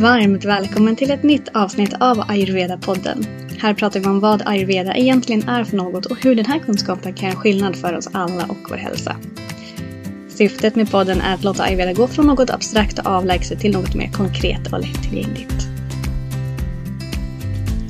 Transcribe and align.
Varmt 0.00 0.44
välkommen 0.44 0.96
till 0.96 1.10
ett 1.10 1.22
nytt 1.22 1.48
avsnitt 1.54 1.94
av 2.00 2.20
Ayurveda-podden. 2.20 3.26
Här 3.58 3.74
pratar 3.74 4.00
vi 4.00 4.06
om 4.06 4.20
vad 4.20 4.42
ayurveda 4.46 4.96
egentligen 4.96 5.48
är 5.48 5.64
för 5.64 5.76
något 5.76 6.06
och 6.06 6.16
hur 6.24 6.34
den 6.34 6.44
här 6.44 6.58
kunskapen 6.58 7.14
kan 7.14 7.28
göra 7.28 7.38
skillnad 7.38 7.76
för 7.76 7.96
oss 7.96 8.08
alla 8.12 8.44
och 8.44 8.70
vår 8.70 8.76
hälsa. 8.76 9.16
Syftet 10.28 10.76
med 10.76 10.90
podden 10.90 11.20
är 11.20 11.34
att 11.34 11.44
låta 11.44 11.62
ayurveda 11.62 11.92
gå 11.92 12.06
från 12.06 12.26
något 12.26 12.50
abstrakt 12.50 12.98
och 12.98 13.06
avlägset 13.06 13.60
till 13.60 13.72
något 13.72 13.94
mer 13.94 14.12
konkret 14.12 14.72
och 14.72 14.80
lättillgängligt. 14.80 15.68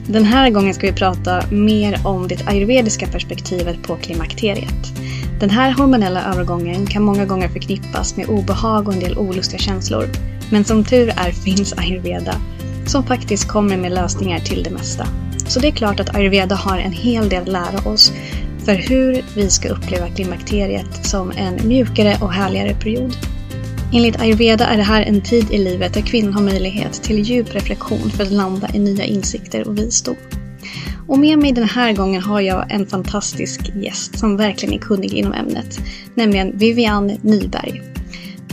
Den 0.06 0.24
här 0.24 0.50
gången 0.50 0.74
ska 0.74 0.86
vi 0.86 0.92
prata 0.92 1.42
mer 1.50 2.06
om 2.06 2.28
det 2.28 2.48
ayurvediska 2.48 3.06
perspektivet 3.06 3.82
på 3.82 3.96
klimakteriet. 3.96 4.92
Den 5.40 5.50
här 5.50 5.72
hormonella 5.72 6.24
övergången 6.24 6.86
kan 6.86 7.02
många 7.02 7.24
gånger 7.24 7.48
förknippas 7.48 8.16
med 8.16 8.28
obehag 8.28 8.88
och 8.88 8.94
en 8.94 9.00
del 9.00 9.18
olustiga 9.18 9.58
känslor. 9.58 10.04
Men 10.50 10.64
som 10.64 10.84
tur 10.84 11.08
är 11.16 11.32
finns 11.32 11.72
ayurveda 11.72 12.34
som 12.86 13.04
faktiskt 13.04 13.48
kommer 13.48 13.76
med 13.76 13.92
lösningar 13.92 14.38
till 14.38 14.62
det 14.62 14.70
mesta. 14.70 15.06
Så 15.46 15.60
det 15.60 15.68
är 15.68 15.72
klart 15.72 16.00
att 16.00 16.14
ayurveda 16.14 16.54
har 16.54 16.78
en 16.78 16.92
hel 16.92 17.28
del 17.28 17.42
att 17.42 17.48
lära 17.48 17.90
oss 17.90 18.12
för 18.64 18.74
hur 18.74 19.24
vi 19.34 19.50
ska 19.50 19.68
uppleva 19.68 20.08
klimakteriet 20.08 21.06
som 21.06 21.30
en 21.30 21.68
mjukare 21.68 22.16
och 22.20 22.32
härligare 22.32 22.74
period. 22.74 23.16
Enligt 23.92 24.20
ayurveda 24.20 24.66
är 24.66 24.76
det 24.76 24.82
här 24.82 25.02
en 25.02 25.20
tid 25.20 25.50
i 25.50 25.58
livet 25.58 25.94
där 25.94 26.00
kvinnan 26.00 26.32
har 26.32 26.42
möjlighet 26.42 26.92
till 26.92 27.18
djup 27.18 27.54
reflektion 27.54 28.10
för 28.10 28.22
att 28.22 28.30
landa 28.30 28.68
i 28.74 28.78
nya 28.78 29.04
insikter 29.04 29.68
och 29.68 29.78
visdom. 29.78 30.16
Och 31.08 31.18
med 31.18 31.38
mig 31.38 31.52
den 31.52 31.68
här 31.68 31.92
gången 31.92 32.22
har 32.22 32.40
jag 32.40 32.72
en 32.72 32.86
fantastisk 32.86 33.60
gäst 33.74 34.18
som 34.18 34.36
verkligen 34.36 34.74
är 34.74 34.78
kunnig 34.78 35.14
inom 35.14 35.32
ämnet, 35.32 35.80
nämligen 36.14 36.58
Vivian 36.58 37.06
Nyberg. 37.06 37.89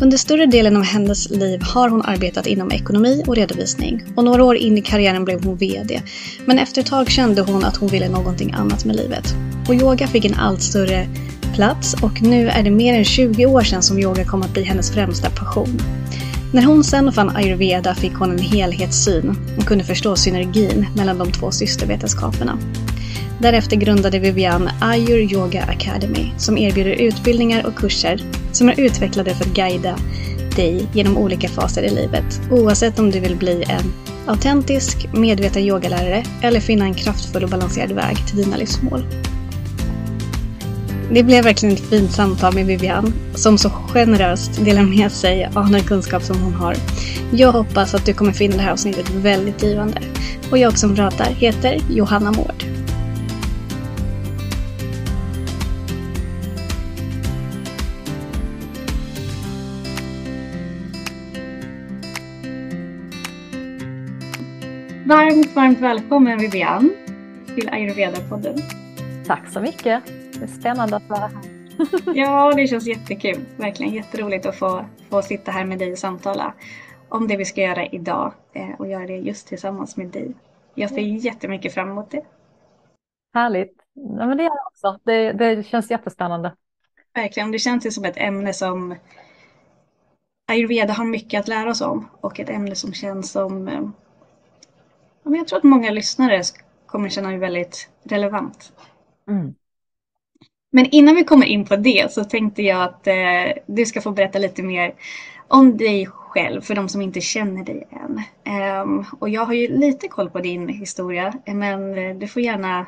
Under 0.01 0.17
större 0.17 0.45
delen 0.45 0.77
av 0.77 0.83
hennes 0.83 1.30
liv 1.30 1.61
har 1.61 1.89
hon 1.89 2.02
arbetat 2.02 2.47
inom 2.47 2.72
ekonomi 2.72 3.23
och 3.27 3.35
redovisning 3.35 4.03
och 4.16 4.23
några 4.23 4.44
år 4.44 4.55
in 4.55 4.77
i 4.77 4.81
karriären 4.81 5.25
blev 5.25 5.44
hon 5.44 5.58
VD. 5.58 6.02
Men 6.45 6.59
efter 6.59 6.81
ett 6.81 6.88
tag 6.88 7.09
kände 7.09 7.41
hon 7.41 7.63
att 7.66 7.77
hon 7.77 7.89
ville 7.89 8.09
någonting 8.09 8.52
annat 8.52 8.85
med 8.85 8.95
livet. 8.95 9.35
Och 9.67 9.75
yoga 9.75 10.07
fick 10.07 10.25
en 10.25 10.33
allt 10.33 10.61
större 10.61 11.07
plats 11.53 11.94
och 12.03 12.22
nu 12.22 12.49
är 12.49 12.63
det 12.63 12.72
mer 12.72 12.94
än 12.94 13.05
20 13.05 13.45
år 13.45 13.61
sedan 13.61 13.81
som 13.81 13.99
yoga 13.99 14.25
kom 14.25 14.41
att 14.41 14.53
bli 14.53 14.63
hennes 14.63 14.91
främsta 14.91 15.30
passion. 15.30 15.80
När 16.53 16.63
hon 16.63 16.83
sen 16.83 17.11
fann 17.11 17.35
ayurveda 17.35 17.95
fick 17.95 18.13
hon 18.13 18.31
en 18.31 18.39
helhetssyn 18.39 19.35
och 19.57 19.66
kunde 19.66 19.83
förstå 19.83 20.16
synergin 20.16 20.88
mellan 20.95 21.17
de 21.17 21.31
två 21.31 21.52
systervetenskaperna. 21.52 22.59
Därefter 23.39 23.75
grundade 23.75 24.19
Vivian 24.19 24.69
Ayur 24.81 25.33
Yoga 25.33 25.63
Academy 25.63 26.31
som 26.38 26.57
erbjuder 26.57 26.91
utbildningar 26.91 27.66
och 27.66 27.75
kurser 27.75 28.21
som 28.52 28.69
är 28.69 28.79
utvecklade 28.79 29.35
för 29.35 29.45
att 29.45 29.53
guida 29.53 29.97
dig 30.55 30.88
genom 30.94 31.17
olika 31.17 31.49
faser 31.49 31.83
i 31.83 31.89
livet. 31.89 32.41
Oavsett 32.52 32.99
om 32.99 33.11
du 33.11 33.19
vill 33.19 33.35
bli 33.35 33.63
en 33.69 33.94
autentisk, 34.25 35.07
medveten 35.13 35.61
yogalärare 35.61 36.23
eller 36.41 36.59
finna 36.59 36.85
en 36.85 36.94
kraftfull 36.94 37.44
och 37.44 37.49
balanserad 37.49 37.91
väg 37.91 38.27
till 38.27 38.38
dina 38.38 38.57
livsmål. 38.57 39.05
Det 41.13 41.23
blev 41.23 41.44
verkligen 41.44 41.75
ett 41.75 41.89
fint 41.89 42.11
samtal 42.11 42.53
med 42.53 42.66
Vivian 42.66 43.13
som 43.35 43.57
så 43.57 43.69
generöst 43.69 44.66
delar 44.66 44.83
med 44.83 45.11
sig 45.11 45.49
av 45.55 45.72
den 45.72 45.83
kunskap 45.83 46.23
som 46.23 46.41
hon 46.41 46.53
har. 46.53 46.75
Jag 47.31 47.51
hoppas 47.51 47.94
att 47.94 48.05
du 48.05 48.13
kommer 48.13 48.31
finna 48.31 48.55
det 48.55 48.61
här 48.61 48.72
avsnittet 48.72 49.09
väldigt 49.09 49.63
givande. 49.63 50.01
Och 50.51 50.57
jag 50.57 50.77
som 50.77 50.95
pratar 50.95 51.25
heter 51.25 51.79
Johanna 51.89 52.31
Mård. 52.31 52.77
Varmt, 65.07 65.56
varmt 65.56 65.79
välkommen 65.79 66.40
Vivian 66.40 66.94
till 67.56 67.69
Ayurveda-podden. 67.69 68.57
Tack 69.25 69.47
så 69.47 69.59
mycket. 69.59 70.06
Det 70.06 70.44
är 70.44 70.47
spännande 70.47 70.95
att 70.95 71.09
vara 71.09 71.19
här. 71.19 71.41
ja, 72.16 72.53
det 72.56 72.68
känns 72.68 72.88
jättekul. 72.88 73.45
Verkligen 73.57 73.94
jätteroligt 73.94 74.45
att 74.45 74.56
få, 74.56 74.85
få 75.09 75.22
sitta 75.22 75.51
här 75.51 75.66
med 75.66 75.79
dig 75.79 75.91
och 75.91 75.97
samtala 75.97 76.53
om 77.09 77.28
det 77.28 77.38
vi 77.38 77.45
ska 77.45 77.62
göra 77.62 77.85
idag 77.85 78.34
eh, 78.53 78.69
och 78.79 78.88
göra 78.88 79.07
det 79.07 79.18
just 79.18 79.47
tillsammans 79.47 79.97
med 79.97 80.07
dig. 80.07 80.34
Jag 80.75 80.90
ser 80.90 81.01
jättemycket 81.01 81.74
fram 81.74 81.91
emot 81.91 82.12
det. 82.12 82.25
Härligt. 83.34 83.75
Ja, 83.94 84.28
men 84.28 84.38
det 84.38 84.44
gör 84.44 84.51
jag 84.56 84.68
också. 84.68 85.00
Det, 85.03 85.31
det 85.31 85.63
känns 85.63 85.91
jättespännande. 85.91 86.56
Verkligen. 87.13 87.51
Det 87.51 87.59
känns 87.59 87.85
ju 87.85 87.91
som 87.91 88.06
ett 88.06 88.18
ämne 88.18 88.53
som 88.53 88.95
ayurveda 90.47 90.94
har 90.94 91.06
mycket 91.06 91.39
att 91.39 91.47
lära 91.47 91.69
oss 91.69 91.81
om 91.81 92.09
och 92.22 92.39
ett 92.39 92.50
ämne 92.50 92.75
som 92.75 92.94
känns 92.94 93.31
som 93.31 93.68
eh, 95.33 95.38
jag 95.38 95.47
tror 95.47 95.57
att 95.57 95.63
många 95.63 95.91
lyssnare 95.91 96.41
kommer 96.85 97.09
känna 97.09 97.31
det 97.31 97.38
väldigt 97.38 97.89
relevant. 98.03 98.73
Mm. 99.29 99.53
Men 100.71 100.85
innan 100.85 101.15
vi 101.15 101.23
kommer 101.23 101.45
in 101.45 101.65
på 101.65 101.75
det 101.75 102.11
så 102.11 102.23
tänkte 102.23 102.61
jag 102.61 102.83
att 102.83 103.07
eh, 103.07 103.63
du 103.65 103.85
ska 103.85 104.01
få 104.01 104.11
berätta 104.11 104.39
lite 104.39 104.63
mer 104.63 104.93
om 105.47 105.77
dig 105.77 106.05
själv 106.05 106.61
för 106.61 106.75
de 106.75 106.89
som 106.89 107.01
inte 107.01 107.21
känner 107.21 107.63
dig 107.63 107.88
än. 107.91 108.21
Um, 108.83 109.05
och 109.19 109.29
jag 109.29 109.45
har 109.45 109.53
ju 109.53 109.67
lite 109.67 110.07
koll 110.07 110.29
på 110.29 110.39
din 110.39 110.67
historia 110.67 111.33
men 111.45 111.97
eh, 111.97 112.15
du 112.15 112.27
får 112.27 112.41
gärna 112.41 112.85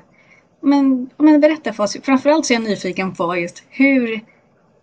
men, 0.62 1.10
men 1.18 1.42
berätta 1.42 1.74
för 1.74 1.84
oss. 1.84 1.98
Framförallt 2.04 2.46
så 2.46 2.54
är 2.54 2.56
jag 2.56 2.64
nyfiken 2.64 3.16
på 3.16 3.38
just 3.38 3.64
hur 3.70 4.20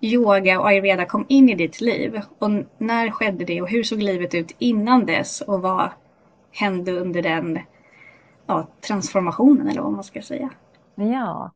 yoga 0.00 0.60
och 0.60 0.68
ayurveda 0.68 1.04
kom 1.04 1.26
in 1.28 1.48
i 1.48 1.54
ditt 1.54 1.80
liv. 1.80 2.20
Och 2.38 2.50
när 2.78 3.10
skedde 3.10 3.44
det 3.44 3.62
och 3.62 3.68
hur 3.68 3.82
såg 3.82 4.02
livet 4.02 4.34
ut 4.34 4.54
innan 4.58 5.06
dess 5.06 5.40
och 5.40 5.62
vad 5.62 5.90
hände 6.56 6.92
under 6.92 7.22
den 7.22 7.58
ja, 8.46 8.68
transformationen 8.86 9.68
eller 9.68 9.82
vad 9.82 9.92
man 9.92 10.04
ska 10.04 10.22
säga? 10.22 10.50
Ja, 10.94 11.52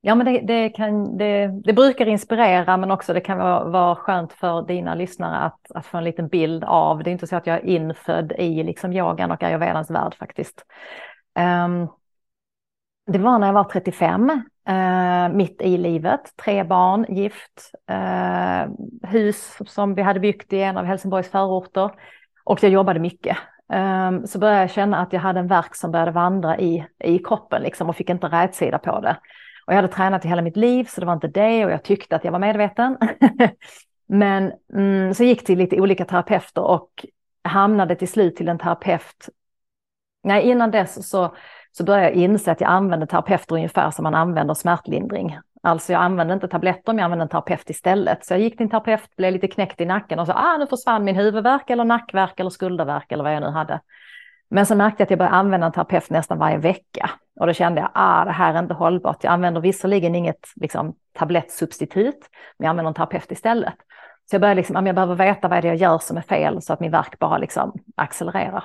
Ja, 0.00 0.14
men 0.14 0.26
det, 0.26 0.40
det, 0.40 0.68
kan, 0.68 1.16
det, 1.16 1.60
det, 1.64 1.72
brukar 1.72 2.06
inspirera 2.06 2.76
men 2.76 2.90
också 2.90 3.14
det 3.14 3.20
kan 3.20 3.38
vara, 3.38 3.64
vara 3.64 3.96
skönt 3.96 4.32
för 4.32 4.62
dina 4.62 4.94
lyssnare 4.94 5.36
att, 5.36 5.72
att 5.74 5.86
få 5.86 5.98
en 5.98 6.04
liten 6.04 6.28
bild 6.28 6.64
av. 6.64 7.02
Det 7.02 7.10
är 7.10 7.12
inte 7.12 7.26
så 7.26 7.36
att 7.36 7.46
jag 7.46 7.56
är 7.56 7.64
infödd 7.64 8.32
i 8.38 8.62
liksom 8.62 8.92
yogan 8.92 9.30
och 9.30 9.42
ayurvedans 9.42 9.90
värld 9.90 10.14
faktiskt. 10.14 10.64
Um, 11.38 11.88
det 13.06 13.18
var 13.18 13.38
när 13.38 13.46
jag 13.46 13.54
var 13.54 13.64
35, 13.64 14.30
uh, 14.30 14.74
eh, 14.74 15.28
mitt 15.32 15.62
i 15.62 15.78
livet, 15.78 16.20
tre 16.44 16.64
barn, 16.64 17.06
gift, 17.08 17.72
uh, 17.90 18.74
hus 19.10 19.58
som 19.66 19.94
vi 19.94 20.02
hade 20.02 20.20
byggt 20.20 20.52
i 20.52 20.62
en 20.62 20.76
av 20.76 20.84
Helsingborgs 20.84 21.30
förorter 21.30 21.90
och 22.44 22.62
jag 22.62 22.72
jobbade 22.72 23.00
mycket. 23.00 23.36
Um, 23.72 24.26
så 24.26 24.38
började 24.38 24.60
jag 24.60 24.70
känna 24.70 24.98
att 24.98 25.12
jag 25.12 25.20
hade 25.20 25.40
en 25.40 25.46
verk 25.46 25.74
som 25.74 25.90
började 25.90 26.10
vandra 26.10 26.58
i, 26.58 26.86
i 27.04 27.18
kroppen 27.18 27.62
liksom, 27.62 27.88
och 27.88 27.96
fick 27.96 28.10
inte 28.10 28.26
rätsida 28.26 28.78
på 28.78 29.00
det. 29.00 29.16
Och 29.66 29.72
jag 29.72 29.76
hade 29.76 29.88
tränat 29.88 30.24
i 30.24 30.28
hela 30.28 30.42
mitt 30.42 30.56
liv 30.56 30.84
så 30.84 31.00
det 31.00 31.06
var 31.06 31.12
inte 31.12 31.28
det 31.28 31.64
och 31.64 31.70
jag 31.70 31.82
tyckte 31.82 32.16
att 32.16 32.24
jag 32.24 32.32
var 32.32 32.38
medveten. 32.38 32.96
Men 34.08 34.52
mm, 34.74 35.14
så 35.14 35.24
gick 35.24 35.44
till 35.44 35.58
lite 35.58 35.80
olika 35.80 36.04
terapeuter 36.04 36.62
och 36.62 37.06
hamnade 37.44 37.96
till 37.96 38.08
slut 38.08 38.36
till 38.36 38.48
en 38.48 38.58
terapeut. 38.58 39.28
Nej, 40.24 40.42
innan 40.50 40.70
dess 40.70 41.08
så, 41.08 41.36
så 41.72 41.84
började 41.84 42.06
jag 42.06 42.14
inse 42.14 42.52
att 42.52 42.60
jag 42.60 42.70
använde 42.70 43.06
terapeuter 43.06 43.54
ungefär 43.54 43.90
som 43.90 44.02
man 44.02 44.14
använder 44.14 44.54
smärtlindring. 44.54 45.38
Alltså 45.62 45.92
jag 45.92 46.02
använde 46.02 46.34
inte 46.34 46.48
tabletter, 46.48 46.92
men 46.92 46.98
jag 46.98 47.04
använde 47.04 47.22
en 47.22 47.28
terapeut 47.28 47.70
istället. 47.70 48.24
Så 48.24 48.32
jag 48.32 48.40
gick 48.40 48.56
till 48.56 48.64
en 48.64 48.70
terapeut, 48.70 49.16
blev 49.16 49.32
lite 49.32 49.48
knäckt 49.48 49.80
i 49.80 49.84
nacken 49.84 50.18
och 50.18 50.26
sa, 50.26 50.32
ah, 50.32 50.56
nu 50.56 50.66
försvann 50.66 51.04
min 51.04 51.16
huvudvärk 51.16 51.70
eller 51.70 51.84
nackvärk 51.84 52.40
eller 52.40 52.50
skuldervärk 52.50 53.12
eller 53.12 53.24
vad 53.24 53.34
jag 53.34 53.42
nu 53.42 53.48
hade. 53.48 53.80
Men 54.50 54.66
så 54.66 54.74
märkte 54.74 55.00
jag 55.00 55.06
att 55.06 55.10
jag 55.10 55.18
började 55.18 55.36
använda 55.36 55.66
en 55.66 55.72
terapeut 55.72 56.10
nästan 56.10 56.38
varje 56.38 56.58
vecka. 56.58 57.10
Och 57.40 57.46
då 57.46 57.52
kände 57.52 57.80
jag, 57.80 57.90
ah, 57.94 58.24
det 58.24 58.30
här 58.30 58.54
är 58.54 58.58
inte 58.58 58.74
hållbart. 58.74 59.24
Jag 59.24 59.32
använder 59.32 59.60
visserligen 59.60 60.14
inget 60.14 60.46
liksom, 60.56 60.94
tablettsubstitut, 61.12 62.20
men 62.58 62.64
jag 62.64 62.70
använder 62.70 62.88
en 62.88 62.94
terapeut 62.94 63.32
istället. 63.32 63.74
Så 64.30 64.34
jag 64.34 64.40
började 64.40 64.56
liksom, 64.58 64.86
jag 64.86 64.94
behöver 64.94 65.14
veta 65.14 65.48
vad 65.48 65.62
det 65.62 65.68
är 65.68 65.72
jag 65.72 65.76
gör 65.76 65.98
som 65.98 66.16
är 66.16 66.22
fel 66.22 66.62
så 66.62 66.72
att 66.72 66.80
min 66.80 66.90
verk 66.90 67.18
bara 67.18 67.38
liksom 67.38 67.72
accelererar. 67.96 68.64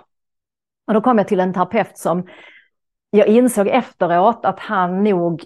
Och 0.87 0.93
då 0.93 1.01
kom 1.01 1.17
jag 1.17 1.27
till 1.27 1.39
en 1.39 1.53
terapeut 1.53 1.97
som 1.97 2.27
jag 3.09 3.27
insåg 3.27 3.67
efteråt 3.67 4.45
att 4.45 4.59
han 4.59 5.03
nog 5.03 5.43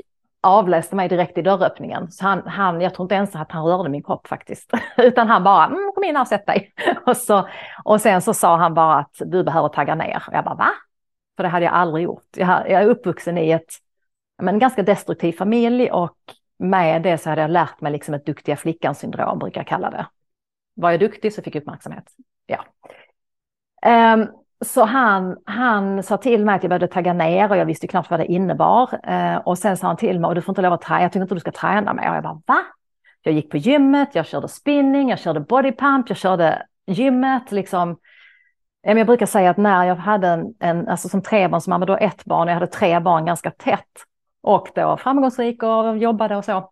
avläste 0.48 0.96
mig 0.96 1.10
direkt 1.10 1.38
i 1.38 1.42
dörröppningen. 1.42 2.12
Så 2.12 2.26
han, 2.26 2.48
han, 2.48 2.82
jag 2.82 2.94
tror 2.94 3.06
inte 3.06 3.16
ens 3.16 3.36
att 3.36 3.52
han 3.52 3.66
rörde 3.66 3.90
min 3.90 4.04
kropp 4.04 4.28
faktiskt, 4.28 4.72
utan 4.98 5.28
han 5.28 5.44
bara, 5.44 5.66
mm, 5.66 5.92
kom 5.96 6.04
in 6.04 6.16
här 6.16 6.24
och 6.24 6.28
sätt 6.28 6.46
dig. 6.46 6.74
och, 7.06 7.18
så, 7.18 7.48
och 7.84 8.02
sen 8.02 8.22
så 8.22 8.34
sa 8.34 8.58
han 8.58 8.74
bara 8.74 8.96
att 8.96 9.16
du 9.26 9.44
behöver 9.44 9.70
tagga 9.70 9.96
ner. 9.96 10.24
Och 10.28 10.34
jag 10.34 10.44
bara, 10.44 10.56
va? 10.56 10.70
För 11.36 11.44
det 11.44 11.50
hade 11.50 11.66
jag 11.66 11.74
aldrig 11.74 12.04
gjort. 12.04 12.28
Jag, 12.38 12.70
jag 12.70 12.82
är 12.82 12.88
uppvuxen 12.88 13.38
i 13.38 13.52
ett, 13.52 13.74
en 14.42 14.60
ganska 14.60 14.84
destruktiv 14.84 15.34
familj 15.34 15.92
och 15.92 16.18
med 16.60 17.02
det 17.02 17.18
så 17.18 17.30
hade 17.30 17.42
jag 17.42 17.52
lärt 17.52 17.82
mig 17.82 17.92
liksom 17.92 18.14
ett 18.14 18.26
duktiga 18.26 18.56
flickan-syndrom, 18.56 19.40
brukar 19.40 19.62
jag 19.62 19.68
kalla 19.68 19.90
det. 19.90 20.08
Var 20.74 20.92
jag 20.92 21.00
duktig 21.00 21.34
så 21.34 21.42
fick 21.42 21.56
jag 21.56 21.62
uppmärksamhet. 21.62 22.12
Ja. 22.46 22.66
Um, 24.14 24.28
så 24.66 24.84
han, 24.84 25.38
han 25.46 26.04
sa 26.04 26.18
till 26.18 26.46
mig 26.46 26.56
att 26.56 26.64
jag 26.64 26.70
behövde 26.70 26.88
tagga 26.88 27.14
ner 27.14 27.52
och 27.52 27.58
jag 27.58 27.66
visste 27.66 27.88
knappt 27.88 28.10
vad 28.10 28.20
det 28.20 28.26
innebar. 28.26 29.00
Eh, 29.04 29.38
och 29.38 29.58
sen 29.58 29.78
sa 29.78 29.88
han 29.88 29.98
till 29.98 30.20
mig, 30.20 30.28
och 30.28 30.36
du 30.36 30.42
får 30.42 30.52
inte 30.52 30.62
lov 30.62 30.74
att 30.74 30.82
träna, 30.82 31.02
jag 31.02 31.12
tycker 31.12 31.22
inte 31.22 31.36
du 31.36 31.40
ska 31.40 31.52
träna 31.52 31.94
mer. 31.94 32.10
Och 32.10 32.16
jag 32.16 32.24
bara, 32.24 32.42
va? 32.46 32.60
Jag 33.22 33.34
gick 33.34 33.52
på 33.52 33.58
gymmet, 33.58 34.10
jag 34.16 34.26
körde 34.26 34.48
spinning, 34.48 35.10
jag 35.10 35.20
körde 35.20 35.40
bodypump, 35.40 36.10
jag 36.10 36.18
körde 36.18 36.66
gymmet, 36.88 37.52
liksom 37.52 37.98
Jag 38.82 39.08
brukar 39.08 39.26
säga 39.26 39.50
att 39.50 39.58
när 39.58 39.86
jag 39.86 39.96
hade 39.96 40.28
en, 40.28 40.54
en 40.60 40.88
alltså 40.88 41.10
som 41.10 41.22
trebarnsmamma, 41.22 41.86
då 41.86 41.98
ett 41.98 42.26
barn, 42.26 42.48
jag 42.48 42.54
hade 42.54 42.68
tre 42.68 43.00
barn 43.00 43.26
ganska 43.26 43.52
tätt 43.52 44.06
och 44.42 44.68
då 44.76 44.98
framgångsrik 44.98 45.64
och 45.64 45.98
jobbade 45.98 46.36
och 46.36 46.46
så. 46.46 46.72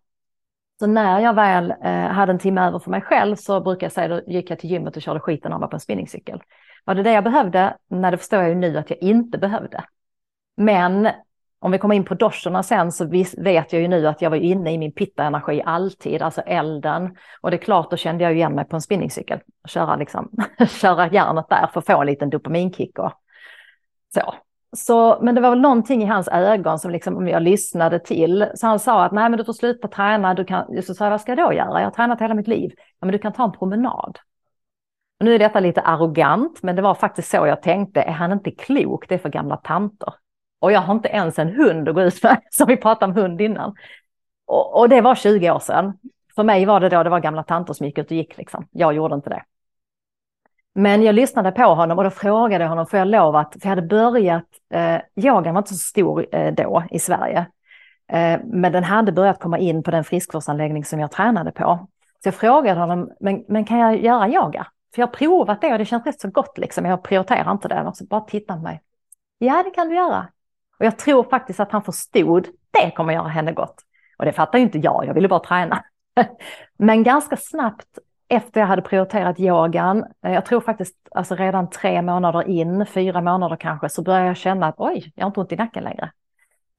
Så 0.78 0.86
när 0.86 1.20
jag 1.20 1.34
väl 1.34 1.74
eh, 1.84 2.06
hade 2.06 2.32
en 2.32 2.38
timme 2.38 2.66
över 2.66 2.78
för 2.78 2.90
mig 2.90 3.00
själv 3.00 3.36
så 3.36 3.60
brukar 3.60 3.84
jag 3.84 3.92
säga, 3.92 4.08
då 4.08 4.20
gick 4.26 4.50
jag 4.50 4.58
till 4.58 4.70
gymmet 4.70 4.96
och 4.96 5.02
körde 5.02 5.20
skiten 5.20 5.52
av 5.52 5.60
mig 5.60 5.68
på 5.68 5.76
en 5.76 5.80
spinningcykel. 5.80 6.42
Var 6.86 6.94
det 6.94 7.02
det 7.02 7.12
jag 7.12 7.24
behövde? 7.24 7.76
Nej, 7.88 8.10
det 8.10 8.18
förstår 8.18 8.40
jag 8.40 8.48
ju 8.48 8.54
nu 8.54 8.78
att 8.78 8.90
jag 8.90 9.02
inte 9.02 9.38
behövde. 9.38 9.84
Men 10.56 11.08
om 11.58 11.72
vi 11.72 11.78
kommer 11.78 11.94
in 11.94 12.04
på 12.04 12.14
doscherna 12.14 12.62
sen 12.62 12.92
så 12.92 13.04
vet 13.36 13.72
jag 13.72 13.82
ju 13.82 13.88
nu 13.88 14.08
att 14.08 14.22
jag 14.22 14.30
var 14.30 14.36
inne 14.36 14.72
i 14.72 14.78
min 14.78 14.92
pitta-energi 14.92 15.62
alltid, 15.64 16.22
alltså 16.22 16.40
elden. 16.40 17.16
Och 17.40 17.50
det 17.50 17.56
är 17.56 17.58
klart, 17.58 17.90
då 17.90 17.96
kände 17.96 18.24
jag 18.24 18.34
igen 18.34 18.52
mig 18.52 18.64
på 18.64 18.76
en 18.76 18.82
spinningcykel. 18.82 19.40
Köra, 19.68 19.96
liksom, 19.96 20.30
köra 20.68 21.08
järnet 21.08 21.48
där 21.48 21.66
för 21.72 21.80
att 21.80 21.86
få 21.86 22.00
en 22.00 22.06
liten 22.06 22.30
dopaminkick 22.30 22.98
och 22.98 23.12
så. 24.14 24.34
så. 24.76 25.18
Men 25.22 25.34
det 25.34 25.40
var 25.40 25.50
väl 25.50 25.60
någonting 25.60 26.02
i 26.02 26.06
hans 26.06 26.28
ögon 26.28 26.78
som 26.78 26.90
liksom, 26.90 27.16
om 27.16 27.28
jag 27.28 27.42
lyssnade 27.42 27.98
till. 27.98 28.46
Så 28.54 28.66
han 28.66 28.78
sa 28.78 29.04
att 29.04 29.12
nej 29.12 29.30
men 29.30 29.38
du 29.38 29.44
får 29.44 29.52
sluta 29.52 29.88
träna, 29.88 30.34
du 30.34 30.44
kan, 30.44 30.82
så 30.82 30.94
sa 30.94 31.04
jag 31.04 31.10
vad 31.10 31.20
ska 31.20 31.32
jag 31.32 31.48
då 31.48 31.52
göra? 31.52 31.80
Jag 31.80 31.86
har 31.86 31.90
tränat 31.90 32.20
hela 32.20 32.34
mitt 32.34 32.48
liv. 32.48 32.72
Ja 32.76 33.06
men 33.06 33.12
du 33.12 33.18
kan 33.18 33.32
ta 33.32 33.44
en 33.44 33.52
promenad. 33.52 34.18
Nu 35.18 35.34
är 35.34 35.38
detta 35.38 35.60
lite 35.60 35.80
arrogant, 35.80 36.62
men 36.62 36.76
det 36.76 36.82
var 36.82 36.94
faktiskt 36.94 37.30
så 37.30 37.46
jag 37.46 37.62
tänkte, 37.62 38.02
är 38.02 38.12
han 38.12 38.32
inte 38.32 38.50
klok? 38.50 39.08
Det 39.08 39.14
är 39.14 39.18
för 39.18 39.28
gamla 39.28 39.56
tanter. 39.56 40.14
Och 40.60 40.72
jag 40.72 40.80
har 40.80 40.94
inte 40.94 41.08
ens 41.08 41.38
en 41.38 41.48
hund 41.48 41.88
att 41.88 41.94
gå 41.94 42.02
ut 42.02 42.22
med, 42.22 42.40
som 42.50 42.66
vi 42.66 42.76
pratade 42.76 43.12
om 43.12 43.18
hund 43.18 43.40
innan. 43.40 43.74
Och, 44.46 44.80
och, 44.80 44.88
det 44.88 45.00
var 45.00 45.14
20 45.14 45.50
år 45.50 45.58
sedan. 45.58 45.98
För 46.34 46.42
mig 46.42 46.64
var 46.64 46.80
det 46.80 46.88
då, 46.88 47.02
det 47.02 47.10
var 47.10 47.20
gamla 47.20 47.42
tanter 47.42 47.72
som 47.72 47.86
gick 47.86 47.98
ut 47.98 48.06
och 48.06 48.16
gick 48.16 48.38
liksom. 48.38 48.68
Jag 48.70 48.94
gjorde 48.94 49.14
inte 49.14 49.30
det. 49.30 49.42
Men 50.74 51.02
jag 51.02 51.14
lyssnade 51.14 51.52
på 51.52 51.62
honom 51.62 51.98
och 51.98 52.04
då 52.04 52.10
frågade 52.10 52.64
jag 52.64 52.68
honom, 52.68 52.86
får 52.86 52.98
jag 52.98 53.08
lov 53.08 53.36
att, 53.36 53.52
för 53.52 53.60
jag 53.62 53.68
hade 53.68 53.82
börjat, 53.82 54.44
eh, 54.70 55.00
yogan 55.16 55.54
var 55.54 55.58
inte 55.58 55.74
så 55.74 55.78
stor 55.78 56.26
eh, 56.32 56.54
då 56.54 56.84
i 56.90 56.98
Sverige. 56.98 57.46
Eh, 58.12 58.40
men 58.44 58.72
den 58.72 58.84
hade 58.84 59.12
börjat 59.12 59.40
komma 59.40 59.58
in 59.58 59.82
på 59.82 59.90
den 59.90 60.04
friskvårdsanläggning 60.04 60.84
som 60.84 61.00
jag 61.00 61.10
tränade 61.10 61.52
på. 61.52 61.88
Så 62.22 62.26
jag 62.26 62.34
frågade 62.34 62.80
honom, 62.80 63.10
men, 63.20 63.44
men 63.48 63.64
kan 63.64 63.78
jag 63.78 64.04
göra 64.04 64.28
yoga? 64.28 64.66
För 64.96 65.02
jag 65.02 65.06
har 65.06 65.12
provat 65.12 65.60
det 65.60 65.72
och 65.72 65.78
det 65.78 65.84
känns 65.84 66.06
rätt 66.06 66.20
så 66.20 66.30
gott 66.30 66.58
liksom. 66.58 66.84
Jag 66.84 67.02
prioriterar 67.02 67.52
inte 67.52 67.68
det. 67.68 67.82
Och 67.82 67.96
så 67.96 68.04
bara 68.04 68.20
titta 68.20 68.54
på 68.54 68.62
mig. 68.62 68.82
Ja, 69.38 69.62
det 69.62 69.70
kan 69.70 69.88
du 69.88 69.94
göra. 69.94 70.28
Och 70.78 70.86
jag 70.86 70.98
tror 70.98 71.24
faktiskt 71.24 71.60
att 71.60 71.72
han 71.72 71.82
förstod, 71.82 72.46
det 72.70 72.90
kommer 72.90 73.14
göra 73.14 73.28
henne 73.28 73.52
gott. 73.52 73.74
Och 74.18 74.24
det 74.24 74.32
fattar 74.32 74.58
ju 74.58 74.64
inte 74.64 74.78
jag, 74.78 75.04
jag 75.06 75.14
ville 75.14 75.28
bara 75.28 75.40
träna. 75.40 75.84
Men 76.78 77.02
ganska 77.02 77.36
snabbt 77.36 77.98
efter 78.28 78.60
jag 78.60 78.66
hade 78.66 78.82
prioriterat 78.82 79.40
yogan, 79.40 80.04
eh, 80.24 80.32
jag 80.32 80.46
tror 80.46 80.60
faktiskt 80.60 80.96
alltså 81.10 81.34
redan 81.34 81.70
tre 81.70 82.02
månader 82.02 82.48
in, 82.48 82.86
fyra 82.86 83.20
månader 83.20 83.56
kanske, 83.56 83.88
så 83.88 84.02
började 84.02 84.26
jag 84.26 84.36
känna 84.36 84.66
att 84.66 84.74
oj, 84.78 85.12
jag 85.14 85.24
har 85.24 85.30
inte 85.30 85.40
ont 85.40 85.52
i 85.52 85.56
nacken 85.56 85.84
längre. 85.84 86.12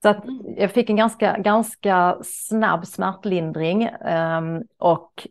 Så 0.01 0.09
att 0.09 0.23
mm. 0.23 0.41
jag 0.57 0.71
fick 0.71 0.89
en 0.89 0.95
ganska, 0.95 1.37
ganska 1.37 2.17
snabb 2.23 2.87
smärtlindring 2.87 3.89
um, 3.89 4.63
och 4.77 5.27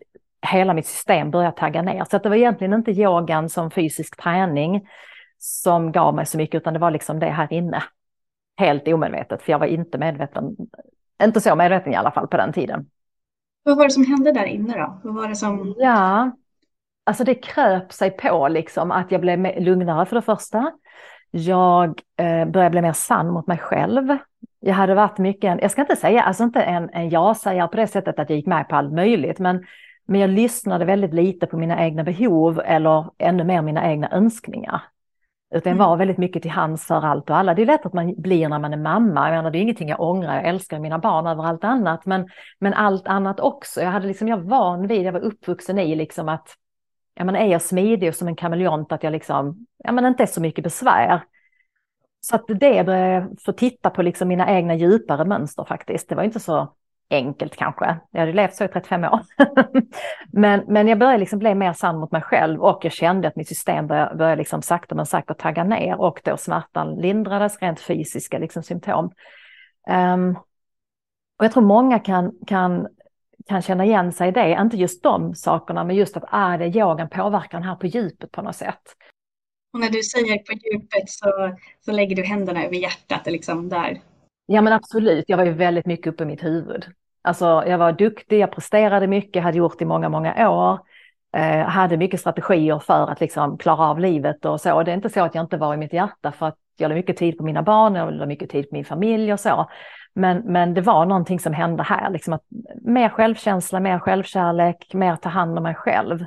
hela 0.47 0.75
mitt 0.75 0.87
system 0.87 1.31
började 1.31 1.57
tagga 1.57 1.83
ner. 1.83 2.05
Så 2.05 2.19
det 2.19 2.29
var 2.29 2.37
egentligen 2.37 2.75
inte 2.75 2.91
yogan 2.91 3.49
som 3.49 3.71
fysisk 3.71 4.23
träning 4.23 4.89
som 5.39 5.93
gav 5.93 6.15
mig 6.15 6.27
så 6.27 6.39
mycket, 6.39 6.61
utan 6.61 6.73
det 6.73 6.79
var 6.79 6.91
liksom 6.91 7.19
det 7.19 7.27
här 7.27 7.53
inne 7.53 7.83
helt 8.57 8.89
omedvetet, 8.89 9.43
för 9.43 9.53
jag 9.53 9.59
var 9.59 9.67
inte 9.67 9.99
medveten, 9.99 10.57
inte 11.23 11.41
så 11.41 11.57
medveten 11.57 11.93
i 11.93 11.97
alla 11.97 12.11
fall 12.11 12.29
på 12.29 12.37
den 12.37 12.53
tiden. 12.53 12.87
Vad 13.63 13.77
var 13.77 13.85
det 13.85 13.91
som 13.91 14.07
hände 14.07 14.33
där 14.33 14.45
inne 14.45 14.79
då? 14.79 15.01
Vad 15.05 15.15
var 15.15 15.29
det 15.29 15.37
som... 15.37 15.75
Ja, 15.79 16.31
alltså 17.05 17.25
det 17.25 17.35
kröp 17.35 17.93
sig 17.93 18.11
på 18.11 18.49
liksom 18.49 18.91
att 18.91 19.13
jag 19.13 19.21
blev 19.21 19.63
lugnare 19.63 20.07
för 20.07 20.17
det 20.17 20.23
första. 20.23 20.73
Jag 21.31 22.03
eh, 22.17 22.45
började 22.45 22.71
bli 22.71 22.83
mer 22.83 22.93
sann 22.93 23.31
mot 23.31 23.47
mig 23.47 23.59
själv. 23.59 24.17
Jag 24.61 24.75
hade 24.75 24.95
varit 24.95 25.19
mycket, 25.19 25.59
jag 25.63 25.71
ska 25.71 25.81
inte 25.81 25.97
säga, 25.97 26.23
alltså 26.23 26.45
inte 26.45 26.63
en, 26.63 26.91
en 26.91 27.11
ja-sägare 27.11 27.69
på 27.69 27.77
det 27.77 27.87
sättet 27.87 28.19
att 28.19 28.31
jag 28.31 28.37
gick 28.37 28.47
med 28.47 28.69
på 28.69 28.77
allt 28.77 28.93
möjligt, 28.93 29.39
men, 29.39 29.65
men 30.07 30.21
jag 30.21 30.31
lyssnade 30.31 30.85
väldigt 30.85 31.15
lite 31.15 31.47
på 31.47 31.57
mina 31.57 31.85
egna 31.85 32.05
behov 32.05 32.61
eller 32.65 33.11
ännu 33.19 33.45
mer 33.45 33.63
mina 33.63 33.91
egna 33.91 34.11
önskningar. 34.13 34.83
Utan 35.55 35.71
jag 35.71 35.77
mm. 35.77 35.89
var 35.89 35.97
väldigt 35.97 36.19
mycket 36.19 36.43
till 36.43 36.51
hands 36.51 36.87
för 36.87 37.05
allt 37.07 37.31
och 37.31 37.37
alla. 37.37 37.55
Det 37.55 37.63
är 37.63 37.67
lätt 37.67 37.87
att 37.87 37.93
man 37.93 38.15
blir 38.17 38.49
när 38.49 38.59
man 38.59 38.73
är 38.73 38.77
mamma. 38.77 39.29
Jag 39.29 39.37
menar, 39.37 39.51
det 39.51 39.59
är 39.59 39.63
ingenting 39.63 39.89
jag 39.89 40.01
ångrar. 40.01 40.35
Jag 40.35 40.47
älskar 40.49 40.79
mina 40.79 40.99
barn 40.99 41.27
över 41.27 41.45
allt 41.45 41.65
annat. 41.65 42.07
Men, 42.07 42.29
men 42.59 42.75
allt 42.75 43.07
annat 43.07 43.41
också. 43.41 43.81
Jag, 43.81 43.91
hade 43.91 44.07
liksom, 44.07 44.29
jag 44.29 44.37
var 44.37 44.45
van 44.45 44.87
vid, 44.87 45.03
jag 45.03 45.13
var 45.13 45.21
uppvuxen 45.21 45.79
i 45.79 45.95
liksom 45.95 46.29
att 46.29 46.49
ja, 47.15 47.25
men 47.25 47.37
är 47.37 47.47
jag 47.47 47.63
smidig 47.63 48.09
och 48.09 48.15
som 48.15 48.29
en 48.29 48.37
kameleont 48.37 48.93
att 48.93 49.03
jag 49.03 49.13
liksom, 49.13 49.67
ja, 49.85 49.93
men 49.93 50.07
inte 50.07 50.23
är 50.23 50.27
så 50.27 50.41
mycket 50.41 50.65
besvär. 50.65 51.23
Så 52.21 52.37
att 52.37 52.47
det 52.49 52.55
började 52.55 53.09
jag 53.09 53.37
få 53.45 53.53
titta 53.53 53.91
på 53.91 54.03
liksom 54.03 54.29
mina 54.29 54.51
egna 54.51 54.75
djupare 54.75 55.25
mönster 55.25 55.65
faktiskt. 55.65 56.09
Det 56.09 56.15
var 56.15 56.23
inte 56.23 56.41
så 56.41 56.73
enkelt 57.11 57.57
kanske. 57.57 57.97
Jag 58.11 58.21
hade 58.21 58.33
levt 58.33 58.55
så 58.55 58.65
i 58.65 58.69
35 58.69 59.05
år. 59.05 59.21
men, 60.33 60.65
men 60.69 60.89
jag 60.89 60.99
började 60.99 61.19
liksom 61.19 61.39
bli 61.39 61.55
mer 61.55 61.73
sann 61.73 61.99
mot 61.99 62.13
mig 62.13 62.23
själv 62.23 62.63
och 62.63 62.85
jag 62.85 62.93
kände 62.93 63.29
att 63.29 63.37
mitt 63.37 63.49
system 63.49 63.87
började, 63.87 64.17
började 64.17 64.37
liksom 64.37 64.63
sakta 64.63 64.95
men 64.95 65.07
säkert 65.07 65.39
tagga 65.39 65.65
ner 65.65 66.01
och 66.01 66.21
då 66.25 66.37
smärtan 66.37 66.97
lindrades, 66.97 67.59
rent 67.61 67.81
fysiska 67.81 68.39
liksom 68.39 68.63
symptom. 68.63 69.13
Um, 69.91 70.37
och 71.39 71.45
jag 71.45 71.53
tror 71.53 71.63
många 71.63 71.99
kan, 71.99 72.33
kan, 72.47 72.89
kan 73.49 73.63
känna 73.63 73.85
igen 73.85 74.13
sig 74.13 74.29
i 74.29 74.33
det, 74.33 74.59
inte 74.61 74.77
just 74.77 75.03
de 75.03 75.35
sakerna, 75.35 75.85
men 75.85 75.97
just 75.97 76.17
att 76.17 76.25
ah, 76.31 76.53
är 76.53 76.59
det 76.59 76.67
yogan 76.67 77.09
påverkar 77.09 77.59
den 77.59 77.69
här 77.69 77.77
på 77.77 77.87
djupet 77.87 78.33
på 78.33 78.43
något 78.43 78.57
sätt. 78.57 78.83
Och 79.73 79.81
när 79.81 79.91
du 79.91 80.03
säger 80.03 80.39
på 80.39 80.53
djupet 80.53 81.09
så, 81.11 81.57
så 81.81 81.93
lägger 81.93 82.17
du 82.17 82.23
händerna 82.23 82.65
över 82.65 82.77
hjärtat, 82.77 83.27
liksom 83.27 83.69
där 83.69 84.01
Ja 84.47 84.61
men 84.63 84.73
absolut, 84.73 85.25
jag 85.29 85.37
var 85.37 85.45
ju 85.45 85.53
väldigt 85.53 85.87
mycket 85.87 86.07
uppe 86.07 86.23
i 86.23 86.27
mitt 86.27 86.45
huvud. 86.45 86.87
Alltså 87.23 87.65
jag 87.67 87.79
var 87.79 87.93
duktig, 87.93 88.39
jag 88.39 88.53
presterade 88.53 89.07
mycket, 89.07 89.43
hade 89.43 89.59
gjort 89.59 89.83
i 89.83 89.85
många, 89.85 90.09
många 90.09 90.51
år. 90.51 90.79
Eh, 91.37 91.67
hade 91.67 91.97
mycket 91.97 92.21
strategier 92.21 92.79
för 92.79 93.11
att 93.11 93.21
liksom 93.21 93.59
klara 93.59 93.89
av 93.89 94.01
livet 94.01 94.45
och 94.45 94.61
så. 94.61 94.83
Det 94.83 94.91
är 94.91 94.95
inte 94.95 95.11
så 95.11 95.21
att 95.21 95.35
jag 95.35 95.45
inte 95.45 95.57
var 95.57 95.75
i 95.75 95.77
mitt 95.77 95.93
hjärta 95.93 96.33
för 96.33 96.47
att 96.47 96.57
jag 96.77 96.89
la 96.89 96.95
mycket 96.95 97.17
tid 97.17 97.39
på 97.39 97.45
mina 97.45 97.63
barn, 97.63 97.95
jag 97.95 98.15
la 98.15 98.27
mycket 98.27 98.51
tid 98.51 98.69
på 98.71 98.75
min 98.75 98.85
familj 98.85 99.33
och 99.33 99.41
så. 99.41 99.71
Men, 100.15 100.43
men 100.45 100.75
det 100.75 100.81
var 100.81 101.07
någonting 101.07 101.41
som 101.41 101.53
hände 101.53 101.83
här, 101.83 102.11
liksom 102.11 102.33
att 102.33 102.43
mer 102.83 103.09
självkänsla, 103.09 103.81
mer 103.81 103.99
självkärlek, 103.99 104.95
mer 104.95 105.17
ta 105.17 105.29
hand 105.29 105.57
om 105.57 105.63
mig 105.63 105.75
själv. 105.75 106.25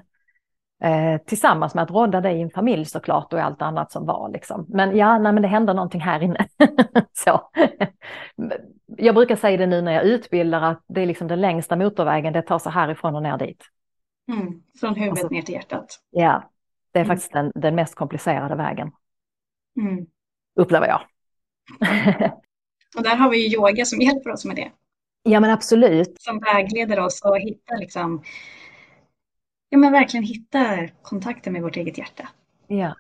Eh, 0.84 1.22
tillsammans 1.26 1.76
med 1.76 1.84
att 1.84 1.92
rådda 1.92 2.22
det 2.22 2.32
i 2.32 2.42
en 2.42 2.50
familj 2.50 2.86
såklart 2.86 3.34
och 3.34 3.40
allt 3.40 3.62
annat 3.62 3.92
som 3.92 4.06
var. 4.06 4.30
Liksom. 4.30 4.66
Men 4.70 4.98
ja, 4.98 5.20
nej, 5.20 5.34
men 5.34 5.42
det 5.42 5.48
hände 5.48 5.74
någonting 5.74 6.02
här 6.02 6.24
inne. 6.24 6.48
så. 7.14 7.42
Jag 8.98 9.16
brukar 9.16 9.36
säga 9.36 9.58
det 9.58 9.68
nu 9.68 9.82
när 9.82 9.92
jag 9.92 10.04
utbildar 10.04 10.62
att 10.62 10.84
det 10.88 11.02
är 11.02 11.06
liksom 11.06 11.28
den 11.28 11.42
längsta 11.42 11.76
motorvägen, 11.76 12.34
det 12.34 12.42
tar 12.42 12.60
sig 12.60 12.72
härifrån 12.72 13.16
och 13.16 13.24
ner 13.24 13.38
dit. 13.38 13.64
Mm, 14.32 14.62
från 14.80 14.96
huvudet 14.96 15.12
alltså, 15.12 15.28
ner 15.28 15.42
till 15.42 15.56
hjärtat. 15.56 16.00
Ja, 16.10 16.50
det 16.92 17.00
är 17.00 17.04
mm. 17.04 17.16
faktiskt 17.16 17.34
den, 17.34 17.52
den 17.56 17.76
mest 17.76 17.96
komplicerade 17.96 18.56
vägen. 18.56 18.92
Mm. 19.82 20.06
Upplever 20.56 20.88
jag. 20.88 21.02
och 22.98 23.04
där 23.04 23.16
har 23.16 23.30
vi 23.30 23.48
ju 23.48 23.56
yoga 23.56 23.86
som 23.86 24.02
hjälper 24.02 24.30
oss 24.30 24.46
med 24.46 24.56
det. 24.56 24.72
Ja 25.24 25.40
men 25.40 25.52
absolut. 25.52 26.16
Som 26.20 26.40
vägleder 26.40 27.00
oss 27.00 27.22
att 27.24 27.42
hitta 27.42 27.76
liksom 27.76 28.24
ja, 29.70 29.78
men 29.78 29.92
verkligen 29.92 30.24
hitta 30.24 30.88
kontakten 31.02 31.54
med 31.54 31.62
vårt 31.62 31.78
eget 31.78 31.98
hjärta. 31.98 32.30
Ja. 32.68 32.96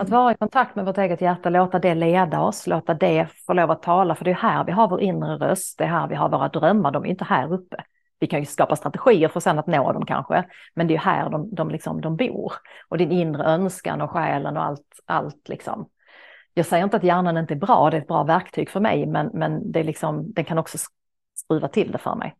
Att 0.00 0.08
mm. 0.08 0.20
vara 0.20 0.32
i 0.32 0.36
kontakt 0.36 0.76
med 0.76 0.84
vårt 0.84 0.98
eget 0.98 1.20
hjärta, 1.20 1.50
låta 1.50 1.78
det 1.78 1.94
leda 1.94 2.40
oss, 2.40 2.66
låta 2.66 2.94
det 2.94 3.28
få 3.46 3.52
lov 3.52 3.70
att 3.70 3.82
tala, 3.82 4.14
för 4.14 4.24
det 4.24 4.30
är 4.30 4.34
här 4.34 4.64
vi 4.64 4.72
har 4.72 4.88
vår 4.88 5.00
inre 5.00 5.36
röst, 5.36 5.78
det 5.78 5.84
är 5.84 5.88
här 5.88 6.08
vi 6.08 6.14
har 6.14 6.28
våra 6.28 6.48
drömmar, 6.48 6.90
de 6.90 7.04
är 7.04 7.08
inte 7.08 7.24
här 7.24 7.52
uppe. 7.52 7.84
Vi 8.18 8.26
kan 8.26 8.40
ju 8.40 8.46
skapa 8.46 8.76
strategier 8.76 9.28
för 9.28 9.40
sen 9.40 9.58
att 9.58 9.66
nå 9.66 9.92
dem 9.92 10.06
kanske, 10.06 10.44
men 10.74 10.86
det 10.86 10.94
är 10.94 10.98
här 10.98 11.30
de, 11.30 11.54
de, 11.54 11.70
liksom, 11.70 12.00
de 12.00 12.16
bor. 12.16 12.52
Och 12.88 12.98
din 12.98 13.12
inre 13.12 13.44
önskan 13.44 14.00
och 14.00 14.10
själen 14.10 14.56
och 14.56 14.64
allt, 14.64 15.00
allt 15.06 15.48
liksom. 15.48 15.88
Jag 16.54 16.66
säger 16.66 16.84
inte 16.84 16.96
att 16.96 17.04
hjärnan 17.04 17.36
inte 17.36 17.54
är 17.54 17.58
bra, 17.58 17.90
det 17.90 17.96
är 17.96 18.00
ett 18.00 18.08
bra 18.08 18.24
verktyg 18.24 18.70
för 18.70 18.80
mig, 18.80 19.06
men, 19.06 19.30
men 19.34 19.72
det 19.72 19.80
är 19.80 19.84
liksom, 19.84 20.32
den 20.32 20.44
kan 20.44 20.58
också 20.58 20.78
skruva 21.34 21.68
till 21.68 21.92
det 21.92 21.98
för 21.98 22.14
mig. 22.14 22.36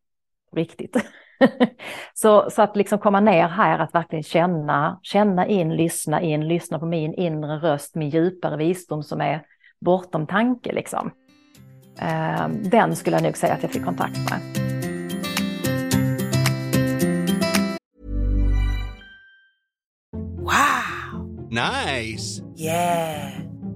Riktigt. 0.53 0.97
så, 2.15 2.51
så 2.51 2.63
att 2.63 2.77
liksom 2.77 2.99
komma 2.99 3.21
ner 3.21 3.49
här, 3.49 3.79
att 3.79 3.95
verkligen 3.95 4.23
känna, 4.23 4.99
känna 5.03 5.47
in, 5.47 5.77
lyssna 5.77 6.21
in, 6.21 6.49
lyssna 6.49 6.79
på 6.79 6.87
min 6.87 7.15
inre 7.15 7.57
röst, 7.57 7.95
min 7.95 8.11
djupare 8.11 8.57
visdom 8.57 9.03
som 9.03 9.21
är 9.21 9.43
bortom 9.81 10.27
tanke 10.27 10.73
liksom. 10.73 11.11
Ehm, 11.99 12.71
den 12.71 12.97
skulle 12.97 13.17
jag 13.17 13.23
nog 13.23 13.37
säga 13.37 13.55
att 13.55 13.63
jag 13.63 13.73
fick 13.73 13.85
kontakt 13.85 14.19
med. 14.31 14.41
Wow! 20.39 21.49
Nice! 21.51 22.43
Yeah! 22.57 23.52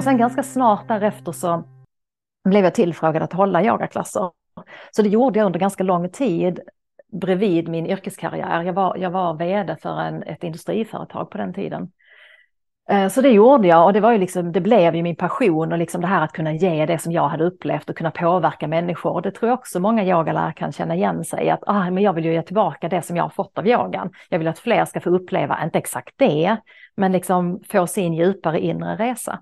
Och 0.00 0.04
sen 0.04 0.16
ganska 0.16 0.42
snart 0.42 0.88
därefter 0.88 1.32
så 1.32 1.64
blev 2.48 2.64
jag 2.64 2.74
tillfrågad 2.74 3.22
att 3.22 3.32
hålla 3.32 3.64
yogaklasser. 3.64 4.30
Så 4.90 5.02
det 5.02 5.08
gjorde 5.08 5.38
jag 5.38 5.46
under 5.46 5.60
ganska 5.60 5.84
lång 5.84 6.10
tid 6.10 6.60
bredvid 7.12 7.68
min 7.68 7.86
yrkeskarriär. 7.86 8.62
Jag 8.62 8.72
var, 8.72 8.96
jag 8.96 9.10
var 9.10 9.34
vd 9.34 9.76
för 9.82 10.00
en, 10.00 10.22
ett 10.22 10.44
industriföretag 10.44 11.30
på 11.30 11.38
den 11.38 11.54
tiden. 11.54 11.92
Eh, 12.90 13.08
så 13.08 13.20
det 13.20 13.28
gjorde 13.28 13.68
jag 13.68 13.84
och 13.84 13.92
det, 13.92 14.00
var 14.00 14.12
ju 14.12 14.18
liksom, 14.18 14.52
det 14.52 14.60
blev 14.60 14.96
ju 14.96 15.02
min 15.02 15.16
passion 15.16 15.72
och 15.72 15.78
liksom 15.78 16.00
det 16.00 16.06
här 16.06 16.24
att 16.24 16.32
kunna 16.32 16.52
ge 16.52 16.86
det 16.86 16.98
som 16.98 17.12
jag 17.12 17.28
hade 17.28 17.44
upplevt 17.44 17.90
och 17.90 17.96
kunna 17.96 18.10
påverka 18.10 18.68
människor. 18.68 19.12
Och 19.12 19.22
det 19.22 19.30
tror 19.30 19.48
jag 19.48 19.58
också 19.58 19.80
många 19.80 20.04
yogalärare 20.04 20.52
kan 20.52 20.72
känna 20.72 20.94
igen 20.94 21.24
sig 21.24 21.46
i 21.46 21.50
att 21.50 21.62
ah, 21.66 21.90
men 21.90 22.02
jag 22.02 22.12
vill 22.12 22.24
ju 22.24 22.32
ge 22.32 22.42
tillbaka 22.42 22.88
det 22.88 23.02
som 23.02 23.16
jag 23.16 23.24
har 23.24 23.30
fått 23.30 23.58
av 23.58 23.66
yogan. 23.66 24.10
Jag 24.28 24.38
vill 24.38 24.48
att 24.48 24.58
fler 24.58 24.84
ska 24.84 25.00
få 25.00 25.10
uppleva, 25.10 25.64
inte 25.64 25.78
exakt 25.78 26.14
det, 26.16 26.56
men 26.96 27.12
liksom 27.12 27.60
få 27.70 27.86
sin 27.86 28.14
djupare 28.14 28.60
inre 28.60 28.96
resa. 28.96 29.40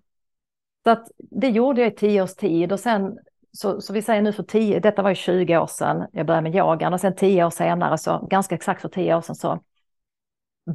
Så 0.88 0.92
att 0.92 1.10
det 1.18 1.48
gjorde 1.48 1.80
jag 1.80 1.92
i 1.92 1.94
tio 1.94 2.22
års 2.22 2.34
tid 2.34 2.72
och 2.72 2.80
sen 2.80 3.18
så, 3.52 3.80
så 3.80 3.92
vi 3.92 4.02
säger 4.02 4.22
nu 4.22 4.32
för 4.32 4.42
tio, 4.42 4.80
detta 4.80 5.02
var 5.02 5.10
ju 5.10 5.14
20 5.14 5.58
år 5.58 5.66
sedan 5.66 6.06
jag 6.12 6.26
började 6.26 6.50
med 6.50 6.56
yogan 6.56 6.92
och 6.92 7.00
sen 7.00 7.14
tio 7.14 7.44
år 7.44 7.50
senare, 7.50 7.98
så 7.98 8.26
ganska 8.30 8.54
exakt 8.54 8.82
för 8.82 8.88
tio 8.88 9.16
år 9.16 9.20
sedan 9.20 9.34
så 9.34 9.60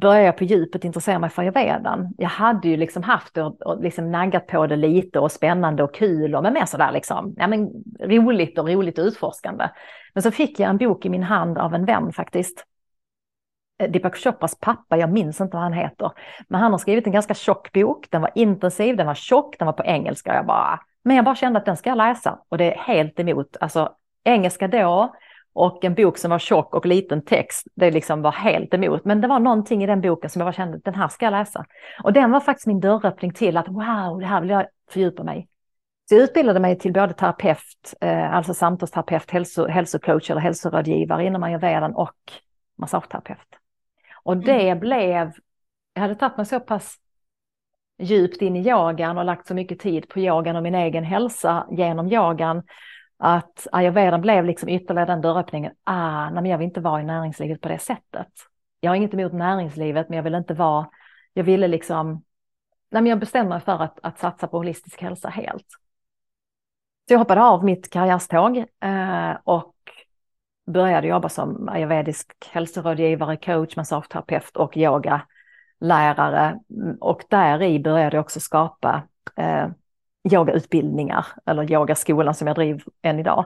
började 0.00 0.24
jag 0.24 0.36
på 0.36 0.44
djupet 0.44 0.84
intressera 0.84 1.18
mig 1.18 1.30
för 1.30 1.42
ayurvedan. 1.42 2.14
Jag 2.18 2.28
hade 2.28 2.68
ju 2.68 2.76
liksom 2.76 3.02
haft 3.02 3.36
och, 3.38 3.62
och 3.62 3.82
liksom 3.82 4.10
naggat 4.10 4.46
på 4.46 4.66
det 4.66 4.76
lite 4.76 5.18
och 5.18 5.32
spännande 5.32 5.82
och 5.82 5.94
kul 5.94 6.34
och 6.34 6.42
men 6.42 6.52
mer 6.52 6.66
sådär 6.66 6.92
liksom, 6.92 7.34
ja 7.36 7.46
men 7.46 7.70
roligt 8.00 8.58
och 8.58 8.68
roligt 8.68 8.98
och 8.98 9.04
utforskande. 9.04 9.68
Men 10.12 10.22
så 10.22 10.30
fick 10.30 10.60
jag 10.60 10.70
en 10.70 10.78
bok 10.78 11.06
i 11.06 11.08
min 11.08 11.22
hand 11.22 11.58
av 11.58 11.74
en 11.74 11.84
vän 11.84 12.12
faktiskt. 12.12 12.64
Eh, 13.78 13.90
Deepak 13.90 14.16
Chopras 14.16 14.58
pappa, 14.60 14.96
jag 14.96 15.12
minns 15.12 15.40
inte 15.40 15.56
vad 15.56 15.62
han 15.62 15.72
heter, 15.72 16.12
men 16.48 16.60
han 16.60 16.72
har 16.72 16.78
skrivit 16.78 17.06
en 17.06 17.12
ganska 17.12 17.34
tjock 17.34 17.72
bok. 17.72 18.06
Den 18.10 18.22
var 18.22 18.30
intensiv, 18.34 18.96
den 18.96 19.06
var 19.06 19.14
tjock, 19.14 19.58
den 19.58 19.66
var 19.66 19.72
på 19.72 19.84
engelska. 19.84 20.34
Jag 20.34 20.46
bara, 20.46 20.80
men 21.04 21.16
jag 21.16 21.24
bara 21.24 21.34
kände 21.34 21.58
att 21.58 21.64
den 21.64 21.76
ska 21.76 21.90
jag 21.90 21.98
läsa 21.98 22.38
och 22.48 22.58
det 22.58 22.74
är 22.74 22.78
helt 22.78 23.20
emot, 23.20 23.56
alltså 23.60 23.92
engelska 24.24 24.68
då 24.68 25.14
och 25.54 25.84
en 25.84 25.94
bok 25.94 26.18
som 26.18 26.30
var 26.30 26.38
tjock 26.38 26.74
och 26.74 26.86
liten 26.86 27.24
text, 27.24 27.66
det 27.74 27.90
liksom 27.90 28.22
var 28.22 28.32
helt 28.32 28.74
emot. 28.74 29.04
Men 29.04 29.20
det 29.20 29.28
var 29.28 29.38
någonting 29.38 29.84
i 29.84 29.86
den 29.86 30.00
boken 30.00 30.30
som 30.30 30.40
jag 30.40 30.46
bara 30.46 30.52
kände, 30.52 30.78
den 30.78 30.94
här 30.94 31.08
ska 31.08 31.26
jag 31.26 31.32
läsa. 31.32 31.64
Och 32.02 32.12
den 32.12 32.30
var 32.30 32.40
faktiskt 32.40 32.66
min 32.66 32.80
dörröppning 32.80 33.32
till 33.32 33.56
att 33.56 33.68
wow, 33.68 34.20
det 34.20 34.26
här 34.26 34.40
vill 34.40 34.50
jag 34.50 34.66
fördjupa 34.90 35.22
mig 35.22 35.48
så 36.08 36.14
jag 36.14 36.22
utbildade 36.22 36.60
mig 36.60 36.78
till 36.78 36.92
både 36.92 37.12
terapeut, 37.12 37.94
eh, 38.00 38.34
alltså 38.34 38.54
samtalsterapeut, 38.54 39.30
hälso, 39.30 39.66
hälsocoach 39.66 40.30
eller 40.30 40.40
hälsorådgivare 40.40 41.24
inom 41.24 41.42
ayurvedan 41.42 41.94
och 41.94 42.16
massageterapeut. 42.78 43.38
Och 44.24 44.36
det 44.36 44.68
mm. 44.68 44.78
blev, 44.80 45.32
jag 45.94 46.02
hade 46.02 46.14
tagit 46.14 46.36
mig 46.36 46.46
så 46.46 46.60
pass 46.60 46.96
djupt 47.98 48.42
in 48.42 48.56
i 48.56 48.68
yogan 48.68 49.18
och 49.18 49.24
lagt 49.24 49.46
så 49.46 49.54
mycket 49.54 49.80
tid 49.80 50.08
på 50.08 50.20
yogan 50.20 50.56
och 50.56 50.62
min 50.62 50.74
egen 50.74 51.04
hälsa 51.04 51.66
genom 51.70 52.12
yogan 52.12 52.62
att 53.16 53.66
ayurvedan 53.72 54.20
blev 54.20 54.44
liksom 54.44 54.68
ytterligare 54.68 55.06
den 55.06 55.20
dörröppningen. 55.20 55.72
Ah, 55.84 56.30
nej, 56.30 56.42
men 56.42 56.46
jag 56.46 56.58
vill 56.58 56.64
inte 56.64 56.80
vara 56.80 57.00
i 57.00 57.04
näringslivet 57.04 57.60
på 57.60 57.68
det 57.68 57.78
sättet. 57.78 58.28
Jag 58.80 58.90
har 58.90 58.96
inget 58.96 59.14
emot 59.14 59.32
näringslivet, 59.32 60.08
men 60.08 60.16
jag 60.16 60.22
vill 60.22 60.34
inte 60.34 60.54
vara, 60.54 60.90
jag 61.32 61.44
ville 61.44 61.68
liksom, 61.68 62.24
nej, 62.90 63.02
men 63.02 63.06
jag 63.06 63.18
bestämde 63.18 63.48
mig 63.48 63.60
för 63.60 63.82
att, 63.82 63.98
att 64.02 64.18
satsa 64.18 64.46
på 64.46 64.56
holistisk 64.56 65.02
hälsa 65.02 65.28
helt. 65.28 65.66
Så 67.08 67.14
jag 67.14 67.18
hoppade 67.18 67.42
av 67.42 67.64
mitt 67.64 67.90
karriärståg 67.90 68.56
eh, 68.80 69.36
och 69.44 69.74
började 70.66 71.06
jobba 71.06 71.28
som 71.28 71.68
ayurvedisk 71.68 72.32
hälsorådgivare, 72.50 73.36
coach, 73.36 73.76
massageterapeut 73.76 74.56
och 74.56 74.76
yogalärare. 74.76 76.60
Mm, 76.70 76.96
och 77.00 77.24
där 77.28 77.62
i 77.62 77.80
började 77.80 78.16
jag 78.16 78.22
också 78.22 78.40
skapa 78.40 79.02
eh, 79.36 79.68
yogautbildningar 80.32 81.26
eller 81.46 81.72
yogaskolan 81.72 82.34
som 82.34 82.46
jag 82.46 82.56
driver 82.56 82.82
än 83.02 83.18
idag. 83.18 83.44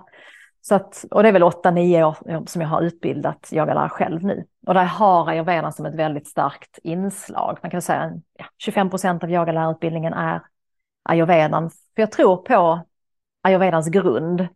Så 0.60 0.75
att, 0.75 1.04
och 1.10 1.22
det 1.22 1.28
är 1.28 1.32
väl 1.32 1.42
8-9 1.42 2.04
år 2.04 2.46
som 2.46 2.62
jag 2.62 2.68
har 2.68 2.82
utbildat 2.82 3.48
yogalärare 3.52 3.88
själv 3.88 4.25
nu. 4.25 4.44
Och 4.66 4.75
där 4.75 4.84
har 4.84 5.28
ayurvedan 5.28 5.72
som 5.72 5.87
ett 5.87 5.94
väldigt 5.94 6.26
starkt 6.26 6.78
inslag. 6.82 7.58
Man 7.62 7.70
kan 7.70 7.82
säga 7.82 8.00
att 8.00 8.12
ja, 8.38 8.44
25 8.58 8.90
procent 8.90 9.25
av 9.25 9.30
yogalärarutbildningen 9.30 10.12
är 10.12 10.42
ayurvedan. 11.02 11.70
För 11.70 12.02
jag 12.02 12.12
tror 12.12 12.37
på 12.37 12.80
ayurvedans 13.42 13.88
grund. 13.88 14.48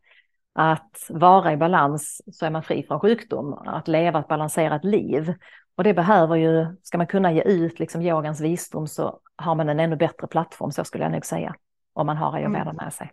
Att 0.54 1.06
vara 1.08 1.52
i 1.52 1.56
balans 1.56 2.22
så 2.32 2.46
är 2.46 2.50
man 2.50 2.62
fri 2.62 2.82
från 2.82 3.00
sjukdom. 3.00 3.52
Att 3.52 3.88
leva 3.88 4.20
ett 4.20 4.28
balanserat 4.28 4.84
liv. 4.84 5.34
Och 5.76 5.84
det 5.84 5.94
behöver 5.94 6.36
ju, 6.36 6.76
ska 6.82 6.98
man 6.98 7.06
kunna 7.06 7.32
ge 7.32 7.42
ut 7.42 7.78
liksom 7.78 8.02
yogans 8.02 8.40
visdom 8.40 8.86
så 8.86 9.20
har 9.36 9.54
man 9.54 9.68
en 9.68 9.80
ännu 9.80 9.96
bättre 9.96 10.26
plattform, 10.26 10.72
så 10.72 10.84
skulle 10.84 11.04
jag 11.04 11.12
nog 11.12 11.26
säga 11.26 11.54
om 11.92 12.06
man 12.06 12.16
har 12.16 12.36
ayurveda 12.36 12.70
mm. 12.70 12.76
med 12.76 12.92
sig. 12.92 13.10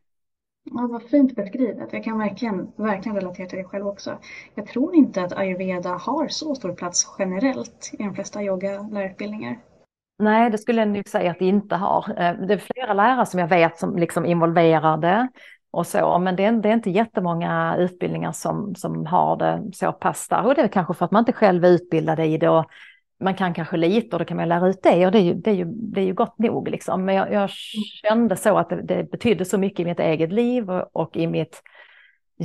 Ja, 0.64 0.88
vad 0.92 1.04
fint 1.04 1.36
beskrivet. 1.36 1.94
Jag 1.94 2.04
kan 2.04 2.18
verkligen, 2.18 2.72
verkligen 2.76 3.16
relatera 3.16 3.48
till 3.48 3.58
det 3.58 3.64
själv 3.64 3.88
också. 3.88 4.18
Jag 4.56 4.68
tror 4.68 4.96
inte 4.96 5.22
att 5.22 5.34
ayurveda 5.34 5.90
har 5.90 6.28
så 6.28 6.56
stor 6.56 6.74
plats 6.74 7.16
generellt 7.20 7.92
i 7.94 8.04
de 8.04 8.16
flesta 8.16 8.44
yogalärarutbildningar. 8.44 9.60
Nej, 10.20 10.50
det 10.50 10.58
skulle 10.58 10.82
jag 10.82 10.88
nog 10.88 11.08
säga 11.08 11.32
att 11.32 11.40
det 11.40 11.46
inte 11.46 11.76
har. 11.76 12.10
Eh, 12.10 12.48
det 12.48 12.54
är 12.54 12.58
flera 12.74 12.94
lärare 12.94 13.26
som 13.26 13.40
jag 13.40 13.48
vet 13.48 13.78
som 13.78 13.98
liksom 13.98 14.26
involverar 14.26 14.98
det 14.98 15.30
och 15.72 15.88
så, 15.88 16.20
men 16.20 16.36
det 16.36 16.46
är, 16.46 16.52
det 16.52 16.70
är 16.70 16.74
inte 16.74 16.90
jättemånga 16.90 17.76
utbildningar 17.78 18.32
som, 18.32 18.76
som 18.76 19.06
har 19.06 19.38
det 19.38 19.64
så 19.74 19.92
pass 19.92 20.28
där. 20.28 20.46
Och 20.46 20.56
det 20.56 20.62
är 20.62 20.68
kanske 20.68 20.94
för 20.94 21.06
att 21.06 21.12
man 21.12 21.22
inte 21.22 21.34
själv 21.34 21.66
är 21.66 21.70
utbildad 21.70 22.20
i 22.20 22.38
det 22.38 22.50
och 22.50 22.66
man 23.20 23.36
kan 23.36 23.54
kanske 23.54 23.78
lite 23.78 24.16
och 24.16 24.20
då 24.20 24.26
kan 24.26 24.38
man 24.38 24.50
lära 24.50 24.68
ut 24.68 24.84
det 24.84 25.06
och 25.06 25.12
det 25.12 25.18
är 25.18 25.24
ju, 25.24 25.34
det 25.34 25.50
är 25.50 25.56
ju, 25.56 25.66
det 25.66 26.02
är 26.02 26.06
ju 26.06 26.14
gott 26.14 26.40
nog 26.40 26.68
liksom. 26.68 27.06
Men 27.06 27.16
jag, 27.16 27.34
jag 27.34 27.50
kände 28.02 28.36
så 28.36 28.58
att 28.58 28.70
det, 28.70 28.82
det 28.82 29.12
betydde 29.12 29.46
så 29.46 29.58
mycket 29.58 29.80
i 29.80 29.86
mitt 29.86 30.00
eget 30.00 30.32
liv 30.32 30.72
och, 30.72 30.90
och 30.96 31.18
i 31.18 31.28
mitt 31.28 31.62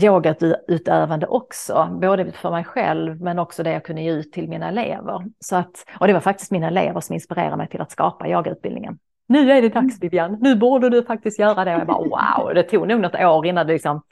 yogautövande 0.02 1.26
också, 1.26 1.98
både 2.00 2.32
för 2.32 2.50
mig 2.50 2.64
själv 2.64 3.20
men 3.20 3.38
också 3.38 3.62
det 3.62 3.72
jag 3.72 3.84
kunde 3.84 4.02
ge 4.02 4.12
ut 4.12 4.32
till 4.32 4.48
mina 4.48 4.68
elever. 4.68 5.24
Så 5.40 5.56
att, 5.56 5.84
och 6.00 6.06
det 6.06 6.12
var 6.12 6.20
faktiskt 6.20 6.50
mina 6.50 6.66
elever 6.66 7.00
som 7.00 7.14
inspirerade 7.14 7.56
mig 7.56 7.68
till 7.68 7.80
att 7.80 7.90
skapa 7.90 8.28
yogautbildningen. 8.28 8.98
Nu 9.26 9.52
är 9.52 9.62
det 9.62 9.68
dags 9.68 10.02
Vivian, 10.02 10.38
nu 10.40 10.56
borde 10.56 10.90
du 10.90 11.04
faktiskt 11.04 11.38
göra 11.38 11.64
det. 11.64 11.74
Och 11.74 11.80
jag 11.80 11.86
bara 11.86 12.38
wow, 12.38 12.54
det 12.54 12.62
tog 12.62 12.88
nog 12.88 13.00
något 13.00 13.14
år 13.14 13.46
innan 13.46 13.66
det 13.66 13.72
liksom, 13.72 14.02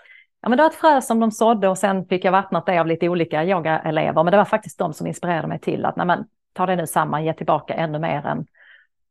ja 0.40 0.49
men 0.49 0.57
det 0.57 0.62
var 0.62 0.71
ett 0.71 0.76
frö 0.76 1.00
som 1.00 1.21
de 1.21 1.31
sådde 1.31 1.69
och 1.69 1.78
sen 1.78 2.07
fick 2.07 2.25
jag 2.25 2.33
vattnat 2.33 2.66
det 2.66 2.78
av 2.78 2.87
lite 2.87 3.09
olika 3.09 3.45
yogaelever. 3.45 4.23
Men 4.25 4.31
det 4.31 4.37
var 4.37 4.45
faktiskt 4.45 4.78
de 4.78 4.92
som 4.92 5.07
inspirerade 5.07 5.49
mig 5.49 5.61
till 5.61 5.85
att, 5.85 5.97
nej 5.97 6.07
men 6.07 6.25
ta 6.52 6.66
det 6.66 6.76
nu 6.76 6.87
samman, 6.87 7.25
ge 7.25 7.35
tillbaka 7.35 7.75
ännu 7.75 7.99
mer 7.99 8.26
än 8.26 8.47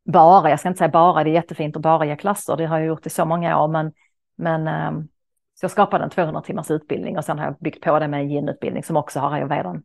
bara, 0.04 0.50
jag 0.50 0.60
ska 0.60 0.70
inte 0.70 0.78
säga 0.78 0.90
bara, 0.90 1.24
det 1.24 1.30
är 1.30 1.34
jättefint 1.34 1.76
att 1.76 1.82
bara 1.82 2.06
ge 2.06 2.16
klasser, 2.16 2.58
det 2.58 2.66
har 2.66 2.78
jag 2.78 2.88
gjort 2.88 3.06
i 3.06 3.10
så 3.10 3.26
många 3.26 3.64
år, 3.64 3.68
men, 3.68 3.94
men 4.36 4.68
ehm, 4.68 5.08
så 5.54 5.64
jag 5.64 5.72
skapade 5.72 6.04
en 6.04 6.10
200 6.10 6.42
timmars 6.42 6.72
utbildning 6.72 7.18
och 7.18 7.26
sen 7.26 7.40
har 7.40 7.46
jag 7.46 7.56
byggt 7.60 7.84
på 7.84 8.00
det 8.00 8.08
med 8.08 8.22
en 8.22 8.32
yin-utbildning 8.32 8.84
som 8.84 8.98
också 8.98 9.20
har 9.20 9.32
ayurvedan 9.34 9.84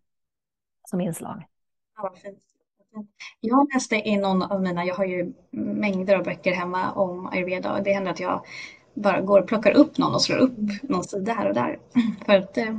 som 0.89 1.01
inslag. 1.01 1.47
Ja, 1.97 2.15
fint. 2.23 2.39
Jag 3.41 3.69
läste 3.75 3.97
i 3.97 4.17
någon 4.17 4.43
av 4.43 4.63
mina, 4.63 4.85
jag 4.85 4.95
har 4.95 5.05
ju 5.05 5.33
mängder 5.51 6.17
av 6.17 6.25
böcker 6.25 6.53
hemma 6.53 6.93
om 6.93 7.27
ayurveda 7.27 7.77
och 7.77 7.83
det 7.83 7.93
händer 7.93 8.11
att 8.11 8.21
jag 8.21 8.45
bara 8.95 9.21
går 9.21 9.41
och 9.41 9.49
plockar 9.49 9.71
upp 9.71 9.99
någon 9.99 10.15
och 10.15 10.23
slår 10.23 10.37
upp 10.37 10.59
någon 10.83 11.05
sida 11.05 11.33
här 11.33 11.49
och 11.49 11.55
där 11.55 11.79
för 12.27 12.33
att 12.33 12.59
eh, 12.59 12.75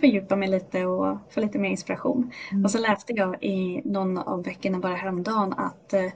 fördjupa 0.00 0.36
mig 0.36 0.48
lite 0.48 0.86
och 0.86 1.16
få 1.30 1.40
lite 1.40 1.58
mer 1.58 1.70
inspiration. 1.70 2.30
Mm. 2.52 2.64
Och 2.64 2.70
så 2.70 2.78
läste 2.78 3.12
jag 3.12 3.44
i 3.44 3.82
någon 3.84 4.18
av 4.18 4.42
böckerna 4.42 4.78
bara 4.78 4.94
häromdagen 4.94 5.52
att 5.52 5.92
eh, 5.92 6.12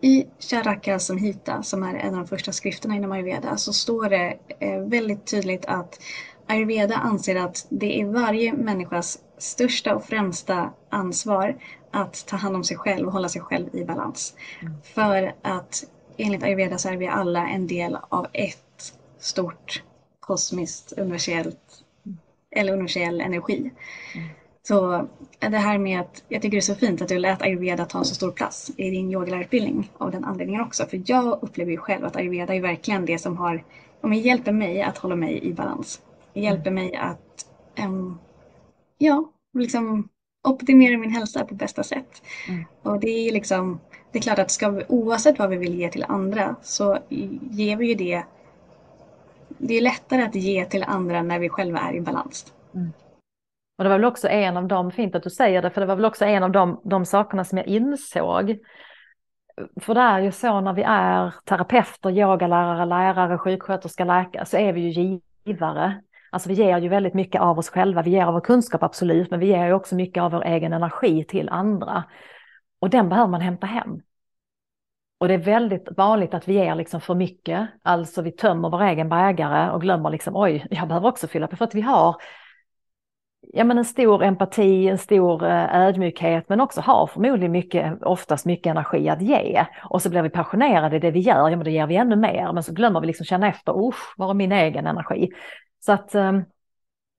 i 0.00 0.26
Charaka 0.38 0.98
Samhita, 0.98 1.62
som 1.62 1.82
är 1.82 1.94
en 1.94 2.14
av 2.14 2.20
de 2.20 2.26
första 2.26 2.52
skrifterna 2.52 2.96
inom 2.96 3.12
ayurveda, 3.12 3.56
så 3.56 3.72
står 3.72 4.08
det 4.08 4.38
eh, 4.58 4.80
väldigt 4.80 5.26
tydligt 5.26 5.64
att 5.66 6.00
ayurveda 6.48 6.96
anser 6.96 7.36
att 7.36 7.66
det 7.68 8.00
är 8.00 8.06
varje 8.06 8.52
människas 8.52 9.18
största 9.38 9.94
och 9.94 10.04
främsta 10.04 10.70
ansvar 10.88 11.56
att 11.90 12.26
ta 12.26 12.36
hand 12.36 12.56
om 12.56 12.64
sig 12.64 12.76
själv 12.76 13.06
och 13.06 13.12
hålla 13.12 13.28
sig 13.28 13.42
själv 13.42 13.74
i 13.74 13.84
balans. 13.84 14.34
Mm. 14.60 14.74
För 14.82 15.34
att 15.42 15.84
enligt 16.16 16.42
ayurveda 16.42 16.78
så 16.78 16.88
är 16.88 16.96
vi 16.96 17.06
alla 17.06 17.48
en 17.48 17.66
del 17.66 17.98
av 18.08 18.26
ett 18.32 18.94
stort 19.18 19.82
kosmiskt 20.20 20.92
universellt 20.92 21.84
eller 22.50 22.72
universell 22.72 23.20
energi. 23.20 23.72
Mm. 24.14 24.28
Så 24.62 25.08
det 25.38 25.58
här 25.58 25.78
med 25.78 26.00
att 26.00 26.24
jag 26.28 26.42
tycker 26.42 26.56
det 26.56 26.60
är 26.60 26.60
så 26.60 26.74
fint 26.74 27.02
att 27.02 27.08
du 27.08 27.18
lät 27.18 27.42
ayurveda 27.42 27.84
ta 27.84 27.98
en 27.98 28.04
så 28.04 28.14
stor 28.14 28.30
plats 28.30 28.70
i 28.76 28.90
din 28.90 29.10
yogalärarutbildning 29.10 29.90
av 29.98 30.10
den 30.10 30.24
anledningen 30.24 30.60
också. 30.60 30.86
För 30.86 31.02
jag 31.06 31.38
upplever 31.42 31.70
ju 31.70 31.76
själv 31.76 32.04
att 32.04 32.16
ayurveda 32.16 32.54
är 32.54 32.60
verkligen 32.60 33.06
det 33.06 33.18
som 33.18 33.36
har, 33.36 33.64
om 34.00 34.12
hjälper 34.12 34.52
mig 34.52 34.82
att 34.82 34.98
hålla 34.98 35.16
mig 35.16 35.44
i 35.44 35.52
balans. 35.52 36.00
Det 36.38 36.42
hjälper 36.42 36.70
mig 36.70 36.96
att 36.96 37.46
um, 37.84 38.18
ja, 38.98 39.32
liksom 39.54 40.08
optimera 40.48 40.98
min 40.98 41.10
hälsa 41.10 41.44
på 41.44 41.54
bästa 41.54 41.82
sätt. 41.82 42.22
Mm. 42.48 42.64
Och 42.82 43.00
det 43.00 43.08
är 43.08 43.32
liksom, 43.32 43.80
det 44.12 44.18
är 44.18 44.22
klart 44.22 44.38
att 44.38 44.50
ska 44.50 44.70
vi, 44.70 44.84
oavsett 44.88 45.38
vad 45.38 45.50
vi 45.50 45.56
vill 45.56 45.74
ge 45.74 45.90
till 45.90 46.04
andra 46.08 46.56
så 46.62 46.98
ger 47.50 47.76
vi 47.76 47.86
ju 47.88 47.94
det. 47.94 48.22
Det 49.58 49.74
är 49.74 49.82
lättare 49.82 50.22
att 50.22 50.34
ge 50.34 50.64
till 50.64 50.82
andra 50.82 51.22
när 51.22 51.38
vi 51.38 51.48
själva 51.48 51.78
är 51.78 51.94
i 51.94 52.00
balans. 52.00 52.52
Mm. 52.74 52.92
Och 53.78 53.84
det 53.84 53.90
var 53.90 53.98
väl 53.98 54.04
också 54.04 54.28
en 54.28 54.56
av 54.56 54.68
de, 54.68 54.90
fint 54.90 55.14
att 55.14 55.22
du 55.22 55.30
säger 55.30 55.62
det, 55.62 55.70
för 55.70 55.80
det 55.80 55.86
var 55.86 55.96
väl 55.96 56.04
också 56.04 56.24
en 56.24 56.42
av 56.42 56.50
de, 56.50 56.80
de 56.84 57.04
sakerna 57.04 57.44
som 57.44 57.58
jag 57.58 57.66
insåg. 57.66 58.58
För 59.80 59.94
det 59.94 60.00
är 60.00 60.20
ju 60.20 60.32
så 60.32 60.60
när 60.60 60.72
vi 60.72 60.82
är 60.82 61.34
terapeuter, 61.44 62.10
yogalärare, 62.10 62.84
lärare, 62.84 63.38
sjuksköterska, 63.38 64.04
läkare 64.04 64.46
så 64.46 64.56
är 64.56 64.72
vi 64.72 64.80
ju 64.80 65.20
givare. 65.44 66.02
Alltså 66.30 66.48
vi 66.48 66.54
ger 66.54 66.78
ju 66.78 66.88
väldigt 66.88 67.14
mycket 67.14 67.40
av 67.40 67.58
oss 67.58 67.70
själva, 67.70 68.02
vi 68.02 68.10
ger 68.10 68.26
av 68.26 68.32
vår 68.32 68.40
kunskap 68.40 68.82
absolut, 68.82 69.30
men 69.30 69.40
vi 69.40 69.46
ger 69.46 69.66
ju 69.66 69.72
också 69.72 69.94
mycket 69.94 70.22
av 70.22 70.32
vår 70.32 70.44
egen 70.44 70.72
energi 70.72 71.24
till 71.24 71.48
andra. 71.48 72.04
Och 72.78 72.90
den 72.90 73.08
behöver 73.08 73.28
man 73.28 73.40
hämta 73.40 73.66
hem. 73.66 74.00
Och 75.18 75.28
det 75.28 75.34
är 75.34 75.38
väldigt 75.38 75.88
vanligt 75.96 76.34
att 76.34 76.48
vi 76.48 76.54
ger 76.54 76.74
liksom 76.74 77.00
för 77.00 77.14
mycket, 77.14 77.68
alltså 77.82 78.22
vi 78.22 78.32
tömmer 78.32 78.70
vår 78.70 78.82
egen 78.82 79.08
bägare 79.08 79.70
och 79.70 79.80
glömmer 79.80 80.10
liksom 80.10 80.36
oj, 80.36 80.66
jag 80.70 80.88
behöver 80.88 81.08
också 81.08 81.26
fylla 81.26 81.46
på 81.46 81.56
för 81.56 81.64
att 81.64 81.74
vi 81.74 81.80
har 81.80 82.16
ja, 83.40 83.64
men 83.64 83.78
en 83.78 83.84
stor 83.84 84.22
empati, 84.22 84.88
en 84.88 84.98
stor 84.98 85.44
eh, 85.44 85.76
ödmjukhet, 85.76 86.48
men 86.48 86.60
också 86.60 86.80
har 86.80 87.06
förmodligen 87.06 87.52
mycket, 87.52 88.02
oftast 88.02 88.46
mycket 88.46 88.70
energi 88.70 89.08
att 89.08 89.22
ge. 89.22 89.66
Och 89.90 90.02
så 90.02 90.10
blir 90.10 90.22
vi 90.22 90.30
passionerade 90.30 90.96
i 90.96 90.98
det 90.98 91.10
vi 91.10 91.20
gör, 91.20 91.48
ja 91.48 91.56
men 91.56 91.64
då 91.64 91.70
ger 91.70 91.86
vi 91.86 91.96
ännu 91.96 92.16
mer, 92.16 92.52
men 92.52 92.62
så 92.62 92.72
glömmer 92.72 93.00
vi 93.00 93.06
liksom 93.06 93.26
känna 93.26 93.48
efter, 93.48 93.88
usch, 93.88 94.14
var 94.16 94.30
är 94.30 94.34
min 94.34 94.52
egen 94.52 94.86
energi? 94.86 95.30
Så 95.88 95.92
att 95.92 96.14
eh, 96.14 96.40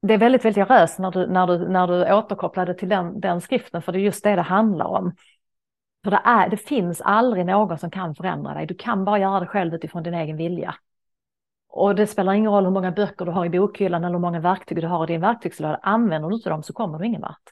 det 0.01 0.13
är 0.13 0.17
väldigt, 0.17 0.45
väldigt 0.45 0.69
röst 0.69 0.99
när 0.99 1.11
du, 1.11 1.27
när 1.27 1.47
du, 1.47 1.69
när 1.69 1.87
du 1.87 2.13
återkopplade 2.13 2.73
till 2.73 2.89
den, 2.89 3.19
den 3.19 3.41
skriften, 3.41 3.81
för 3.81 3.91
det 3.91 3.99
är 3.99 4.01
just 4.01 4.23
det 4.23 4.35
det 4.35 4.41
handlar 4.41 4.85
om. 4.85 5.15
För 6.03 6.11
det, 6.11 6.21
är, 6.25 6.49
det 6.49 6.57
finns 6.57 7.01
aldrig 7.01 7.45
någon 7.45 7.77
som 7.77 7.91
kan 7.91 8.15
förändra 8.15 8.53
dig, 8.53 8.65
du 8.67 8.75
kan 8.75 9.05
bara 9.05 9.19
göra 9.19 9.39
det 9.39 9.45
själv 9.45 9.73
utifrån 9.73 10.03
din 10.03 10.13
egen 10.13 10.37
vilja. 10.37 10.75
Och 11.69 11.95
det 11.95 12.07
spelar 12.07 12.33
ingen 12.33 12.51
roll 12.51 12.63
hur 12.63 12.71
många 12.71 12.91
böcker 12.91 13.25
du 13.25 13.31
har 13.31 13.45
i 13.45 13.49
bokhyllan 13.49 14.03
eller 14.03 14.13
hur 14.13 14.19
många 14.19 14.39
verktyg 14.39 14.81
du 14.81 14.87
har 14.87 15.03
i 15.03 15.13
din 15.13 15.21
verktygslåda. 15.21 15.79
Använder 15.83 16.29
du 16.29 16.35
inte 16.35 16.49
dem 16.49 16.63
så 16.63 16.73
kommer 16.73 16.99
du 16.99 17.05
ingen 17.05 17.21
vart. 17.21 17.49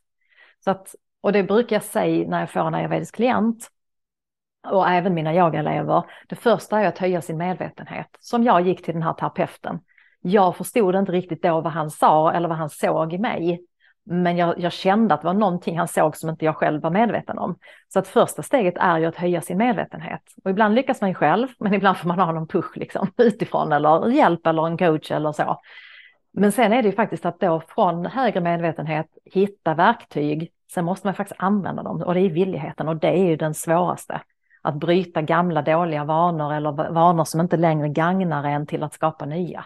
Så 0.63 0.71
att, 0.71 0.95
och 1.21 1.33
det 1.33 1.43
brukar 1.43 1.75
jag 1.75 1.83
säga 1.83 2.27
när 2.27 2.39
jag 2.39 2.51
får 2.51 2.67
en 2.67 2.75
ayurvedisk 2.75 3.15
klient 3.15 3.67
och 4.67 4.89
även 4.89 5.13
mina 5.13 5.35
yogaelever. 5.35 6.03
Det 6.27 6.35
första 6.35 6.79
är 6.79 6.87
att 6.87 6.97
höja 6.97 7.21
sin 7.21 7.37
medvetenhet. 7.37 8.17
Som 8.19 8.43
jag 8.43 8.67
gick 8.67 8.85
till 8.85 8.93
den 8.93 9.03
här 9.03 9.13
terapeuten. 9.13 9.79
Jag 10.21 10.55
förstod 10.55 10.95
inte 10.95 11.11
riktigt 11.11 11.41
då 11.43 11.61
vad 11.61 11.73
han 11.73 11.89
sa 11.89 12.31
eller 12.31 12.47
vad 12.47 12.57
han 12.57 12.69
såg 12.69 13.13
i 13.13 13.17
mig. 13.17 13.61
Men 14.09 14.37
jag, 14.37 14.59
jag, 14.59 14.71
kände 14.71 15.13
att 15.13 15.21
det 15.21 15.27
var 15.27 15.33
någonting 15.33 15.77
han 15.77 15.87
såg 15.87 16.15
som 16.15 16.29
inte 16.29 16.45
jag 16.45 16.55
själv 16.55 16.81
var 16.81 16.89
medveten 16.89 17.37
om. 17.37 17.55
Så 17.87 17.99
att 17.99 18.07
första 18.07 18.43
steget 18.43 18.77
är 18.77 18.97
ju 18.97 19.05
att 19.05 19.15
höja 19.15 19.41
sin 19.41 19.57
medvetenhet. 19.57 20.21
Och 20.43 20.51
ibland 20.51 20.75
lyckas 20.75 21.01
man 21.01 21.09
ju 21.09 21.13
själv, 21.13 21.47
men 21.59 21.73
ibland 21.73 21.97
får 21.97 22.07
man 22.07 22.19
ha 22.19 22.31
någon 22.31 22.47
push 22.47 22.77
liksom, 22.77 23.11
utifrån 23.17 23.73
eller 23.73 24.09
hjälp 24.09 24.47
eller 24.47 24.67
en 24.67 24.77
coach 24.77 25.11
eller 25.11 25.31
så. 25.31 25.59
Men 26.33 26.51
sen 26.51 26.73
är 26.73 26.81
det 26.81 26.89
ju 26.89 26.95
faktiskt 26.95 27.25
att 27.25 27.39
då 27.39 27.61
från 27.67 28.05
högre 28.05 28.41
medvetenhet 28.41 29.07
hitta 29.25 29.73
verktyg. 29.73 30.51
Sen 30.73 30.85
måste 30.85 31.07
man 31.07 31.13
faktiskt 31.13 31.41
använda 31.41 31.83
dem 31.83 32.01
och 32.01 32.13
det 32.13 32.19
är 32.19 32.29
villigheten 32.29 32.87
och 32.87 32.95
det 32.95 33.19
är 33.19 33.25
ju 33.25 33.35
den 33.35 33.53
svåraste. 33.53 34.21
Att 34.61 34.75
bryta 34.75 35.21
gamla 35.21 35.61
dåliga 35.61 36.03
vanor 36.03 36.53
eller 36.53 36.91
vanor 36.91 37.23
som 37.23 37.41
inte 37.41 37.57
längre 37.57 37.89
gagnar 37.89 38.43
en 38.43 38.67
till 38.67 38.83
att 38.83 38.93
skapa 38.93 39.25
nya. 39.25 39.65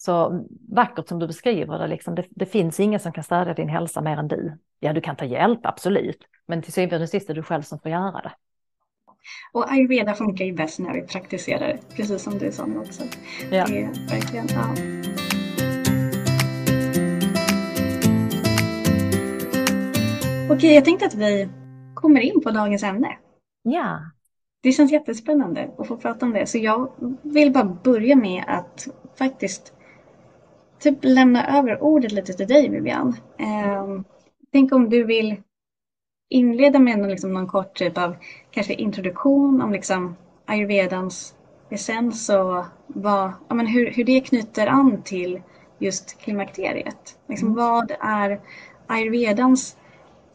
Så 0.00 0.44
vackert 0.68 1.08
som 1.08 1.18
du 1.18 1.26
beskriver 1.26 1.78
det, 1.78 1.86
liksom, 1.86 2.14
det, 2.14 2.24
det, 2.30 2.46
finns 2.46 2.80
ingen 2.80 3.00
som 3.00 3.12
kan 3.12 3.24
stödja 3.24 3.54
din 3.54 3.68
hälsa 3.68 4.00
mer 4.00 4.16
än 4.16 4.28
du. 4.28 4.58
Ja, 4.80 4.92
du 4.92 5.00
kan 5.00 5.16
ta 5.16 5.24
hjälp, 5.24 5.60
absolut, 5.66 6.18
men 6.46 6.62
till 6.62 6.72
syvende 6.72 7.02
och 7.02 7.08
sist 7.08 7.30
är 7.30 7.34
du 7.34 7.42
själv 7.42 7.62
som 7.62 7.78
får 7.78 7.90
göra 7.90 8.20
det. 8.20 8.32
Och 9.52 9.72
ayurveda 9.72 10.14
funkar 10.14 10.44
ju 10.44 10.52
bäst 10.52 10.78
när 10.78 10.94
vi 10.94 11.02
praktiserar 11.02 11.78
precis 11.96 12.22
som 12.22 12.38
du 12.38 12.52
sa 12.52 12.66
nu 12.66 12.78
också. 12.78 13.02
Ja. 13.50 13.66
Det 13.66 13.82
är 13.82 14.08
verkligen, 14.10 14.46
ja. 14.48 14.74
Okej, 20.50 20.74
jag 20.74 20.84
tänkte 20.84 21.06
att 21.06 21.14
vi 21.14 21.48
kommer 21.94 22.20
in 22.20 22.40
på 22.40 22.50
dagens 22.50 22.82
ämne. 22.82 23.18
Ja. 23.62 24.00
Det 24.60 24.72
känns 24.72 24.92
jättespännande 24.92 25.70
att 25.78 25.88
få 25.88 25.96
prata 25.96 26.26
om 26.26 26.32
det, 26.32 26.46
så 26.46 26.58
jag 26.58 26.92
vill 27.22 27.52
bara 27.52 27.64
börja 27.64 28.16
med 28.16 28.44
att 28.46 28.88
faktiskt 29.18 29.72
typ 30.80 30.98
lämna 31.00 31.58
över 31.58 31.82
ordet 31.82 32.12
lite 32.12 32.32
till 32.32 32.46
dig 32.46 32.68
Vivian. 32.68 33.16
Eh, 33.38 34.00
tänk 34.52 34.72
om 34.72 34.90
du 34.90 35.04
vill 35.04 35.36
inleda 36.28 36.78
med 36.78 36.98
någon, 36.98 37.08
liksom, 37.08 37.32
någon 37.32 37.46
kort 37.46 37.74
typ 37.74 37.98
av 37.98 38.16
kanske 38.50 38.74
introduktion 38.74 39.62
om 39.62 39.72
liksom 39.72 40.16
ayurvedans 40.46 41.34
essens 41.70 42.28
och 42.28 42.64
vad, 42.86 43.32
ja, 43.48 43.54
men 43.54 43.66
hur, 43.66 43.90
hur 43.90 44.04
det 44.04 44.20
knyter 44.20 44.66
an 44.66 45.02
till 45.02 45.42
just 45.78 46.18
klimakteriet. 46.20 47.18
Liksom, 47.28 47.48
mm. 47.48 47.56
Vad 47.56 47.92
är 48.00 48.40
ayurvedans 48.86 49.76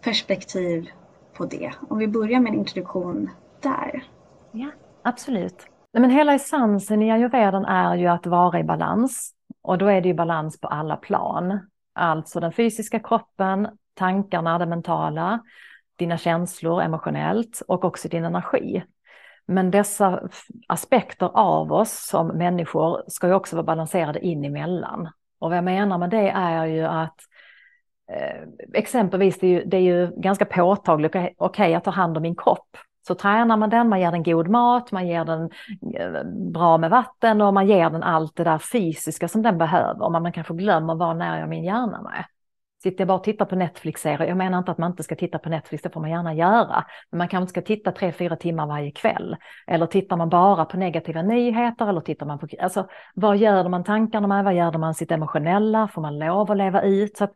perspektiv 0.02 0.90
på 1.34 1.46
det? 1.46 1.74
Om 1.90 1.98
vi 1.98 2.08
börjar 2.08 2.40
med 2.40 2.54
en 2.54 2.60
introduktion 2.60 3.30
där. 3.62 4.04
Ja, 4.52 4.68
absolut. 5.02 5.68
Men 5.94 6.10
hela 6.10 6.34
essensen 6.34 7.02
i 7.02 7.12
ayurvedan 7.12 7.66
är 7.66 7.96
ju 7.96 8.08
att 8.08 8.26
vara 8.26 8.60
i 8.60 8.64
balans. 8.64 9.34
Och 9.64 9.78
då 9.78 9.88
är 9.88 10.02
det 10.02 10.08
ju 10.08 10.14
balans 10.14 10.60
på 10.60 10.68
alla 10.68 10.96
plan. 10.96 11.60
Alltså 11.94 12.40
den 12.40 12.52
fysiska 12.52 13.00
kroppen, 13.00 13.68
tankarna, 13.94 14.60
det 14.60 14.66
mentala, 14.66 15.40
dina 15.96 16.18
känslor 16.18 16.82
emotionellt 16.82 17.62
och 17.68 17.86
också 17.86 18.08
din 18.08 18.26
energi. 18.26 18.84
Men 19.46 19.72
dessa 19.72 20.30
aspekter 20.68 21.30
av 21.34 21.74
oss 21.74 22.08
som 22.10 22.28
människor 22.28 23.04
ska 23.08 23.28
ju 23.28 23.34
också 23.34 23.56
vara 23.56 23.66
balanserade 23.66 24.20
in 24.20 24.46
emellan. 24.46 25.10
Och 25.40 25.50
vad 25.50 25.58
jag 25.58 25.64
menar 25.64 25.98
med 25.98 26.10
det 26.10 26.30
är 26.30 26.66
ju 26.66 26.84
att 26.84 27.20
eh, 28.12 28.48
exempelvis 28.74 29.40
det 29.40 29.48
är, 29.48 29.52
ju, 29.52 29.64
det 29.66 29.78
är 29.78 29.82
ju 29.82 30.12
ganska 30.18 30.46
påtagligt, 30.46 31.12
okej 31.16 31.36
okay, 31.38 31.72
jag 31.72 31.84
tar 31.84 31.92
hand 31.92 32.18
om 32.18 32.24
min 32.24 32.36
kropp. 32.36 32.78
Så 33.08 33.16
tränar 33.16 33.58
man 33.58 33.70
den, 33.70 33.90
man 33.90 34.00
ger 34.00 34.12
den 34.12 34.24
god 34.24 34.48
mat, 34.48 34.92
man 34.92 35.08
ger 35.08 35.26
den 35.26 35.50
eh, 35.96 36.24
bra 36.54 36.78
med 36.78 36.90
vatten 36.90 37.42
och 37.42 37.54
man 37.54 37.68
ger 37.68 37.90
den 37.90 38.04
allt 38.04 38.36
det 38.36 38.44
där 38.44 38.58
fysiska 38.58 39.28
som 39.28 39.42
den 39.42 39.58
behöver. 39.58 40.10
Man 40.10 40.32
kanske 40.32 40.54
glömmer 40.54 40.96
vad 40.96 41.18
när 41.18 41.40
jag 41.40 41.50
min 41.50 41.64
hjärna 41.64 42.02
med. 42.02 42.26
Sitter 42.84 43.02
jag 43.02 43.08
bara 43.08 43.18
och 43.18 43.24
tittar 43.24 43.46
på 43.46 43.56
Netflix-serier, 43.56 44.28
jag 44.28 44.38
menar 44.38 44.58
inte 44.58 44.72
att 44.72 44.78
man 44.78 44.92
inte 44.92 45.04
ska 45.04 45.16
titta 45.16 45.40
på 45.40 45.50
Netflix, 45.50 45.84
det 45.84 45.90
får 45.90 46.02
man 46.02 46.10
gärna 46.10 46.34
göra. 46.34 46.86
Men 47.10 47.18
man 47.18 47.28
kanske 47.28 47.44
inte 47.44 47.50
ska 47.50 47.62
titta 47.62 47.92
tre, 47.92 48.12
fyra 48.12 48.36
timmar 48.36 48.68
varje 48.68 48.92
kväll. 48.92 49.36
Eller 49.68 49.86
tittar 49.86 50.18
man 50.18 50.30
bara 50.30 50.66
på 50.66 50.78
negativa 50.78 51.22
nyheter 51.22 51.88
eller 51.88 52.02
tittar 52.02 52.26
man 52.26 52.40
på, 52.40 52.48
alltså 52.62 52.88
vad 53.14 53.38
gör 53.38 53.70
man 53.70 53.84
tankarna 53.84 54.28
med, 54.28 54.44
vad 54.44 54.54
gör 54.54 54.78
man 54.78 54.94
sitt 54.94 55.12
emotionella, 55.12 55.88
får 55.88 56.02
man 56.02 56.20
lov 56.20 56.52
att 56.52 56.58
leva 56.58 56.82
ut? 56.82 57.18
Så 57.18 57.24
att 57.24 57.34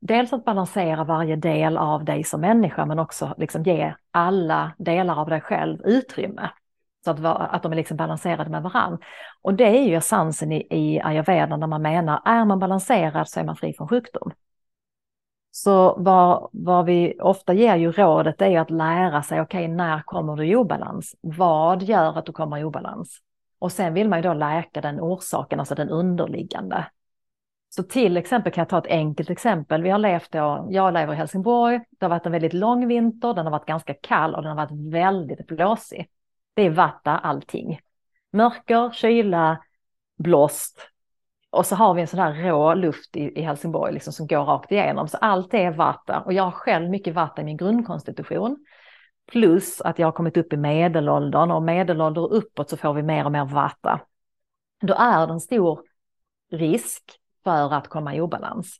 dels 0.00 0.32
att 0.32 0.44
balansera 0.44 1.04
varje 1.04 1.36
del 1.36 1.76
av 1.76 2.04
dig 2.04 2.24
som 2.24 2.40
människa 2.40 2.86
men 2.86 2.98
också 2.98 3.34
liksom 3.38 3.62
ge 3.62 3.94
alla 4.10 4.72
delar 4.78 5.20
av 5.20 5.28
dig 5.28 5.40
själv 5.40 5.80
utrymme. 5.84 6.50
Så 7.04 7.10
att, 7.10 7.24
att 7.24 7.62
de 7.62 7.72
är 7.72 7.76
liksom 7.76 7.96
balanserade 7.96 8.50
med 8.50 8.62
varandra. 8.62 8.98
Och 9.42 9.54
det 9.54 9.78
är 9.78 9.84
ju 9.88 9.96
essensen 9.96 10.52
i, 10.52 10.66
i 10.70 11.00
ayurveda 11.00 11.56
när 11.56 11.66
man 11.66 11.82
menar, 11.82 12.22
är 12.24 12.44
man 12.44 12.58
balanserad 12.58 13.28
så 13.28 13.40
är 13.40 13.44
man 13.44 13.56
fri 13.56 13.72
från 13.72 13.88
sjukdom. 13.88 14.32
Så 15.50 15.94
vad, 15.98 16.48
vad 16.52 16.84
vi 16.84 17.18
ofta 17.20 17.52
ger 17.52 17.76
ju 17.76 17.92
rådet 17.92 18.42
är 18.42 18.60
att 18.60 18.70
lära 18.70 19.22
sig, 19.22 19.40
okej 19.40 19.64
okay, 19.64 19.76
när 19.76 20.02
kommer 20.02 20.36
du 20.36 20.46
i 20.46 20.56
obalans? 20.56 21.14
Vad 21.20 21.82
gör 21.82 22.18
att 22.18 22.26
du 22.26 22.32
kommer 22.32 22.58
i 22.58 22.64
obalans? 22.64 23.18
Och 23.58 23.72
sen 23.72 23.94
vill 23.94 24.08
man 24.08 24.18
ju 24.18 24.22
då 24.22 24.34
läka 24.34 24.80
den 24.80 25.00
orsaken, 25.00 25.60
alltså 25.60 25.74
den 25.74 25.88
underliggande. 25.88 26.86
Så 27.72 27.82
till 27.82 28.16
exempel 28.16 28.52
kan 28.52 28.62
jag 28.62 28.68
ta 28.68 28.78
ett 28.78 28.86
enkelt 28.86 29.30
exempel. 29.30 29.82
Vi 29.82 29.90
har 29.90 29.98
levt 29.98 30.32
då, 30.32 30.68
jag 30.70 30.94
lever 30.94 31.12
i 31.12 31.16
Helsingborg, 31.16 31.80
det 31.90 32.04
har 32.04 32.10
varit 32.10 32.26
en 32.26 32.32
väldigt 32.32 32.52
lång 32.52 32.88
vinter, 32.88 33.34
den 33.34 33.46
har 33.46 33.50
varit 33.50 33.66
ganska 33.66 33.94
kall 33.94 34.34
och 34.34 34.42
den 34.42 34.56
har 34.56 34.66
varit 34.66 34.92
väldigt 34.92 35.46
blåsig. 35.46 36.08
Det 36.54 36.62
är 36.62 36.70
vatta 36.70 37.18
allting. 37.18 37.80
Mörker, 38.32 38.90
kyla, 38.90 39.58
blåst. 40.18 40.90
Och 41.50 41.66
så 41.66 41.76
har 41.76 41.94
vi 41.94 42.00
en 42.00 42.06
sån 42.06 42.20
här 42.20 42.32
rå 42.34 42.74
luft 42.74 43.16
i, 43.16 43.38
i 43.38 43.42
Helsingborg 43.42 43.92
liksom, 43.92 44.12
som 44.12 44.26
går 44.26 44.44
rakt 44.44 44.72
igenom. 44.72 45.08
Så 45.08 45.16
allt 45.16 45.54
är 45.54 45.70
vatten 45.70 46.22
och 46.22 46.32
jag 46.32 46.42
har 46.42 46.50
själv 46.50 46.90
mycket 46.90 47.14
vatten 47.14 47.44
i 47.44 47.46
min 47.46 47.56
grundkonstitution. 47.56 48.64
Plus 49.32 49.80
att 49.80 49.98
jag 49.98 50.06
har 50.06 50.12
kommit 50.12 50.36
upp 50.36 50.52
i 50.52 50.56
medelåldern 50.56 51.50
och 51.50 51.62
medelålder 51.62 52.32
uppåt 52.32 52.70
så 52.70 52.76
får 52.76 52.94
vi 52.94 53.02
mer 53.02 53.24
och 53.24 53.32
mer 53.32 53.44
vatten. 53.44 53.98
Då 54.80 54.94
är 54.94 55.26
det 55.26 55.32
en 55.32 55.40
stor 55.40 55.82
risk 56.52 57.20
för 57.44 57.74
att 57.74 57.88
komma 57.88 58.14
i 58.14 58.20
obalans. 58.20 58.76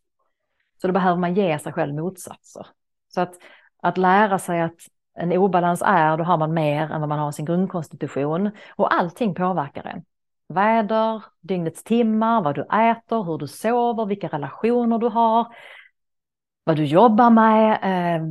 Så 0.81 0.87
då 0.87 0.93
behöver 0.93 1.17
man 1.17 1.35
ge 1.35 1.59
sig 1.59 1.73
själv 1.73 1.95
motsatser. 1.95 2.67
Så 3.09 3.21
att, 3.21 3.35
att 3.83 3.99
lära 3.99 4.39
sig 4.39 4.61
att 4.61 4.81
en 5.15 5.33
obalans 5.33 5.83
är, 5.87 6.17
då 6.17 6.25
har 6.25 6.39
man 6.39 6.55
mer 6.55 6.91
än 6.91 7.01
vad 7.01 7.09
man 7.09 7.19
har 7.19 7.31
i 7.31 7.33
sin 7.33 7.45
grundkonstitution 7.45 8.51
och 8.77 8.95
allting 8.95 9.35
påverkar 9.35 9.87
en. 9.87 10.05
Väder, 10.49 11.23
dygnets 11.41 11.85
timmar, 11.85 12.43
vad 12.43 12.55
du 12.55 12.63
äter, 12.63 13.25
hur 13.25 13.39
du 13.39 13.47
sover, 13.49 14.07
vilka 14.07 14.29
relationer 14.29 14.99
du 14.99 15.09
har. 15.09 15.47
vad 16.65 16.77
du 16.77 16.85
jobbar 16.85 17.31
med, 17.31 17.73
eh, 17.83 18.23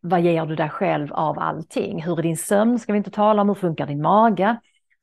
vad 0.00 0.20
ger 0.20 0.46
du 0.46 0.56
dig 0.56 0.68
själv 0.68 1.12
av 1.12 1.38
allting? 1.38 2.02
Hur 2.02 2.18
är 2.18 2.22
din 2.22 2.36
sömn? 2.36 2.78
Ska 2.78 2.92
vi 2.92 2.98
inte 2.98 3.10
tala 3.10 3.42
om 3.42 3.48
hur 3.48 3.54
funkar 3.54 3.86
din 3.86 4.02
mage? 4.02 4.56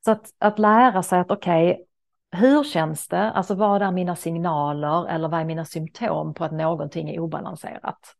Så 0.04 0.10
att, 0.10 0.30
att 0.38 0.58
lära 0.58 1.02
sig 1.02 1.18
att 1.20 1.30
okej, 1.30 1.72
okay, 1.72 1.84
hur 2.30 2.64
känns 2.64 3.08
det? 3.08 3.30
Alltså 3.30 3.54
vad 3.54 3.82
är 3.82 3.90
mina 3.90 4.16
signaler 4.16 5.08
eller 5.08 5.28
vad 5.28 5.40
är 5.40 5.44
mina 5.44 5.64
symptom 5.64 6.34
på 6.34 6.44
att 6.44 6.52
någonting 6.52 7.10
är 7.10 7.20
obalanserat? 7.20 8.14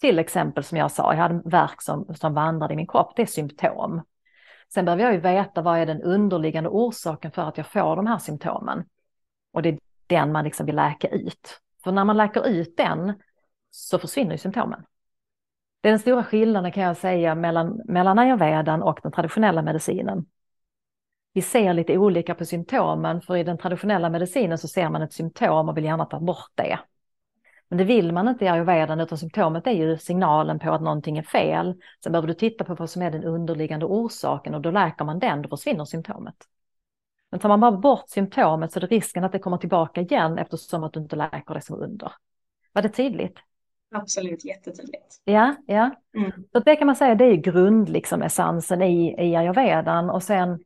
Till 0.00 0.18
exempel 0.18 0.64
som 0.64 0.78
jag 0.78 0.90
sa, 0.90 1.12
jag 1.14 1.20
hade 1.20 1.42
värk 1.44 1.82
som, 1.82 2.14
som 2.14 2.34
vandrade 2.34 2.74
i 2.74 2.76
min 2.76 2.86
kropp, 2.86 3.12
det 3.16 3.22
är 3.22 3.26
symptom. 3.26 4.02
Sen 4.74 4.84
behöver 4.84 5.02
jag 5.02 5.12
ju 5.12 5.20
veta 5.20 5.62
vad 5.62 5.78
är 5.78 5.86
den 5.86 6.02
underliggande 6.02 6.70
orsaken 6.70 7.30
för 7.30 7.42
att 7.42 7.56
jag 7.56 7.66
får 7.66 7.96
de 7.96 8.06
här 8.06 8.18
symptomen. 8.18 8.84
Och 9.52 9.62
det 9.62 9.68
är 9.68 9.78
den 10.06 10.32
man 10.32 10.44
liksom 10.44 10.66
vill 10.66 10.76
läka 10.76 11.08
ut. 11.08 11.60
För 11.84 11.92
när 11.92 12.04
man 12.04 12.16
läker 12.16 12.46
ut 12.46 12.76
den 12.76 13.12
så 13.70 13.98
försvinner 13.98 14.32
ju 14.32 14.38
symptomen. 14.38 14.84
Det 15.80 15.88
är 15.88 15.92
den 15.92 15.98
stora 15.98 16.24
skillnaden 16.24 16.72
kan 16.72 16.82
jag 16.82 16.96
säga 16.96 17.34
mellan, 17.34 17.80
mellan 17.84 18.18
ayurvedan 18.18 18.82
och 18.82 19.00
den 19.02 19.12
traditionella 19.12 19.62
medicinen. 19.62 20.26
Vi 21.34 21.42
ser 21.42 21.72
lite 21.72 21.98
olika 21.98 22.34
på 22.34 22.44
symptomen, 22.44 23.20
för 23.20 23.36
i 23.36 23.44
den 23.44 23.58
traditionella 23.58 24.10
medicinen 24.10 24.58
så 24.58 24.68
ser 24.68 24.90
man 24.90 25.02
ett 25.02 25.12
symptom 25.12 25.68
och 25.68 25.76
vill 25.76 25.84
gärna 25.84 26.04
ta 26.04 26.20
bort 26.20 26.50
det. 26.54 26.78
Men 27.68 27.78
det 27.78 27.84
vill 27.84 28.12
man 28.12 28.28
inte 28.28 28.44
i 28.44 28.48
ayurvedan, 28.48 29.00
utan 29.00 29.18
symptomet 29.18 29.66
är 29.66 29.70
ju 29.72 29.98
signalen 29.98 30.58
på 30.58 30.72
att 30.72 30.82
någonting 30.82 31.18
är 31.18 31.22
fel. 31.22 31.74
Sen 32.02 32.12
behöver 32.12 32.28
du 32.28 32.34
titta 32.34 32.64
på 32.64 32.74
vad 32.74 32.90
som 32.90 33.02
är 33.02 33.10
den 33.10 33.24
underliggande 33.24 33.86
orsaken 33.86 34.54
och 34.54 34.60
då 34.60 34.70
läker 34.70 35.04
man 35.04 35.18
den, 35.18 35.42
då 35.42 35.48
försvinner 35.48 35.84
symptomet. 35.84 36.34
Men 37.30 37.40
tar 37.40 37.48
man 37.48 37.60
bara 37.60 37.72
bort 37.72 38.08
symptomet 38.08 38.72
så 38.72 38.78
är 38.78 38.80
det 38.80 38.86
risken 38.86 39.24
att 39.24 39.32
det 39.32 39.38
kommer 39.38 39.56
tillbaka 39.56 40.00
igen 40.00 40.38
eftersom 40.38 40.84
att 40.84 40.92
du 40.92 41.00
inte 41.00 41.16
läker 41.16 41.54
det 41.54 41.60
som 41.60 41.76
är 41.76 41.84
under. 41.84 42.12
Var 42.72 42.82
det 42.82 42.88
tydligt? 42.88 43.38
Absolut, 43.94 44.44
jättetydligt. 44.44 45.20
Ja, 45.24 45.54
ja. 45.66 45.90
Mm. 46.16 46.32
Så 46.52 46.60
det 46.60 46.76
kan 46.76 46.86
man 46.86 46.96
säga, 46.96 47.14
det 47.14 47.24
är 47.24 47.34
grund, 47.34 47.88
liksom, 47.88 48.22
essensen 48.22 48.82
i, 48.82 49.26
i 49.28 49.36
ayurvedan 49.36 50.10
och 50.10 50.22
sen 50.22 50.64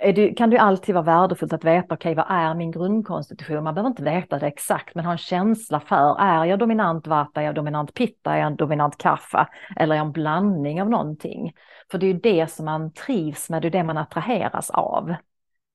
det, 0.00 0.34
kan 0.34 0.50
det 0.50 0.58
alltid 0.58 0.94
vara 0.94 1.04
värdefullt 1.04 1.52
att 1.52 1.64
veta, 1.64 1.94
okej, 1.94 2.12
okay, 2.12 2.14
vad 2.14 2.38
är 2.38 2.54
min 2.54 2.70
grundkonstitution? 2.70 3.64
Man 3.64 3.74
behöver 3.74 3.90
inte 3.90 4.02
veta 4.02 4.38
det 4.38 4.46
exakt, 4.46 4.94
men 4.94 5.04
ha 5.04 5.12
en 5.12 5.18
känsla 5.18 5.80
för, 5.80 6.20
är 6.20 6.44
jag 6.44 6.58
dominant 6.58 7.06
vata, 7.06 7.40
är 7.40 7.44
jag 7.44 7.54
dominant 7.54 7.94
pitta, 7.94 8.34
är 8.34 8.40
jag 8.40 8.56
dominant 8.56 8.98
kaffa, 8.98 9.48
eller 9.76 9.94
är 9.94 9.98
jag 9.98 10.06
en 10.06 10.12
blandning 10.12 10.82
av 10.82 10.90
någonting? 10.90 11.52
För 11.90 11.98
det 11.98 12.06
är 12.06 12.12
ju 12.12 12.20
det 12.20 12.50
som 12.50 12.64
man 12.64 12.92
trivs 12.92 13.50
med, 13.50 13.62
det 13.62 13.68
är 13.68 13.70
det 13.70 13.82
man 13.82 13.98
attraheras 13.98 14.70
av. 14.70 15.14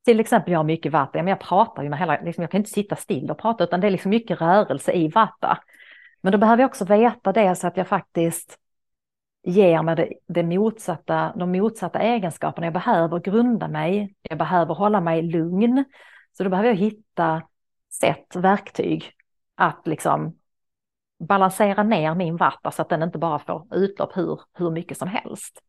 Till 0.06 0.20
exempel 0.20 0.52
jag 0.52 0.60
har 0.60 0.64
mycket 0.64 0.92
vata, 0.92 1.18
men 1.18 1.28
jag 1.28 1.40
pratar 1.40 1.84
ju 1.84 1.90
med 1.90 2.00
hela, 2.00 2.22
liksom, 2.22 2.42
jag 2.42 2.52
kan 2.52 2.58
inte 2.58 2.72
sitta 2.72 2.96
still 2.96 3.32
och 3.32 3.38
prata, 3.40 3.64
utan 3.64 3.82
det 3.82 3.88
är 3.88 3.92
liksom 3.92 4.10
mycket 4.10 4.42
rörelse 4.42 4.92
i 4.92 5.08
vata. 5.08 5.58
Men 6.22 6.32
då 6.32 6.38
behöver 6.38 6.64
jag 6.64 6.70
också 6.70 6.86
veta 6.86 7.32
det 7.32 7.56
så 7.56 7.68
att 7.68 7.78
jag 7.78 7.88
faktiskt 7.88 8.58
ger 9.50 9.84
mig 9.84 9.96
det, 9.96 10.14
det 10.28 10.44
motsatta, 10.44 11.34
de 11.36 11.52
motsatta 11.52 12.00
egenskaperna. 12.00 12.66
Jag 12.66 12.74
behöver 12.74 13.20
grunda 13.20 13.68
mig, 13.68 14.16
jag 14.22 14.38
behöver 14.38 14.76
hålla 14.76 15.02
mig 15.02 15.22
lugn. 15.22 15.86
Så 16.38 16.44
då 16.44 16.50
behöver 16.50 16.70
jag 16.70 16.76
hitta 16.76 17.42
sätt, 18.00 18.36
verktyg 18.36 19.12
att 19.56 19.88
liksom 19.88 20.36
balansera 21.20 21.84
ner 21.84 22.16
min 22.16 22.38
vatta 22.38 22.72
så 22.72 22.82
att 22.82 22.90
den 22.90 23.04
inte 23.04 23.18
bara 23.18 23.40
får 23.40 23.68
utlopp 23.72 24.18
hur, 24.18 24.42
hur 24.54 24.72
mycket 24.72 24.98
som 24.98 25.08
helst. 25.08 25.62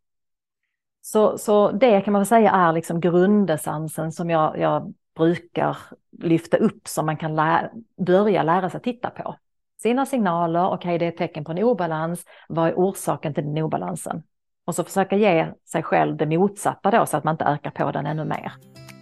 Så, 1.00 1.38
så 1.38 1.70
det 1.72 2.00
kan 2.00 2.12
man 2.12 2.20
väl 2.20 2.26
säga 2.26 2.50
är 2.50 2.72
liksom 2.72 3.00
grundessensen 3.00 4.12
som 4.12 4.30
jag, 4.30 4.58
jag 4.58 4.94
brukar 5.16 5.76
lyfta 6.18 6.56
upp 6.56 6.88
som 6.88 7.06
man 7.06 7.16
kan 7.16 7.34
lä 7.34 7.70
börja 8.06 8.42
lära 8.42 8.70
sig 8.70 8.80
titta 8.80 9.10
på 9.10 9.36
sina 9.82 10.06
signaler, 10.06 10.66
okej 10.66 10.76
okay, 10.76 10.98
det 10.98 11.04
är 11.04 11.08
ett 11.08 11.16
tecken 11.16 11.44
på 11.44 11.52
en 11.52 11.58
obalans, 11.58 12.24
vad 12.48 12.68
är 12.68 12.74
orsaken 12.74 13.34
till 13.34 13.44
den 13.44 13.58
obalansen? 13.58 14.22
Och 14.66 14.74
så 14.74 14.84
försöka 14.84 15.16
ge 15.16 15.52
sig 15.72 15.82
själv 15.82 16.16
det 16.16 16.26
motsatta 16.26 16.90
då 16.90 17.06
så 17.06 17.16
att 17.16 17.24
man 17.24 17.34
inte 17.34 17.44
ökar 17.44 17.70
på 17.70 17.92
den 17.92 18.06
ännu 18.06 18.24
mer. 18.24 18.52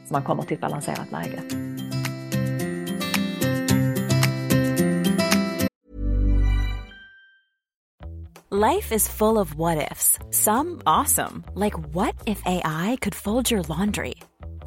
Så 0.06 0.12
man 0.12 0.22
kommer 0.22 0.42
till 0.42 0.54
ett 0.54 0.60
balanserat 0.60 1.12
läge. 1.12 1.42
Life 8.50 8.94
is 8.94 9.08
full 9.08 9.38
of 9.38 9.54
what 9.54 9.92
ifs. 9.92 10.18
Some 10.30 10.80
awesome. 10.84 11.44
Like 11.54 11.78
what 11.94 12.14
if 12.26 12.42
AI 12.44 12.96
could 13.00 13.14
fold 13.14 13.50
your 13.50 13.62
laundry? 13.68 14.14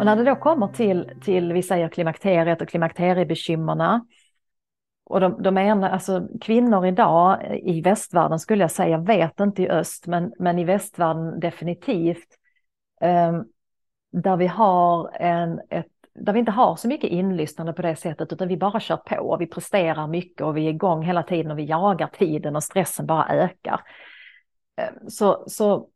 Och 0.00 0.06
när 0.06 0.16
det 0.16 0.24
då 0.24 0.36
kommer 0.36 0.68
till, 0.68 1.10
till 1.22 1.52
vi 1.52 1.62
säger 1.62 1.88
klimakteriet 1.88 2.62
och 2.62 2.68
klimakteriebekymmerna, 2.68 4.06
och 5.04 5.20
de, 5.20 5.42
de 5.42 5.58
ena, 5.58 5.90
alltså 5.90 6.28
kvinnor 6.40 6.86
idag 6.86 7.58
i 7.62 7.80
västvärlden 7.80 8.38
skulle 8.38 8.64
jag 8.64 8.70
säga, 8.70 8.98
vet 8.98 9.40
inte 9.40 9.62
i 9.62 9.68
öst, 9.68 10.06
men, 10.06 10.32
men 10.38 10.58
i 10.58 10.64
västvärlden 10.64 11.40
definitivt, 11.40 12.28
um, 13.00 13.44
där 14.12 14.36
vi 14.36 14.46
har 14.46 15.10
en, 15.14 15.60
ett, 15.70 15.86
där 16.14 16.32
vi 16.32 16.38
inte 16.38 16.52
har 16.52 16.76
så 16.76 16.88
mycket 16.88 17.10
inlyssnande 17.10 17.72
på 17.72 17.82
det 17.82 17.96
sättet, 17.96 18.32
utan 18.32 18.48
vi 18.48 18.56
bara 18.56 18.80
kör 18.80 18.96
på 18.96 19.16
och 19.16 19.40
vi 19.40 19.46
presterar 19.46 20.06
mycket 20.06 20.46
och 20.46 20.56
vi 20.56 20.66
är 20.66 20.70
igång 20.70 21.02
hela 21.02 21.22
tiden 21.22 21.50
och 21.50 21.58
vi 21.58 21.64
jagar 21.64 22.06
tiden 22.06 22.56
och 22.56 22.64
stressen 22.64 23.06
bara 23.06 23.28
ökar. 23.28 23.80
Um, 25.02 25.10
så, 25.10 25.44
så 25.46 25.88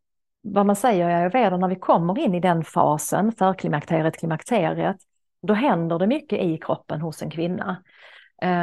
vad 0.47 0.65
man 0.65 0.75
säger 0.75 1.09
i 1.09 1.13
ayurveda, 1.13 1.57
när 1.57 1.67
vi 1.67 1.75
kommer 1.75 2.19
in 2.19 2.35
i 2.35 2.39
den 2.39 2.63
fasen, 2.63 3.31
förklimakteriet, 3.31 4.17
klimakteriet, 4.17 4.97
då 5.41 5.53
händer 5.53 5.99
det 5.99 6.07
mycket 6.07 6.39
i 6.39 6.57
kroppen 6.57 7.01
hos 7.01 7.21
en 7.21 7.29
kvinna. 7.29 7.83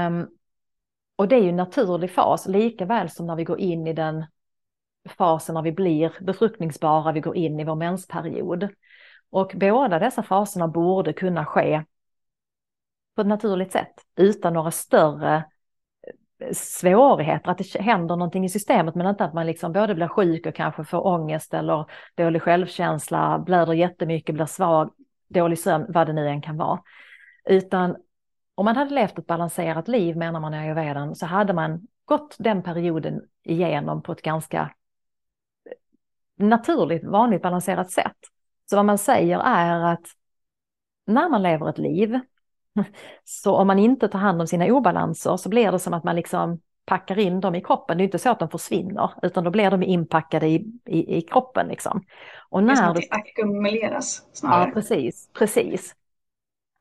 Um, 0.08 0.28
och 1.16 1.28
det 1.28 1.36
är 1.36 1.42
ju 1.42 1.48
en 1.48 1.56
naturlig 1.56 2.10
fas, 2.10 2.46
lika 2.46 2.84
väl 2.84 3.10
som 3.10 3.26
när 3.26 3.36
vi 3.36 3.44
går 3.44 3.60
in 3.60 3.86
i 3.86 3.92
den 3.92 4.24
fasen 5.08 5.54
när 5.54 5.62
vi 5.62 5.72
blir 5.72 6.12
befruktningsbara, 6.20 7.12
vi 7.12 7.20
går 7.20 7.36
in 7.36 7.60
i 7.60 7.64
vår 7.64 7.74
mensperiod. 7.74 8.68
Och 9.30 9.52
båda 9.54 9.98
dessa 9.98 10.22
faserna 10.22 10.68
borde 10.68 11.12
kunna 11.12 11.44
ske 11.44 11.84
på 13.14 13.20
ett 13.20 13.26
naturligt 13.26 13.72
sätt 13.72 13.94
utan 14.16 14.52
några 14.52 14.70
större 14.70 15.44
svårigheter, 16.52 17.50
att 17.50 17.58
det 17.58 17.80
händer 17.80 18.16
någonting 18.16 18.44
i 18.44 18.48
systemet 18.48 18.94
men 18.94 19.06
inte 19.06 19.24
att 19.24 19.34
man 19.34 19.46
liksom 19.46 19.72
både 19.72 19.94
blir 19.94 20.08
sjuk 20.08 20.46
och 20.46 20.54
kanske 20.54 20.84
får 20.84 21.06
ångest 21.06 21.54
eller 21.54 21.86
dålig 22.14 22.42
självkänsla, 22.42 23.38
blöder 23.38 23.72
jättemycket, 23.72 24.34
blir 24.34 24.46
svag, 24.46 24.90
dålig 25.28 25.58
sömn, 25.58 25.86
vad 25.88 26.06
det 26.06 26.12
nu 26.12 26.28
än 26.28 26.42
kan 26.42 26.56
vara. 26.56 26.80
Utan 27.44 27.96
om 28.54 28.64
man 28.64 28.76
hade 28.76 28.94
levt 28.94 29.18
ett 29.18 29.26
balanserat 29.26 29.88
liv 29.88 30.16
menar 30.16 30.40
man 30.40 30.54
i 30.54 30.58
ayurvedan 30.58 31.14
så 31.14 31.26
hade 31.26 31.52
man 31.52 31.86
gått 32.04 32.36
den 32.38 32.62
perioden 32.62 33.20
igenom 33.42 34.02
på 34.02 34.12
ett 34.12 34.22
ganska 34.22 34.70
naturligt, 36.36 37.04
vanligt 37.04 37.42
balanserat 37.42 37.90
sätt. 37.90 38.16
Så 38.70 38.76
vad 38.76 38.84
man 38.84 38.98
säger 38.98 39.38
är 39.38 39.92
att 39.92 40.06
när 41.06 41.28
man 41.28 41.42
lever 41.42 41.68
ett 41.68 41.78
liv 41.78 42.20
så 43.24 43.56
om 43.56 43.66
man 43.66 43.78
inte 43.78 44.08
tar 44.08 44.18
hand 44.18 44.40
om 44.40 44.46
sina 44.46 44.66
obalanser 44.66 45.36
så 45.36 45.48
blir 45.48 45.72
det 45.72 45.78
som 45.78 45.94
att 45.94 46.04
man 46.04 46.16
liksom 46.16 46.60
packar 46.86 47.18
in 47.18 47.40
dem 47.40 47.54
i 47.54 47.60
kroppen. 47.60 47.98
Det 47.98 48.02
är 48.02 48.04
inte 48.04 48.18
så 48.18 48.30
att 48.30 48.38
de 48.38 48.48
försvinner, 48.48 49.10
utan 49.22 49.44
då 49.44 49.50
blir 49.50 49.70
de 49.70 49.82
inpackade 49.82 50.46
i, 50.46 50.66
i, 50.86 51.16
i 51.16 51.22
kroppen. 51.22 51.68
Liksom. 51.68 52.02
Och 52.48 52.62
när 52.62 52.74
det 52.74 52.80
är 52.80 52.82
som 52.82 52.88
att 52.88 52.96
det 52.96 53.08
ackumuleras 53.10 54.22
snarare. 54.32 54.68
Ja, 54.68 54.74
precis, 54.74 55.28
precis. 55.32 55.94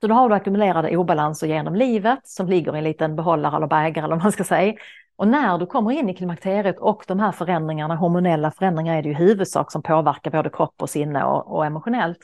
Så 0.02 0.08
då 0.08 0.14
har 0.14 0.30
du 0.30 0.36
ackumulerade 0.36 0.98
obalanser 0.98 1.48
genom 1.48 1.76
livet 1.76 2.20
som 2.24 2.48
ligger 2.48 2.76
i 2.76 2.78
en 2.78 2.84
liten 2.84 3.16
behållare 3.16 3.56
eller 3.56 3.68
bägare 3.68 4.06
eller 4.06 4.16
vad 4.16 4.24
man 4.24 4.32
ska 4.32 4.44
säga. 4.44 4.74
Och 5.16 5.28
när 5.28 5.58
du 5.58 5.66
kommer 5.66 5.92
in 5.92 6.10
i 6.10 6.16
klimakteriet 6.16 6.80
och 6.80 7.04
de 7.08 7.20
här 7.20 7.32
förändringarna, 7.32 7.96
hormonella 7.96 8.52
förändringar 8.52 8.98
är 8.98 9.02
det 9.02 9.10
ju 9.10 9.16
huvudsak 9.16 9.72
som 9.72 9.84
påverkar 9.84 10.32
både 10.32 10.50
kropp 10.50 10.82
och 10.82 10.90
sinne 10.90 11.24
och, 11.24 11.56
och 11.56 11.66
emotionellt, 11.66 12.18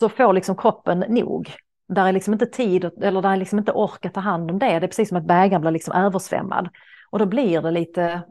så 0.00 0.08
får 0.08 0.32
liksom 0.32 0.56
kroppen 0.56 1.04
nog. 1.08 1.50
Där 1.88 2.06
är 2.06 2.12
liksom 2.12 2.32
inte 2.32 2.46
tid 2.46 2.84
eller 3.02 3.22
där 3.22 3.30
är 3.30 3.36
liksom 3.36 3.58
inte 3.58 3.72
ork 3.72 4.06
att 4.06 4.14
ta 4.14 4.20
hand 4.20 4.50
om 4.50 4.58
det. 4.58 4.66
Det 4.66 4.72
är 4.72 4.80
precis 4.80 5.08
som 5.08 5.18
att 5.18 5.24
bägaren 5.24 5.60
blir 5.60 5.70
liksom 5.70 5.94
översvämmad. 5.94 6.68
Och 7.10 7.18
då 7.18 7.26
blir 7.26 7.62
det 7.62 7.70
lite 7.70 8.22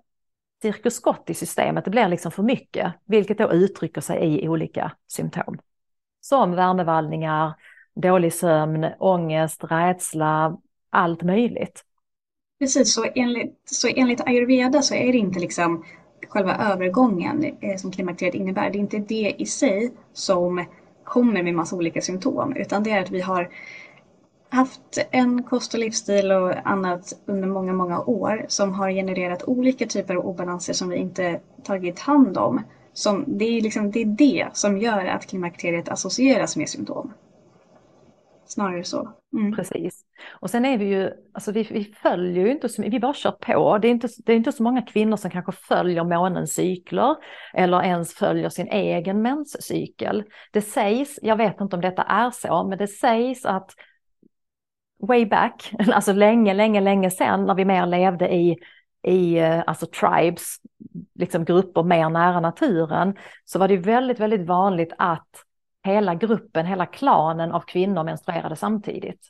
cirkuskott 0.62 1.30
i 1.30 1.34
systemet, 1.34 1.86
det 1.86 1.92
blir 1.92 2.08
liksom 2.08 2.32
för 2.32 2.44
mycket, 2.44 2.94
vilket 3.06 3.38
då 3.38 3.52
uttrycker 3.52 4.02
sig 4.02 4.44
i 4.44 4.50
olika 4.50 4.92
symptom. 5.08 5.60
Som 6.22 6.52
värmevallningar, 6.52 7.54
dålig 7.96 8.34
sömn, 8.34 8.86
ångest, 9.00 9.64
rädsla, 9.64 10.58
allt 10.90 11.24
möjligt. 11.24 11.84
Precis, 12.60 12.94
så 12.94 13.06
enligt, 13.16 13.62
så 13.66 13.88
enligt 13.88 14.28
ayurveda 14.28 14.82
så 14.82 14.96
är 14.96 15.12
det 15.12 15.18
inte 15.18 15.40
liksom 15.40 15.86
själva 16.30 16.56
övergången 16.56 17.44
eh, 17.62 17.78
som 17.78 17.92
klimakteriet 17.92 18.36
innebär. 18.36 18.70
Det 18.70 18.78
är 18.78 18.80
inte 18.80 18.98
det 18.98 19.36
i 19.38 19.46
sig 19.46 19.94
som 20.14 20.66
kommer 21.08 21.44
med 21.44 21.54
massa 21.54 21.76
olika 21.76 22.02
symptom 22.02 22.54
utan 22.56 22.84
det 22.84 22.92
är 22.92 23.02
att 23.02 23.12
vi 23.12 23.22
har 23.22 23.50
haft 24.50 25.08
en 25.12 25.44
kost 25.44 25.74
och 25.74 25.80
livsstil 25.80 26.32
och 26.32 26.68
annat 26.68 27.14
under 27.26 27.48
många, 27.48 27.74
många 27.74 28.00
år 28.00 28.46
som 28.48 28.74
har 28.74 28.92
genererat 28.92 29.44
olika 29.44 29.86
typer 29.86 30.16
av 30.16 30.26
obalanser 30.26 30.74
som 30.74 30.90
vi 30.90 30.98
inte 30.98 31.40
tagit 31.64 32.00
hand 32.00 32.38
om. 32.38 32.62
Som, 32.94 33.24
det, 33.28 33.46
är 33.46 33.62
liksom, 33.62 33.92
det 33.92 34.00
är 34.02 34.06
det 34.06 34.48
som 34.54 34.78
gör 34.78 35.06
att 35.06 35.26
klimakteriet 35.26 35.90
associeras 35.90 36.58
med 36.58 36.70
symptom. 36.70 37.14
Snarare 38.48 38.84
så. 38.84 39.14
Mm. 39.34 39.56
Precis. 39.56 40.02
Och 40.40 40.50
sen 40.50 40.66
är 40.66 40.78
vi 40.78 40.86
ju, 40.86 41.12
alltså 41.34 41.52
vi, 41.52 41.64
vi 41.64 41.84
följer 41.84 42.46
ju 42.46 42.52
inte 42.52 42.70
så 42.70 42.82
vi 42.82 43.00
bara 43.00 43.14
kör 43.14 43.32
på. 43.32 43.78
Det 43.78 43.88
är, 43.88 43.92
inte, 43.92 44.08
det 44.26 44.32
är 44.32 44.38
inte 44.38 44.52
så 44.52 44.64
många 44.64 44.82
kvinnor 44.82 45.18
som 45.18 45.32
kanske 45.32 45.52
följer 45.52 46.04
månens 46.04 46.54
cykler 46.54 47.16
eller 47.54 47.84
ens 47.84 48.14
följer 48.14 48.50
sin 48.50 48.68
egen 48.68 49.22
menscykel. 49.22 50.24
Det 50.52 50.62
sägs, 50.62 51.20
jag 51.22 51.36
vet 51.36 51.62
inte 51.62 51.76
om 51.76 51.82
detta 51.82 52.04
är 52.04 52.32
så, 52.32 52.64
men 52.64 52.78
det 52.78 52.88
sägs 52.88 53.46
att 53.46 53.72
way 55.08 55.26
back, 55.26 55.74
alltså 55.94 56.14
länge, 56.14 56.54
länge, 56.54 56.82
länge 56.82 57.12
sedan 57.12 57.46
när 57.46 57.56
vi 57.56 57.66
mer 57.66 57.86
levde 57.86 58.34
i, 58.34 58.58
i 59.04 59.38
eh, 59.38 59.64
alltså 59.68 59.86
tribes, 59.86 60.56
liksom 61.16 61.46
grupper 61.46 61.84
mer 61.84 62.10
nära 62.10 62.40
naturen, 62.40 63.16
så 63.46 63.60
var 63.60 63.68
det 63.68 63.78
väldigt, 63.78 64.20
väldigt 64.20 64.48
vanligt 64.48 64.94
att 64.98 65.47
hela 65.88 66.16
gruppen, 66.16 66.66
hela 66.66 66.86
klanen 66.86 67.52
av 67.52 67.62
kvinnor 67.62 68.04
menstruerade 68.04 68.56
samtidigt. 68.56 69.28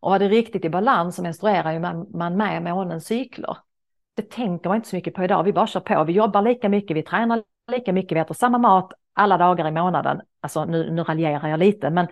Och 0.00 0.10
var 0.10 0.18
det 0.18 0.28
riktigt 0.28 0.64
i 0.64 0.68
balans 0.68 1.16
så 1.16 1.22
menstruerar 1.22 1.72
ju 1.72 1.78
man, 1.78 2.06
man 2.14 2.36
med 2.36 2.62
månens 2.62 3.06
cykler. 3.06 3.56
Det 4.16 4.30
tänker 4.30 4.68
man 4.68 4.76
inte 4.76 4.88
så 4.88 4.96
mycket 4.96 5.14
på 5.14 5.24
idag, 5.24 5.42
vi 5.42 5.52
bara 5.52 5.66
kör 5.66 5.80
på, 5.80 6.04
vi 6.04 6.12
jobbar 6.12 6.42
lika 6.42 6.68
mycket, 6.68 6.96
vi 6.96 7.02
tränar 7.02 7.42
lika 7.72 7.92
mycket, 7.92 8.16
vi 8.16 8.20
äter 8.20 8.34
samma 8.34 8.58
mat 8.58 8.92
alla 9.12 9.38
dagar 9.38 9.68
i 9.68 9.70
månaden. 9.70 10.20
Alltså 10.40 10.64
nu, 10.64 10.90
nu 10.90 11.02
raljerar 11.02 11.48
jag 11.48 11.58
lite, 11.58 11.90
men 11.90 12.06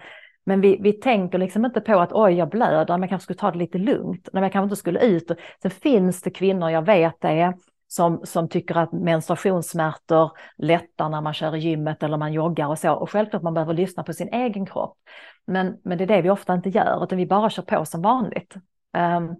men 0.48 0.60
vi, 0.60 0.78
vi 0.80 0.92
tänker 0.92 1.38
liksom 1.38 1.64
inte 1.64 1.80
på 1.80 2.00
att 2.00 2.12
oj, 2.12 2.34
jag 2.34 2.48
blöder, 2.48 2.94
men 2.94 3.00
jag 3.00 3.08
kanske 3.08 3.24
skulle 3.24 3.38
ta 3.38 3.50
det 3.50 3.58
lite 3.58 3.78
lugnt. 3.78 4.28
Nej, 4.32 4.42
jag 4.42 4.52
kanske 4.52 4.64
inte 4.64 4.76
skulle 4.76 5.00
ut. 5.00 5.30
Sen 5.62 5.70
finns 5.70 6.22
det 6.22 6.30
kvinnor, 6.30 6.70
jag 6.70 6.86
vet 6.86 7.20
det, 7.20 7.54
som, 7.88 8.20
som 8.24 8.48
tycker 8.48 8.74
att 8.74 8.92
menstruationssmärtor 8.92 10.30
lättar 10.56 11.08
när 11.08 11.20
man 11.20 11.34
kör 11.34 11.56
i 11.56 11.58
gymmet 11.58 12.02
eller 12.02 12.16
man 12.16 12.32
joggar 12.32 12.68
och 12.68 12.78
så. 12.78 12.92
Och 12.92 13.10
självklart 13.10 13.42
man 13.42 13.54
behöver 13.54 13.74
lyssna 13.74 14.02
på 14.02 14.12
sin 14.12 14.28
egen 14.28 14.66
kropp. 14.66 14.98
Men, 15.46 15.76
men 15.84 15.98
det 15.98 16.04
är 16.04 16.08
det 16.08 16.22
vi 16.22 16.30
ofta 16.30 16.54
inte 16.54 16.68
gör, 16.68 17.04
utan 17.04 17.18
vi 17.18 17.26
bara 17.26 17.50
kör 17.50 17.62
på 17.62 17.84
som 17.84 18.02
vanligt. 18.02 18.54
Um, 18.96 19.36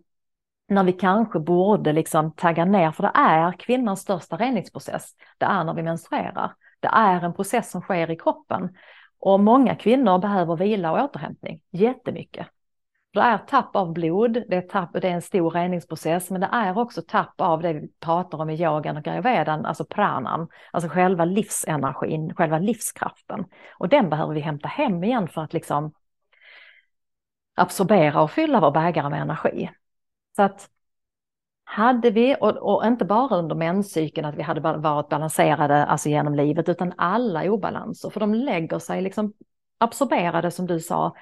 när 0.68 0.84
vi 0.84 0.92
kanske 0.92 1.38
borde 1.38 1.92
liksom 1.92 2.32
tagga 2.32 2.64
ner, 2.64 2.92
för 2.92 3.02
det 3.02 3.12
är 3.14 3.52
kvinnans 3.52 4.00
största 4.00 4.36
reningsprocess. 4.36 5.10
Det 5.38 5.46
är 5.46 5.64
när 5.64 5.74
vi 5.74 5.82
menstruerar. 5.82 6.54
Det 6.80 6.88
är 6.88 7.24
en 7.24 7.32
process 7.34 7.70
som 7.70 7.80
sker 7.80 8.10
i 8.10 8.16
kroppen. 8.16 8.76
Och 9.20 9.40
många 9.40 9.74
kvinnor 9.74 10.18
behöver 10.18 10.56
vila 10.56 10.92
och 10.92 11.04
återhämtning 11.04 11.60
jättemycket. 11.70 12.46
Det 13.16 13.22
är 13.22 13.38
tapp 13.38 13.76
av 13.76 13.92
blod, 13.92 14.32
det 14.48 14.56
är, 14.56 14.60
tapp, 14.60 14.90
det 14.92 15.08
är 15.08 15.12
en 15.12 15.22
stor 15.22 15.50
reningsprocess, 15.50 16.30
men 16.30 16.40
det 16.40 16.48
är 16.52 16.78
också 16.78 17.02
tapp 17.02 17.40
av 17.40 17.62
det 17.62 17.72
vi 17.72 17.88
pratar 18.00 18.40
om 18.40 18.50
i 18.50 18.62
yogan 18.62 18.96
och 18.96 19.06
ayurvedan, 19.06 19.66
alltså 19.66 19.84
pranan, 19.84 20.48
alltså 20.70 20.88
själva 20.88 21.24
livsenergin, 21.24 22.34
själva 22.34 22.58
livskraften. 22.58 23.44
Och 23.78 23.88
den 23.88 24.10
behöver 24.10 24.34
vi 24.34 24.40
hämta 24.40 24.68
hem 24.68 25.04
igen 25.04 25.28
för 25.28 25.42
att 25.42 25.52
liksom 25.52 25.92
absorbera 27.54 28.22
och 28.22 28.30
fylla 28.30 28.60
vår 28.60 28.70
bägare 28.70 29.10
med 29.10 29.22
energi. 29.22 29.70
Så 30.36 30.42
att 30.42 30.68
hade 31.64 32.10
vi, 32.10 32.36
och, 32.40 32.56
och, 32.56 32.86
inte 32.86 33.04
bara 33.04 33.36
under 33.36 33.54
menscykeln, 33.54 34.26
att 34.26 34.34
vi 34.34 34.42
hade 34.42 34.60
varit 34.60 35.08
balanserade 35.08 35.86
alltså 35.86 36.08
genom 36.08 36.34
livet, 36.34 36.68
utan 36.68 36.92
alla 36.96 37.50
obalanser, 37.50 38.10
för 38.10 38.20
de 38.20 38.34
lägger 38.34 38.78
sig 38.78 39.02
liksom 39.02 39.32
absorberade 39.78 40.50
som 40.50 40.66
du 40.66 40.80
sa, 40.80 41.14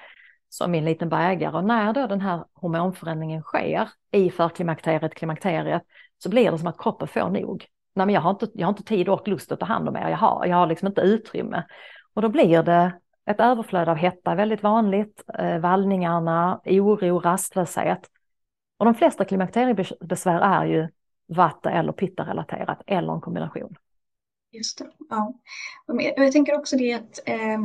som 0.49 0.75
i 0.75 0.77
en 0.77 0.85
liten 0.85 1.09
bägare. 1.09 1.57
Och 1.57 1.63
när 1.63 1.93
då 1.93 2.07
den 2.07 2.21
här 2.21 2.45
hormonförändringen 2.53 3.41
sker 3.41 3.89
i 4.11 4.31
förklimakteriet, 4.31 5.15
klimakteriet, 5.15 5.83
så 6.17 6.29
blir 6.29 6.51
det 6.51 6.57
som 6.57 6.67
att 6.67 6.77
kroppen 6.77 7.07
får 7.07 7.29
nog. 7.29 7.65
Nej, 7.93 8.05
men 8.05 8.15
jag 8.15 8.21
har 8.21 8.29
inte, 8.29 8.47
jag 8.53 8.67
har 8.67 8.73
inte 8.73 8.83
tid 8.83 9.09
och 9.09 9.27
lust 9.27 9.51
att 9.51 9.59
ta 9.59 9.65
hand 9.65 9.89
om 9.89 9.95
er, 9.95 10.09
jag 10.09 10.17
har, 10.17 10.45
jag 10.45 10.57
har 10.57 10.67
liksom 10.67 10.87
inte 10.87 11.01
utrymme. 11.01 11.63
Och 12.13 12.21
då 12.21 12.29
blir 12.29 12.63
det 12.63 12.93
ett 13.25 13.39
överflöd 13.39 13.89
av 13.89 13.95
hetta, 13.95 14.35
väldigt 14.35 14.63
vanligt, 14.63 15.23
eh, 15.39 15.57
vallningarna, 15.59 16.61
oro, 16.65 17.19
rastlöshet. 17.19 18.09
Och 18.77 18.85
de 18.85 18.95
flesta 18.95 19.25
klimakteriebesvär 19.25 20.39
är 20.39 20.65
ju 20.65 20.87
vatten 21.27 21.73
eller 21.73 21.91
pitta-relaterat 21.91 22.81
eller 22.87 23.13
en 23.13 23.21
kombination. 23.21 23.75
Just 24.51 24.77
det, 24.77 24.89
ja. 25.09 25.33
Jag 26.15 26.31
tänker 26.31 26.55
också 26.55 26.77
det 26.77 26.93
att 26.93 27.19
eh, 27.25 27.59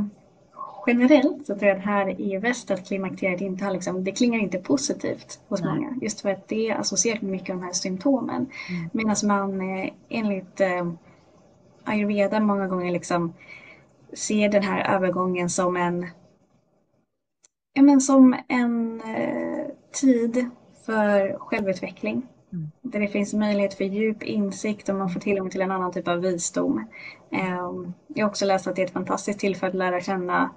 generellt 0.86 1.46
så 1.46 1.54
tror 1.54 1.68
jag 1.68 1.78
att 1.78 1.84
här 1.84 2.20
i 2.20 2.36
väst 2.36 2.70
att 2.70 2.86
klimakteriet 2.88 3.40
inte 3.40 3.64
har 3.64 3.72
liksom, 3.72 4.04
det 4.04 4.12
klingar 4.12 4.40
inte 4.40 4.58
positivt 4.58 5.40
hos 5.48 5.60
Nej. 5.60 5.74
många. 5.74 5.96
Just 6.02 6.20
för 6.20 6.30
att 6.30 6.48
det 6.48 6.70
är 6.70 6.74
associerat 6.74 7.22
med 7.22 7.30
mycket 7.30 7.50
av 7.50 7.56
de 7.56 7.64
här 7.64 7.72
symptomen. 7.72 8.46
Mm. 8.68 8.90
Medan 8.92 9.16
man 9.24 9.60
eh, 9.60 9.90
enligt 10.08 10.60
eh, 10.60 10.92
ayurveda 11.84 12.40
många 12.40 12.68
gånger 12.68 12.92
liksom 12.92 13.32
ser 14.12 14.48
den 14.48 14.62
här 14.62 14.94
övergången 14.94 15.50
som 15.50 15.76
en, 15.76 16.06
ja, 17.72 17.82
men 17.82 18.00
som 18.00 18.36
en 18.48 19.00
eh, 19.00 19.66
tid 19.92 20.50
för 20.86 21.38
självutveckling. 21.38 22.26
Mm. 22.52 22.70
Där 22.82 23.00
det 23.00 23.08
finns 23.08 23.34
möjlighet 23.34 23.74
för 23.74 23.84
djup 23.84 24.22
insikt 24.22 24.88
och 24.88 24.94
man 24.94 25.10
får 25.10 25.20
tillgång 25.20 25.50
till 25.50 25.60
en 25.60 25.70
annan 25.70 25.92
typ 25.92 26.08
av 26.08 26.20
visdom. 26.20 26.84
Ehm, 27.30 27.92
jag 28.08 28.24
har 28.24 28.30
också 28.30 28.44
läst 28.46 28.66
att 28.66 28.76
det 28.76 28.82
är 28.82 28.86
ett 28.86 28.92
fantastiskt 28.92 29.40
tillfälle 29.40 29.68
att 29.68 29.74
lära 29.74 30.00
känna 30.00 30.50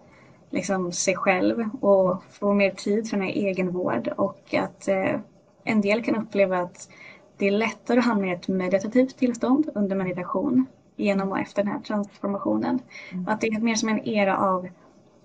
liksom 0.54 0.92
sig 0.92 1.16
själv 1.16 1.70
och 1.82 2.24
få 2.32 2.54
mer 2.54 2.72
tid 2.72 3.10
för 3.10 3.18
den 3.18 3.26
här 3.26 3.34
egenvård 3.34 4.08
och 4.08 4.54
att 4.54 4.88
eh, 4.88 5.20
en 5.64 5.82
del 5.82 6.04
kan 6.04 6.16
uppleva 6.16 6.60
att 6.60 6.90
det 7.38 7.48
är 7.48 7.52
lättare 7.52 8.00
att 8.00 8.06
hamna 8.06 8.28
i 8.28 8.32
ett 8.32 8.48
meditativt 8.48 9.18
tillstånd 9.18 9.70
under 9.76 9.96
meditation 9.96 10.66
genom 10.96 11.32
och 11.32 11.40
efter 11.40 11.64
den 11.64 11.72
här 11.72 11.80
transformationen. 11.80 12.80
Mm. 13.12 13.28
Att 13.28 13.42
det 13.42 13.48
är 13.48 13.60
mer 13.60 13.76
som 13.76 13.90
en 13.90 14.08
era 14.08 14.38
av 14.38 14.68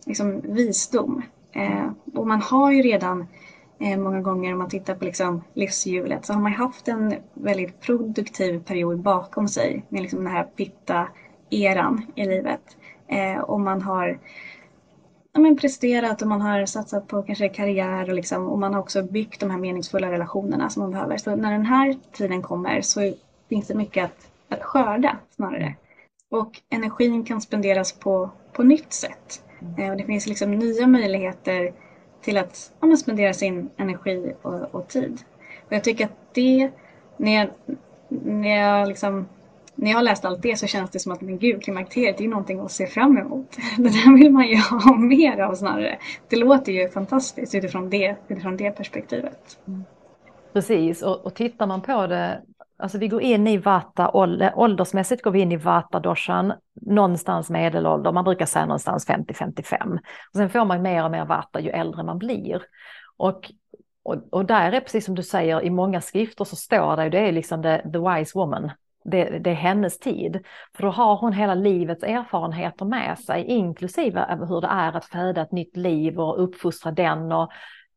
liksom, 0.06 0.40
visdom. 0.44 1.22
Eh, 1.52 1.90
och 2.14 2.26
man 2.26 2.42
har 2.42 2.72
ju 2.72 2.82
redan 2.82 3.26
Eh, 3.80 3.98
många 3.98 4.20
gånger 4.20 4.52
om 4.52 4.58
man 4.58 4.68
tittar 4.68 4.94
på 4.94 5.04
liksom 5.04 5.44
livshjulet 5.54 6.26
så 6.26 6.32
har 6.32 6.40
man 6.40 6.52
haft 6.52 6.88
en 6.88 7.14
väldigt 7.34 7.80
produktiv 7.80 8.62
period 8.64 9.00
bakom 9.00 9.48
sig 9.48 9.84
med 9.88 10.02
liksom 10.02 10.24
den 10.24 10.32
här 10.32 10.44
pitta-eran 10.44 12.06
i 12.14 12.24
livet. 12.24 12.76
Eh, 13.06 13.38
och 13.38 13.60
man 13.60 13.82
har 13.82 14.18
ja, 15.38 15.42
men 15.42 15.56
presterat 15.56 16.22
och 16.22 16.28
man 16.28 16.40
har 16.40 16.66
satsat 16.66 17.08
på 17.08 17.22
kanske 17.22 17.48
karriär 17.48 18.08
och, 18.08 18.14
liksom, 18.14 18.46
och 18.46 18.58
man 18.58 18.74
har 18.74 18.80
också 18.80 19.02
byggt 19.02 19.40
de 19.40 19.50
här 19.50 19.58
meningsfulla 19.58 20.10
relationerna 20.10 20.70
som 20.70 20.82
man 20.82 20.90
behöver. 20.90 21.16
Så 21.16 21.36
när 21.36 21.52
den 21.52 21.66
här 21.66 21.96
tiden 22.12 22.42
kommer 22.42 22.80
så 22.80 23.12
finns 23.48 23.66
det 23.66 23.74
mycket 23.74 24.04
att, 24.04 24.30
att 24.48 24.62
skörda 24.64 25.16
snarare. 25.30 25.74
Och 26.30 26.60
energin 26.70 27.24
kan 27.24 27.40
spenderas 27.40 27.92
på, 27.92 28.30
på 28.52 28.62
nytt 28.62 28.92
sätt. 28.92 29.42
Mm. 29.60 29.90
och 29.90 29.96
det 29.96 30.04
finns 30.04 30.26
liksom 30.26 30.50
nya 30.50 30.86
möjligheter 30.86 31.72
till 32.22 32.38
att 32.38 32.72
ja, 32.80 32.96
spendera 32.96 33.34
sin 33.34 33.70
energi 33.76 34.32
och, 34.42 34.74
och, 34.74 34.88
tid. 34.88 35.20
Och 35.66 35.72
jag 35.72 35.84
tycker 35.84 36.04
att 36.04 36.34
det, 36.34 36.70
när 37.16 37.34
jag, 37.34 37.48
när 38.08 38.56
jag 38.56 38.88
liksom 38.88 39.26
när 39.78 39.90
jag 39.90 39.98
har 39.98 40.02
läst 40.02 40.24
allt 40.24 40.42
det 40.42 40.58
så 40.58 40.66
känns 40.66 40.90
det 40.90 40.98
som 40.98 41.12
att 41.12 41.20
men 41.20 41.38
gud, 41.38 41.62
klimakteriet 41.62 42.20
är 42.20 42.28
någonting 42.28 42.60
att 42.60 42.72
se 42.72 42.86
fram 42.86 43.18
emot. 43.18 43.56
Det 43.76 43.82
där 43.82 44.18
vill 44.18 44.32
man 44.32 44.48
ju 44.48 44.56
ha 44.70 44.96
mer 44.96 45.40
av 45.40 45.54
snarare. 45.54 45.98
Det 46.28 46.36
låter 46.36 46.72
ju 46.72 46.88
fantastiskt 46.88 47.54
utifrån 47.54 47.90
det, 47.90 48.16
utifrån 48.28 48.56
det 48.56 48.70
perspektivet. 48.70 49.58
Mm. 49.68 49.84
Precis, 50.52 51.02
och, 51.02 51.26
och 51.26 51.34
tittar 51.34 51.66
man 51.66 51.82
på 51.82 52.06
det 52.06 52.42
Alltså 52.80 52.98
vi 52.98 53.08
går 53.08 53.22
in 53.22 53.46
i 53.46 53.56
vata, 53.56 54.10
åldersmässigt 54.54 55.22
går 55.22 55.30
vi 55.30 55.40
in 55.40 55.52
i 55.52 55.56
vata 55.56 56.00
doshan, 56.00 56.52
någonstans 56.80 57.50
medelålder, 57.50 58.12
man 58.12 58.24
brukar 58.24 58.46
säga 58.46 58.66
någonstans 58.66 59.08
50-55. 59.08 59.98
Sen 60.36 60.50
får 60.50 60.64
man 60.64 60.82
mer 60.82 61.04
och 61.04 61.10
mer 61.10 61.24
vata 61.24 61.60
ju 61.60 61.70
äldre 61.70 62.02
man 62.02 62.18
blir. 62.18 62.62
Och 63.16 63.50
och, 64.02 64.16
och 64.30 64.44
där 64.44 64.72
är 64.72 64.80
precis 64.80 65.04
som 65.04 65.14
du 65.14 65.22
säger, 65.22 65.64
i 65.64 65.70
många 65.70 66.00
skrifter 66.00 66.44
så 66.44 66.56
står 66.56 66.96
det, 66.96 67.08
det 67.08 67.18
är 67.18 67.32
liksom 67.32 67.62
the, 67.62 67.78
the 67.78 67.98
wise 67.98 68.38
woman, 68.38 68.70
det, 69.10 69.38
det, 69.38 69.50
är 69.50 69.54
hennes 69.54 69.98
tid. 69.98 70.44
För 70.76 70.82
då 70.82 70.90
har 70.90 71.16
hon 71.16 71.32
hela 71.32 71.54
livets 71.54 72.02
erfarenheter 72.02 72.84
med 72.84 73.18
sig, 73.18 73.44
inklusive 73.44 74.38
hur 74.48 74.60
det 74.60 74.66
är 74.66 74.96
att 74.96 75.04
föda 75.04 75.42
ett 75.42 75.52
nytt 75.52 75.76
liv 75.76 76.20
och 76.20 76.42
uppfostra 76.42 76.92
den 76.92 77.32
och 77.32 77.50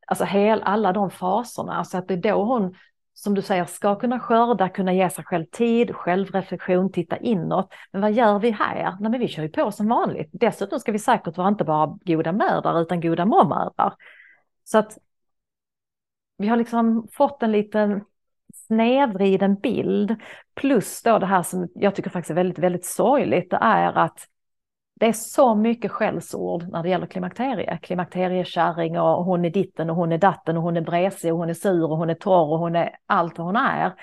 alltså 0.08 0.26
hel, 0.26 0.62
alla 0.64 0.94
de 0.94 1.12
faserna. 1.12 1.84
Så 1.84 1.98
att 1.98 2.08
det 2.08 2.14
är 2.14 2.18
då 2.18 2.44
hon, 2.44 2.76
som 3.14 3.34
du 3.34 3.42
säger, 3.42 3.66
ska 3.66 3.96
kunna 3.96 4.20
skörda, 4.20 4.70
kunna 4.70 4.94
ge 4.94 5.10
sig 5.10 5.24
själv 5.24 5.46
tid, 5.46 5.96
självreflektion, 5.96 6.92
titta 6.92 7.18
inåt. 7.18 7.74
Men 7.92 8.02
vad 8.02 8.12
gör 8.12 8.40
vi 8.40 8.52
här? 8.52 8.96
Nej, 9.00 9.12
men 9.12 9.20
vi 9.20 9.28
kör 9.28 9.44
ju 9.44 9.50
på 9.50 9.72
som 9.72 9.88
vanligt. 9.88 10.30
Dessutom 10.32 10.80
ska 10.80 10.92
vi 10.92 11.00
säkert 11.00 11.38
vara 11.38 11.48
inte 11.48 11.64
bara 11.64 11.98
goda 12.06 12.32
mödrar 12.32 12.82
utan 12.82 13.02
goda 13.02 13.26
mormödrar. 13.26 13.94
Så 14.64 14.78
att 14.78 14.98
vi 16.38 16.48
har 16.48 16.58
liksom 16.58 17.08
fått 17.12 17.44
en 17.44 17.52
liten 17.52 18.02
snedvriden 18.72 19.56
bild. 19.56 20.16
Plus 20.56 21.02
då 21.02 21.20
det 21.20 21.26
här 21.26 21.44
som 21.44 21.68
jag 21.74 21.96
tycker 21.96 22.10
faktiskt 22.10 22.32
är 22.32 22.36
väldigt, 22.36 22.60
väldigt 22.60 22.86
sorgligt, 22.86 23.50
det 23.50 23.60
är 23.62 23.98
att 23.98 24.28
det 25.00 25.08
är 25.08 25.14
så 25.14 25.56
mycket 25.56 25.92
skällsord 25.92 26.64
när 26.70 26.84
det 26.84 26.90
gäller 26.90 27.06
klimakterie. 27.06 27.80
Klimakteriekärring 27.82 29.00
och 29.00 29.26
hon 29.26 29.46
är 29.46 29.50
ditten 29.50 29.90
och 29.90 29.96
hon 29.96 30.12
är 30.12 30.18
datten 30.18 30.58
och 30.58 30.64
hon 30.64 30.78
är 30.78 30.82
bresig 30.82 31.34
och 31.34 31.40
hon 31.40 31.50
är 31.50 31.54
sur 31.54 31.92
och 31.92 31.98
hon 31.98 32.10
är 32.10 32.16
torr 32.16 32.52
och 32.52 32.60
hon 32.60 32.76
är 32.76 32.96
allt 33.06 33.38
vad 33.38 33.48
hon 33.48 33.56
är. 33.56 33.94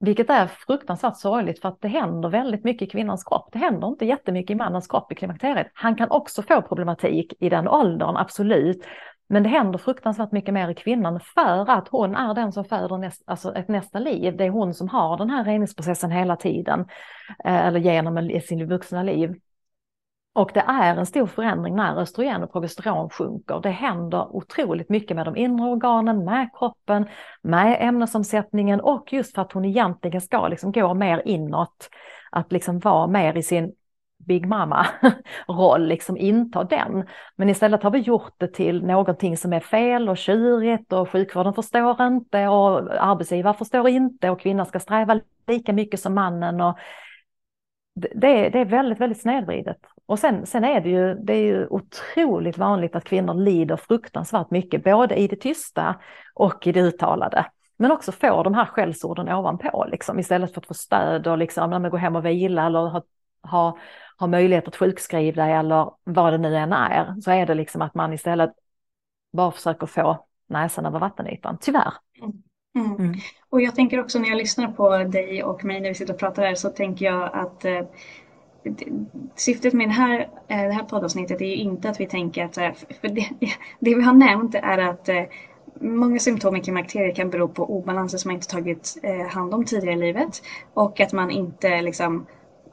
Vilket 0.00 0.30
är 0.30 0.46
fruktansvärt 0.46 1.16
sorgligt 1.16 1.60
för 1.60 1.68
att 1.68 1.80
det 1.80 1.88
händer 1.88 2.28
väldigt 2.28 2.64
mycket 2.64 2.88
i 2.88 2.90
kvinnans 2.90 3.24
kropp. 3.24 3.48
Det 3.52 3.58
händer 3.58 3.88
inte 3.88 4.06
jättemycket 4.06 4.50
i 4.50 4.54
mannens 4.54 4.86
kropp 4.86 5.12
i 5.12 5.14
klimakteriet. 5.14 5.66
Han 5.74 5.94
kan 5.94 6.10
också 6.10 6.42
få 6.42 6.62
problematik 6.62 7.34
i 7.40 7.48
den 7.48 7.68
åldern, 7.68 8.16
absolut. 8.16 8.84
Men 9.28 9.42
det 9.42 9.48
händer 9.48 9.78
fruktansvärt 9.78 10.32
mycket 10.32 10.54
mer 10.54 10.68
i 10.68 10.74
kvinnan 10.74 11.20
för 11.20 11.70
att 11.70 11.88
hon 11.88 12.14
är 12.14 12.34
den 12.34 12.52
som 12.52 12.64
föder 12.64 12.98
näst, 12.98 13.22
alltså 13.26 13.54
ett 13.54 13.68
nästa 13.68 13.98
liv. 13.98 14.36
Det 14.36 14.44
är 14.44 14.50
hon 14.50 14.74
som 14.74 14.88
har 14.88 15.18
den 15.18 15.30
här 15.30 15.44
reningsprocessen 15.44 16.10
hela 16.10 16.36
tiden, 16.36 16.80
eh, 17.44 17.66
eller 17.66 17.80
genom 17.80 18.40
sin 18.40 18.68
vuxna 18.68 19.02
liv. 19.02 19.34
Och 20.36 20.50
det 20.54 20.60
är 20.60 20.96
en 20.96 21.06
stor 21.06 21.26
förändring 21.26 21.76
när 21.76 22.00
östrogen 22.00 22.42
och 22.42 22.52
progesteron 22.52 23.10
sjunker. 23.10 23.60
Det 23.62 23.70
händer 23.70 24.36
otroligt 24.36 24.88
mycket 24.88 25.16
med 25.16 25.24
de 25.24 25.36
inre 25.36 25.66
organen, 25.66 26.24
med 26.24 26.48
kroppen, 26.58 27.06
med 27.42 27.76
ämnesomsättningen 27.80 28.80
och 28.80 29.12
just 29.12 29.34
för 29.34 29.42
att 29.42 29.52
hon 29.52 29.64
egentligen 29.64 30.20
ska 30.20 30.48
liksom 30.48 30.72
gå 30.72 30.94
mer 30.94 31.22
inåt, 31.24 31.88
att 32.30 32.52
liksom 32.52 32.78
vara 32.78 33.06
mer 33.06 33.36
i 33.36 33.42
sin 33.42 33.72
Big 34.18 34.46
Mama-roll, 34.46 35.86
liksom 35.88 36.16
inta 36.16 36.64
den. 36.64 37.06
Men 37.36 37.48
istället 37.48 37.82
har 37.82 37.90
vi 37.90 37.98
gjort 37.98 38.34
det 38.38 38.48
till 38.48 38.84
någonting 38.84 39.36
som 39.36 39.52
är 39.52 39.60
fel 39.60 40.08
och 40.08 40.16
tjurigt 40.16 40.92
och 40.92 41.10
sjukvården 41.10 41.54
förstår 41.54 42.02
inte 42.02 42.48
och 42.48 42.94
arbetsgivare 43.04 43.54
förstår 43.54 43.88
inte 43.88 44.30
och 44.30 44.40
kvinnan 44.40 44.66
ska 44.66 44.80
sträva 44.80 45.20
lika 45.46 45.72
mycket 45.72 46.00
som 46.00 46.14
mannen. 46.14 46.60
Och 46.60 46.78
det, 47.94 48.48
det 48.48 48.58
är 48.58 48.64
väldigt, 48.64 49.00
väldigt 49.00 49.20
snedvridet. 49.20 49.78
Och 50.06 50.18
sen, 50.18 50.46
sen 50.46 50.64
är 50.64 50.80
det 50.80 50.88
ju, 50.88 51.14
det 51.14 51.32
är 51.32 51.44
ju 51.44 51.66
otroligt 51.66 52.58
vanligt 52.58 52.96
att 52.96 53.04
kvinnor 53.04 53.34
lider 53.34 53.76
fruktansvärt 53.76 54.50
mycket, 54.50 54.84
både 54.84 55.16
i 55.16 55.28
det 55.28 55.36
tysta 55.36 55.96
och 56.34 56.66
i 56.66 56.72
det 56.72 56.80
uttalade. 56.80 57.46
Men 57.76 57.92
också 57.92 58.12
får 58.12 58.44
de 58.44 58.54
här 58.54 58.64
skällsorden 58.64 59.28
ovanpå, 59.28 59.86
liksom, 59.90 60.18
istället 60.18 60.54
för 60.54 60.60
att 60.60 60.66
få 60.66 60.74
stöd 60.74 61.26
och 61.26 61.38
liksom, 61.38 61.88
gå 61.90 61.96
hem 61.96 62.16
och 62.16 62.26
vila 62.26 62.66
eller 62.66 62.78
ha, 62.78 63.02
ha 63.42 63.78
har 64.16 64.28
möjlighet 64.28 64.68
att 64.68 64.76
sjukskriva 64.76 65.44
dig 65.44 65.52
eller 65.52 65.90
vad 66.04 66.32
det 66.32 66.38
nu 66.38 66.56
än 66.56 66.72
är, 66.72 67.20
så 67.20 67.30
är 67.30 67.46
det 67.46 67.54
liksom 67.54 67.82
att 67.82 67.94
man 67.94 68.12
istället 68.12 68.52
bara 69.32 69.52
försöker 69.52 69.86
få 69.86 70.26
näsan 70.46 70.86
över 70.86 70.98
vattenytan, 70.98 71.58
tyvärr. 71.60 71.92
Mm. 72.22 72.96
Mm. 72.96 73.14
Och 73.50 73.60
jag 73.60 73.74
tänker 73.74 74.00
också 74.00 74.18
när 74.18 74.28
jag 74.28 74.38
lyssnar 74.38 74.68
på 74.68 74.98
dig 74.98 75.44
och 75.44 75.64
mig 75.64 75.80
när 75.80 75.88
vi 75.88 75.94
sitter 75.94 76.14
och 76.14 76.20
pratar 76.20 76.42
här 76.42 76.54
så 76.54 76.68
tänker 76.68 77.04
jag 77.06 77.30
att 77.32 77.64
eh, 77.64 77.80
syftet 79.34 79.72
med 79.72 79.88
det 79.88 79.92
här, 79.92 80.20
eh, 80.48 80.62
det 80.62 80.72
här 80.72 80.82
poddavsnittet 80.82 81.40
är 81.40 81.46
ju 81.46 81.54
inte 81.54 81.90
att 81.90 82.00
vi 82.00 82.06
tänker 82.06 82.44
att, 82.44 82.56
eh, 82.56 82.72
för 83.00 83.08
det, 83.08 83.28
det 83.80 83.94
vi 83.94 84.02
har 84.02 84.14
nämnt 84.14 84.54
är 84.54 84.78
att 84.78 85.08
eh, 85.08 85.24
Många 85.80 86.18
symptom 86.18 86.56
i 86.56 86.60
klimakteriet 86.60 87.16
kan 87.16 87.30
bero 87.30 87.48
på 87.48 87.76
obalanser 87.78 88.18
som 88.18 88.28
man 88.28 88.34
inte 88.34 88.48
tagit 88.48 88.98
eh, 89.02 89.26
hand 89.26 89.54
om 89.54 89.64
tidigare 89.64 89.94
i 89.94 89.98
livet 89.98 90.42
och 90.74 91.00
att 91.00 91.12
man 91.12 91.30
inte 91.30 91.82
liksom 91.82 92.26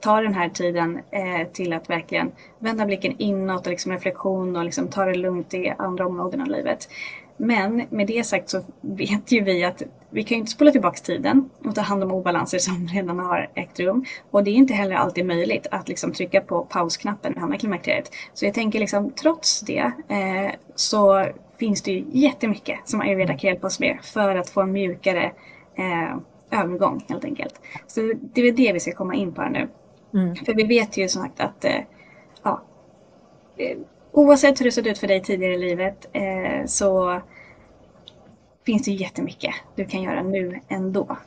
ta 0.04 0.22
den 0.22 0.34
här 0.34 0.50
tiden 0.50 1.00
eh, 1.12 1.48
till 1.54 1.74
att 1.74 1.90
verkligen 1.90 2.32
vända 2.60 2.86
blicken 2.86 3.16
inåt 3.18 3.66
och 3.66 3.72
liksom 3.72 3.92
reflektion 3.92 4.56
och 4.56 4.64
liksom 4.64 4.88
ta 4.88 5.06
det 5.06 5.14
lugnt 5.14 5.54
i 5.54 5.74
andra 5.78 6.06
områden 6.06 6.42
av 6.42 6.48
livet. 6.48 6.90
Men 7.38 7.84
med 7.90 8.08
det 8.08 8.24
sagt 8.24 8.50
så 8.50 8.62
vet 8.82 9.32
ju 9.32 9.42
vi 9.42 9.64
att 9.64 9.84
vi 10.10 10.24
kan 10.24 10.36
ju 10.36 10.40
inte 10.40 10.52
spola 10.52 10.72
tillbaka 10.72 10.98
tiden 10.98 11.50
och 11.66 11.76
ta 11.76 11.82
hand 11.82 12.04
om 12.04 12.12
obalanser 12.12 12.58
som 12.58 12.88
redan 12.94 13.20
har 13.20 13.50
ägt 13.56 13.80
rum. 13.80 14.06
Och 14.32 14.44
det 14.44 14.52
är 14.52 14.56
inte 14.56 14.74
heller 14.74 14.96
alltid 14.96 15.26
möjligt 15.26 15.68
att 15.72 15.88
liksom 15.90 16.12
trycka 16.14 16.42
på 16.42 16.66
pausknappen 16.66 17.32
när 17.32 17.36
vi 17.36 17.42
hamnar 17.42 17.56
i 17.56 17.60
klimakteriet. 17.60 18.12
Så 18.34 18.46
jag 18.46 18.54
tänker 18.54 18.80
liksom 18.80 19.12
trots 19.12 19.62
det 19.62 19.92
eh, 20.08 20.52
så 20.76 21.26
finns 21.58 21.82
det 21.82 21.92
ju 21.92 22.06
jättemycket 22.12 22.80
som 22.86 23.02
ayurveda 23.02 23.38
kan 23.38 23.48
hjälpa 23.48 23.68
oss 23.68 23.80
med 23.80 23.98
för 24.02 24.36
att 24.36 24.50
få 24.50 24.62
en 24.62 24.72
mjukare 24.72 25.32
eh, 25.76 26.18
övergång 26.62 27.06
helt 27.10 27.26
enkelt. 27.26 27.62
Så 27.88 28.14
det 28.22 28.42
är 28.42 28.52
det 28.52 28.74
vi 28.74 28.80
ska 28.80 28.92
komma 28.92 29.16
in 29.16 29.34
på 29.34 29.42
här 29.42 29.50
nu. 29.50 29.68
Mm. 30.14 30.36
För 30.36 30.54
vi 30.54 30.64
vet 30.64 30.98
ju 30.98 31.08
som 31.08 31.22
sagt 31.22 31.40
att 31.40 31.66
eh, 31.66 31.82
ja, 32.44 32.62
eh, 33.58 33.78
oavsett 34.12 34.62
hur 34.62 34.66
det 34.66 34.72
sett 34.72 34.88
ut 34.88 34.98
för 34.98 35.08
dig 35.08 35.22
tidigare 35.22 35.54
i 35.54 35.58
livet 35.58 36.10
eh, 36.14 36.66
så 36.66 37.22
finns 38.66 38.86
det 38.86 38.92
jättemycket 38.92 39.54
du 39.76 39.86
kan 39.86 40.02
göra 40.02 40.24
nu 40.24 40.60
ändå. 40.68 41.18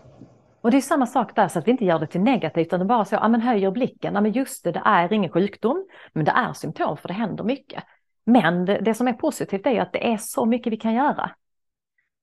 Och 0.61 0.71
det 0.71 0.77
är 0.77 0.81
samma 0.81 1.07
sak 1.07 1.37
där, 1.37 1.49
så 1.49 1.59
att 1.59 1.67
vi 1.67 1.71
inte 1.71 1.85
gör 1.85 1.99
det 1.99 2.07
till 2.07 2.21
negativt, 2.21 2.67
utan 2.67 2.87
bara 2.87 3.05
så, 3.05 3.15
ja 3.15 3.29
men 3.29 3.41
höjer 3.41 3.71
blicken, 3.71 4.15
ja 4.15 4.21
men 4.21 4.33
just 4.33 4.65
det, 4.65 4.73
det 4.73 4.83
är 4.85 5.13
ingen 5.13 5.33
sjukdom, 5.33 5.87
men 6.13 6.25
det 6.25 6.31
är 6.31 6.53
symptom 6.53 6.97
för 6.97 7.09
det 7.09 7.15
händer 7.15 7.45
mycket. 7.45 7.85
Men 8.25 8.65
det, 8.65 8.79
det 8.79 8.95
som 8.95 9.09
är 9.09 9.13
positivt 9.13 9.67
är 9.67 9.71
ju 9.71 9.79
att 9.79 9.93
det 9.93 10.13
är 10.13 10.17
så 10.17 10.47
mycket 10.47 10.73
vi 10.73 10.77
kan 10.77 10.95
göra 10.95 11.31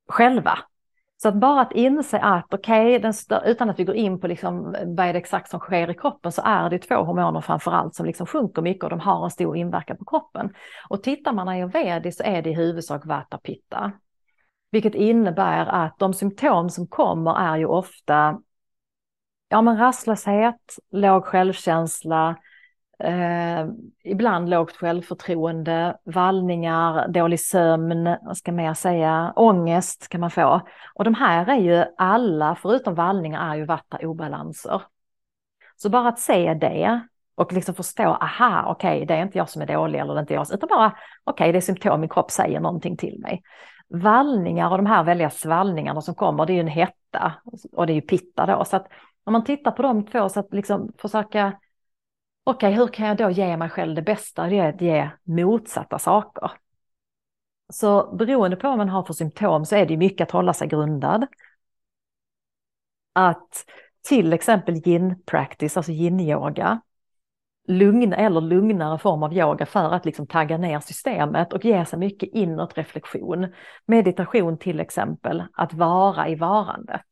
själva. 0.08 0.60
Så 1.24 1.30
att 1.30 1.36
bara 1.36 1.62
att 1.62 1.72
inse 1.72 2.20
att 2.20 2.54
okej, 2.54 2.98
okay, 2.98 3.52
utan 3.52 3.70
att 3.70 3.80
vi 3.80 3.84
går 3.84 3.96
in 3.96 4.20
på 4.20 4.28
liksom, 4.28 4.76
vad 4.86 5.08
är 5.08 5.14
det 5.14 5.20
exakt 5.20 5.50
som 5.50 5.60
sker 5.60 5.90
i 5.90 5.94
kroppen, 5.94 6.32
så 6.32 6.42
är 6.46 6.70
det 6.70 6.80
två 6.80 6.96
hormoner 6.96 7.42
framför 7.42 7.72
allt 7.72 7.96
som 7.96 8.06
liksom 8.06 8.28
sjunker 8.28 8.62
mycket 8.62 8.84
och 8.84 8.90
de 8.90 9.00
har 9.00 9.24
en 9.24 9.32
stor 9.32 9.58
inverkan 9.58 9.98
på 9.98 10.06
kroppen. 10.06 10.54
Och 10.90 11.04
tittar 11.04 11.34
man 11.34 11.48
ayurvediskt 11.48 12.18
så 12.18 12.24
är 12.24 12.42
det 12.42 12.50
i 12.50 12.54
huvudsak 12.54 13.06
vata 13.06 13.38
pitta. 13.38 13.92
Vilket 14.72 14.96
innebär 14.96 15.66
att 15.66 16.00
de 16.00 16.14
symptom 16.14 16.70
som 16.70 16.88
kommer 16.88 17.36
är 17.36 17.58
ju 17.58 17.66
ofta 17.66 18.40
ja, 19.50 19.62
men 19.62 19.78
rastlöshet, 19.78 20.78
låg 20.92 21.26
självkänsla, 21.26 22.36
Eh, 23.04 23.66
ibland 24.04 24.50
lågt 24.50 24.78
självförtroende, 24.78 25.98
vallningar, 26.04 27.08
dålig 27.08 27.40
sömn, 27.40 28.16
vad 28.22 28.38
ska 28.38 28.52
man 28.52 28.76
säga, 28.76 29.34
ångest 29.36 30.08
kan 30.10 30.22
man 30.22 30.32
få. 30.32 30.62
Och 30.96 31.04
de 31.04 31.14
här 31.14 31.50
är 31.50 31.58
ju 31.58 31.86
alla, 31.98 32.56
förutom 32.56 32.96
vallningar, 32.96 33.52
är 33.52 33.56
ju 33.56 33.66
vatta 33.66 33.98
obalanser. 33.98 34.82
Så 35.76 35.90
bara 35.90 36.10
att 36.10 36.20
se 36.20 36.54
det 36.54 37.02
och 37.36 37.54
liksom 37.54 37.76
förstå, 37.76 38.04
aha, 38.04 38.64
okej, 38.68 38.96
okay, 38.96 39.06
det 39.06 39.14
är 39.14 39.22
inte 39.22 39.38
jag 39.38 39.50
som 39.50 39.62
är 39.62 39.66
dålig 39.66 40.00
eller 40.00 40.14
det 40.14 40.20
är 40.20 40.22
inte 40.22 40.34
jag, 40.34 40.54
utan 40.54 40.70
bara, 40.70 40.88
okej, 40.88 41.34
okay, 41.34 41.52
det 41.52 41.58
är 41.58 41.62
symptom, 41.62 42.00
min 42.00 42.10
kropp 42.10 42.32
säger 42.32 42.60
någonting 42.60 42.98
till 42.98 43.20
mig. 43.20 43.42
Vallningar 43.88 44.72
och 44.72 44.78
de 44.78 44.86
här 44.86 45.04
väldiga 45.04 45.30
svallningarna 45.30 46.02
som 46.02 46.16
kommer, 46.16 46.46
det 46.46 46.54
är 46.54 46.56
ju 46.56 46.60
en 46.60 46.68
hetta 46.68 47.34
och 47.72 47.88
det 47.88 47.94
är 47.94 47.96
ju 47.96 48.02
pitta 48.02 48.46
då, 48.46 48.66
så 48.66 48.76
att 48.76 48.88
om 49.24 49.34
man 49.34 49.44
tittar 49.44 49.72
på 49.72 49.82
de 49.82 50.06
två 50.06 50.30
så 50.30 50.40
att 50.40 50.54
liksom 50.54 50.94
försöka 50.98 51.54
okej, 52.44 52.68
okay, 52.68 52.80
hur 52.80 52.88
kan 52.88 53.08
jag 53.08 53.18
då 53.18 53.30
ge 53.30 53.58
mig 53.58 53.70
själv 53.70 53.96
det 53.96 54.02
bästa? 54.02 54.48
Det 54.48 54.60
är 54.60 54.70
att 54.70 54.82
ge 54.82 55.10
motsatta 55.24 56.00
saker. 56.00 56.52
Så 57.74 58.16
beroende 58.16 58.58
på 58.58 58.68
vad 58.68 58.78
man 58.78 58.90
har 58.90 59.04
för 59.04 59.14
symptom 59.14 59.66
så 59.66 59.76
är 59.76 59.86
det 59.86 59.98
mycket 59.98 60.28
att 60.28 60.32
hålla 60.32 60.54
sig 60.54 60.68
grundad. 60.68 61.28
Att 63.14 63.66
till 64.08 64.34
exempel 64.34 64.76
yin-practice, 64.76 65.78
alltså 65.78 65.92
yin-yoga, 65.92 66.82
lugna 67.68 68.16
eller 68.16 68.42
lugnare 68.42 68.98
form 68.98 69.24
av 69.24 69.34
yoga 69.34 69.66
för 69.66 69.94
att 69.94 70.06
liksom 70.06 70.28
tagga 70.28 70.58
ner 70.58 70.80
systemet 70.80 71.54
och 71.54 71.66
ge 71.66 71.86
sig 71.86 72.00
mycket 72.00 72.30
inåt 72.34 72.78
reflektion. 72.78 73.54
Meditation 73.86 74.58
till 74.58 74.80
exempel, 74.80 75.44
att 75.54 75.74
vara 75.74 76.28
i 76.30 76.36
varandet. 76.36 77.06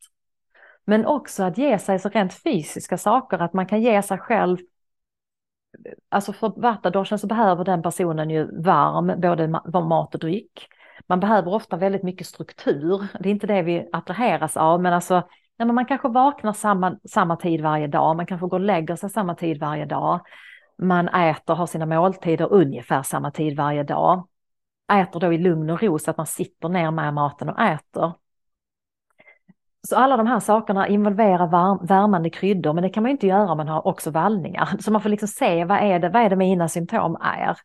Men 0.85 1.05
också 1.05 1.43
att 1.43 1.57
ge 1.57 1.79
sig 1.79 1.99
så 1.99 2.09
rent 2.09 2.33
fysiska 2.33 2.97
saker, 2.97 3.39
att 3.39 3.53
man 3.53 3.65
kan 3.65 3.81
ge 3.81 4.01
sig 4.01 4.17
själv 4.17 4.57
alltså 6.09 6.33
för 6.33 6.53
vattendorsen 6.61 7.19
så 7.19 7.27
behöver 7.27 7.63
den 7.63 7.81
personen 7.81 8.29
ju 8.29 8.61
varm, 8.61 9.21
både 9.21 9.47
mat 9.81 10.13
och 10.15 10.19
dryck. 10.19 10.67
Man 11.07 11.19
behöver 11.19 11.53
ofta 11.53 11.77
väldigt 11.77 12.03
mycket 12.03 12.27
struktur, 12.27 13.07
det 13.19 13.29
är 13.29 13.33
inte 13.33 13.47
det 13.47 13.61
vi 13.61 13.89
attraheras 13.91 14.57
av, 14.57 14.81
men 14.81 14.93
alltså 14.93 15.13
ja, 15.57 15.65
men 15.65 15.75
man 15.75 15.85
kanske 15.85 16.07
vaknar 16.07 16.53
samma, 16.53 16.97
samma 17.09 17.35
tid 17.35 17.61
varje 17.61 17.87
dag, 17.87 18.15
man 18.15 18.25
kanske 18.25 18.47
går 18.47 18.59
och 18.59 18.65
lägger 18.65 18.95
sig 18.95 19.09
samma 19.09 19.35
tid 19.35 19.59
varje 19.59 19.85
dag. 19.85 20.19
Man 20.77 21.07
äter, 21.07 21.53
har 21.55 21.65
sina 21.65 21.85
måltider 21.85 22.53
ungefär 22.53 23.03
samma 23.03 23.31
tid 23.31 23.57
varje 23.57 23.83
dag. 23.83 24.27
äter 24.93 25.19
då 25.19 25.33
i 25.33 25.37
lugn 25.37 25.69
och 25.69 25.83
ro 25.83 25.99
så 25.99 26.11
att 26.11 26.17
man 26.17 26.25
sitter 26.25 26.69
ner 26.69 26.91
med 26.91 27.13
maten 27.13 27.49
och 27.49 27.59
äter. 27.59 28.13
Så 29.87 29.95
alla 29.95 30.17
de 30.17 30.27
här 30.27 30.39
sakerna 30.39 30.87
involverar 30.87 31.47
varm, 31.47 31.85
värmande 31.85 32.29
kryddor, 32.29 32.73
men 32.73 32.83
det 32.83 32.89
kan 32.89 33.03
man 33.03 33.11
inte 33.11 33.27
göra 33.27 33.51
om 33.51 33.57
man 33.57 33.67
har 33.67 33.87
också 33.87 34.11
vallningar. 34.11 34.77
Så 34.79 34.91
man 34.91 35.01
får 35.01 35.09
liksom 35.09 35.27
se 35.27 35.65
vad 35.65 35.77
är 35.77 35.99
det, 35.99 36.09
vad 36.09 36.21
är 36.21 36.29
det 36.29 36.35
mina 36.35 36.69
symptom 36.69 37.17
är. 37.21 37.57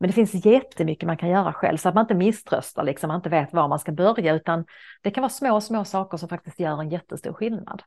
Men 0.00 0.08
det 0.08 0.14
finns 0.14 0.46
jättemycket 0.46 1.06
man 1.06 1.16
kan 1.16 1.28
göra 1.28 1.52
själv 1.52 1.76
så 1.76 1.88
att 1.88 1.94
man 1.94 2.04
inte 2.04 2.14
misströstar, 2.14 2.84
liksom, 2.84 3.08
man 3.08 3.16
inte 3.16 3.28
vet 3.28 3.52
var 3.52 3.68
man 3.68 3.78
ska 3.78 3.92
börja, 3.92 4.34
utan 4.34 4.64
det 5.02 5.10
kan 5.10 5.22
vara 5.22 5.30
små, 5.30 5.60
små 5.60 5.84
saker 5.84 6.16
som 6.16 6.28
faktiskt 6.28 6.60
gör 6.60 6.80
en 6.80 6.90
jättestor 6.90 7.32
skillnad. 7.32 7.82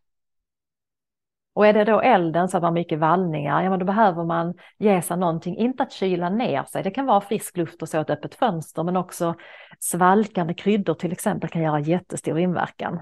Och 1.54 1.68
är 1.68 1.74
det 1.74 1.84
då 1.84 2.02
elden 2.02 2.50
så 2.50 2.58
att 2.58 2.64
man 2.64 2.68
har 2.68 2.74
mycket 2.74 3.00
vallningar, 3.00 3.64
ja 3.64 3.70
men 3.70 3.80
då 3.80 3.86
behöver 3.86 4.24
man 4.24 4.54
ge 4.78 5.02
sig 5.02 5.18
någonting, 5.18 5.58
inte 5.58 5.84
att 5.84 5.92
kyla 5.92 6.30
ner 6.30 6.64
sig, 6.64 6.84
det 6.84 6.92
kan 6.92 7.06
vara 7.06 7.22
frisk 7.22 7.58
luft 7.58 7.82
och 7.82 7.90
så 7.90 8.00
ett 8.00 8.10
öppet 8.10 8.36
fönster, 8.36 8.84
men 8.84 8.98
också 8.98 9.36
svalkande 9.80 10.54
kryddor 10.54 10.94
till 10.94 11.12
exempel 11.12 11.50
kan 11.50 11.62
göra 11.62 11.80
jättestor 11.80 12.40
inverkan. 12.40 13.00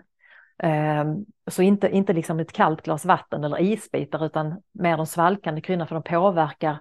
Ehm, 0.57 1.25
så 1.51 1.61
inte, 1.61 1.89
inte 1.89 2.13
liksom 2.13 2.39
ett 2.39 2.51
kallt 2.51 2.81
glas 2.81 3.05
vatten 3.05 3.43
eller 3.43 3.61
isbitar 3.61 4.25
utan 4.25 4.61
mer 4.71 4.97
de 4.97 5.05
svalkande 5.05 5.61
kryddorna 5.61 5.87
för 5.87 5.95
de 5.95 6.03
påverkar 6.03 6.79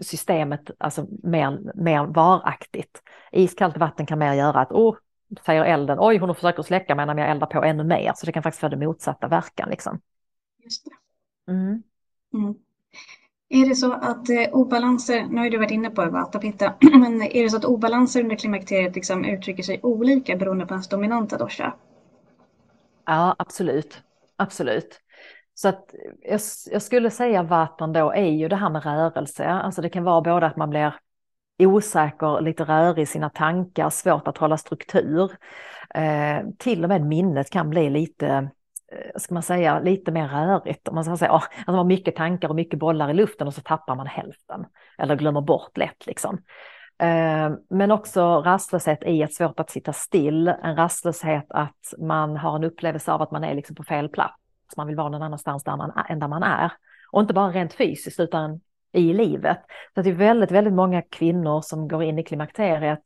systemet 0.00 0.70
alltså 0.78 1.06
mer, 1.22 1.72
mer 1.74 2.06
varaktigt. 2.06 3.02
Iskallt 3.32 3.76
vatten 3.76 4.06
kan 4.06 4.18
mer 4.18 4.34
göra 4.34 4.60
att, 4.60 4.72
oh, 4.72 4.96
säger 5.46 5.64
elden, 5.64 5.98
oj 6.00 6.18
hon 6.18 6.34
försöker 6.34 6.62
släcka 6.62 6.94
medan 6.94 7.18
jag 7.18 7.30
eldar 7.30 7.46
på 7.46 7.64
ännu 7.64 7.84
mer. 7.84 8.12
Så 8.16 8.26
det 8.26 8.32
kan 8.32 8.42
faktiskt 8.42 8.60
få 8.60 8.68
den 8.68 8.78
motsatta 8.78 9.28
verkan. 9.28 9.68
Liksom. 9.70 10.00
Just 10.64 10.84
det. 10.84 11.52
Mm. 11.52 11.82
Mm. 12.34 12.54
Är 13.48 13.68
det 13.68 13.74
så 13.74 13.92
att 13.92 14.28
eh, 14.30 14.52
obalanser, 14.52 15.26
nu 15.30 15.40
har 15.40 15.50
du 15.50 15.58
varit 15.58 15.70
inne 15.70 15.90
på 15.90 16.04
det, 16.04 16.10
Vata 16.10 16.40
men 16.98 17.22
är 17.22 17.42
det 17.42 17.50
så 17.50 17.56
att 17.56 17.64
obalanser 17.64 18.22
under 18.22 18.36
klimakteriet 18.36 18.94
liksom 18.94 19.24
uttrycker 19.24 19.62
sig 19.62 19.80
olika 19.82 20.36
beroende 20.36 20.66
på 20.66 20.74
ens 20.74 20.88
dominanta 20.88 21.38
dosha? 21.38 21.74
Ja, 23.08 23.34
absolut. 23.38 24.02
Absolut. 24.36 25.00
Så 25.54 25.68
att 25.68 25.94
eh, 25.94 26.00
jag, 26.30 26.40
jag 26.72 26.82
skulle 26.82 27.10
säga 27.10 27.42
vatten 27.42 27.92
då 27.92 28.12
är 28.12 28.26
ju 28.30 28.48
det 28.48 28.56
här 28.56 28.70
med 28.70 28.84
rörelse. 28.84 29.46
Alltså 29.46 29.82
det 29.82 29.88
kan 29.90 30.04
vara 30.04 30.20
både 30.20 30.46
att 30.46 30.56
man 30.56 30.70
blir 30.70 30.92
osäker, 31.58 32.40
lite 32.40 32.64
rörig 32.64 33.02
i 33.02 33.06
sina 33.06 33.30
tankar, 33.30 33.90
svårt 33.90 34.28
att 34.28 34.38
hålla 34.38 34.56
struktur. 34.58 35.32
Eh, 35.94 36.40
till 36.58 36.84
och 36.84 36.88
med 36.88 37.02
minnet 37.02 37.50
kan 37.50 37.70
bli 37.70 37.90
lite, 37.90 38.28
eh, 38.92 39.10
ska 39.16 39.34
man 39.34 39.42
säga, 39.42 39.80
lite 39.80 40.12
mer 40.12 40.28
rörigt. 40.28 40.88
Om 40.88 40.94
man 40.94 41.04
ska 41.04 41.16
säga, 41.16 41.30
alltså 41.30 41.50
man 41.66 41.74
har 41.76 41.84
mycket 41.84 42.16
tankar 42.16 42.48
och 42.48 42.56
mycket 42.56 42.78
bollar 42.78 43.10
i 43.10 43.14
luften 43.14 43.46
och 43.46 43.54
så 43.54 43.60
tappar 43.60 43.96
man 43.96 44.06
hälften. 44.06 44.66
Eller 44.98 45.16
glömmer 45.16 45.40
bort 45.40 45.76
lätt 45.76 46.06
liksom. 46.06 46.38
Eh, 46.98 47.50
men 47.70 47.90
också 47.90 48.42
rastlöshet 48.42 49.02
i 49.06 49.22
att 49.22 49.32
svårt 49.32 49.60
att 49.60 49.70
sitta 49.70 49.92
still, 49.92 50.48
en 50.48 50.76
rastlöshet 50.76 51.46
att 51.48 51.94
man 51.98 52.36
har 52.36 52.56
en 52.56 52.64
upplevelse 52.64 53.12
av 53.12 53.22
att 53.22 53.30
man 53.30 53.44
är 53.44 53.54
liksom 53.54 53.76
på 53.76 53.84
fel 53.84 54.08
plats 54.08 54.34
man 54.76 54.86
vill 54.86 54.96
vara 54.96 55.08
någon 55.08 55.22
annanstans 55.22 55.64
där 55.64 55.76
man, 55.76 55.92
än 56.08 56.18
där 56.18 56.28
man 56.28 56.42
är. 56.42 56.72
Och 57.10 57.20
inte 57.20 57.34
bara 57.34 57.50
rent 57.50 57.74
fysiskt 57.74 58.20
utan 58.20 58.60
i 58.92 59.12
livet. 59.12 59.58
Så 59.94 60.02
det 60.02 60.10
är 60.10 60.14
väldigt, 60.14 60.50
väldigt 60.50 60.74
många 60.74 61.02
kvinnor 61.02 61.60
som 61.60 61.88
går 61.88 62.02
in 62.02 62.18
i 62.18 62.22
klimakteriet 62.22 63.00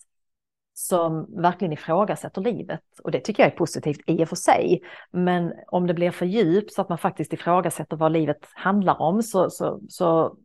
som 0.75 1.43
verkligen 1.43 1.73
ifrågasätter 1.73 2.41
livet. 2.41 2.81
Och 3.05 3.11
det 3.11 3.21
tycker 3.21 3.43
jag 3.43 3.53
är 3.53 3.57
positivt 3.57 4.01
i 4.07 4.25
och 4.25 4.29
för 4.29 4.37
sig. 4.37 4.83
Men 5.11 5.53
om 5.67 5.87
det 5.87 5.95
blir 5.95 6.11
för 6.11 6.27
djupt 6.27 6.73
så 6.73 6.83
att 6.83 6.89
man 6.89 6.99
faktiskt 6.99 7.33
ifrågasätter 7.33 7.97
vad 7.97 8.13
livet 8.13 8.49
handlar 8.55 9.01
om 9.03 9.23
så, 9.23 9.51
så, 9.51 9.81
så 9.89 10.37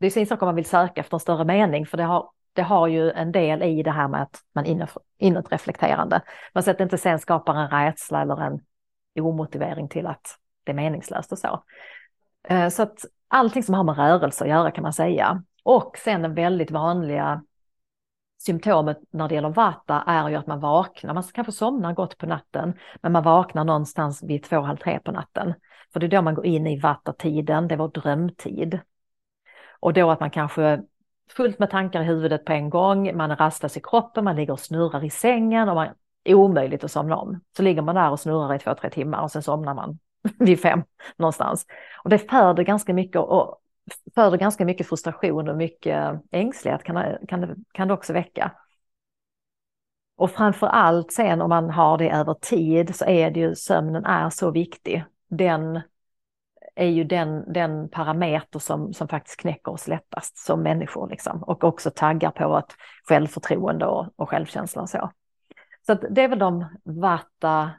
det 0.00 0.06
är 0.06 0.10
sin 0.10 0.26
sak 0.26 0.42
om 0.42 0.46
man 0.46 0.54
vill 0.54 0.64
söka 0.64 1.00
efter 1.00 1.16
en 1.16 1.20
större 1.20 1.44
mening 1.44 1.86
för 1.86 1.96
det 1.96 2.04
har, 2.04 2.30
det 2.58 2.62
har 2.62 2.86
ju 2.86 3.10
en 3.10 3.32
del 3.32 3.62
i 3.62 3.82
det 3.82 3.90
här 3.90 4.08
med 4.08 4.22
att 4.22 4.40
man 4.52 4.88
inåt 5.18 5.52
reflekterande. 5.52 6.22
Men 6.52 6.62
så 6.62 6.70
att 6.70 6.78
det 6.78 6.84
inte 6.84 6.98
sen 6.98 7.18
skapar 7.18 7.54
en 7.54 7.70
rädsla 7.70 8.22
eller 8.22 8.42
en 8.42 8.60
omotivering 9.20 9.88
till 9.88 10.06
att 10.06 10.38
det 10.64 10.72
är 10.72 10.76
meningslöst 10.76 11.32
och 11.32 11.38
så. 11.38 11.64
Eh, 12.48 12.68
så 12.68 12.82
att 12.82 13.04
allting 13.28 13.62
som 13.62 13.74
har 13.74 13.84
med 13.84 13.96
rörelse 13.96 14.44
att 14.44 14.50
göra 14.50 14.70
kan 14.70 14.82
man 14.82 14.92
säga. 14.92 15.42
Och 15.64 15.98
sen 15.98 16.22
den 16.22 16.34
väldigt 16.34 16.70
vanliga 16.70 17.42
symptomet 18.38 18.98
när 19.10 19.28
det 19.28 19.34
gäller 19.34 19.48
vata 19.48 20.04
är 20.06 20.28
ju 20.28 20.36
att 20.36 20.46
man 20.46 20.60
vaknar, 20.60 21.14
man 21.14 21.22
kanske 21.22 21.52
somnar 21.52 21.92
gott 21.92 22.18
på 22.18 22.26
natten, 22.26 22.74
men 23.02 23.12
man 23.12 23.22
vaknar 23.22 23.64
någonstans 23.64 24.22
vid 24.22 24.42
två, 24.42 24.60
halv 24.60 24.76
tre 24.76 25.00
på 25.04 25.12
natten. 25.12 25.54
För 25.92 26.00
det 26.00 26.06
är 26.06 26.08
då 26.08 26.22
man 26.22 26.34
går 26.34 26.46
in 26.46 26.66
i 26.66 26.80
vata-tiden, 26.80 27.68
det 27.68 27.74
är 27.74 27.78
vår 27.78 27.88
drömtid. 27.88 28.78
Och 29.80 29.92
då 29.92 30.10
att 30.10 30.20
man 30.20 30.30
kanske 30.30 30.80
fullt 31.32 31.58
med 31.58 31.70
tankar 31.70 32.02
i 32.02 32.04
huvudet 32.04 32.44
på 32.44 32.52
en 32.52 32.70
gång, 32.70 33.16
man 33.16 33.36
rastas 33.36 33.76
i 33.76 33.80
kroppen, 33.80 34.24
man 34.24 34.36
ligger 34.36 34.52
och 34.52 34.60
snurrar 34.60 35.04
i 35.04 35.10
sängen 35.10 35.68
och 35.68 35.74
man 35.74 35.88
är 36.24 36.34
omöjligt 36.34 36.84
att 36.84 36.90
somna 36.90 37.16
om. 37.16 37.40
Så 37.56 37.62
ligger 37.62 37.82
man 37.82 37.94
där 37.94 38.10
och 38.10 38.20
snurrar 38.20 38.54
i 38.54 38.58
två, 38.58 38.74
tre 38.74 38.90
timmar 38.90 39.22
och 39.22 39.30
sen 39.30 39.42
somnar 39.42 39.74
man 39.74 39.98
vid 40.38 40.60
fem 40.60 40.82
någonstans. 41.16 41.66
Och 42.04 42.10
det 42.10 42.18
föder 42.18 42.62
ganska 42.62 42.94
mycket 42.94 43.20
och 43.20 43.60
föder 44.14 44.36
ganska 44.36 44.64
mycket 44.64 44.88
frustration 44.88 45.48
och 45.48 45.56
mycket 45.56 46.20
ängslighet 46.30 46.84
kan, 46.84 47.16
kan, 47.28 47.40
det, 47.40 47.56
kan 47.72 47.88
det 47.88 47.94
också 47.94 48.12
väcka. 48.12 48.52
Och 50.16 50.30
framför 50.30 50.66
allt 50.66 51.12
sen 51.12 51.42
om 51.42 51.48
man 51.48 51.70
har 51.70 51.98
det 51.98 52.10
över 52.10 52.34
tid 52.34 52.96
så 52.96 53.04
är 53.04 53.30
det 53.30 53.40
ju 53.40 53.54
sömnen 53.54 54.04
är 54.04 54.30
så 54.30 54.50
viktig. 54.50 55.04
Den 55.28 55.80
är 56.78 56.88
ju 56.88 57.04
den, 57.04 57.52
den 57.52 57.88
parameter 57.88 58.58
som, 58.58 58.92
som 58.92 59.08
faktiskt 59.08 59.40
knäcker 59.40 59.72
oss 59.72 59.88
lättast 59.88 60.38
som 60.38 60.62
människor 60.62 61.08
liksom. 61.08 61.42
Och 61.42 61.64
också 61.64 61.90
taggar 61.90 62.30
på 62.30 62.56
att 62.56 62.72
självförtroende 63.08 63.86
och, 63.86 64.06
och 64.16 64.28
självkänsla 64.28 64.82
och 64.82 64.88
så. 64.88 65.10
Så 65.86 65.94
det 65.94 66.22
är 66.22 66.28
väl 66.28 66.38
de 66.38 66.64
vata 66.84 67.70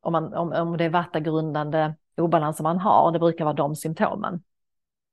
om, 0.00 0.12
man, 0.12 0.34
om, 0.34 0.52
om 0.52 0.76
det 0.76 0.84
är 0.84 0.90
vattagrundande 0.90 1.94
obalanser 2.16 2.62
man 2.62 2.78
har, 2.78 3.12
det 3.12 3.18
brukar 3.18 3.44
vara 3.44 3.54
de 3.54 3.76
symptomen. 3.76 4.42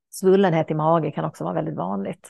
Svullenhet 0.09 0.71
i 0.71 0.73
mage 0.73 1.11
kan 1.11 1.25
också 1.25 1.43
vara 1.43 1.53
väldigt 1.53 1.75
vanligt. 1.75 2.29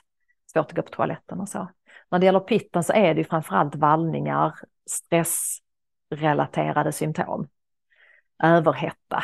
Svårt 0.53 0.65
att 0.65 0.75
gå 0.75 0.81
på 0.81 0.89
toaletten 0.89 1.39
och 1.39 1.49
så. 1.49 1.67
När 2.09 2.19
det 2.19 2.25
gäller 2.25 2.39
pitten 2.39 2.83
så 2.83 2.93
är 2.93 3.13
det 3.13 3.21
ju 3.21 3.25
framförallt 3.25 3.75
vallningar, 3.75 4.53
stressrelaterade 4.89 6.91
symptom. 6.91 7.47
Överhetta. 8.43 9.23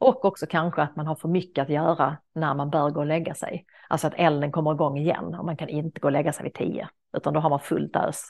Och 0.00 0.24
också 0.24 0.46
kanske 0.46 0.82
att 0.82 0.96
man 0.96 1.06
har 1.06 1.14
för 1.14 1.28
mycket 1.28 1.62
att 1.62 1.68
göra 1.68 2.16
när 2.34 2.54
man 2.54 2.70
bör 2.70 2.90
gå 2.90 3.00
och 3.00 3.06
lägga 3.06 3.34
sig. 3.34 3.66
Alltså 3.88 4.06
att 4.06 4.14
elden 4.16 4.52
kommer 4.52 4.72
igång 4.72 4.98
igen 4.98 5.34
och 5.34 5.44
man 5.44 5.56
kan 5.56 5.68
inte 5.68 6.00
gå 6.00 6.08
och 6.08 6.12
lägga 6.12 6.32
sig 6.32 6.44
vid 6.44 6.54
tio. 6.54 6.88
Utan 7.16 7.34
då 7.34 7.40
har 7.40 7.50
man 7.50 7.60
fullt 7.60 7.96
ös. 7.96 8.24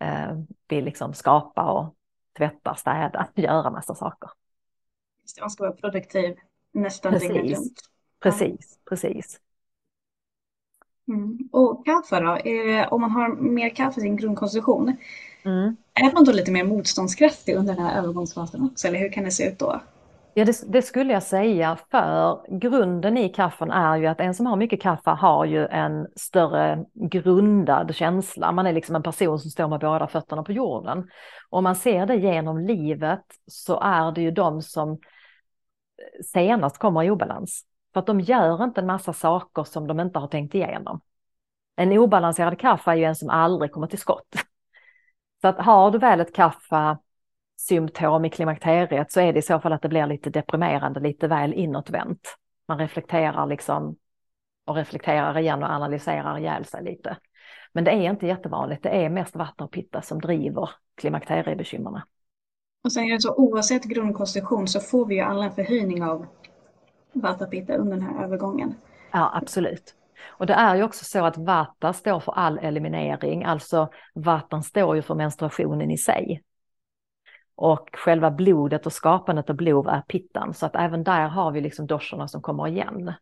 Eh, 0.00 0.38
vill 0.68 0.84
liksom 0.84 1.14
skapa 1.14 1.72
och 1.72 1.94
tvätta, 2.38 2.74
städa, 2.74 3.28
göra 3.34 3.70
massa 3.70 3.94
saker. 3.94 4.30
Man 5.40 5.50
ska 5.50 5.64
vara 5.64 5.72
produktiv 5.72 6.36
nästan 6.72 7.12
dygnet 7.12 7.58
runt. 7.58 7.80
Precis, 8.20 8.78
precis. 8.88 9.40
Mm. 11.08 11.38
Och 11.52 11.86
kaffe 11.86 12.20
då? 12.20 12.38
om 12.90 13.00
man 13.00 13.10
har 13.10 13.36
mer 13.36 13.70
kaffe 13.70 14.00
i 14.00 14.02
sin 14.02 14.16
grundkonstitution, 14.16 14.96
mm. 15.44 15.76
är 15.94 16.12
man 16.12 16.24
då 16.24 16.32
lite 16.32 16.50
mer 16.50 16.64
motståndskraftig 16.64 17.54
under 17.54 17.74
den 17.74 17.84
här 17.84 17.98
övergångsfasen 17.98 18.62
också? 18.62 18.88
Eller 18.88 18.98
hur 18.98 19.12
kan 19.12 19.24
det 19.24 19.30
se 19.30 19.48
ut 19.48 19.58
då? 19.58 19.80
Ja, 20.38 20.44
det, 20.44 20.72
det, 20.72 20.82
skulle 20.82 21.12
jag 21.12 21.22
säga, 21.22 21.78
för 21.90 22.42
grunden 22.58 23.16
i 23.16 23.28
kaffen 23.28 23.70
är 23.70 23.96
ju 23.96 24.06
att 24.06 24.20
en 24.20 24.34
som 24.34 24.46
har 24.46 24.56
mycket 24.56 24.82
kaffe 24.82 25.10
har 25.10 25.44
ju 25.44 25.66
en 25.66 26.06
större 26.16 26.84
grundad 26.94 27.94
känsla. 27.94 28.52
Man 28.52 28.66
är 28.66 28.72
liksom 28.72 28.96
en 28.96 29.02
person 29.02 29.38
som 29.38 29.50
står 29.50 29.68
med 29.68 29.80
båda 29.80 30.06
fötterna 30.06 30.42
på 30.42 30.52
jorden. 30.52 31.08
Om 31.50 31.64
man 31.64 31.76
ser 31.76 32.06
det 32.06 32.16
genom 32.16 32.58
livet 32.58 33.24
så 33.46 33.80
är 33.80 34.12
det 34.12 34.20
ju 34.20 34.30
de 34.30 34.62
som 34.62 34.98
senast 36.32 36.78
kommer 36.78 37.02
i 37.02 37.10
obalans. 37.10 37.62
För 37.92 38.00
att 38.00 38.06
de 38.06 38.20
gör 38.20 38.64
inte 38.64 38.80
en 38.80 38.86
massa 38.86 39.12
saker 39.12 39.64
som 39.64 39.86
de 39.86 40.00
inte 40.00 40.18
har 40.18 40.28
tänkt 40.28 40.54
igenom. 40.54 41.00
En 41.76 41.98
obalanserad 41.98 42.58
kaffe 42.58 42.90
är 42.90 42.94
ju 42.94 43.04
en 43.04 43.16
som 43.16 43.30
aldrig 43.30 43.72
kommer 43.72 43.86
till 43.86 43.98
skott. 43.98 44.34
Så 45.40 45.48
att 45.48 45.58
har 45.58 45.90
du 45.90 45.98
väl 45.98 46.20
ett 46.20 46.34
kaffe 46.34 46.96
symptom 47.58 48.24
i 48.24 48.30
klimakteriet 48.30 49.12
så 49.12 49.20
är 49.20 49.32
det 49.32 49.38
i 49.38 49.42
så 49.42 49.60
fall 49.60 49.72
att 49.72 49.82
det 49.82 49.88
blir 49.88 50.06
lite 50.06 50.30
deprimerande, 50.30 51.00
lite 51.00 51.28
väl 51.28 51.52
inåtvänt. 51.52 52.36
Man 52.68 52.78
reflekterar 52.78 53.46
liksom 53.46 53.96
och 54.66 54.76
reflekterar 54.76 55.38
igen 55.38 55.62
och 55.62 55.70
analyserar 55.70 56.38
ihjäl 56.38 56.64
sig 56.64 56.84
lite. 56.84 57.16
Men 57.72 57.84
det 57.84 57.90
är 57.90 58.10
inte 58.10 58.26
jättevanligt, 58.26 58.82
det 58.82 58.88
är 58.88 59.08
mest 59.08 59.36
vatten 59.36 59.64
och 59.64 59.72
pitta 59.72 60.02
som 60.02 60.20
driver 60.20 60.70
klimakteriebekymren. 60.96 62.00
Och 62.84 62.92
sen 62.92 63.04
är 63.04 63.12
det 63.12 63.20
så 63.20 63.34
oavsett 63.34 63.84
grundkonstitution 63.84 64.68
så 64.68 64.80
får 64.80 65.06
vi 65.06 65.14
ju 65.14 65.20
alla 65.20 65.44
en 65.44 65.52
förhöjning 65.52 66.04
av 66.04 66.26
vata 67.12 67.46
pitta 67.46 67.74
under 67.74 67.96
den 67.96 68.06
här 68.06 68.24
övergången. 68.24 68.74
Ja, 69.12 69.30
absolut. 69.34 69.94
Och 70.26 70.46
det 70.46 70.54
är 70.54 70.76
ju 70.76 70.82
också 70.82 71.04
så 71.04 71.24
att 71.24 71.38
vata 71.38 71.92
står 71.92 72.20
för 72.20 72.32
all 72.32 72.58
eliminering, 72.58 73.44
alltså 73.44 73.88
vatan 74.14 74.62
står 74.62 74.96
ju 74.96 75.02
för 75.02 75.14
menstruationen 75.14 75.90
i 75.90 75.98
sig. 75.98 76.42
Och 77.60 77.88
själva 77.92 78.30
blodet 78.30 78.86
och 78.86 78.92
skapandet 78.92 79.50
av 79.50 79.56
blod 79.56 79.86
är 79.86 80.00
pittan, 80.00 80.54
så 80.54 80.66
att 80.66 80.76
även 80.76 81.04
där 81.04 81.28
har 81.28 81.52
vi 81.52 81.60
liksom 81.60 81.86
doshorna 81.86 82.28
som 82.28 82.42
kommer 82.42 82.68
igen. 82.68 83.12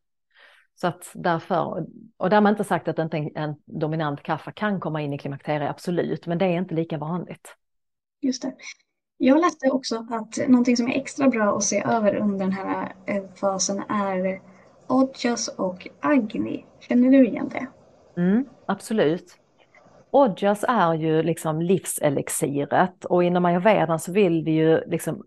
Så 0.75 0.87
att 0.87 1.11
därför, 1.15 1.87
och 2.17 2.31
därmed 2.31 2.51
inte 2.51 2.65
sagt 2.65 2.89
att 2.89 2.99
inte 2.99 3.17
en, 3.17 3.37
en 3.37 3.55
dominant 3.65 4.23
kaffa 4.23 4.53
kan 4.53 4.81
komma 4.81 5.03
in 5.03 5.13
i 5.13 5.19
klimakteriet, 5.19 5.71
absolut, 5.71 6.27
men 6.27 6.39
det 6.39 6.45
är 6.45 6.59
inte 6.59 6.75
lika 6.75 6.99
vanligt. 6.99 7.57
Just 8.21 8.43
det. 8.43 8.55
Jag 9.17 9.41
läste 9.41 9.71
också 9.71 10.07
att 10.11 10.49
någonting 10.49 10.77
som 10.77 10.89
är 10.89 10.97
extra 10.97 11.29
bra 11.29 11.57
att 11.57 11.63
se 11.63 11.83
över 11.87 12.17
under 12.17 12.39
den 12.39 12.53
här 12.53 12.95
eh, 13.07 13.25
fasen 13.41 13.83
är 13.89 14.41
Odjas 14.87 15.49
och 15.49 15.89
Agni. 16.01 16.67
Känner 16.81 17.11
du 17.11 17.27
igen 17.27 17.49
det? 17.49 17.67
Mm, 18.21 18.45
absolut. 18.67 19.39
Odjas 20.17 20.65
är 20.69 20.95
ju 20.95 21.23
liksom 21.23 21.63
livselixiret 21.63 23.05
och 23.05 23.25
inom 23.25 23.45
ayurvedan 23.45 23.99
så 23.99 24.13
vill 24.13 24.45
vi 24.45 24.51
ju 24.51 24.81
liksom 24.87 25.25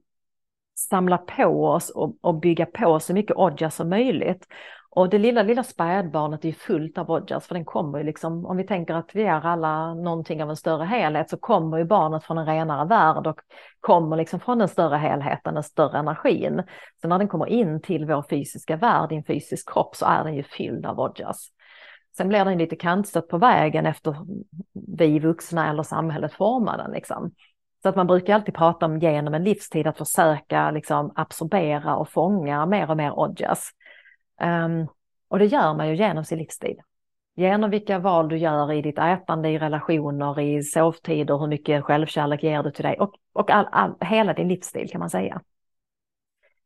samla 0.76 1.18
på 1.18 1.66
oss 1.66 1.90
och, 1.90 2.18
och 2.22 2.40
bygga 2.40 2.66
på 2.66 3.00
så 3.00 3.14
mycket 3.14 3.38
Odjas 3.38 3.76
som 3.76 3.90
möjligt. 3.90 4.48
Och 4.92 5.10
det 5.10 5.18
lilla, 5.18 5.44
lilla 5.44 5.64
spädbarnet 5.64 6.46
är 6.46 6.52
fullt 6.52 6.98
av 6.98 7.12
Odjas 7.12 7.48
för 7.48 7.56
den 7.56 7.66
kommer 7.66 7.98
ju 7.98 8.04
liksom, 8.04 8.46
om 8.46 8.58
vi 8.58 8.64
tänker 8.64 8.94
att 8.94 9.16
vi 9.16 9.24
är 9.24 9.46
alla 9.46 9.94
någonting 9.94 10.44
av 10.44 10.50
en 10.50 10.56
större 10.56 10.86
helhet 10.86 11.30
så 11.30 11.38
kommer 11.38 11.78
ju 11.78 11.84
barnet 11.84 12.24
från 12.24 12.38
en 12.38 12.46
renare 12.46 12.88
värld 12.88 13.28
och 13.28 13.40
kommer 13.80 14.18
liksom 14.18 14.40
från 14.40 14.58
den 14.58 14.68
större 14.68 14.98
helheten, 14.98 15.54
den 15.54 15.64
större 15.64 15.98
energin. 15.98 16.64
Så 17.02 17.08
när 17.08 17.20
den 17.20 17.28
kommer 17.28 17.46
in 17.46 17.82
till 17.82 18.06
vår 18.06 18.26
fysiska 18.30 18.76
värld, 18.76 19.12
i 19.12 19.16
en 19.16 19.24
fysisk 19.24 19.74
kropp, 19.74 19.96
så 19.96 20.06
är 20.06 20.24
den 20.24 20.36
ju 20.36 20.44
fylld 20.44 20.86
av 20.86 21.00
Odjas. 21.00 21.50
Sen 22.18 22.28
blir 22.28 22.46
den 22.46 22.58
lite 22.58 22.76
kantstött 22.76 23.28
på 23.28 23.38
vägen 23.38 23.86
efter 23.86 24.16
vi 24.98 25.20
vuxna 25.20 25.70
eller 25.70 25.84
samhället 25.84 26.34
formar 26.34 26.78
den 26.78 26.92
liksom. 26.92 27.32
Så 27.84 27.90
att 27.90 27.96
man 27.96 28.08
brukar 28.08 28.34
alltid 28.34 28.54
prata 28.54 28.86
om 28.86 29.00
genom 29.00 29.34
en 29.34 29.44
livstid 29.44 29.88
att 29.88 29.98
försöka 29.98 30.72
liksom 30.72 31.12
absorbera 31.16 31.96
och 31.96 32.10
fånga 32.10 32.66
mer 32.66 32.90
och 32.90 32.98
mer 32.98 33.20
Odjas. 33.20 33.70
Um, 34.42 34.88
och 35.28 35.40
det 35.40 35.46
gör 35.46 35.74
man 35.74 35.88
ju 35.90 35.96
genom 35.96 36.26
sin 36.26 36.38
livsstil. 36.38 36.78
Genom 37.36 37.70
vilka 37.70 38.00
val 38.00 38.30
du 38.30 38.38
gör 38.38 38.72
i 38.74 38.82
ditt 38.82 38.98
ätande, 38.98 39.50
i 39.50 39.60
relationer, 39.60 40.40
i 40.40 40.64
sovtider, 40.64 41.38
hur 41.38 41.48
mycket 41.48 41.84
självkärlek 41.84 42.44
ger 42.44 42.64
du 42.64 42.72
till 42.72 42.84
dig 42.84 43.00
och, 43.00 43.16
och 43.34 43.52
all, 43.52 43.68
all, 43.72 43.96
hela 44.02 44.34
din 44.34 44.48
livsstil 44.48 44.90
kan 44.92 45.00
man 45.00 45.10
säga. 45.10 45.42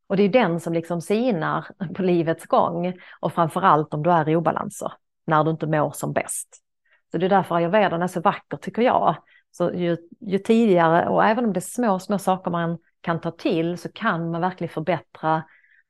Och 0.07 0.17
det 0.17 0.23
är 0.23 0.29
den 0.29 0.59
som 0.59 0.73
liksom 0.73 1.01
sinar 1.01 1.65
på 1.95 2.01
livets 2.01 2.45
gång 2.45 2.93
och 3.19 3.33
framförallt 3.33 3.93
om 3.93 4.03
du 4.03 4.11
är 4.11 4.29
i 4.29 4.35
obalanser, 4.35 4.91
när 5.25 5.43
du 5.43 5.51
inte 5.51 5.67
mår 5.67 5.91
som 5.91 6.13
bäst. 6.13 6.63
Så 7.11 7.17
det 7.17 7.25
är 7.25 7.29
därför 7.29 7.55
ayurvedan 7.55 8.01
är 8.01 8.07
så 8.07 8.21
vacker 8.21 8.57
tycker 8.57 8.81
jag. 8.81 9.15
Så 9.51 9.71
ju, 9.71 9.97
ju 10.19 10.37
tidigare, 10.39 11.09
och 11.09 11.25
även 11.25 11.45
om 11.45 11.53
det 11.53 11.59
är 11.59 11.61
små, 11.61 11.99
små 11.99 12.19
saker 12.19 12.51
man 12.51 12.77
kan 13.01 13.21
ta 13.21 13.31
till, 13.31 13.77
så 13.77 13.91
kan 13.91 14.31
man 14.31 14.41
verkligen 14.41 14.73
förbättra 14.73 15.43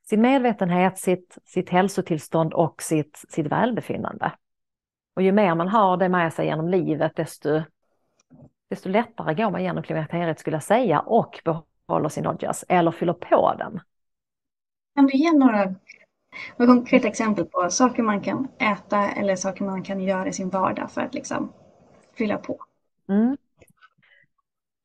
sin 0.10 0.22
medvetenhet, 0.22 0.98
sitt, 0.98 1.38
sitt 1.46 1.70
hälsotillstånd 1.70 2.54
och 2.54 2.82
sitt, 2.82 3.26
sitt 3.30 3.48
välbefinnande. 3.48 4.32
Och 5.16 5.22
ju 5.22 5.32
mer 5.32 5.56
man 5.56 5.68
har 5.68 5.98
det 5.98 6.10
med 6.10 6.34
sig 6.34 6.46
genom 6.46 6.70
livet, 6.70 7.16
desto, 7.16 7.62
desto 8.70 8.90
lättare 8.90 9.34
går 9.34 9.52
man 9.52 9.64
genom 9.64 9.84
klimakteriet 9.84 10.40
skulle 10.40 10.56
jag 10.56 10.64
säga 10.64 11.00
och 11.00 11.42
behåller 11.86 12.10
sin 12.10 12.28
odjas 12.28 12.66
eller 12.70 12.92
fyller 12.92 13.14
på 13.14 13.56
den. 13.58 13.80
Kan 14.96 15.06
du 15.06 15.18
ge 15.18 15.32
några, 15.32 15.76
några 16.58 16.74
konkreta 16.74 17.08
exempel 17.08 17.46
på 17.46 17.70
saker 17.70 18.04
man 18.04 18.22
kan 18.22 18.48
äta 18.60 19.12
eller 19.12 19.36
saker 19.36 19.64
man 19.66 19.84
kan 19.84 20.02
göra 20.02 20.28
i 20.28 20.34
sin 20.34 20.50
vardag 20.50 20.92
för 20.92 21.02
att 21.02 21.14
liksom 21.14 21.54
fylla 22.18 22.38
på? 22.38 22.58
Mm 23.10 23.38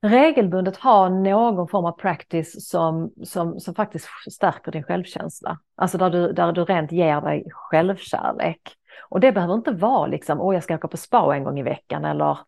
regelbundet 0.03 0.77
ha 0.77 1.09
någon 1.09 1.69
form 1.69 1.85
av 1.85 1.93
practice 1.93 2.69
som, 2.69 3.13
som, 3.25 3.61
som 3.61 3.75
faktiskt 3.75 4.09
stärker 4.33 4.73
din 4.73 4.83
självkänsla. 4.83 5.59
Alltså 5.77 5.99
där 5.99 6.11
du, 6.11 6.33
där 6.33 6.53
du 6.53 6.65
rent 6.65 6.93
ger 6.93 7.21
dig 7.21 7.47
självkärlek. 7.51 8.61
Och 9.09 9.21
det 9.21 9.33
behöver 9.33 9.55
inte 9.55 9.71
vara 9.71 10.07
liksom, 10.07 10.41
åh 10.41 10.55
jag 10.55 10.63
ska 10.63 10.75
åka 10.75 10.89
på 10.89 10.97
spa 10.97 11.35
en 11.35 11.45
gång 11.45 11.59
i 11.59 11.63
veckan 11.63 12.05
eller, 12.05 12.39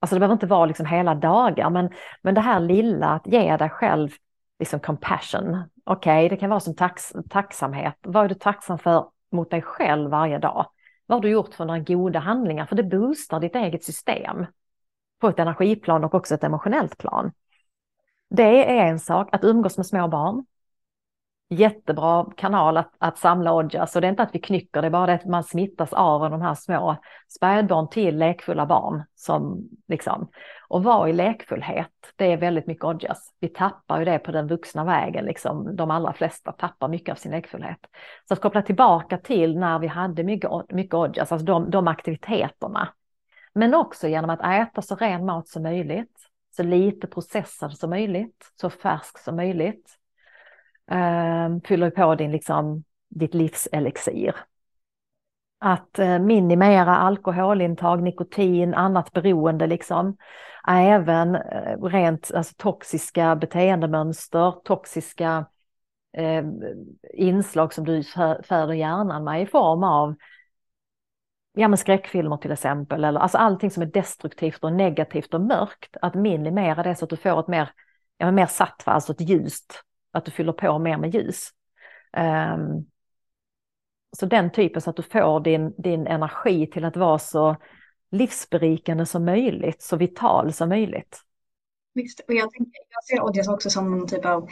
alltså 0.00 0.16
det 0.16 0.20
behöver 0.20 0.32
inte 0.32 0.46
vara 0.46 0.66
liksom 0.66 0.86
hela 0.86 1.14
dagar, 1.14 1.70
men, 1.70 1.90
men 2.22 2.34
det 2.34 2.40
här 2.40 2.60
lilla 2.60 3.06
att 3.06 3.26
ge 3.26 3.56
dig 3.56 3.70
själv 3.70 4.10
liksom 4.58 4.80
compassion. 4.80 5.62
Okej, 5.90 6.26
okay, 6.26 6.28
det 6.28 6.36
kan 6.36 6.50
vara 6.50 6.60
som 6.60 6.74
tax, 6.74 7.12
tacksamhet. 7.30 7.94
Vad 8.02 8.24
är 8.24 8.28
du 8.28 8.34
tacksam 8.34 8.78
för 8.78 9.08
mot 9.32 9.50
dig 9.50 9.62
själv 9.62 10.10
varje 10.10 10.38
dag? 10.38 10.66
Vad 11.06 11.16
har 11.16 11.22
du 11.22 11.30
gjort 11.30 11.54
för 11.54 11.64
några 11.64 11.80
goda 11.80 12.18
handlingar? 12.18 12.66
För 12.66 12.76
det 12.76 12.82
boostar 12.82 13.40
ditt 13.40 13.56
eget 13.56 13.84
system 13.84 14.46
på 15.20 15.28
ett 15.28 15.38
energiplan 15.38 16.04
och 16.04 16.14
också 16.14 16.34
ett 16.34 16.44
emotionellt 16.44 16.98
plan. 16.98 17.32
Det 18.28 18.78
är 18.78 18.86
en 18.86 18.98
sak, 18.98 19.28
att 19.32 19.44
umgås 19.44 19.76
med 19.76 19.86
små 19.86 20.08
barn. 20.08 20.44
Jättebra 21.52 22.26
kanal 22.36 22.76
att, 22.76 22.92
att 22.98 23.18
samla 23.18 23.54
odjas. 23.54 23.74
och 23.74 23.80
alltså, 23.80 24.00
det 24.00 24.06
är 24.06 24.10
inte 24.10 24.22
att 24.22 24.34
vi 24.34 24.38
knycker, 24.38 24.80
det 24.80 24.88
är 24.88 24.90
bara 24.90 25.06
det 25.06 25.14
att 25.14 25.24
man 25.24 25.44
smittas 25.44 25.92
av 25.92 26.30
de 26.30 26.42
här 26.42 26.54
små 26.54 26.96
spädbarn 27.28 27.88
till 27.88 28.18
lekfulla 28.18 28.66
barn. 28.66 29.02
Som 29.14 29.68
liksom, 29.88 30.28
och 30.68 30.84
vara 30.84 31.08
i 31.08 31.12
lekfullhet, 31.12 32.12
det 32.16 32.32
är 32.32 32.36
väldigt 32.36 32.66
mycket 32.66 32.84
odjas. 32.84 33.10
Alltså, 33.10 33.32
vi 33.40 33.48
tappar 33.48 33.98
ju 33.98 34.04
det 34.04 34.18
på 34.18 34.32
den 34.32 34.46
vuxna 34.46 34.84
vägen, 34.84 35.24
liksom. 35.24 35.76
de 35.76 35.90
allra 35.90 36.12
flesta 36.12 36.52
tappar 36.52 36.88
mycket 36.88 37.12
av 37.12 37.16
sin 37.16 37.32
lekfullhet. 37.32 37.80
Så 38.28 38.34
att 38.34 38.40
koppla 38.40 38.62
tillbaka 38.62 39.18
till 39.18 39.58
när 39.58 39.78
vi 39.78 39.86
hade 39.86 40.24
mycket, 40.24 40.50
mycket 40.68 40.94
odjas, 40.94 41.18
alltså, 41.18 41.34
alltså 41.34 41.46
de, 41.46 41.70
de 41.70 41.88
aktiviteterna 41.88 42.88
men 43.54 43.74
också 43.74 44.08
genom 44.08 44.30
att 44.30 44.44
äta 44.44 44.82
så 44.82 44.94
ren 44.94 45.24
mat 45.24 45.48
som 45.48 45.62
möjligt, 45.62 46.18
så 46.56 46.62
lite 46.62 47.06
processad 47.06 47.78
som 47.78 47.90
möjligt, 47.90 48.52
så 48.60 48.70
färsk 48.70 49.18
som 49.18 49.36
möjligt 49.36 49.96
eh, 50.90 51.48
fyller 51.64 51.90
på 51.90 52.14
din, 52.14 52.30
liksom, 52.32 52.84
ditt 53.08 53.34
livselixir. 53.34 54.34
Att 55.58 55.98
eh, 55.98 56.18
minimera 56.18 56.96
alkoholintag, 56.96 58.02
nikotin, 58.02 58.74
annat 58.74 59.12
beroende 59.12 59.66
liksom. 59.66 60.16
Även 60.68 61.34
eh, 61.34 61.82
rent 61.82 62.30
alltså, 62.34 62.54
toxiska 62.56 63.36
beteendemönster, 63.36 64.50
toxiska 64.64 65.46
eh, 66.16 66.44
inslag 67.14 67.74
som 67.74 67.84
du 67.84 68.02
föder 68.42 68.72
hjärnan 68.72 69.24
med 69.24 69.42
i 69.42 69.46
form 69.46 69.84
av 69.84 70.14
ja, 71.52 71.68
men 71.68 71.78
skräckfilmer 71.78 72.36
till 72.36 72.52
exempel, 72.52 73.04
eller 73.04 73.20
alltså 73.20 73.38
allting 73.38 73.70
som 73.70 73.82
är 73.82 73.86
destruktivt 73.86 74.64
och 74.64 74.72
negativt 74.72 75.34
och 75.34 75.40
mörkt, 75.40 75.96
att 76.02 76.14
minimera 76.14 76.82
det 76.82 76.94
så 76.94 77.04
att 77.04 77.10
du 77.10 77.16
får 77.16 77.40
ett 77.40 77.48
mer, 77.48 77.70
ja, 78.18 78.30
mer 78.30 78.46
sattva, 78.46 78.92
alltså 78.92 79.12
ett 79.12 79.20
ljust, 79.20 79.82
att 80.12 80.24
du 80.24 80.30
fyller 80.30 80.52
på 80.52 80.78
mer 80.78 80.96
med 80.96 81.14
ljus. 81.14 81.48
Um, 82.16 82.86
så 84.16 84.26
den 84.26 84.52
typen 84.52 84.82
så 84.82 84.90
att 84.90 84.96
du 84.96 85.02
får 85.02 85.40
din, 85.40 85.74
din 85.78 86.06
energi 86.06 86.66
till 86.66 86.84
att 86.84 86.96
vara 86.96 87.18
så 87.18 87.56
livsberikande 88.10 89.06
som 89.06 89.24
möjligt, 89.24 89.82
så 89.82 89.96
vital 89.96 90.52
som 90.52 90.68
möjligt. 90.68 91.20
Visst, 91.94 92.20
och 92.28 92.34
jag, 92.34 92.50
tänker, 92.50 92.72
jag 92.88 93.04
ser 93.04 93.24
Odjas 93.24 93.48
också 93.48 93.70
som 93.70 93.90
någon 93.90 94.06
typ 94.06 94.24
av 94.24 94.48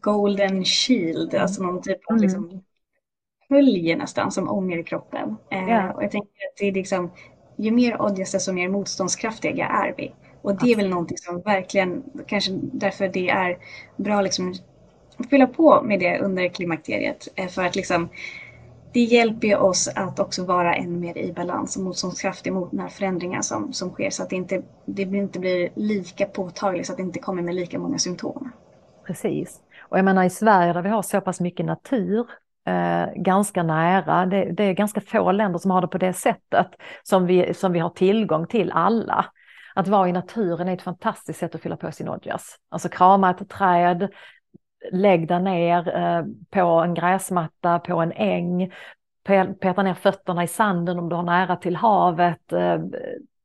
golden 0.00 0.64
shield, 0.64 1.34
alltså 1.34 1.62
någon 1.62 1.82
typ 1.82 1.98
av 2.10 2.16
mm. 2.16 2.22
liksom, 2.22 2.64
följer 3.48 3.96
nästan 3.96 4.30
som 4.30 4.48
ånger 4.48 4.78
i 4.78 4.84
kroppen. 4.84 5.36
Eh, 5.50 5.90
Och 5.90 6.02
jag 6.02 6.10
tänker 6.10 6.28
att 6.28 6.56
det 6.58 6.68
är 6.68 6.72
liksom, 6.72 7.12
ju 7.56 7.70
mer 7.70 8.02
odjas 8.02 8.32
desto 8.32 8.52
mer 8.52 8.68
motståndskraftiga 8.68 9.66
är 9.66 9.94
vi. 9.96 10.14
Och 10.42 10.60
det 10.60 10.72
är 10.72 10.76
väl 10.76 10.88
någonting 10.88 11.18
som 11.18 11.40
verkligen, 11.40 12.02
kanske 12.26 12.52
därför 12.52 13.08
det 13.08 13.28
är 13.28 13.58
bra 13.96 14.20
liksom 14.20 14.54
fylla 15.30 15.46
på 15.46 15.82
med 15.82 16.00
det 16.00 16.18
under 16.18 16.48
klimakteriet. 16.48 17.28
Eh, 17.36 17.48
för 17.48 17.62
att 17.62 17.76
liksom, 17.76 18.08
det 18.92 19.00
hjälper 19.00 19.58
oss 19.58 19.88
att 19.94 20.18
också 20.18 20.44
vara 20.44 20.74
ännu 20.74 20.98
mer 20.98 21.18
i 21.18 21.32
balans 21.32 21.76
och 21.76 21.82
motståndskraftig 21.82 22.52
mot 22.52 22.70
de 22.70 22.78
här 22.78 22.88
förändringarna 22.88 23.42
som, 23.42 23.72
som 23.72 23.90
sker 23.90 24.10
så 24.10 24.22
att 24.22 24.30
det 24.30 24.36
inte, 24.36 24.62
det 24.84 25.02
inte 25.02 25.38
blir 25.38 25.68
lika 25.74 26.26
påtagligt, 26.26 26.86
så 26.86 26.92
att 26.92 26.96
det 26.96 27.02
inte 27.02 27.18
kommer 27.18 27.42
med 27.42 27.54
lika 27.54 27.78
många 27.78 27.98
symptom. 27.98 28.52
Precis. 29.06 29.60
Och 29.88 29.98
jag 29.98 30.04
menar 30.04 30.24
i 30.24 30.30
Sverige 30.30 30.72
där 30.72 30.82
vi 30.82 30.88
har 30.88 31.02
så 31.02 31.20
pass 31.20 31.40
mycket 31.40 31.66
natur 31.66 32.26
eh, 32.66 33.22
ganska 33.22 33.62
nära. 33.62 34.26
Det, 34.26 34.52
det, 34.52 34.64
är 34.64 34.72
ganska 34.72 35.00
få 35.00 35.32
länder 35.32 35.58
som 35.58 35.70
har 35.70 35.80
det 35.80 35.88
på 35.88 35.98
det 35.98 36.12
sättet 36.12 36.66
som 37.02 37.26
vi, 37.26 37.54
som 37.54 37.72
vi 37.72 37.78
har 37.78 37.90
tillgång 37.90 38.46
till 38.46 38.72
alla. 38.72 39.26
Att 39.74 39.88
vara 39.88 40.08
i 40.08 40.12
naturen 40.12 40.68
är 40.68 40.74
ett 40.74 40.82
fantastiskt 40.82 41.38
sätt 41.38 41.54
att 41.54 41.60
fylla 41.60 41.76
på 41.76 41.92
sin 41.92 42.08
odjas. 42.08 42.56
Alltså 42.70 42.88
krama 42.88 43.30
ett 43.30 43.48
träd, 43.48 44.08
lägg 44.92 45.28
dig 45.28 45.42
ner 45.42 45.96
eh, 45.96 46.24
på 46.50 46.60
en 46.60 46.94
gräsmatta, 46.94 47.78
på 47.78 48.00
en 48.00 48.12
äng, 48.12 48.72
peta 49.60 49.82
ner 49.82 49.94
fötterna 49.94 50.44
i 50.44 50.48
sanden 50.48 50.98
om 50.98 51.08
du 51.08 51.16
har 51.16 51.22
nära 51.22 51.56
till 51.56 51.76
havet, 51.76 52.52
eh, 52.52 52.78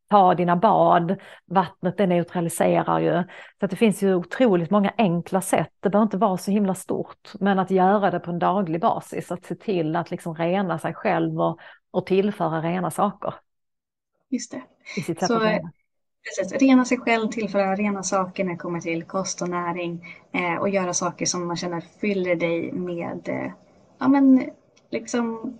ta 0.09 0.35
dina 0.35 0.55
bad, 0.55 1.15
vattnet 1.45 1.97
det 1.97 2.07
neutraliserar 2.07 2.99
ju. 2.99 3.23
Så 3.59 3.67
det 3.67 3.75
finns 3.75 4.03
ju 4.03 4.15
otroligt 4.15 4.71
många 4.71 4.93
enkla 4.97 5.41
sätt, 5.41 5.73
det 5.79 5.89
behöver 5.89 6.05
inte 6.05 6.17
vara 6.17 6.37
så 6.37 6.51
himla 6.51 6.75
stort, 6.75 7.31
men 7.39 7.59
att 7.59 7.71
göra 7.71 8.11
det 8.11 8.19
på 8.19 8.31
en 8.31 8.39
daglig 8.39 8.81
basis, 8.81 9.31
att 9.31 9.45
se 9.45 9.55
till 9.55 9.95
att 9.95 10.11
liksom 10.11 10.35
rena 10.35 10.79
sig 10.79 10.93
själv 10.93 11.41
och, 11.41 11.59
och 11.91 12.05
tillföra 12.05 12.61
rena 12.61 12.91
saker. 12.91 13.33
Just 14.29 14.51
det. 14.51 14.61
I 14.97 15.01
sitt 15.01 15.25
så, 15.27 15.39
precis, 16.23 16.61
rena 16.61 16.85
sig 16.85 16.97
själv, 16.97 17.27
tillföra 17.27 17.75
rena 17.75 18.03
saker 18.03 18.43
när 18.43 18.51
det 18.51 18.57
kommer 18.57 18.79
till 18.79 19.03
kost 19.03 19.41
och 19.41 19.49
näring 19.49 20.19
eh, 20.31 20.55
och 20.55 20.69
göra 20.69 20.93
saker 20.93 21.25
som 21.25 21.47
man 21.47 21.57
känner 21.57 21.81
fyller 22.01 22.35
dig 22.35 22.71
med, 22.71 23.29
eh, 23.29 23.51
ja 23.99 24.07
men 24.07 24.49
liksom 24.89 25.53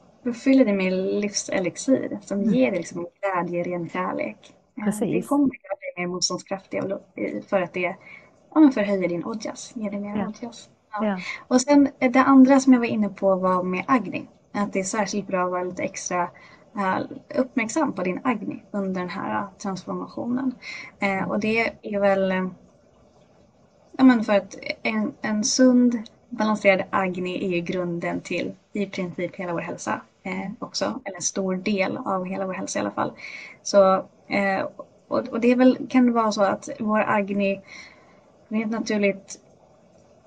fyller 0.44 0.66
dig 0.66 0.74
med 0.74 0.94
livselixir 0.94 2.20
som 2.22 2.40
mm. 2.40 2.54
ger 2.54 2.72
dig 2.72 2.80
liksom 2.80 3.08
glädje, 3.20 3.64
ren 3.64 3.90
kärlek. 3.90 4.38
Eh, 4.78 4.84
Precis. 4.84 5.24
Det 5.24 5.28
kommer 5.28 5.46
att 5.46 5.64
göra 5.64 5.76
dig 5.80 5.94
mer 5.98 6.08
motståndskraftig 6.08 6.82
för 7.48 7.62
att 7.62 7.74
det 7.74 7.96
ja, 8.56 8.72
förhöjer 8.74 9.10
din 9.10 9.26
odjas, 9.26 9.72
ger 9.76 9.92
dig 9.92 10.00
mer 10.00 10.18
ja. 10.18 10.28
odjas. 10.28 10.70
Ja. 10.92 11.06
Ja. 11.06 11.20
Och 11.48 11.62
sen 11.62 11.90
det 12.00 12.20
andra 12.20 12.60
som 12.60 12.74
jag 12.74 12.80
var 12.80 12.88
inne 12.88 13.10
på 13.10 13.36
var 13.36 13.64
med 13.64 13.84
Agni. 13.88 14.28
Att 14.54 14.74
det 14.74 14.80
är 14.80 14.84
särskilt 14.84 15.28
bra 15.28 15.46
att 15.46 15.52
vara 15.52 15.64
lite 15.64 15.84
extra 15.84 16.30
Eh, 16.78 17.00
uppmärksam 17.36 17.94
på 17.94 18.04
din 18.04 18.20
Agni 18.24 18.64
under 18.72 19.02
den 19.02 19.10
här 19.10 19.48
transformationen. 19.58 20.56
Eh, 21.00 21.30
och 21.30 21.40
det 21.40 21.72
är 21.82 22.00
väl 22.00 22.32
eh, 22.32 22.48
ja, 23.98 24.04
men 24.04 24.24
för 24.24 24.34
att 24.34 24.56
en, 24.84 25.14
en 25.22 25.44
sund 25.44 25.98
balanserad 26.30 26.84
Agni 26.90 27.46
är 27.46 27.50
ju 27.50 27.62
grunden 27.62 28.22
till 28.22 28.54
i 28.74 28.86
princip 28.86 29.36
hela 29.36 29.54
vår 29.54 29.60
hälsa 29.60 30.02
eh, 30.24 30.52
också, 30.60 31.00
eller 31.06 31.16
en 31.16 31.22
stor 31.22 31.56
del 31.56 31.98
av 31.98 32.26
hela 32.26 32.48
vår 32.48 32.54
hälsa 32.54 32.80
i 32.80 32.82
alla 32.82 32.92
fall. 32.92 33.12
Så, 33.64 33.94
eh, 34.28 34.68
och, 35.08 35.28
och, 35.28 35.40
det 35.40 35.56
väl, 35.56 35.88
kan 35.90 36.06
det 36.06 36.12
vara 36.12 36.32
så 36.32 36.44
att 36.44 36.70
vår 36.80 37.00
Agni 37.00 37.62
rent 38.48 38.72
naturligt 38.72 39.40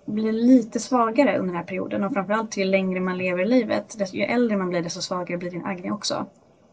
blir 0.07 0.33
lite 0.33 0.81
svagare 0.81 1.39
under 1.39 1.47
den 1.47 1.57
här 1.57 1.65
perioden 1.65 2.05
och 2.05 2.13
framförallt 2.13 2.57
ju 2.57 2.65
längre 2.65 3.01
man 3.01 3.19
lever 3.19 3.43
i 3.43 3.49
livet, 3.49 4.15
ju 4.15 4.23
äldre 4.23 4.57
man 4.57 4.69
blir 4.69 4.83
desto 4.83 5.01
svagare 5.01 5.39
blir 5.39 5.51
din 5.51 5.65
Agni 5.65 5.91
också. 5.91 6.27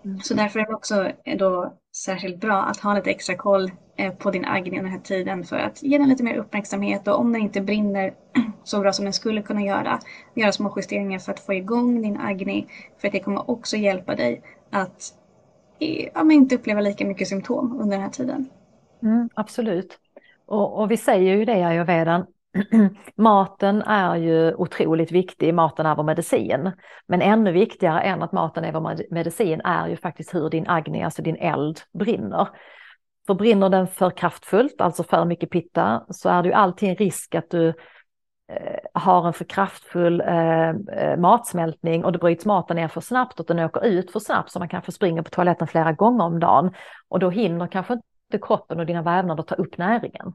Mm. 0.06 0.20
Så 0.20 0.34
därför 0.34 0.60
är 0.60 0.66
det 0.66 0.74
också 0.74 1.12
då 1.38 1.74
särskilt 1.96 2.42
bra 2.42 2.64
att 2.64 2.80
ha 2.80 2.94
lite 2.94 3.10
extra 3.10 3.36
koll 3.36 3.72
eh, 3.96 4.14
på 4.14 4.32
din 4.32 4.46
Agni 4.46 4.70
under 4.70 4.84
den 4.84 4.92
här 4.92 5.00
tiden 5.00 5.44
för 5.44 5.56
att 5.56 5.84
ge 5.84 5.98
den 5.98 6.10
lite 6.10 6.24
mer 6.24 6.36
uppmärksamhet 6.36 7.08
och 7.08 7.20
om 7.20 7.34
den 7.34 7.42
inte 7.42 7.62
brinner 7.62 8.14
så 8.64 8.80
bra 8.80 8.94
som 8.94 9.06
den 9.06 9.14
skulle 9.14 9.42
kunna 9.42 9.62
göra, 9.62 10.00
göra 10.36 10.52
små 10.52 10.74
justeringar 10.76 11.20
för 11.20 11.32
att 11.32 11.40
få 11.40 11.54
igång 11.54 12.02
din 12.02 12.18
Agni 12.18 12.68
för 12.98 13.08
att 13.08 13.12
det 13.12 13.20
kommer 13.20 13.50
också 13.50 13.78
hjälpa 13.78 14.16
dig 14.16 14.42
att 14.70 15.14
ja, 16.14 16.32
inte 16.32 16.56
uppleva 16.56 16.82
lika 16.82 17.06
mycket 17.06 17.28
symptom 17.28 17.80
under 17.82 17.98
den 17.98 18.02
här 18.02 18.12
tiden. 18.12 18.50
Mm, 19.04 19.30
absolut. 19.34 19.98
Och, 20.46 20.80
och, 20.80 20.92
vi 20.92 20.98
säger 20.98 21.38
ju 21.38 21.46
det 21.46 21.58
i 21.58 21.64
ayurvedan, 21.64 22.26
maten 23.16 23.82
är 23.82 24.16
ju 24.16 24.54
otroligt 24.54 25.12
viktig, 25.12 25.54
maten 25.54 25.86
är 25.86 25.96
vår 25.96 26.04
medicin. 26.04 26.72
Men 27.08 27.22
ännu 27.22 27.52
viktigare 27.52 28.02
än 28.02 28.22
att 28.22 28.32
maten 28.32 28.64
är 28.64 28.72
vår 28.72 29.14
medicin 29.14 29.62
är 29.62 29.88
ju 29.88 29.98
faktiskt 29.98 30.36
hur 30.36 30.50
din 30.50 30.68
agni, 30.68 31.04
alltså 31.04 31.22
din 31.22 31.36
eld, 31.36 31.80
brinner. 31.94 32.48
För 33.28 33.34
brinner 33.34 33.70
den 33.70 33.88
för 33.88 34.10
kraftfullt, 34.10 34.82
alltså 34.82 35.04
för 35.04 35.26
mycket 35.26 35.50
pitta, 35.50 36.06
så 36.10 36.30
är 36.30 36.44
det 36.44 36.50
ju 36.50 36.54
alltid 36.54 36.90
en 36.90 36.96
risk 36.96 37.36
att 37.36 37.50
du 37.50 37.68
eh, 37.68 38.80
har 38.94 39.28
en 39.28 39.34
för 39.34 39.46
kraftfull 39.46 40.22
eh, 40.22 40.70
eh 40.70 41.18
matsmältning 41.18 42.06
och 42.06 42.12
då 42.12 42.20
bryts 42.20 42.46
maten 42.46 42.76
ner 42.76 42.88
för 42.88 43.02
snabbt 43.02 43.40
och 43.40 43.46
den 43.46 43.60
åker 43.60 43.86
ut 43.86 44.12
för 44.12 44.20
snabbt 44.20 44.52
så 44.52 44.60
man 44.60 44.70
kanske 44.70 44.92
springer 44.92 45.22
på 45.22 45.30
toaletten 45.30 45.68
flera 45.68 45.92
gånger 45.92 46.26
om 46.26 46.40
dagen. 46.40 46.74
Och 47.08 47.20
då 47.20 47.30
hinner 47.30 47.68
kanske 47.68 47.94
inte 47.94 48.48
kroppen 48.48 48.80
och 48.80 48.86
dina 48.86 49.02
vävnader 49.02 49.44
ta 49.44 49.56
upp 49.56 49.78
näringen. 49.78 50.34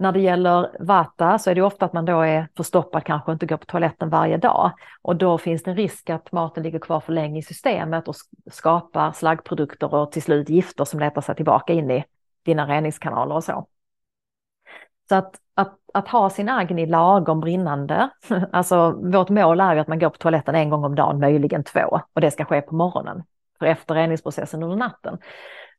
När 0.00 0.12
det 0.12 0.20
gäller 0.20 0.70
vata 0.80 1.38
så 1.38 1.50
är 1.50 1.54
det 1.54 1.62
ofta 1.62 1.84
att 1.84 1.92
man 1.92 2.04
då 2.04 2.20
är 2.20 2.48
förstoppad, 2.56 3.04
kanske 3.04 3.32
inte 3.32 3.46
går 3.46 3.56
på 3.56 3.64
toaletten 3.64 4.10
varje 4.10 4.36
dag. 4.36 4.72
Och 5.02 5.16
då 5.16 5.38
finns 5.38 5.62
det 5.62 5.70
en 5.70 5.76
risk 5.76 6.10
att 6.10 6.32
maten 6.32 6.62
ligger 6.62 6.78
kvar 6.78 7.00
för 7.00 7.12
länge 7.12 7.38
i 7.38 7.42
systemet 7.42 8.08
och 8.08 8.14
skapar 8.50 9.12
slaggprodukter 9.12 9.94
och 9.94 10.12
till 10.12 10.22
slut 10.22 10.48
gifter 10.48 10.84
som 10.84 11.00
letar 11.00 11.20
sig 11.20 11.34
tillbaka 11.34 11.72
in 11.72 11.90
i 11.90 12.04
dina 12.44 12.66
reningskanaler 12.66 13.34
och 13.34 13.44
så. 13.44 13.66
Så 15.08 15.14
att, 15.14 15.34
att, 15.54 15.78
att 15.94 16.08
ha 16.08 16.30
sin 16.30 16.48
agni 16.48 16.86
lagom 16.86 17.40
brinnande, 17.40 18.10
alltså 18.52 18.90
vårt 18.90 19.28
mål 19.28 19.60
är 19.60 19.74
ju 19.74 19.80
att 19.80 19.88
man 19.88 19.98
går 19.98 20.10
på 20.10 20.18
toaletten 20.18 20.54
en 20.54 20.70
gång 20.70 20.84
om 20.84 20.94
dagen, 20.94 21.20
möjligen 21.20 21.64
två, 21.64 22.00
och 22.12 22.20
det 22.20 22.30
ska 22.30 22.44
ske 22.44 22.60
på 22.60 22.74
morgonen, 22.74 23.22
för 23.58 23.66
efter 23.66 23.94
reningsprocessen 23.94 24.62
under 24.62 24.76
natten. 24.76 25.18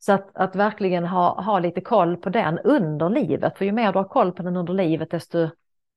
Så 0.05 0.13
att, 0.13 0.29
att 0.33 0.55
verkligen 0.55 1.05
ha, 1.05 1.41
ha 1.41 1.59
lite 1.59 1.81
koll 1.81 2.17
på 2.17 2.29
den 2.29 2.59
under 2.59 3.09
livet, 3.09 3.57
för 3.57 3.65
ju 3.65 3.71
mer 3.71 3.91
du 3.91 3.99
har 3.99 4.07
koll 4.07 4.31
på 4.31 4.43
den 4.43 4.57
under 4.57 4.73
livet 4.73 5.11
desto 5.11 5.49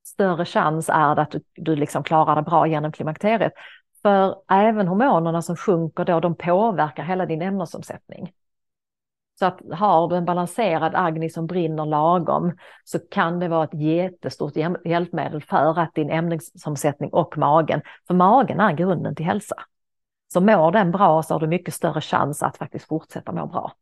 större 0.06 0.44
chans 0.44 0.88
är 0.88 1.14
det 1.14 1.22
att 1.22 1.30
du, 1.30 1.40
du 1.54 1.76
liksom 1.76 2.04
klarar 2.04 2.36
det 2.36 2.42
bra 2.42 2.66
genom 2.66 2.92
klimakteriet. 2.92 3.52
För 4.02 4.36
även 4.50 4.88
hormonerna 4.88 5.42
som 5.42 5.56
sjunker 5.56 6.04
då, 6.04 6.20
de 6.20 6.34
påverkar 6.36 7.02
hela 7.02 7.26
din 7.26 7.42
ämnesomsättning. 7.42 8.32
Så 9.38 9.46
att 9.46 9.60
har 9.72 10.08
du 10.08 10.16
en 10.16 10.24
balanserad 10.24 10.94
agni 10.94 11.30
som 11.30 11.46
brinner 11.46 11.86
lagom 11.86 12.56
så 12.84 12.98
kan 12.98 13.38
det 13.38 13.48
vara 13.48 13.64
ett 13.64 13.74
jättestort 13.74 14.52
hjälpmedel 14.84 15.42
för 15.42 15.78
att 15.78 15.94
din 15.94 16.10
ämnesomsättning 16.10 17.10
och 17.10 17.38
magen, 17.38 17.80
för 18.06 18.14
magen 18.14 18.60
är 18.60 18.72
grunden 18.72 19.14
till 19.14 19.26
hälsa. 19.26 19.56
Så 20.32 20.40
mår 20.40 20.72
den 20.72 20.90
bra 20.90 21.22
så 21.22 21.34
har 21.34 21.40
du 21.40 21.46
mycket 21.46 21.74
större 21.74 22.00
chans 22.00 22.42
att 22.42 22.56
faktiskt 22.56 22.88
fortsätta 22.88 23.32
må 23.32 23.46
bra. 23.46 23.72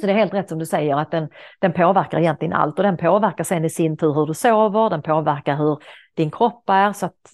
Så 0.00 0.06
det 0.06 0.12
är 0.12 0.16
helt 0.16 0.34
rätt 0.34 0.48
som 0.48 0.58
du 0.58 0.66
säger 0.66 0.96
att 0.96 1.10
den, 1.10 1.28
den 1.58 1.72
påverkar 1.72 2.18
egentligen 2.18 2.52
allt 2.52 2.78
och 2.78 2.82
den 2.82 2.96
påverkar 2.96 3.44
sen 3.44 3.64
i 3.64 3.70
sin 3.70 3.96
tur 3.96 4.14
hur 4.14 4.26
du 4.26 4.34
sover, 4.34 4.90
den 4.90 5.02
påverkar 5.02 5.56
hur 5.56 5.78
din 6.14 6.30
kropp 6.30 6.70
är 6.70 6.92
så 6.92 7.06
att, 7.06 7.30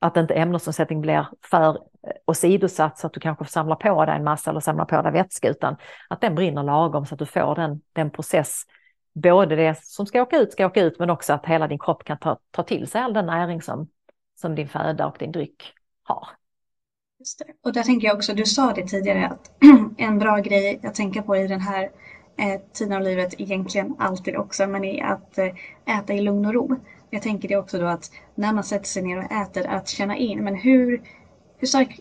att 0.00 0.16
inte 0.16 0.34
ämnesomsättning 0.34 1.00
blir 1.00 1.28
för 1.50 1.68
eh, 1.68 1.76
åsidosatt 2.26 2.98
så 2.98 3.06
att 3.06 3.12
du 3.12 3.20
kanske 3.20 3.44
samlar 3.44 3.76
på 3.76 4.04
dig 4.04 4.16
en 4.16 4.24
massa 4.24 4.50
eller 4.50 4.60
samlar 4.60 4.84
på 4.84 5.02
dig 5.02 5.12
vätska 5.12 5.48
utan 5.48 5.76
att 6.08 6.20
den 6.20 6.34
brinner 6.34 6.62
lagom 6.62 7.06
så 7.06 7.14
att 7.14 7.18
du 7.18 7.26
får 7.26 7.54
den, 7.54 7.80
den 7.92 8.10
process, 8.10 8.62
både 9.14 9.56
det 9.56 9.78
som 9.82 10.06
ska 10.06 10.22
åka 10.22 10.38
ut 10.38 10.52
ska 10.52 10.66
åka 10.66 10.82
ut 10.82 10.98
men 10.98 11.10
också 11.10 11.32
att 11.32 11.46
hela 11.46 11.68
din 11.68 11.78
kropp 11.78 12.04
kan 12.04 12.18
ta, 12.18 12.38
ta 12.50 12.62
till 12.62 12.86
sig 12.86 13.00
all 13.00 13.12
den 13.12 13.26
näring 13.26 13.62
som, 13.62 13.88
som 14.40 14.54
din 14.54 14.68
föda 14.68 15.06
och 15.06 15.16
din 15.18 15.32
dryck 15.32 15.72
har. 16.02 16.28
Och 17.64 17.72
där 17.72 17.82
tänker 17.82 18.08
jag 18.08 18.16
också, 18.16 18.34
du 18.34 18.44
sa 18.44 18.72
det 18.72 18.86
tidigare, 18.86 19.26
att 19.26 19.50
en 19.96 20.18
bra 20.18 20.38
grej 20.38 20.80
att 20.84 20.94
tänka 20.94 21.22
på 21.22 21.36
i 21.36 21.46
den 21.46 21.60
här 21.60 21.90
eh, 22.38 22.60
tiden 22.72 22.92
av 22.96 23.02
livet, 23.02 23.34
egentligen 23.38 23.94
alltid 23.98 24.36
också, 24.36 24.66
men 24.66 24.84
är 24.84 25.04
att 25.04 25.38
eh, 25.38 25.98
äta 25.98 26.14
i 26.14 26.20
lugn 26.20 26.46
och 26.46 26.54
ro. 26.54 26.76
Jag 27.10 27.22
tänker 27.22 27.48
det 27.48 27.56
också 27.56 27.78
då 27.78 27.86
att 27.86 28.10
när 28.34 28.52
man 28.52 28.64
sätter 28.64 28.86
sig 28.86 29.02
ner 29.02 29.18
och 29.18 29.32
äter, 29.32 29.66
att 29.66 29.88
känna 29.88 30.16
in, 30.16 30.44
men 30.44 30.54
hur, 30.54 31.02
hur 31.58 31.66
stark 31.66 32.00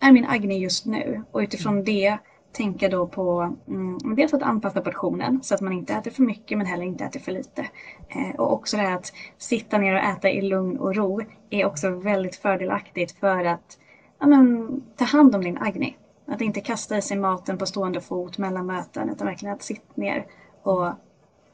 är 0.00 0.12
min 0.12 0.24
agni 0.24 0.58
just 0.58 0.86
nu? 0.86 1.22
Och 1.30 1.40
utifrån 1.40 1.72
mm. 1.72 1.84
det 1.84 2.18
tänka 2.52 2.88
då 2.88 3.06
på 3.06 3.56
mm, 3.68 3.98
dels 4.16 4.34
att 4.34 4.42
anpassa 4.42 4.80
portionen 4.80 5.42
så 5.42 5.54
att 5.54 5.60
man 5.60 5.72
inte 5.72 5.94
äter 5.94 6.10
för 6.10 6.22
mycket 6.22 6.58
men 6.58 6.66
heller 6.66 6.84
inte 6.84 7.04
äter 7.04 7.20
för 7.20 7.32
lite. 7.32 7.66
Eh, 8.08 8.30
och 8.38 8.52
också 8.52 8.76
det 8.76 8.82
här 8.82 8.96
att 8.96 9.12
sitta 9.38 9.78
ner 9.78 9.94
och 9.94 10.04
äta 10.04 10.30
i 10.30 10.42
lugn 10.42 10.76
och 10.76 10.94
ro 10.94 11.20
är 11.50 11.64
också 11.64 11.90
väldigt 11.90 12.36
fördelaktigt 12.36 13.18
för 13.18 13.44
att 13.44 13.78
ja, 14.20 14.26
men, 14.26 14.68
ta 14.96 15.04
hand 15.04 15.34
om 15.34 15.44
din 15.44 15.58
Agni. 15.58 15.96
Att 16.26 16.40
inte 16.40 16.60
kasta 16.60 16.96
i 16.96 17.02
sig 17.02 17.16
maten 17.16 17.58
på 17.58 17.66
stående 17.66 18.00
fot 18.00 18.38
mellan 18.38 18.66
möten 18.66 19.10
utan 19.10 19.26
verkligen 19.26 19.54
att 19.54 19.62
sitta 19.62 19.92
ner 19.94 20.26
och 20.62 20.92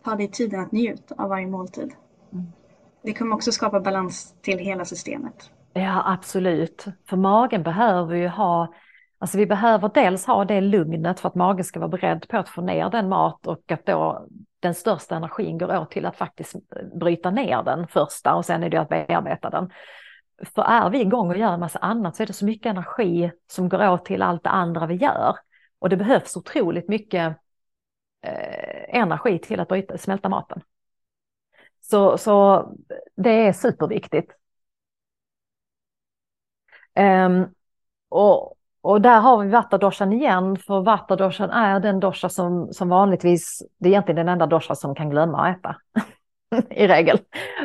ta 0.05 0.15
dig 0.15 0.29
tiden 0.29 0.61
att 0.61 0.73
njuta 0.73 1.15
av 1.19 1.29
varje 1.29 1.47
måltid. 1.47 1.93
Mm. 2.33 2.47
Det 3.03 3.15
kommer 3.15 3.37
också 3.37 3.53
skapa 3.53 3.81
balans 3.81 4.35
till 4.43 4.59
hela 4.59 4.85
systemet. 4.85 5.51
Ja 5.73 6.03
absolut, 6.07 6.85
för 7.09 7.17
magen 7.17 7.63
behöver 7.63 8.15
ju 8.15 8.29
ha 8.29 8.75
Alltså 9.19 9.39
vi 9.39 9.47
behöver 9.47 9.91
dels 9.95 10.27
ha 10.27 10.45
det 10.45 10.61
lugnet 10.61 11.21
för 11.21 11.29
att 11.29 11.35
magen 11.35 11.65
ska 11.65 11.81
vara 11.81 11.89
beredd 11.89 12.29
på 12.29 12.37
att 12.37 12.49
få 12.49 12.61
ner 12.61 12.91
den 12.91 13.09
mat 13.09 13.47
och 13.47 13.73
att 13.73 13.87
då 13.87 14.27
den 14.61 14.75
största 14.75 15.17
energin 15.17 15.59
går 15.59 15.77
åt 15.77 15.91
till 15.91 16.07
att 16.07 16.17
faktiskt 16.17 16.57
bryta 17.01 17.31
ner 17.31 17.63
den 17.63 17.87
första 17.87 18.35
och 18.35 18.45
sen 18.45 18.63
är 18.63 18.71
det 18.71 18.81
att 18.81 18.89
bearbeta 18.89 19.51
den. 19.51 19.71
För 20.45 20.63
är 20.63 20.91
vi 20.91 21.01
igång 21.01 21.31
och 21.31 21.39
gör 21.39 21.53
en 21.53 21.61
massa 21.61 21.79
annat 21.79 22.17
så 22.17 22.23
är 22.23 22.27
det 22.27 22.33
så 22.33 22.45
mycket 22.45 22.71
energi 22.71 23.33
som 23.47 23.69
går 23.69 23.89
åt 23.89 24.05
till 24.05 24.23
allt 24.23 24.45
det 24.45 24.51
andra 24.51 24.87
vi 24.87 24.95
gör. 24.95 25.37
Och 25.79 25.89
det 25.89 25.97
behövs 25.97 26.37
otroligt 26.37 26.89
mycket 26.89 27.37
eh, 28.23 28.97
energi 29.01 29.39
till 29.39 29.61
att 29.61 29.69
bryta, 29.69 29.99
smälta 29.99 30.29
maten. 30.29 30.63
Så, 31.81 32.19
så 32.19 32.67
det 33.17 33.31
är 33.31 33.53
superviktigt. 33.53 34.33
Um, 36.99 37.55
och, 38.09 38.57
och 38.81 39.01
där 39.01 39.21
har 39.21 39.45
vi 39.45 39.51
vattadoshan 39.51 40.13
igen, 40.13 40.57
för 40.57 40.81
vattadoshan 40.81 41.51
är 41.51 41.81
den 41.81 42.01
dosha 42.01 42.29
som, 42.29 42.73
som 42.73 42.89
vanligtvis, 42.89 43.63
det 43.79 43.89
är 43.89 43.91
egentligen 43.91 44.17
den 44.17 44.29
enda 44.29 44.47
dosha 44.47 44.75
som 44.75 44.95
kan 44.95 45.11
glömma 45.11 45.47
att 45.47 45.59
äta. 45.59 45.77
i 46.71 46.87
regel. 46.87 47.19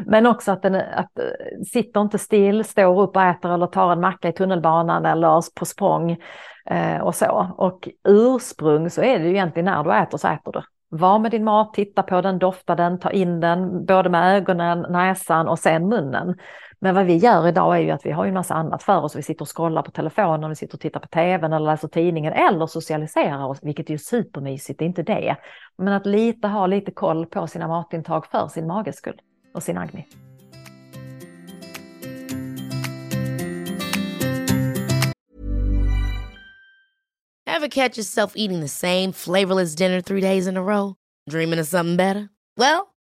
Men 0.05 0.25
också 0.25 0.51
att 0.51 0.61
den 0.61 0.75
att, 0.75 1.19
eh, 1.19 1.63
sitter 1.71 2.01
inte 2.01 2.17
still, 2.17 2.63
står 2.63 3.01
upp 3.01 3.15
och 3.15 3.23
äter 3.23 3.53
eller 3.53 3.67
tar 3.67 3.91
en 3.91 4.01
macka 4.01 4.29
i 4.29 4.33
tunnelbanan 4.33 5.05
eller 5.05 5.59
på 5.59 5.65
språng 5.65 6.17
eh, 6.65 7.01
och 7.01 7.15
så. 7.15 7.55
Och 7.57 7.89
ursprung 8.07 8.89
så 8.89 9.01
är 9.01 9.19
det 9.19 9.25
ju 9.25 9.31
egentligen 9.31 9.65
när 9.65 9.83
du 9.83 9.93
äter 9.93 10.17
så 10.17 10.27
äter 10.27 10.51
du. 10.51 10.61
Var 10.93 11.19
med 11.19 11.31
din 11.31 11.43
mat, 11.43 11.73
titta 11.73 12.03
på 12.03 12.21
den, 12.21 12.39
dofta 12.39 12.75
den, 12.75 12.99
ta 12.99 13.11
in 13.11 13.39
den, 13.39 13.85
både 13.85 14.09
med 14.09 14.35
ögonen, 14.37 14.85
näsan 14.89 15.47
och 15.47 15.59
sen 15.59 15.87
munnen. 15.89 16.35
Men 16.83 16.95
vad 16.95 17.05
vi 17.05 17.15
gör 17.15 17.47
idag 17.47 17.77
är 17.77 17.79
ju 17.79 17.91
att 17.91 18.05
vi 18.05 18.11
har 18.11 18.25
en 18.25 18.33
massa 18.33 18.53
annat 18.53 18.83
för 18.83 19.01
oss. 19.01 19.15
Vi 19.15 19.23
sitter 19.23 19.41
och 19.41 19.57
scrollar 19.57 19.81
på 19.81 19.91
telefonen, 19.91 20.49
vi 20.49 20.55
sitter 20.55 20.73
och 20.73 20.81
tittar 20.81 20.99
på 20.99 21.07
tvn 21.07 21.53
eller 21.53 21.65
läser 21.71 21.87
tidningen 21.87 22.33
eller 22.33 22.67
socialiserar 22.67 23.45
oss, 23.45 23.59
vilket 23.61 23.89
är 23.89 23.91
ju 23.91 23.97
supermysigt, 23.97 24.79
det 24.79 24.85
är 24.85 24.87
inte 24.87 25.03
det. 25.03 25.37
Men 25.77 25.93
att 25.93 26.05
lite 26.05 26.47
ha 26.47 26.67
lite 26.67 26.91
koll 26.91 27.25
på 27.25 27.47
sina 27.47 27.67
matintag 27.67 28.25
för 28.25 28.47
sin 28.47 28.67
mages 28.67 28.95
skull 28.95 29.21
och 29.53 29.63
sin 29.63 29.77
agni. 29.77 30.07
Have 37.45 37.69
catch 37.69 37.97
yourself 37.97 38.33
eating 38.35 38.61
the 38.61 38.67
same 38.67 39.13
flavorless 39.13 39.75
dinner 39.75 40.01
three 40.01 40.21
days 40.21 40.47
in 40.47 40.57
a 40.57 40.63
row? 40.63 40.95
Dreaming 41.29 41.59
of 41.59 41.67
something 41.67 41.97
better? 41.97 42.29
Well, 42.57 42.90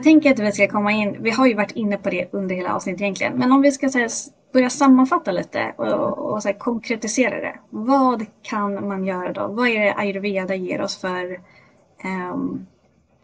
Jag 0.00 0.04
tänker 0.04 0.32
att 0.32 0.38
vi 0.38 0.52
ska 0.52 0.68
komma 0.68 0.92
in, 0.92 1.16
vi 1.22 1.30
har 1.30 1.46
ju 1.46 1.54
varit 1.54 1.70
inne 1.70 1.96
på 1.96 2.10
det 2.10 2.28
under 2.32 2.54
hela 2.54 2.74
avsnittet 2.74 3.00
egentligen, 3.00 3.32
men 3.32 3.52
om 3.52 3.62
vi 3.62 3.72
ska 3.72 3.86
här, 3.86 4.08
börja 4.52 4.70
sammanfatta 4.70 5.32
lite 5.32 5.74
och, 5.76 6.18
och 6.18 6.42
så 6.42 6.48
här, 6.48 6.58
konkretisera 6.58 7.40
det. 7.40 7.58
Vad 7.70 8.26
kan 8.42 8.88
man 8.88 9.04
göra 9.04 9.32
då? 9.32 9.46
Vad 9.48 9.68
är 9.68 9.80
det 9.80 9.94
ayurveda 9.94 10.54
ger 10.54 10.82
oss 10.82 11.00
för 11.00 11.40
um, 12.32 12.66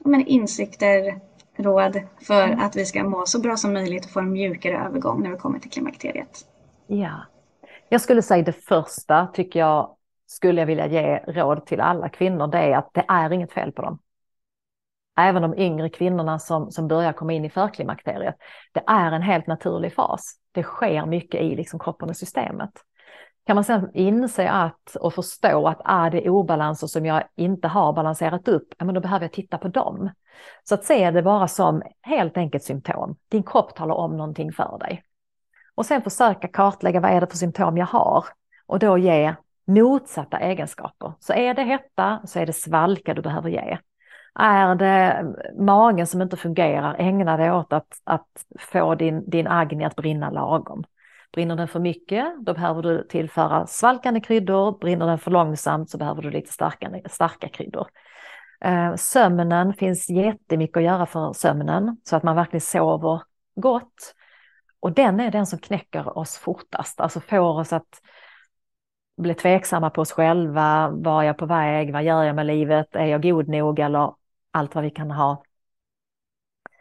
men, 0.04 0.26
insikter, 0.26 1.20
råd 1.56 2.00
för 2.22 2.44
mm. 2.44 2.60
att 2.60 2.76
vi 2.76 2.84
ska 2.84 3.04
må 3.04 3.26
så 3.26 3.40
bra 3.40 3.56
som 3.56 3.72
möjligt 3.72 4.04
och 4.04 4.10
få 4.10 4.20
en 4.20 4.32
mjukare 4.32 4.78
övergång 4.86 5.22
när 5.22 5.30
vi 5.30 5.36
kommer 5.36 5.58
till 5.58 5.70
klimakteriet? 5.70 6.46
Ja, 6.86 7.20
jag 7.88 8.00
skulle 8.00 8.22
säga 8.22 8.42
det 8.42 8.64
första 8.64 9.26
tycker 9.26 9.60
jag 9.60 9.90
skulle 10.26 10.60
jag 10.60 10.66
vilja 10.66 10.86
ge 10.86 11.18
råd 11.18 11.66
till 11.66 11.80
alla 11.80 12.08
kvinnor, 12.08 12.46
det 12.46 12.58
är 12.58 12.76
att 12.76 12.90
det 12.94 13.04
är 13.08 13.32
inget 13.32 13.52
fel 13.52 13.72
på 13.72 13.82
dem 13.82 13.98
även 15.16 15.42
de 15.42 15.58
yngre 15.58 15.88
kvinnorna 15.88 16.38
som, 16.38 16.70
som 16.70 16.88
börjar 16.88 17.12
komma 17.12 17.32
in 17.32 17.44
i 17.44 17.50
förklimakteriet. 17.50 18.36
Det 18.72 18.82
är 18.86 19.12
en 19.12 19.22
helt 19.22 19.46
naturlig 19.46 19.94
fas. 19.94 20.34
Det 20.52 20.62
sker 20.62 21.06
mycket 21.06 21.40
i 21.40 21.56
liksom 21.56 21.78
kroppen 21.78 22.08
och 22.08 22.16
systemet. 22.16 22.70
Kan 23.46 23.54
man 23.54 23.64
sedan 23.64 23.90
inse 23.94 24.50
att 24.50 24.96
och 25.00 25.14
förstå 25.14 25.68
att 25.68 25.80
ah, 25.84 26.06
är 26.06 26.10
det 26.10 26.30
obalanser 26.30 26.86
som 26.86 27.06
jag 27.06 27.24
inte 27.36 27.68
har 27.68 27.92
balanserat 27.92 28.48
upp, 28.48 28.68
ja, 28.78 28.84
men 28.84 28.94
då 28.94 29.00
behöver 29.00 29.24
jag 29.24 29.32
titta 29.32 29.58
på 29.58 29.68
dem. 29.68 30.10
Så 30.64 30.74
att 30.74 30.84
se 30.84 31.10
det 31.10 31.22
bara 31.22 31.48
som 31.48 31.82
helt 32.02 32.36
enkelt 32.36 32.64
symptom. 32.64 33.16
Din 33.28 33.42
kropp 33.42 33.74
talar 33.74 33.94
om 33.94 34.16
någonting 34.16 34.52
för 34.52 34.78
dig. 34.78 35.02
Och 35.74 35.86
sen 35.86 36.02
försöka 36.02 36.48
kartlägga 36.48 37.00
vad 37.00 37.10
är 37.10 37.20
det 37.20 37.26
för 37.26 37.36
symptom 37.36 37.76
jag 37.76 37.86
har 37.86 38.24
och 38.66 38.78
då 38.78 38.98
ge 38.98 39.34
motsatta 39.66 40.38
egenskaper. 40.38 41.12
Så 41.18 41.32
är 41.32 41.54
det 41.54 41.62
hetta 41.62 42.20
så 42.24 42.38
är 42.38 42.46
det 42.46 42.52
svalka 42.52 43.14
du 43.14 43.22
behöver 43.22 43.50
ge. 43.50 43.78
Är 44.38 44.74
det 44.74 45.24
magen 45.58 46.06
som 46.06 46.22
inte 46.22 46.36
fungerar, 46.36 46.96
ägna 46.98 47.36
dig 47.36 47.52
åt 47.52 47.72
att, 47.72 48.00
att 48.04 48.28
få 48.58 48.94
din, 48.94 49.30
din 49.30 49.46
agni 49.46 49.84
att 49.84 49.96
brinna 49.96 50.30
lagom. 50.30 50.84
Brinner 51.32 51.56
den 51.56 51.68
för 51.68 51.80
mycket, 51.80 52.26
då 52.40 52.54
behöver 52.54 52.82
du 52.82 53.06
tillföra 53.08 53.66
svalkande 53.66 54.20
kryddor. 54.20 54.78
Brinner 54.78 55.06
den 55.06 55.18
för 55.18 55.30
långsamt 55.30 55.90
så 55.90 55.98
behöver 55.98 56.22
du 56.22 56.30
lite 56.30 56.52
starka, 56.52 56.90
starka 57.10 57.48
kryddor. 57.48 57.86
Eh, 58.60 58.94
sömnen 58.94 59.74
finns 59.74 60.10
jättemycket 60.10 60.76
att 60.76 60.82
göra 60.82 61.06
för 61.06 61.32
sömnen 61.32 61.96
så 62.04 62.16
att 62.16 62.22
man 62.22 62.36
verkligen 62.36 62.60
sover 62.60 63.22
gott. 63.54 64.14
Och 64.80 64.92
den 64.92 65.20
är 65.20 65.30
den 65.30 65.46
som 65.46 65.58
knäcker 65.58 66.18
oss 66.18 66.36
fortast, 66.36 67.00
alltså 67.00 67.20
får 67.20 67.58
oss 67.58 67.72
att 67.72 68.00
bli 69.16 69.34
tveksamma 69.34 69.90
på 69.90 70.00
oss 70.00 70.12
själva. 70.12 70.88
Var 70.88 71.22
jag 71.22 71.38
på 71.38 71.46
väg? 71.46 71.92
Vad 71.92 72.04
gör 72.04 72.22
jag 72.22 72.36
med 72.36 72.46
livet? 72.46 72.96
Är 72.96 73.06
jag 73.06 73.22
god 73.22 73.48
nog? 73.48 73.78
Eller 73.78 74.12
allt 74.56 74.74
vad 74.74 74.84
vi 74.84 74.90
kan 74.90 75.10
ha. 75.10 75.42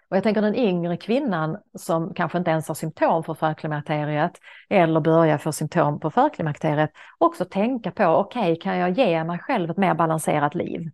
Och 0.10 0.18
jag 0.18 0.24
tänker 0.24 0.42
den 0.42 0.56
yngre 0.56 0.98
kvinnan 0.98 1.58
som 1.78 2.14
kanske 2.14 2.38
inte 2.38 2.52
ens 2.52 2.68
har 2.68 2.76
symptom 2.76 3.24
för 3.24 3.34
förklimakteriet 3.34 4.32
eller 4.70 5.00
börjar 5.00 5.38
få 5.38 5.52
symptom 5.52 6.00
på 6.00 6.12
förklimakteriet 6.12 6.92
också 7.18 7.46
tänka 7.46 7.92
på, 7.92 8.06
okej, 8.06 8.42
okay, 8.42 8.56
kan 8.56 8.78
jag 8.78 8.98
ge 8.98 9.24
mig 9.24 9.40
själv 9.40 9.70
ett 9.70 9.78
mer 9.78 9.94
balanserat 9.94 10.56
liv? 10.56 10.92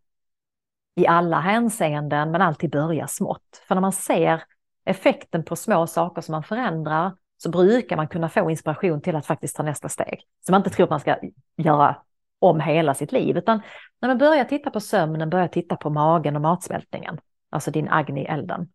I 0.95 1.07
alla 1.07 1.39
hänseenden, 1.39 2.31
men 2.31 2.41
alltid 2.41 2.71
börja 2.71 3.07
smått. 3.07 3.63
För 3.67 3.75
när 3.75 3.81
man 3.81 3.91
ser 3.91 4.43
effekten 4.85 5.43
på 5.43 5.55
små 5.55 5.87
saker 5.87 6.21
som 6.21 6.31
man 6.31 6.43
förändrar 6.43 7.11
så 7.37 7.49
brukar 7.49 7.95
man 7.95 8.07
kunna 8.07 8.29
få 8.29 8.49
inspiration 8.49 9.01
till 9.01 9.15
att 9.15 9.25
faktiskt 9.25 9.55
ta 9.55 9.63
nästa 9.63 9.89
steg. 9.89 10.21
Så 10.45 10.51
man 10.51 10.59
inte 10.59 10.69
tror 10.69 10.83
att 10.83 10.89
man 10.89 10.99
ska 10.99 11.17
göra 11.57 11.95
om 12.39 12.59
hela 12.59 12.93
sitt 12.93 13.11
liv, 13.11 13.37
utan 13.37 13.61
när 14.01 14.09
man 14.09 14.17
börjar 14.17 14.45
titta 14.45 14.69
på 14.69 14.79
sömnen, 14.79 15.29
börjar 15.29 15.47
titta 15.47 15.75
på 15.75 15.89
magen 15.89 16.35
och 16.35 16.41
matsmältningen, 16.41 17.19
alltså 17.49 17.71
din 17.71 17.89
agni-elden. 17.89 18.67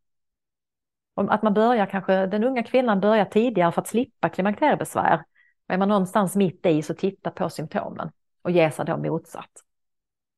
Att 1.15 1.43
man 1.43 1.55
börjar 1.55 1.87
kanske, 1.87 2.27
den 2.27 2.45
unga 2.45 2.63
kvinnan 2.63 3.01
börjar 3.01 3.25
tidigare 3.25 3.73
för 3.73 3.81
att 3.81 3.89
slippa 3.89 4.29
klimakteriebesvär. 4.29 5.25
Är 5.69 5.79
man 5.79 5.89
någonstans 5.89 6.37
mitt 6.37 6.67
i 6.67 6.83
så 6.83 6.95
titta 6.95 7.31
på 7.31 7.51
symptomen 7.51 8.11
och 8.43 8.51
ge 8.51 8.71
sig 8.71 8.85
då 8.85 8.97
motsatt. 8.97 9.51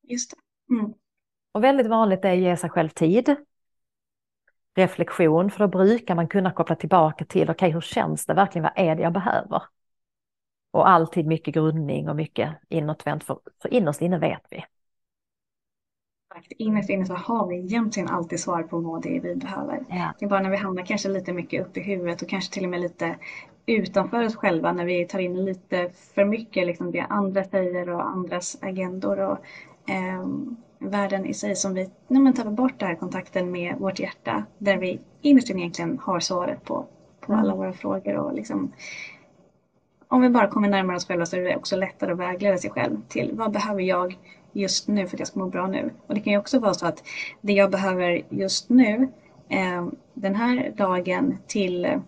Just 0.02 0.30
det. 0.30 0.74
Mm. 0.74 0.94
Och 1.52 1.64
väldigt 1.64 1.86
vanligt 1.86 2.24
är 2.24 2.32
att 2.32 2.38
ge 2.38 2.56
sig 2.56 2.70
själv 2.70 2.88
tid. 2.88 3.36
Reflektion, 4.74 5.50
för 5.50 5.58
då 5.58 5.68
brukar 5.68 6.14
man 6.14 6.28
kunna 6.28 6.50
koppla 6.50 6.76
tillbaka 6.76 7.24
till, 7.24 7.42
okej 7.42 7.54
okay, 7.54 7.70
hur 7.70 7.80
känns 7.80 8.26
det 8.26 8.34
verkligen, 8.34 8.62
vad 8.62 8.86
är 8.86 8.96
det 8.96 9.02
jag 9.02 9.12
behöver? 9.12 9.62
Och 10.70 10.88
alltid 10.88 11.26
mycket 11.26 11.54
grundning 11.54 12.08
och 12.08 12.16
mycket 12.16 12.50
inåtvänt, 12.68 13.24
för, 13.24 13.38
för 13.62 13.74
innerst 13.74 14.02
inne 14.02 14.18
vet 14.18 14.46
vi. 14.50 14.64
Innerst 16.58 16.90
inne 16.90 17.06
så 17.06 17.14
har 17.14 17.46
vi 17.46 17.56
egentligen 17.56 18.08
alltid 18.08 18.40
svar 18.40 18.62
på 18.62 18.78
vad 18.78 19.02
det 19.02 19.16
är 19.16 19.20
vi 19.20 19.34
behöver. 19.34 19.84
Ja. 19.88 20.12
Det 20.18 20.24
är 20.24 20.28
bara 20.28 20.40
när 20.40 20.50
vi 20.50 20.56
hamnar 20.56 20.82
kanske 20.82 21.08
lite 21.08 21.32
mycket 21.32 21.66
upp 21.66 21.76
i 21.76 21.80
huvudet 21.80 22.22
och 22.22 22.28
kanske 22.28 22.54
till 22.54 22.64
och 22.64 22.70
med 22.70 22.80
lite 22.80 23.16
utanför 23.66 24.24
oss 24.24 24.36
själva 24.36 24.72
när 24.72 24.84
vi 24.84 25.04
tar 25.06 25.18
in 25.18 25.44
lite 25.44 25.90
för 26.14 26.24
mycket 26.24 26.66
liksom 26.66 26.90
det 26.90 27.00
andra 27.00 27.44
säger 27.44 27.88
och 27.88 28.08
andras 28.08 28.58
agendor 28.60 29.20
och 29.20 29.38
eh, 29.90 30.26
världen 30.78 31.26
i 31.26 31.34
sig 31.34 31.56
som 31.56 31.74
vi 31.74 31.90
när 32.08 32.20
man 32.20 32.34
tappar 32.34 32.50
bort 32.50 32.78
den 32.78 32.88
här 32.88 32.96
kontakten 32.96 33.50
med 33.50 33.76
vårt 33.78 33.98
hjärta 33.98 34.44
där 34.58 34.76
vi 34.76 35.00
innerst 35.22 35.50
inne 35.50 35.60
egentligen 35.60 35.98
har 36.02 36.20
svaret 36.20 36.64
på, 36.64 36.86
på 37.20 37.32
mm. 37.32 37.44
alla 37.44 37.54
våra 37.54 37.72
frågor 37.72 38.16
och 38.16 38.34
liksom 38.34 38.72
om 40.08 40.20
vi 40.20 40.28
bara 40.28 40.48
kommer 40.48 40.68
närmare 40.68 40.96
oss 40.96 41.06
själva 41.06 41.26
så 41.26 41.36
är 41.36 41.40
det 41.40 41.56
också 41.56 41.76
lättare 41.76 42.12
att 42.12 42.18
vägleda 42.18 42.58
sig 42.58 42.70
själv 42.70 42.96
till 43.08 43.30
vad 43.34 43.52
behöver 43.52 43.82
jag 43.82 44.16
just 44.52 44.88
nu 44.88 45.06
för 45.06 45.16
att 45.16 45.18
jag 45.18 45.28
ska 45.28 45.38
må 45.38 45.46
bra 45.46 45.66
nu. 45.66 45.92
Och 46.06 46.14
det 46.14 46.20
kan 46.20 46.32
ju 46.32 46.38
också 46.38 46.58
vara 46.58 46.74
så 46.74 46.86
att 46.86 47.02
det 47.40 47.52
jag 47.52 47.70
behöver 47.70 48.22
just 48.28 48.68
nu 48.68 49.08
eh, 49.48 49.88
den 50.14 50.34
här 50.34 50.74
dagen 50.76 51.38
till 51.46 52.00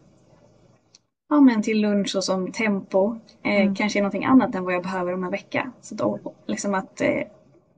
ja, 1.29 1.41
men 1.41 1.63
till 1.63 1.81
lunch 1.81 2.17
och 2.17 2.25
som 2.25 2.53
tempo 2.53 3.17
eh, 3.43 3.61
mm. 3.61 3.75
kanske 3.75 3.99
är 3.99 4.03
någonting 4.03 4.25
annat 4.25 4.55
än 4.55 4.65
vad 4.65 4.75
jag 4.75 4.83
behöver 4.83 5.15
om 5.15 5.25
en 5.25 5.31
vecka. 5.31 5.73
Så 5.81 5.95
då, 5.95 6.35
liksom 6.47 6.75
att 6.75 7.01
eh, 7.01 7.23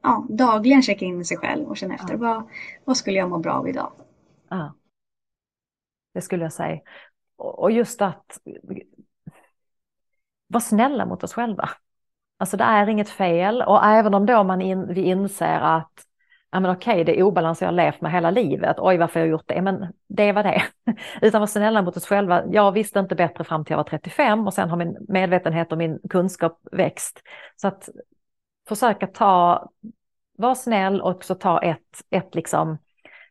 ja, 0.03 0.27
dagligen 0.29 0.83
checka 0.83 1.05
in 1.05 1.17
med 1.17 1.27
sig 1.27 1.37
själv 1.37 1.69
och 1.69 1.77
känna 1.77 1.95
efter 1.95 2.13
ja. 2.13 2.19
vad, 2.19 2.49
vad 2.85 2.97
skulle 2.97 3.19
jag 3.19 3.31
må 3.31 3.39
bra 3.39 3.53
av 3.53 3.69
idag? 3.69 3.93
Ja, 4.49 4.75
det 6.15 6.21
skulle 6.21 6.43
jag 6.43 6.53
säga. 6.53 6.81
Och 7.37 7.71
just 7.71 8.03
att 8.03 8.39
vara 10.47 10.61
snälla 10.61 11.07
mot 11.07 11.25
oss 11.25 11.33
själva. 11.33 11.71
Alltså 12.43 12.57
det 12.57 12.65
är 12.65 12.89
inget 12.89 13.11
fel. 13.11 13.63
Och 13.63 13.85
även 13.85 14.15
om 14.15 14.27
då 14.27 14.45
man 14.45 14.61
in, 14.61 14.95
vi 14.95 15.01
inser 15.01 15.61
att 15.61 15.93
ja 16.53 16.61
men 16.61 16.71
okej, 16.71 17.05
det 17.05 17.19
är 17.19 17.23
obalans 17.23 17.61
jag 17.61 17.69
har 17.69 17.73
levt 17.73 18.01
med 18.01 18.13
hela 18.13 18.31
livet, 18.31 18.77
oj 18.79 18.97
varför 18.97 19.21
har 19.21 19.27
jag 19.27 19.31
gjort 19.31 19.49
det, 19.49 19.63
men 19.63 19.93
det 20.09 20.33
var 20.33 20.43
det. 20.43 20.63
Utan 21.23 21.41
vara 21.41 21.47
snälla 21.47 21.83
mot 21.83 21.97
oss 21.97 22.07
själva, 22.07 22.43
jag 22.51 22.73
visste 22.73 22.99
inte 22.99 23.15
bättre 23.15 23.45
fram 23.45 23.65
till 23.65 23.73
jag 23.73 23.77
var 23.77 23.85
35 23.85 24.47
och 24.47 24.55
sen 24.55 24.71
har 24.71 24.77
min 24.77 24.97
medvetenhet 25.09 25.73
och 25.73 25.79
min 25.79 25.99
kunskap 26.11 26.61
växt. 26.73 27.23
Så 27.57 27.69
att 27.69 27.89
försöka 28.69 29.07
ta, 29.07 29.69
vara 30.39 30.55
snäll 30.55 31.01
och 31.01 31.11
också 31.11 31.35
ta 31.35 31.63
ett, 31.63 32.03
ett 32.11 32.35
liksom, 32.35 32.79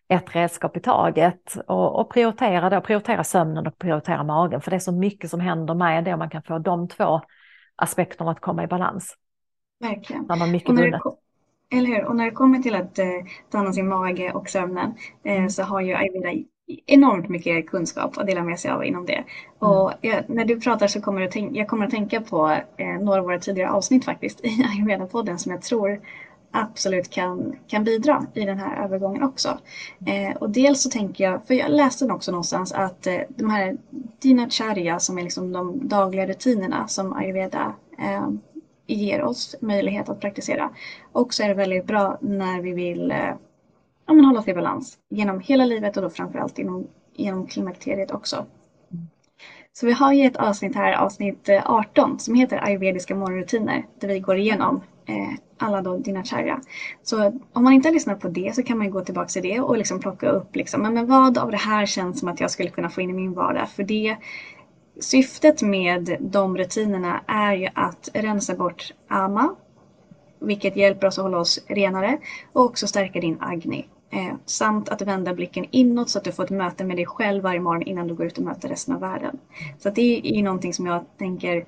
ett 0.07 0.35
redskap 0.35 0.77
i 0.77 0.79
taget 0.79 1.55
och, 1.67 1.99
och 1.99 2.13
prioritera 2.13 2.69
då, 2.69 2.81
prioritera 2.81 3.23
sömnen 3.23 3.67
och 3.67 3.77
prioritera 3.77 4.23
magen, 4.23 4.61
för 4.61 4.71
det 4.71 4.77
är 4.77 4.79
så 4.79 4.91
mycket 4.91 5.29
som 5.29 5.39
händer 5.39 5.73
med 5.73 6.03
det. 6.03 6.13
Och 6.13 6.19
man 6.19 6.29
kan 6.29 6.43
få 6.43 6.59
de 6.59 6.87
två 6.87 7.21
aspekterna 7.81 8.31
att 8.31 8.39
komma 8.39 8.63
i 8.63 8.67
balans. 8.67 9.15
Verkligen. 9.79 10.27
Där 10.27 10.35
man 10.35 10.51
mycket 10.51 10.75
när 10.75 11.01
eller 11.73 11.87
hur? 11.87 12.05
Och 12.05 12.15
när 12.15 12.25
det 12.25 12.31
kommer 12.31 12.59
till 12.59 12.75
att 12.75 12.99
eh, 12.99 13.05
ta 13.49 13.57
hand 13.57 13.67
om 13.67 13.73
sin 13.73 13.87
mage 13.87 14.31
och 14.31 14.49
sömnen 14.49 14.93
eh, 15.23 15.47
så 15.47 15.63
har 15.63 15.81
ju 15.81 15.93
ayurveda 15.93 16.43
enormt 16.85 17.29
mycket 17.29 17.69
kunskap 17.69 18.17
att 18.17 18.27
dela 18.27 18.43
med 18.43 18.59
sig 18.59 18.71
av 18.71 18.85
inom 18.85 19.05
det. 19.05 19.13
Mm. 19.13 19.25
Och 19.59 19.91
jag, 20.01 20.29
när 20.29 20.45
du 20.45 20.59
pratar 20.59 20.87
så 20.87 21.01
kommer 21.01 21.21
jag, 21.21 21.55
jag 21.55 21.67
kommer 21.67 21.85
att 21.85 21.91
tänka 21.91 22.21
på 22.21 22.57
eh, 22.77 22.99
några 23.01 23.19
av 23.19 23.25
våra 23.25 23.39
tidigare 23.39 23.71
avsnitt 23.71 24.05
faktiskt 24.05 24.45
i 24.45 24.47
ayurveda-podden 24.49 25.37
som 25.37 25.51
jag 25.51 25.61
tror 25.61 26.01
absolut 26.51 27.09
kan, 27.09 27.55
kan 27.67 27.83
bidra 27.83 28.25
i 28.33 28.45
den 28.45 28.57
här 28.57 28.85
övergången 28.85 29.23
också. 29.23 29.59
Eh, 30.05 30.37
och 30.37 30.49
dels 30.49 30.81
så 30.81 30.89
tänker 30.89 31.23
jag, 31.23 31.47
för 31.47 31.53
jag 31.53 31.71
läste 31.71 32.05
också 32.05 32.31
någonstans 32.31 32.71
att 32.71 33.07
eh, 33.07 33.19
de 33.29 33.49
här 33.49 33.77
dinacharya 34.19 34.99
som 34.99 35.17
är 35.17 35.23
liksom 35.23 35.51
de 35.51 35.87
dagliga 35.87 36.27
rutinerna 36.27 36.87
som 36.87 37.13
ayurveda 37.13 37.73
eh, 37.99 38.29
ger 38.87 39.21
oss 39.21 39.55
möjlighet 39.61 40.09
att 40.09 40.19
praktisera. 40.19 40.69
Och 41.11 41.33
så 41.33 41.43
är 41.43 41.47
det 41.47 41.53
väldigt 41.53 41.85
bra 41.85 42.17
när 42.21 42.61
vi 42.61 42.73
vill 42.73 43.11
eh, 43.11 43.33
ja, 44.05 44.13
men 44.13 44.25
hålla 44.25 44.39
oss 44.39 44.47
i 44.47 44.53
balans 44.53 44.97
genom 45.09 45.39
hela 45.39 45.65
livet 45.65 45.97
och 45.97 46.03
då 46.03 46.09
framförallt 46.09 46.59
inom 46.59 46.87
genom 47.15 47.47
klimakteriet 47.47 48.11
också. 48.11 48.45
Så 49.73 49.85
vi 49.85 49.91
har 49.91 50.13
ju 50.13 50.25
ett 50.25 50.37
avsnitt 50.37 50.75
här, 50.75 50.93
avsnitt 50.93 51.49
eh, 51.49 51.71
18, 51.71 52.19
som 52.19 52.35
heter 52.35 52.63
ayurvediska 52.63 53.15
morgonrutiner, 53.15 53.85
där 53.99 54.07
vi 54.07 54.19
går 54.19 54.37
igenom 54.37 54.81
Eh, 55.11 55.33
alla 55.57 55.81
då 55.81 55.97
dina 55.97 56.23
kära. 56.23 56.61
Så 57.03 57.39
om 57.53 57.63
man 57.63 57.73
inte 57.73 57.87
har 57.87 57.93
lyssnat 57.93 58.19
på 58.19 58.27
det 58.27 58.55
så 58.55 58.63
kan 58.63 58.77
man 58.77 58.91
gå 58.91 59.01
tillbaka 59.01 59.27
till 59.27 59.41
det 59.41 59.59
och 59.59 59.77
liksom 59.77 59.99
plocka 59.99 60.29
upp 60.29 60.55
liksom, 60.55 60.81
men 60.81 61.07
vad 61.07 61.37
av 61.37 61.51
det 61.51 61.57
här 61.57 61.85
känns 61.85 62.19
som 62.19 62.27
att 62.27 62.39
jag 62.39 62.51
skulle 62.51 62.69
kunna 62.69 62.89
få 62.89 63.01
in 63.01 63.09
i 63.09 63.13
min 63.13 63.33
vardag. 63.33 63.69
För 63.69 63.83
det 63.83 64.17
syftet 64.99 65.61
med 65.61 66.17
de 66.19 66.57
rutinerna 66.57 67.21
är 67.27 67.53
ju 67.53 67.67
att 67.75 68.09
rensa 68.13 68.55
bort 68.55 68.93
ama, 69.07 69.55
vilket 70.39 70.75
hjälper 70.75 71.07
oss 71.07 71.17
att 71.17 71.23
hålla 71.23 71.37
oss 71.37 71.59
renare 71.67 72.17
och 72.53 72.65
också 72.65 72.87
stärka 72.87 73.19
din 73.19 73.37
agni. 73.39 73.87
Eh, 74.09 74.33
samt 74.45 74.89
att 74.89 75.01
vända 75.01 75.33
blicken 75.33 75.65
inåt 75.71 76.09
så 76.09 76.17
att 76.17 76.23
du 76.23 76.31
får 76.31 76.43
ett 76.43 76.49
möte 76.49 76.83
med 76.83 76.97
dig 76.97 77.05
själv 77.05 77.43
varje 77.43 77.59
morgon 77.59 77.81
innan 77.81 78.07
du 78.07 78.13
går 78.15 78.25
ut 78.25 78.37
och 78.37 78.43
möter 78.43 78.69
resten 78.69 78.95
av 78.95 79.01
världen. 79.01 79.39
Så 79.79 79.89
det 79.89 80.29
är 80.29 80.35
ju 80.35 80.43
någonting 80.43 80.73
som 80.73 80.85
jag 80.85 81.05
tänker 81.17 81.65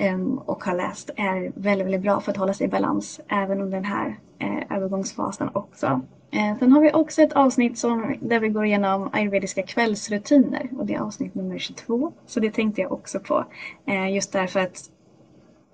Ehm, 0.00 0.38
och 0.38 0.64
har 0.64 0.74
läst 0.74 1.10
är 1.16 1.52
väldigt, 1.54 1.86
väldigt 1.86 2.02
bra 2.02 2.20
för 2.20 2.30
att 2.30 2.36
hålla 2.36 2.54
sig 2.54 2.66
i 2.66 2.70
balans 2.70 3.20
även 3.28 3.60
under 3.60 3.76
den 3.76 3.84
här 3.84 4.18
eh, 4.38 4.76
övergångsfasen 4.76 5.50
också. 5.52 6.00
Ehm, 6.30 6.58
sen 6.58 6.72
har 6.72 6.80
vi 6.80 6.92
också 6.92 7.22
ett 7.22 7.32
avsnitt 7.32 7.78
som, 7.78 8.16
där 8.20 8.40
vi 8.40 8.48
går 8.48 8.64
igenom 8.64 9.08
ayurvediska 9.12 9.62
kvällsrutiner 9.62 10.68
och 10.78 10.86
det 10.86 10.94
är 10.94 11.00
avsnitt 11.00 11.34
nummer 11.34 11.58
22. 11.58 12.12
Så 12.26 12.40
det 12.40 12.50
tänkte 12.50 12.80
jag 12.80 12.92
också 12.92 13.20
på. 13.20 13.44
Ehm, 13.86 14.08
just 14.08 14.32
därför 14.32 14.60
att 14.60 14.90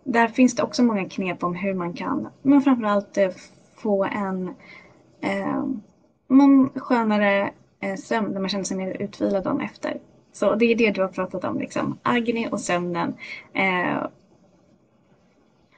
där 0.04 0.28
finns 0.28 0.54
det 0.54 0.62
också 0.62 0.82
många 0.82 1.08
knep 1.08 1.44
om 1.44 1.54
hur 1.54 1.74
man 1.74 1.92
kan, 1.92 2.28
men 2.42 2.62
framförallt 2.62 3.18
eh, 3.18 3.30
få 3.76 4.04
en 4.04 4.48
eh, 5.20 5.64
man 6.28 6.70
skönare 6.76 7.50
eh, 7.80 7.96
sömn 7.96 8.32
där 8.32 8.40
man 8.40 8.48
känner 8.48 8.64
sig 8.64 8.76
mer 8.76 9.02
utvilad 9.02 9.44
dagen 9.44 9.60
efter. 9.60 9.98
Så 10.36 10.54
det 10.54 10.64
är 10.64 10.76
det 10.76 10.90
du 10.90 11.00
har 11.00 11.08
pratat 11.08 11.44
om, 11.44 11.58
liksom. 11.58 11.98
Agni 12.02 12.48
och 12.50 12.60
sömnen 12.60 13.16
eh, 13.54 14.06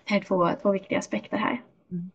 är 0.06 0.20
två, 0.26 0.50
två 0.62 0.72
viktiga 0.72 0.98
aspekter 0.98 1.36
här. 1.36 1.62
Mm. 1.90 2.11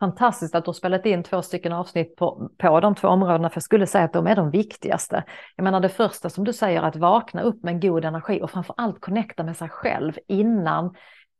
Fantastiskt 0.00 0.54
att 0.54 0.64
du 0.64 0.68
har 0.68 0.74
spelat 0.74 1.06
in 1.06 1.22
två 1.22 1.42
stycken 1.42 1.72
avsnitt 1.72 2.16
på, 2.16 2.50
på 2.58 2.80
de 2.80 2.94
två 2.94 3.08
områdena, 3.08 3.50
för 3.50 3.56
jag 3.56 3.62
skulle 3.62 3.86
säga 3.86 4.04
att 4.04 4.12
de 4.12 4.26
är 4.26 4.36
de 4.36 4.50
viktigaste. 4.50 5.24
Jag 5.56 5.64
menar 5.64 5.80
det 5.80 5.88
första 5.88 6.30
som 6.30 6.44
du 6.44 6.52
säger, 6.52 6.82
att 6.82 6.96
vakna 6.96 7.42
upp 7.42 7.62
med 7.62 7.74
en 7.74 7.80
god 7.80 8.04
energi 8.04 8.42
och 8.42 8.50
framför 8.50 8.74
allt 8.78 9.00
connecta 9.00 9.42
med 9.42 9.56
sig 9.56 9.68
själv 9.68 10.12
innan. 10.28 10.94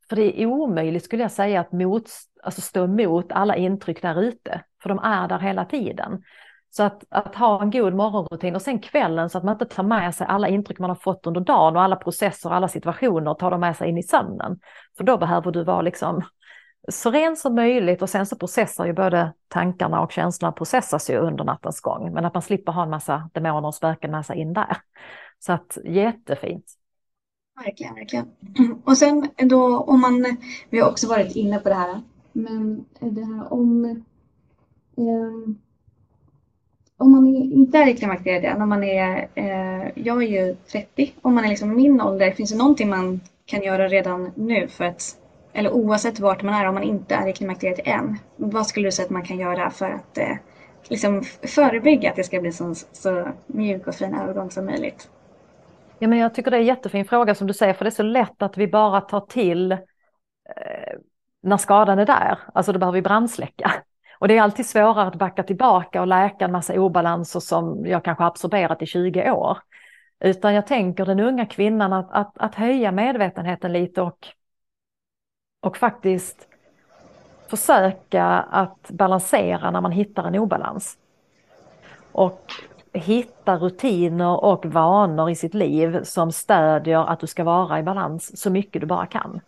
För 0.08 0.16
det 0.16 0.42
är 0.42 0.46
omöjligt 0.46 1.04
skulle 1.04 1.22
jag 1.22 1.32
säga 1.32 1.60
att 1.60 1.72
mot, 1.72 2.10
alltså 2.42 2.60
stå 2.60 2.84
emot 2.84 3.32
alla 3.32 3.56
intryck 3.56 4.02
där 4.02 4.22
ute, 4.22 4.60
för 4.82 4.88
de 4.88 4.98
är 4.98 5.28
där 5.28 5.38
hela 5.38 5.64
tiden. 5.64 6.22
Så 6.70 6.82
att, 6.82 7.04
att, 7.08 7.34
ha 7.34 7.62
en 7.62 7.70
god 7.70 7.94
morgonrutin 7.94 8.54
och 8.54 8.62
sen 8.62 8.78
kvällen 8.78 9.30
så 9.30 9.38
att 9.38 9.44
man 9.44 9.52
inte 9.52 9.64
tar 9.64 9.82
med 9.82 10.14
sig 10.14 10.26
alla 10.26 10.48
intryck 10.48 10.78
man 10.78 10.90
har 10.90 10.94
fått 10.94 11.26
under 11.26 11.40
dagen 11.40 11.76
och 11.76 11.82
alla 11.82 11.96
processer 11.96 12.48
och 12.48 12.54
alla 12.54 12.68
situationer 12.68 13.30
och 13.30 13.38
tar 13.38 13.50
dem 13.50 13.60
med 13.60 13.76
sig 13.76 13.88
in 13.88 13.98
i 13.98 14.02
sömnen. 14.02 14.58
För 14.96 15.04
då 15.04 15.18
behöver 15.18 15.50
du 15.52 15.64
vara 15.64 15.82
liksom 15.82 16.22
så 16.88 17.10
ren 17.10 17.36
som 17.36 17.54
möjligt 17.54 18.02
och 18.02 18.10
sen 18.10 18.26
så 18.26 18.36
processar 18.36 18.86
ju 18.86 18.92
både 18.92 19.32
tankarna 19.48 20.00
och 20.00 20.12
känslorna 20.12 20.52
processas 20.52 21.10
ju 21.10 21.16
under 21.16 21.44
nattens 21.44 21.80
gång. 21.80 22.12
Men 22.12 22.24
att 22.24 22.34
man 22.34 22.42
slipper 22.42 22.72
ha 22.72 22.82
en 22.82 22.90
massa 22.90 23.30
demoner 23.34 23.68
och 23.68 23.74
spöken 23.74 24.10
med 24.10 24.26
sig 24.26 24.38
in 24.38 24.52
där. 24.52 24.76
Så 25.38 25.52
att 25.52 25.78
jättefint. 25.84 26.64
Verkligen, 27.64 27.94
verkligen. 27.94 28.26
Och 28.84 28.98
sen 28.98 29.28
då 29.36 29.78
om 29.78 30.00
man, 30.00 30.36
vi 30.70 30.80
har 30.80 30.90
också 30.90 31.08
varit 31.08 31.36
inne 31.36 31.58
på 31.58 31.68
det 31.68 31.74
här, 31.74 32.00
men 32.32 32.84
det 33.00 33.24
här 33.24 33.52
om 33.52 33.84
eh, 34.96 35.54
om 36.98 37.12
man 37.12 37.26
inte 37.36 37.78
är 37.78 37.88
i 37.88 37.96
klimakteriet 37.96 38.44
än, 38.44 38.62
om 38.62 38.68
man 38.68 38.84
är, 38.84 39.28
eh, 39.34 39.88
jag 39.94 40.22
är 40.22 40.26
ju 40.26 40.54
30, 40.72 41.12
om 41.22 41.34
man 41.34 41.44
är 41.44 41.48
liksom 41.48 41.74
min 41.76 42.00
ålder, 42.00 42.30
finns 42.30 42.50
det 42.50 42.58
någonting 42.58 42.88
man 42.88 43.20
kan 43.46 43.62
göra 43.62 43.88
redan 43.88 44.32
nu 44.34 44.68
för 44.68 44.84
att, 44.84 45.16
eller 45.52 45.70
oavsett 45.70 46.20
vart 46.20 46.42
man 46.42 46.54
är, 46.54 46.68
om 46.68 46.74
man 46.74 46.82
inte 46.82 47.14
är 47.14 47.26
i 47.28 47.32
klimakteriet 47.32 47.80
än, 47.84 48.18
vad 48.36 48.66
skulle 48.66 48.88
du 48.88 48.92
säga 48.92 49.06
att 49.06 49.10
man 49.10 49.24
kan 49.24 49.38
göra 49.38 49.70
för 49.70 49.90
att 49.90 50.18
eh, 50.18 50.36
liksom 50.88 51.22
förebygga 51.42 52.10
att 52.10 52.16
det 52.16 52.24
ska 52.24 52.40
bli 52.40 52.52
så, 52.52 52.74
så 52.92 53.28
mjuk 53.46 53.86
och 53.86 53.94
fin 53.94 54.14
övergång 54.14 54.50
som 54.50 54.66
möjligt? 54.66 55.08
Ja, 55.98 56.08
men 56.08 56.18
jag 56.18 56.34
tycker 56.34 56.50
det 56.50 56.56
är 56.56 56.60
en 56.60 56.66
jättefin 56.66 57.04
fråga 57.04 57.34
som 57.34 57.46
du 57.46 57.54
säger, 57.54 57.74
för 57.74 57.84
det 57.84 57.88
är 57.88 57.90
så 57.90 58.02
lätt 58.02 58.42
att 58.42 58.56
vi 58.56 58.68
bara 58.68 59.00
tar 59.00 59.20
till 59.20 59.72
eh, 59.72 59.78
när 61.42 61.56
skadan 61.56 61.98
är 61.98 62.06
där. 62.06 62.38
Alltså 62.54 62.72
då 62.72 62.78
behöver 62.78 62.98
vi 62.98 63.02
brandsläcka. 63.02 63.72
Och 64.18 64.28
det 64.28 64.38
är 64.38 64.42
alltid 64.42 64.66
svårare 64.66 65.08
att 65.08 65.14
backa 65.14 65.42
tillbaka 65.42 66.00
och 66.00 66.06
läka 66.06 66.44
en 66.44 66.52
massa 66.52 66.80
obalanser 66.80 67.40
som 67.40 67.86
jag 67.86 68.04
kanske 68.04 68.24
absorberat 68.24 68.82
i 68.82 68.86
20 68.86 69.30
år. 69.30 69.58
Utan 70.20 70.54
jag 70.54 70.66
tänker 70.66 71.06
den 71.06 71.20
unga 71.20 71.46
kvinnan 71.46 71.92
att, 71.92 72.12
att, 72.12 72.38
att 72.38 72.54
höja 72.54 72.92
medvetenheten 72.92 73.72
lite 73.72 74.02
och, 74.02 74.28
och 75.60 75.76
faktiskt 75.76 76.48
försöka 77.48 78.24
att 78.50 78.90
balansera 78.90 79.70
när 79.70 79.80
man 79.80 79.92
hittar 79.92 80.24
en 80.24 80.34
obalans. 80.34 80.98
Och 82.12 82.52
hitta 82.92 83.56
rutiner 83.56 84.44
och 84.44 84.66
vanor 84.66 85.30
i 85.30 85.34
sitt 85.34 85.54
liv 85.54 86.02
som 86.02 86.32
stödjer 86.32 87.10
att 87.10 87.20
du 87.20 87.26
ska 87.26 87.44
vara 87.44 87.78
i 87.78 87.82
balans 87.82 88.40
så 88.40 88.50
mycket 88.50 88.80
du 88.80 88.86
bara 88.86 89.06
kan. 89.06 89.40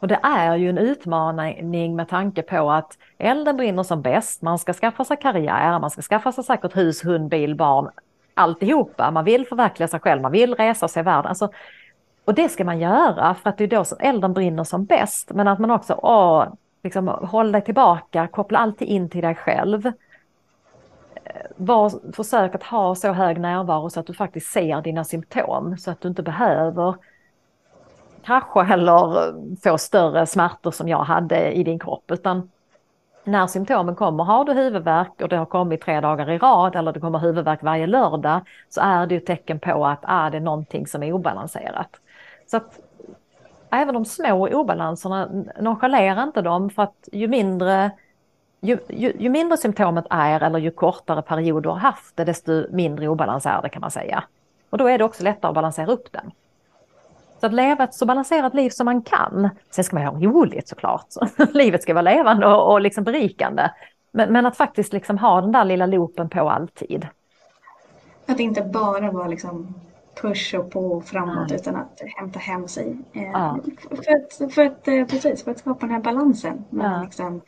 Och 0.00 0.08
det 0.08 0.20
är 0.22 0.56
ju 0.56 0.68
en 0.68 0.78
utmaning 0.78 1.96
med 1.96 2.08
tanke 2.08 2.42
på 2.42 2.70
att 2.70 2.98
elden 3.18 3.56
brinner 3.56 3.82
som 3.82 4.02
bäst. 4.02 4.42
Man 4.42 4.58
ska 4.58 4.72
skaffa 4.72 5.04
sig 5.04 5.16
karriär, 5.16 5.78
man 5.78 5.90
ska 5.90 6.02
skaffa 6.02 6.32
sig 6.32 6.44
säkert 6.44 6.76
hus, 6.76 7.04
hund, 7.04 7.28
bil, 7.28 7.54
barn, 7.54 7.90
alltihopa. 8.34 9.10
Man 9.10 9.24
vill 9.24 9.46
förverkliga 9.46 9.88
sig 9.88 10.00
själv, 10.00 10.22
man 10.22 10.32
vill 10.32 10.54
resa 10.54 10.88
sig 10.88 11.00
i 11.00 11.04
världen. 11.04 11.26
Alltså, 11.26 11.48
och 12.24 12.34
det 12.34 12.48
ska 12.48 12.64
man 12.64 12.78
göra 12.78 13.34
för 13.34 13.50
att 13.50 13.58
det 13.58 13.64
är 13.64 13.68
då 13.68 13.84
som 13.84 13.98
elden 14.00 14.32
brinner 14.32 14.64
som 14.64 14.84
bäst. 14.84 15.30
Men 15.34 15.48
att 15.48 15.58
man 15.58 15.70
också, 15.70 16.00
åh, 16.02 16.46
liksom, 16.82 17.08
håll 17.08 17.52
dig 17.52 17.62
tillbaka, 17.62 18.28
koppla 18.28 18.58
alltid 18.58 18.88
in 18.88 19.10
till 19.10 19.22
dig 19.22 19.34
själv. 19.34 19.92
Var, 21.56 22.12
försök 22.12 22.54
att 22.54 22.62
ha 22.62 22.94
så 22.94 23.12
hög 23.12 23.40
närvaro 23.40 23.90
så 23.90 24.00
att 24.00 24.06
du 24.06 24.14
faktiskt 24.14 24.52
ser 24.52 24.82
dina 24.82 25.04
symptom 25.04 25.78
så 25.78 25.90
att 25.90 26.00
du 26.00 26.08
inte 26.08 26.22
behöver 26.22 26.94
krascha 28.26 28.74
eller 28.74 29.34
få 29.62 29.78
större 29.78 30.26
smärtor 30.26 30.70
som 30.70 30.88
jag 30.88 31.04
hade 31.04 31.52
i 31.52 31.64
din 31.64 31.78
kropp. 31.78 32.10
Utan 32.10 32.50
när 33.24 33.46
symptomen 33.46 33.94
kommer, 33.94 34.24
har 34.24 34.44
du 34.44 34.52
huvudvärk 34.52 35.22
och 35.22 35.28
det 35.28 35.36
har 35.36 35.46
kommit 35.46 35.80
tre 35.80 36.00
dagar 36.00 36.30
i 36.30 36.38
rad 36.38 36.76
eller 36.76 36.92
det 36.92 37.00
kommer 37.00 37.18
huvudvärk 37.18 37.62
varje 37.62 37.86
lördag 37.86 38.40
så 38.68 38.80
är 38.80 39.06
det 39.06 39.14
ju 39.14 39.20
tecken 39.20 39.60
på 39.60 39.86
att 39.86 40.00
ah, 40.02 40.30
det 40.30 40.36
är 40.36 40.40
någonting 40.40 40.86
som 40.86 41.02
är 41.02 41.12
obalanserat. 41.12 41.90
Så 42.46 42.56
att 42.56 42.78
även 43.70 43.94
de 43.94 44.04
små 44.04 44.48
obalanserna, 44.48 45.28
nonchalera 45.60 46.22
inte 46.22 46.42
dem 46.42 46.70
för 46.70 46.82
att 46.82 47.08
ju 47.12 47.28
mindre 47.28 47.90
ju, 48.60 48.78
ju, 48.88 49.12
ju, 49.18 49.28
mindre 49.28 49.56
symptomet 49.56 50.04
är 50.10 50.42
eller 50.42 50.58
ju 50.58 50.70
kortare 50.70 51.22
period 51.22 51.62
du 51.62 51.68
har 51.68 51.76
haft 51.76 52.16
det 52.16 52.24
desto 52.24 52.66
mindre 52.70 53.08
obalans 53.08 53.46
är 53.46 53.62
det 53.62 53.68
kan 53.68 53.80
man 53.80 53.90
säga. 53.90 54.24
Och 54.70 54.78
då 54.78 54.88
är 54.88 54.98
det 54.98 55.04
också 55.04 55.24
lättare 55.24 55.48
att 55.48 55.54
balansera 55.54 55.92
upp 55.92 56.12
den. 56.12 56.32
Att 57.46 57.52
leva 57.52 57.84
ett 57.84 57.94
så 57.94 58.06
balanserat 58.06 58.54
liv 58.54 58.70
som 58.70 58.84
man 58.84 59.02
kan. 59.02 59.48
Sen 59.70 59.84
ska 59.84 59.96
man 59.96 60.06
ha 60.06 60.20
roligt 60.20 60.68
såklart. 60.68 61.06
Livet 61.52 61.82
ska 61.82 61.94
vara 61.94 62.02
levande 62.02 62.46
och, 62.46 62.72
och 62.72 62.80
liksom 62.80 63.04
berikande. 63.04 63.70
Men, 64.12 64.32
men, 64.32 64.46
att 64.46 64.56
faktiskt 64.56 64.92
liksom 64.92 65.18
ha 65.18 65.40
den 65.40 65.52
där 65.52 65.64
lilla 65.64 65.86
loopen 65.86 66.28
på 66.28 66.50
alltid. 66.50 67.06
Att 68.26 68.40
inte 68.40 68.62
bara 68.62 69.10
vara 69.10 69.28
liksom 69.28 69.74
push 70.22 70.54
och 70.54 70.70
på 70.70 71.00
framåt 71.00 71.48
Nej. 71.48 71.58
utan 71.60 71.76
att 71.76 72.00
hämta 72.16 72.38
hem 72.38 72.68
sig. 72.68 72.96
Eh, 73.12 73.22
ja. 73.22 73.58
För, 73.90 73.96
att, 74.16 74.54
för, 74.54 74.62
att, 74.62 74.88
eh, 74.88 75.04
precis, 75.04 75.44
för 75.44 75.50
att 75.50 75.58
skapa 75.58 75.86
den 75.86 75.94
här 75.94 76.02
balansen. 76.02 76.64
Ja. 76.70 77.02
Liksom, 77.04 77.40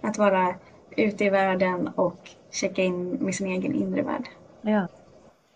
att 0.00 0.18
vara 0.18 0.54
ute 0.96 1.24
i 1.24 1.30
världen 1.30 1.88
och 1.88 2.28
checka 2.50 2.82
in 2.82 3.10
med 3.10 3.34
sin 3.34 3.46
egen 3.46 3.74
inre 3.74 4.02
värld. 4.02 4.28
Ja. 4.60 4.86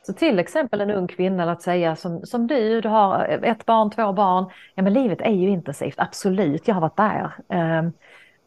Så 0.06 0.12
till 0.12 0.38
exempel 0.38 0.80
en 0.80 0.90
ung 0.90 1.08
kvinna 1.08 1.52
att 1.52 1.62
säga 1.62 1.96
som, 1.96 2.26
som 2.26 2.46
du, 2.46 2.80
du 2.80 2.88
har 2.88 3.24
ett 3.24 3.66
barn, 3.66 3.90
två 3.90 4.12
barn. 4.12 4.46
Ja 4.74 4.82
men 4.82 4.92
livet 4.92 5.20
är 5.20 5.30
ju 5.30 5.48
intensivt, 5.48 5.94
absolut, 5.98 6.68
jag 6.68 6.74
har 6.74 6.80
varit 6.80 6.96
där. 6.96 7.32
Ehm, 7.48 7.92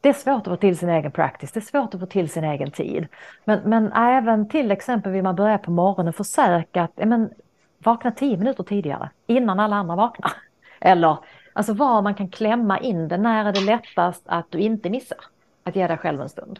det 0.02 0.10
är 0.10 0.14
svårt 0.14 0.48
att 0.48 0.54
få 0.54 0.56
till 0.56 0.78
sin 0.78 0.90
egen 0.90 1.12
practice, 1.12 1.52
det 1.52 1.60
är 1.60 1.62
svårt 1.62 1.94
att 1.94 2.00
få 2.00 2.06
till 2.06 2.30
sin 2.30 2.44
egen 2.44 2.72
tid. 2.72 3.08
Men, 3.46 3.60
men 3.66 3.92
även 3.94 4.50
till 4.50 4.72
exempel 4.72 5.12
vill 5.12 5.24
man 5.24 5.36
börja 5.36 5.58
på 5.58 5.72
morgonen 5.72 6.14
försöka 6.14 6.84
att 6.84 6.92
ja, 6.96 7.06
men, 7.06 7.30
vakna 7.78 8.12
tio 8.12 8.38
minuter 8.38 8.64
tidigare, 8.64 9.10
innan 9.28 9.60
alla 9.60 9.76
andra 9.76 9.96
vaknar. 9.96 10.32
Eller 10.80 11.18
alltså 11.54 11.74
var 11.74 12.02
man 12.02 12.16
kan 12.16 12.30
klämma 12.30 12.80
in 12.80 13.08
det, 13.08 13.18
när 13.18 13.46
är 13.46 13.54
det 13.54 13.62
lättast 13.62 14.24
att 14.26 14.52
du 14.52 14.60
inte 14.60 14.90
missar 14.90 15.20
att 15.64 15.76
ge 15.76 15.88
dig 15.88 15.98
själv 15.98 16.22
en 16.22 16.30
stund. 16.30 16.60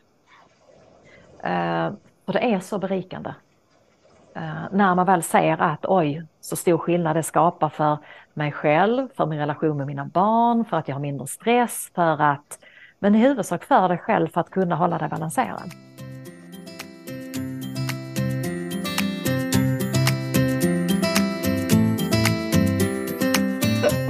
Uh, 1.44 1.92
det 2.26 2.54
är 2.54 2.60
så 2.60 2.78
berikande 2.80 3.34
Eh, 4.36 4.68
när 4.72 4.96
man 4.96 5.06
väl 5.06 5.24
ser 5.24 5.62
att 5.62 5.86
oj, 5.86 6.26
så 6.42 6.56
stor 6.56 6.78
skillnad 6.78 7.16
det 7.16 7.24
skapar 7.24 7.70
för 7.70 7.98
mig 8.34 8.52
själv, 8.52 9.08
för 9.18 9.26
min 9.26 9.40
relation 9.40 9.78
med 9.78 9.88
mina 9.88 10.06
barn, 10.06 10.66
för 10.66 10.78
att 10.78 10.88
jag 10.88 10.96
har 10.96 11.02
mindre 11.02 11.28
stress, 11.28 11.92
för 11.96 12.22
att, 12.22 12.60
men 13.00 13.16
i 13.16 13.18
huvudsak 13.18 13.64
för 13.64 13.90
dig 13.90 13.98
själv 13.98 14.28
för 14.28 14.42
att 14.42 14.50
kunna 14.50 14.76
hålla 14.76 14.98
dig 14.98 15.10
balanserad. 15.10 15.72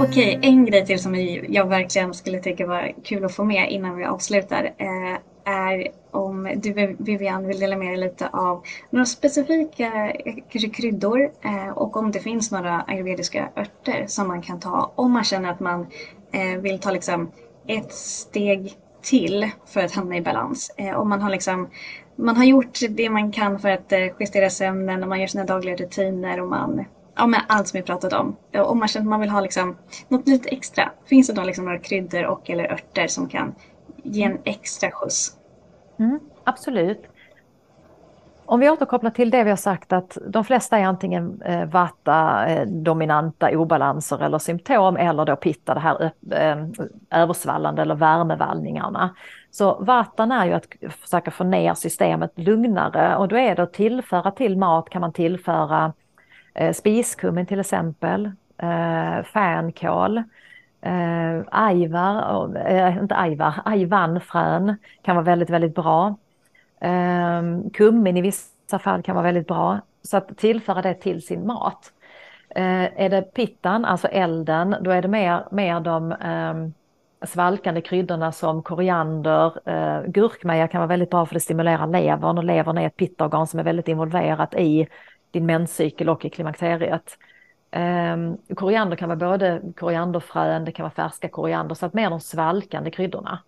Okej, 0.00 0.38
en 0.42 0.64
grej 0.64 0.86
till 0.86 1.02
som 1.02 1.14
jag 1.48 1.68
verkligen 1.68 2.14
skulle 2.14 2.40
tycka 2.40 2.66
var 2.66 2.92
kul 3.04 3.24
att 3.24 3.34
få 3.34 3.44
med 3.44 3.70
innan 3.70 3.96
vi 3.96 4.04
avslutar 4.04 4.64
eh, 4.64 5.18
är 5.50 5.88
om 6.10 6.52
du 6.56 6.96
Vivian 6.98 7.46
vill 7.46 7.60
dela 7.60 7.76
med 7.76 7.88
dig 7.88 7.96
lite 7.96 8.28
av 8.28 8.62
några 8.90 9.06
specifika 9.06 10.10
eh, 10.10 10.34
kanske 10.48 10.68
kryddor 10.68 11.30
eh, 11.42 11.68
och 11.68 11.96
om 11.96 12.12
det 12.12 12.20
finns 12.20 12.50
några 12.50 12.84
ayurvediska 12.86 13.48
örter 13.56 14.04
som 14.06 14.28
man 14.28 14.42
kan 14.42 14.60
ta 14.60 14.92
om 14.94 15.12
man 15.12 15.24
känner 15.24 15.50
att 15.50 15.60
man 15.60 15.86
eh, 16.32 16.60
vill 16.60 16.78
ta 16.78 16.90
liksom 16.90 17.30
ett 17.66 17.92
steg 17.92 18.72
till 19.02 19.50
för 19.66 19.80
att 19.80 19.92
hamna 19.92 20.16
i 20.16 20.20
balans. 20.20 20.70
Om 20.96 21.08
man 21.08 21.22
har 21.22 21.30
liksom 21.30 21.68
man 22.16 22.36
har 22.36 22.44
gjort 22.44 22.78
det 22.90 23.10
man 23.10 23.32
kan 23.32 23.58
för 23.60 23.68
att 23.68 23.92
justera 24.20 24.50
sömnen 24.50 25.02
och 25.02 25.08
man 25.08 25.20
gör 25.20 25.26
sina 25.26 25.44
dagliga 25.44 25.76
rutiner 25.76 26.40
och 26.40 26.48
man 26.48 26.84
ja, 27.16 27.26
men 27.26 27.40
allt 27.46 27.68
som 27.68 27.78
vi 27.78 27.82
pratat 27.82 28.12
om. 28.12 28.36
Om 28.54 28.78
man 28.78 28.88
känner 28.88 29.06
att 29.06 29.10
man 29.10 29.20
vill 29.20 29.30
ha 29.30 29.40
liksom 29.40 29.76
något 30.08 30.28
lite 30.28 30.48
extra. 30.48 30.92
Finns 31.06 31.26
det 31.26 31.32
då 31.32 31.42
liksom 31.42 31.64
några 31.64 31.78
kryddor 31.78 32.24
och 32.24 32.50
eller 32.50 32.72
örter 32.72 33.06
som 33.06 33.28
kan 33.28 33.54
ge 34.02 34.22
en 34.22 34.38
extra 34.44 34.90
skjuts? 34.90 35.36
Mm, 36.00 36.20
absolut. 36.44 37.02
Om 38.44 38.60
vi 38.60 38.70
återkopplar 38.70 39.10
till 39.10 39.30
det 39.30 39.44
vi 39.44 39.50
har 39.50 39.56
sagt 39.56 39.92
att 39.92 40.18
de 40.26 40.44
flesta 40.44 40.78
är 40.78 40.84
antingen 40.84 41.42
eh, 41.42 41.64
vata, 41.64 42.46
eh, 42.46 42.66
dominanta 42.66 43.58
obalanser 43.58 44.22
eller 44.22 44.38
symptom 44.38 44.96
eller 44.96 45.24
då 45.24 45.36
pitta, 45.36 45.74
det 45.74 45.80
här 45.80 46.10
eh, 46.30 46.66
översvallande 47.10 47.82
eller 47.82 47.94
värmevallningarna. 47.94 49.14
Så 49.50 49.78
vatan 49.80 50.32
är 50.32 50.46
ju 50.46 50.52
att 50.52 50.66
försöka 51.00 51.30
få 51.30 51.44
ner 51.44 51.74
systemet 51.74 52.32
lugnare 52.34 53.16
och 53.16 53.28
då 53.28 53.38
är 53.38 53.56
det 53.56 53.62
att 53.62 53.72
tillföra 53.72 54.30
till 54.30 54.58
mat 54.58 54.90
kan 54.90 55.00
man 55.00 55.12
tillföra 55.12 55.92
eh, 56.54 56.72
spiskummin 56.72 57.46
till 57.46 57.60
exempel, 57.60 58.30
eh, 58.58 59.22
fänkål, 59.22 60.22
eh, 60.82 61.42
ajvar, 61.50 62.56
eh, 62.56 62.96
inte 62.96 63.16
ajvar, 63.16 63.54
ajvanfrön 63.64 64.76
kan 65.02 65.16
vara 65.16 65.24
väldigt, 65.24 65.50
väldigt 65.50 65.74
bra. 65.74 66.16
Eh, 66.80 67.42
kummin 67.72 68.16
i 68.16 68.22
vissa 68.22 68.78
fall 68.78 69.02
kan 69.02 69.14
vara 69.14 69.24
väldigt 69.24 69.46
bra. 69.46 69.80
Så 70.02 70.16
att 70.16 70.38
tillföra 70.38 70.82
det 70.82 70.94
till 70.94 71.22
sin 71.22 71.46
mat. 71.46 71.92
Eh, 72.54 73.02
är 73.02 73.08
det 73.08 73.22
pittan, 73.22 73.84
alltså 73.84 74.08
elden, 74.08 74.76
då 74.80 74.90
är 74.90 75.02
det 75.02 75.08
mer, 75.08 75.44
mer 75.50 75.80
de 75.80 76.12
eh, 76.12 77.26
svalkande 77.26 77.80
kryddorna 77.80 78.32
som 78.32 78.62
koriander, 78.62 79.68
eh, 79.68 80.02
gurkmeja 80.06 80.68
kan 80.68 80.80
vara 80.80 80.88
väldigt 80.88 81.10
bra 81.10 81.26
för 81.26 81.34
det 81.34 81.40
stimulerar 81.40 81.86
levern 81.86 82.38
och 82.38 82.44
levern 82.44 82.78
är 82.78 82.86
ett 82.86 82.96
pittorgan 82.96 83.46
som 83.46 83.60
är 83.60 83.64
väldigt 83.64 83.88
involverat 83.88 84.54
i 84.54 84.88
din 85.30 85.46
menscykel 85.46 86.08
och 86.08 86.24
i 86.24 86.30
klimakteriet. 86.30 87.18
Eh, 87.70 88.16
koriander 88.54 88.96
kan 88.96 89.08
vara 89.08 89.16
både 89.16 89.62
korianderfrön, 89.76 90.64
det 90.64 90.72
kan 90.72 90.84
vara 90.84 90.94
färska 90.94 91.28
koriander, 91.28 91.74
så 91.74 91.86
att 91.86 91.94
mer 91.94 92.10
de 92.10 92.20
svalkande 92.20 92.90
kryddorna. 92.90 93.38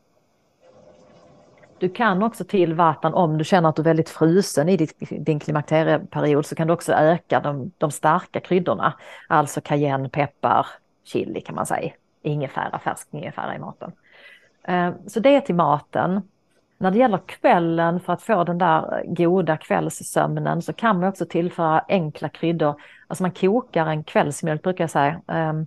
Du 1.79 1.89
kan 1.89 2.23
också 2.23 2.45
till 2.45 2.75
vatten 2.75 3.15
om 3.15 3.39
du 3.39 3.45
känner 3.45 3.69
att 3.69 3.77
du 3.77 3.83
är 3.83 3.85
väldigt 3.85 4.09
frusen 4.09 4.69
i 4.69 4.89
din 5.11 5.41
klimakterieperiod 5.41 6.47
så 6.47 6.55
kan 6.55 6.67
du 6.67 6.73
också 6.73 6.93
öka 6.93 7.41
de, 7.41 7.73
de 7.79 7.91
starka 7.91 8.41
kryddorna. 8.41 8.95
Alltså 9.29 9.61
cayenne, 9.61 10.09
peppar, 10.09 10.67
chili 11.05 11.41
kan 11.41 11.55
man 11.55 11.67
säga. 11.67 11.93
Ingefära, 12.23 12.79
färsk 12.79 13.09
ingefära 13.11 13.55
i 13.55 13.59
maten. 13.59 13.93
Ehm, 14.65 14.95
så 15.07 15.21
det 15.21 15.37
är 15.37 15.41
till 15.41 15.55
maten. 15.55 16.21
När 16.83 16.91
det 16.91 16.99
gäller 16.99 17.19
kvällen 17.19 18.01
för 18.01 18.13
att 18.13 18.23
få 18.23 18.45
den 18.45 18.59
där 18.59 19.05
goda 19.07 19.57
kvällssömnen 19.57 20.63
så 20.63 20.73
kan 20.73 21.01
man 21.01 21.09
också 21.09 21.27
tillföra 21.27 21.85
enkla 21.89 22.29
kryddor. 22.29 22.75
Alltså 23.07 23.25
man 23.25 23.31
kokar 23.31 23.87
en 23.87 24.05
kvällsmjölk 24.05 24.63
brukar 24.63 24.85
jag 24.85 24.91
säga. 24.91 25.21
Um, 25.27 25.67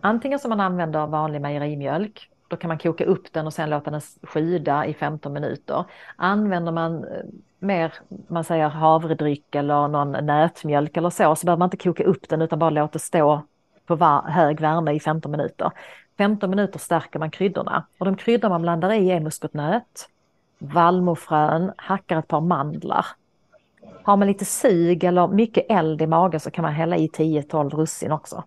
antingen 0.00 0.38
som 0.38 0.48
man 0.48 0.60
använder 0.60 1.06
vanlig 1.06 1.40
mejerimjölk. 1.40 2.30
Då 2.48 2.56
kan 2.56 2.68
man 2.68 2.78
koka 2.78 3.04
upp 3.04 3.32
den 3.32 3.46
och 3.46 3.52
sen 3.52 3.70
låta 3.70 3.90
den 3.90 4.00
sjuda 4.22 4.86
i 4.86 4.94
15 4.94 5.32
minuter. 5.32 5.84
Använder 6.16 6.72
man 6.72 7.04
eh, 7.04 7.24
mer, 7.58 7.92
man 8.28 8.44
säger 8.44 8.68
havredryck 8.68 9.54
eller 9.54 9.88
någon 9.88 10.26
nätmjölk 10.26 10.96
eller 10.96 11.10
så, 11.10 11.36
så 11.36 11.46
behöver 11.46 11.58
man 11.58 11.66
inte 11.66 11.76
koka 11.76 12.04
upp 12.04 12.28
den 12.28 12.42
utan 12.42 12.58
bara 12.58 12.70
låta 12.70 12.98
stå 12.98 13.42
på 13.86 14.22
hög 14.26 14.60
värme 14.60 14.92
i 14.92 15.00
15 15.00 15.30
minuter. 15.30 15.70
15 16.18 16.50
minuter 16.50 16.78
stärker 16.78 17.18
man 17.18 17.30
kryddorna 17.30 17.86
och 17.98 18.04
de 18.04 18.16
kryddor 18.16 18.48
man 18.48 18.62
blandar 18.62 18.92
i 18.92 19.10
är 19.10 19.20
muskotnöt, 19.20 20.08
vallmofrön, 20.58 21.72
hackar 21.76 22.18
ett 22.18 22.28
par 22.28 22.40
mandlar. 22.40 23.06
Har 24.02 24.16
man 24.16 24.28
lite 24.28 24.44
sug 24.44 25.04
eller 25.04 25.28
mycket 25.28 25.66
eld 25.68 26.02
i 26.02 26.06
magen 26.06 26.40
så 26.40 26.50
kan 26.50 26.62
man 26.62 26.72
hälla 26.72 26.96
i 26.96 27.08
10-12 27.08 27.70
russin 27.70 28.12
också. 28.12 28.44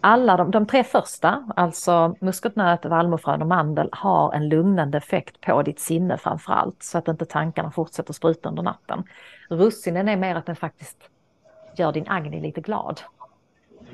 Alla 0.00 0.36
de, 0.36 0.50
de 0.50 0.66
tre 0.66 0.84
första, 0.84 1.44
alltså 1.56 2.14
muskotnöt, 2.20 2.84
vallmofrön 2.84 3.42
och 3.42 3.48
mandel, 3.48 3.88
har 3.92 4.32
en 4.32 4.48
lugnande 4.48 4.98
effekt 4.98 5.40
på 5.40 5.62
ditt 5.62 5.80
sinne 5.80 6.16
framför 6.16 6.52
allt 6.52 6.82
så 6.82 6.98
att 6.98 7.08
inte 7.08 7.24
tankarna 7.24 7.70
fortsätter 7.70 8.12
spruta 8.12 8.48
under 8.48 8.62
natten. 8.62 9.04
Russinen 9.48 10.08
är 10.08 10.16
mer 10.16 10.34
att 10.34 10.46
den 10.46 10.56
faktiskt 10.56 10.96
gör 11.76 11.92
din 11.92 12.08
Agni 12.08 12.40
lite 12.40 12.60
glad. 12.60 13.00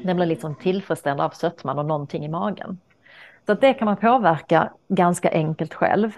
Den 0.03 0.17
blir 0.17 0.27
liksom 0.27 0.55
tillfredsställd 0.55 1.21
av 1.21 1.31
sötman 1.31 1.79
och 1.79 1.87
någonting 1.87 2.25
i 2.25 2.29
magen. 2.29 2.79
Så 3.47 3.55
det 3.55 3.75
kan 3.75 3.87
man 3.87 3.97
påverka 3.97 4.73
ganska 4.89 5.31
enkelt 5.31 5.75
själv. 5.75 6.13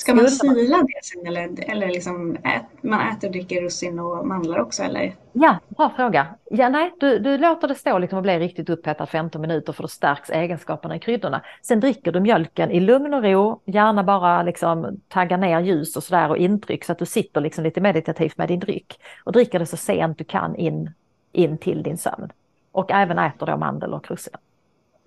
Ska 0.00 0.14
man 0.14 0.28
sila 0.28 0.76
det 0.76 1.00
sen 1.02 1.26
eller, 1.26 1.70
eller 1.70 1.86
liksom 1.86 2.36
ät, 2.36 2.82
man 2.82 3.08
äter 3.08 3.28
och 3.28 3.32
dricker 3.32 3.60
russin 3.60 3.98
och 3.98 4.26
mandlar 4.26 4.58
också 4.58 4.82
eller? 4.82 5.14
Ja, 5.32 5.58
bra 5.68 5.92
fråga. 5.96 6.26
Ja, 6.50 6.68
nej, 6.68 6.94
du, 7.00 7.18
du 7.18 7.38
låter 7.38 7.68
det 7.68 7.74
stå 7.74 7.98
liksom 7.98 8.16
och 8.16 8.22
bli 8.22 8.38
riktigt 8.38 8.70
upphettat 8.70 9.10
15 9.10 9.40
minuter 9.40 9.72
för 9.72 9.82
då 9.82 9.88
stärks 9.88 10.30
egenskaperna 10.30 10.96
i 10.96 10.98
kryddorna. 10.98 11.42
Sen 11.62 11.80
dricker 11.80 12.12
du 12.12 12.20
mjölken 12.20 12.70
i 12.70 12.80
lugn 12.80 13.14
och 13.14 13.22
ro, 13.22 13.62
gärna 13.64 14.04
bara 14.04 14.42
liksom 14.42 15.00
tagga 15.08 15.36
ner 15.36 15.60
ljus 15.60 15.96
och 15.96 16.02
sådär 16.02 16.28
och 16.28 16.36
intryck 16.36 16.84
så 16.84 16.92
att 16.92 16.98
du 16.98 17.06
sitter 17.06 17.40
liksom 17.40 17.64
lite 17.64 17.80
meditativt 17.80 18.38
med 18.38 18.48
din 18.48 18.60
dryck 18.60 19.00
och 19.24 19.32
dricker 19.32 19.58
det 19.58 19.66
så 19.66 19.76
sent 19.76 20.18
du 20.18 20.24
kan 20.24 20.56
in 20.56 20.90
in 21.32 21.58
till 21.58 21.82
din 21.82 21.98
sömn. 21.98 22.32
Och 22.72 22.90
även 22.90 23.18
äter 23.18 23.46
då 23.46 23.56
mandel 23.56 23.94
och 23.94 24.10
russin. 24.10 24.34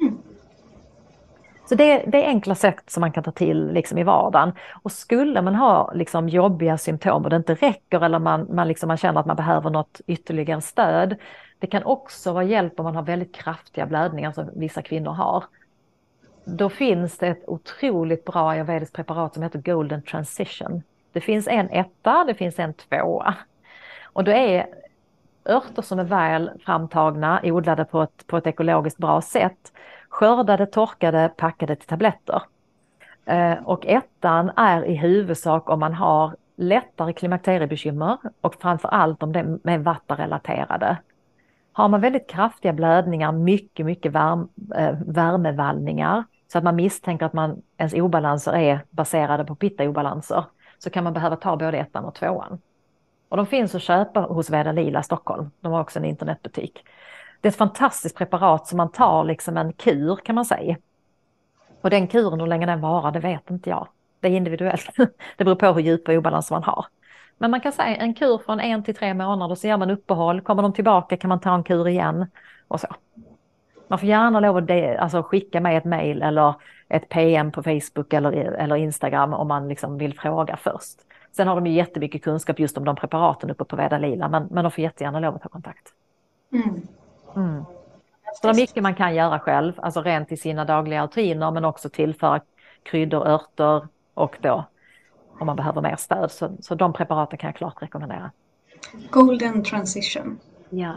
Mm. 0.01 0.17
Så 1.65 1.75
det, 1.75 2.03
det, 2.07 2.25
är 2.25 2.27
enkla 2.27 2.55
sätt 2.55 2.83
som 2.87 3.01
man 3.01 3.11
kan 3.11 3.23
ta 3.23 3.31
till 3.31 3.73
liksom 3.73 3.97
i 3.97 4.03
vardagen. 4.03 4.51
Och 4.83 4.91
skulle 4.91 5.41
man 5.41 5.55
ha 5.55 5.91
liksom 5.93 6.29
jobbiga 6.29 6.77
symptom 6.77 7.23
och 7.23 7.29
det 7.29 7.35
inte 7.35 7.55
räcker 7.55 8.01
eller 8.01 8.19
man, 8.19 8.47
man, 8.55 8.67
liksom, 8.67 8.87
man 8.87 8.97
känner 8.97 9.19
att 9.19 9.25
man 9.25 9.35
behöver 9.35 9.69
något 9.69 10.01
ytterligare 10.07 10.61
stöd. 10.61 11.15
Det 11.59 11.67
kan 11.67 11.83
också 11.83 12.33
vara 12.33 12.43
hjälp 12.43 12.79
om 12.79 12.83
man 12.83 12.95
har 12.95 13.03
väldigt 13.03 13.35
kraftiga 13.35 13.85
blödningar 13.85 14.31
som 14.31 14.49
vissa 14.55 14.81
kvinnor 14.81 15.11
har. 15.11 15.43
Då 16.45 16.69
finns 16.69 17.17
det 17.17 17.27
ett 17.27 17.43
otroligt 17.47 18.25
bra 18.25 18.49
ayurvediskt 18.49 18.95
preparat 18.95 19.33
som 19.33 19.43
heter 19.43 19.59
Golden 19.59 20.01
Transition. 20.01 20.83
Det 21.11 21.21
finns 21.21 21.47
en 21.47 21.69
etta, 21.69 22.23
det 22.27 22.33
finns 22.33 22.59
en 22.59 22.73
tvåa. 22.73 23.35
Och 24.03 24.23
då 24.23 24.31
är 24.31 24.67
örter 25.45 25.81
som 25.81 25.99
är 25.99 26.03
väl 26.03 26.51
framtagna, 26.65 27.39
odlade 27.43 27.85
på 27.85 28.01
ett, 28.01 28.27
på 28.27 28.37
ett 28.37 28.47
ekologiskt 28.47 28.97
bra 28.97 29.21
sätt, 29.21 29.73
skördade, 30.09 30.65
torkade, 30.65 31.31
packade 31.37 31.75
till 31.75 31.87
tabletter. 31.87 32.41
Eh, 33.25 33.53
och 33.63 33.85
ettan 33.85 34.51
är 34.55 34.85
i 34.85 34.95
huvudsak 34.95 35.69
om 35.69 35.79
man 35.79 35.93
har 35.93 36.35
lättare 36.55 37.13
klimakteriebekymmer 37.13 38.17
och 38.41 38.55
framför 38.55 38.89
allt 38.89 39.23
om 39.23 39.31
det 39.31 39.39
är 39.63 39.77
vattarelaterade. 39.77 40.97
Har 41.73 41.89
man 41.89 42.01
väldigt 42.01 42.29
kraftiga 42.29 42.73
blödningar, 42.73 43.31
mycket, 43.31 43.85
mycket 43.85 44.11
värm, 44.11 44.49
eh, 44.75 44.95
värmevallningar, 45.05 46.23
så 46.51 46.57
att 46.57 46.63
man 46.63 46.75
misstänker 46.75 47.25
att 47.25 47.33
man, 47.33 47.61
ens 47.77 47.93
obalanser 47.93 48.55
är 48.55 48.79
baserade 48.89 49.45
på 49.45 49.55
pitta-obalanser, 49.55 50.45
så 50.79 50.89
kan 50.89 51.03
man 51.03 51.13
behöva 51.13 51.35
ta 51.35 51.57
både 51.57 51.77
ettan 51.77 52.05
och 52.05 52.15
tvåan. 52.15 52.61
Och 53.33 53.37
de 53.37 53.45
finns 53.45 53.75
att 53.75 53.81
köpa 53.81 54.19
hos 54.19 54.49
Veda 54.49 54.71
Lila 54.71 55.03
Stockholm. 55.03 55.51
De 55.61 55.71
har 55.71 55.81
också 55.81 55.99
en 55.99 56.05
internetbutik. 56.05 56.85
Det 57.41 57.47
är 57.47 57.49
ett 57.49 57.57
fantastiskt 57.57 58.17
preparat 58.17 58.67
som 58.67 58.77
man 58.77 58.91
tar 58.91 59.23
liksom 59.23 59.57
en 59.57 59.73
kur 59.73 60.15
kan 60.15 60.35
man 60.35 60.45
säga. 60.45 60.77
Och 61.81 61.89
den 61.89 62.07
kuren, 62.07 62.39
hur 62.39 62.47
länge 62.47 62.65
den 62.65 62.81
varar, 62.81 63.11
det 63.11 63.19
vet 63.19 63.49
inte 63.49 63.69
jag. 63.69 63.87
Det 64.19 64.27
är 64.27 64.31
individuellt. 64.31 64.89
Det 65.37 65.43
beror 65.43 65.55
på 65.55 65.65
hur 65.65 65.81
djupa 65.81 66.13
obalanser 66.13 66.55
man 66.55 66.63
har. 66.63 66.85
Men 67.37 67.51
man 67.51 67.61
kan 67.61 67.71
säga 67.71 67.95
en 67.95 68.13
kur 68.13 68.37
från 68.37 68.59
en 68.59 68.83
till 68.83 68.95
tre 68.95 69.13
månader, 69.13 69.55
så 69.55 69.67
gör 69.67 69.77
man 69.77 69.89
uppehåll. 69.89 70.41
Kommer 70.41 70.63
de 70.63 70.73
tillbaka 70.73 71.17
kan 71.17 71.29
man 71.29 71.39
ta 71.39 71.55
en 71.55 71.63
kur 71.63 71.87
igen 71.87 72.27
och 72.67 72.79
så. 72.79 72.87
Man 73.87 73.99
får 73.99 74.09
gärna 74.09 74.39
lov 74.39 74.57
att 74.57 74.67
de, 74.67 74.97
alltså, 74.97 75.23
skicka 75.23 75.61
mig 75.61 75.75
ett 75.75 75.85
mejl 75.85 76.21
eller 76.21 76.53
ett 76.89 77.09
PM 77.09 77.51
på 77.51 77.63
Facebook 77.63 78.13
eller, 78.13 78.31
eller 78.31 78.75
Instagram 78.75 79.33
om 79.33 79.47
man 79.47 79.67
liksom 79.67 79.97
vill 79.97 80.19
fråga 80.19 80.57
först. 80.57 80.99
Sen 81.35 81.47
har 81.47 81.55
de 81.55 81.67
ju 81.67 81.73
jättemycket 81.73 82.23
kunskap 82.23 82.59
just 82.59 82.77
om 82.77 82.85
de 82.85 82.95
preparaten 82.95 83.49
uppe 83.49 83.63
på 83.63 83.75
Veda 83.75 83.97
Lila, 83.97 84.29
men, 84.29 84.47
men 84.51 84.63
de 84.63 84.71
får 84.71 84.81
jättegärna 84.81 85.19
lov 85.19 85.35
att 85.35 85.41
ta 85.41 85.49
kontakt. 85.49 85.93
Mm. 86.53 86.87
Mm. 87.35 87.63
Så 88.41 88.47
det 88.47 88.53
är 88.53 88.55
mycket 88.55 88.83
man 88.83 88.95
kan 88.95 89.15
göra 89.15 89.39
själv, 89.39 89.73
alltså 89.77 90.01
rent 90.01 90.31
i 90.31 90.37
sina 90.37 90.65
dagliga 90.65 91.03
rutiner, 91.03 91.51
men 91.51 91.65
också 91.65 91.89
tillföra 91.89 92.41
kryddor, 92.83 93.27
örter 93.27 93.87
och 94.13 94.37
då 94.41 94.65
om 95.39 95.45
man 95.45 95.55
behöver 95.55 95.81
mer 95.81 95.95
stöd. 95.95 96.31
Så, 96.31 96.51
så 96.59 96.75
de 96.75 96.93
preparaten 96.93 97.37
kan 97.37 97.47
jag 97.47 97.55
klart 97.55 97.81
rekommendera. 97.81 98.31
Golden 99.09 99.63
transition. 99.63 100.39
Ja. 100.69 100.93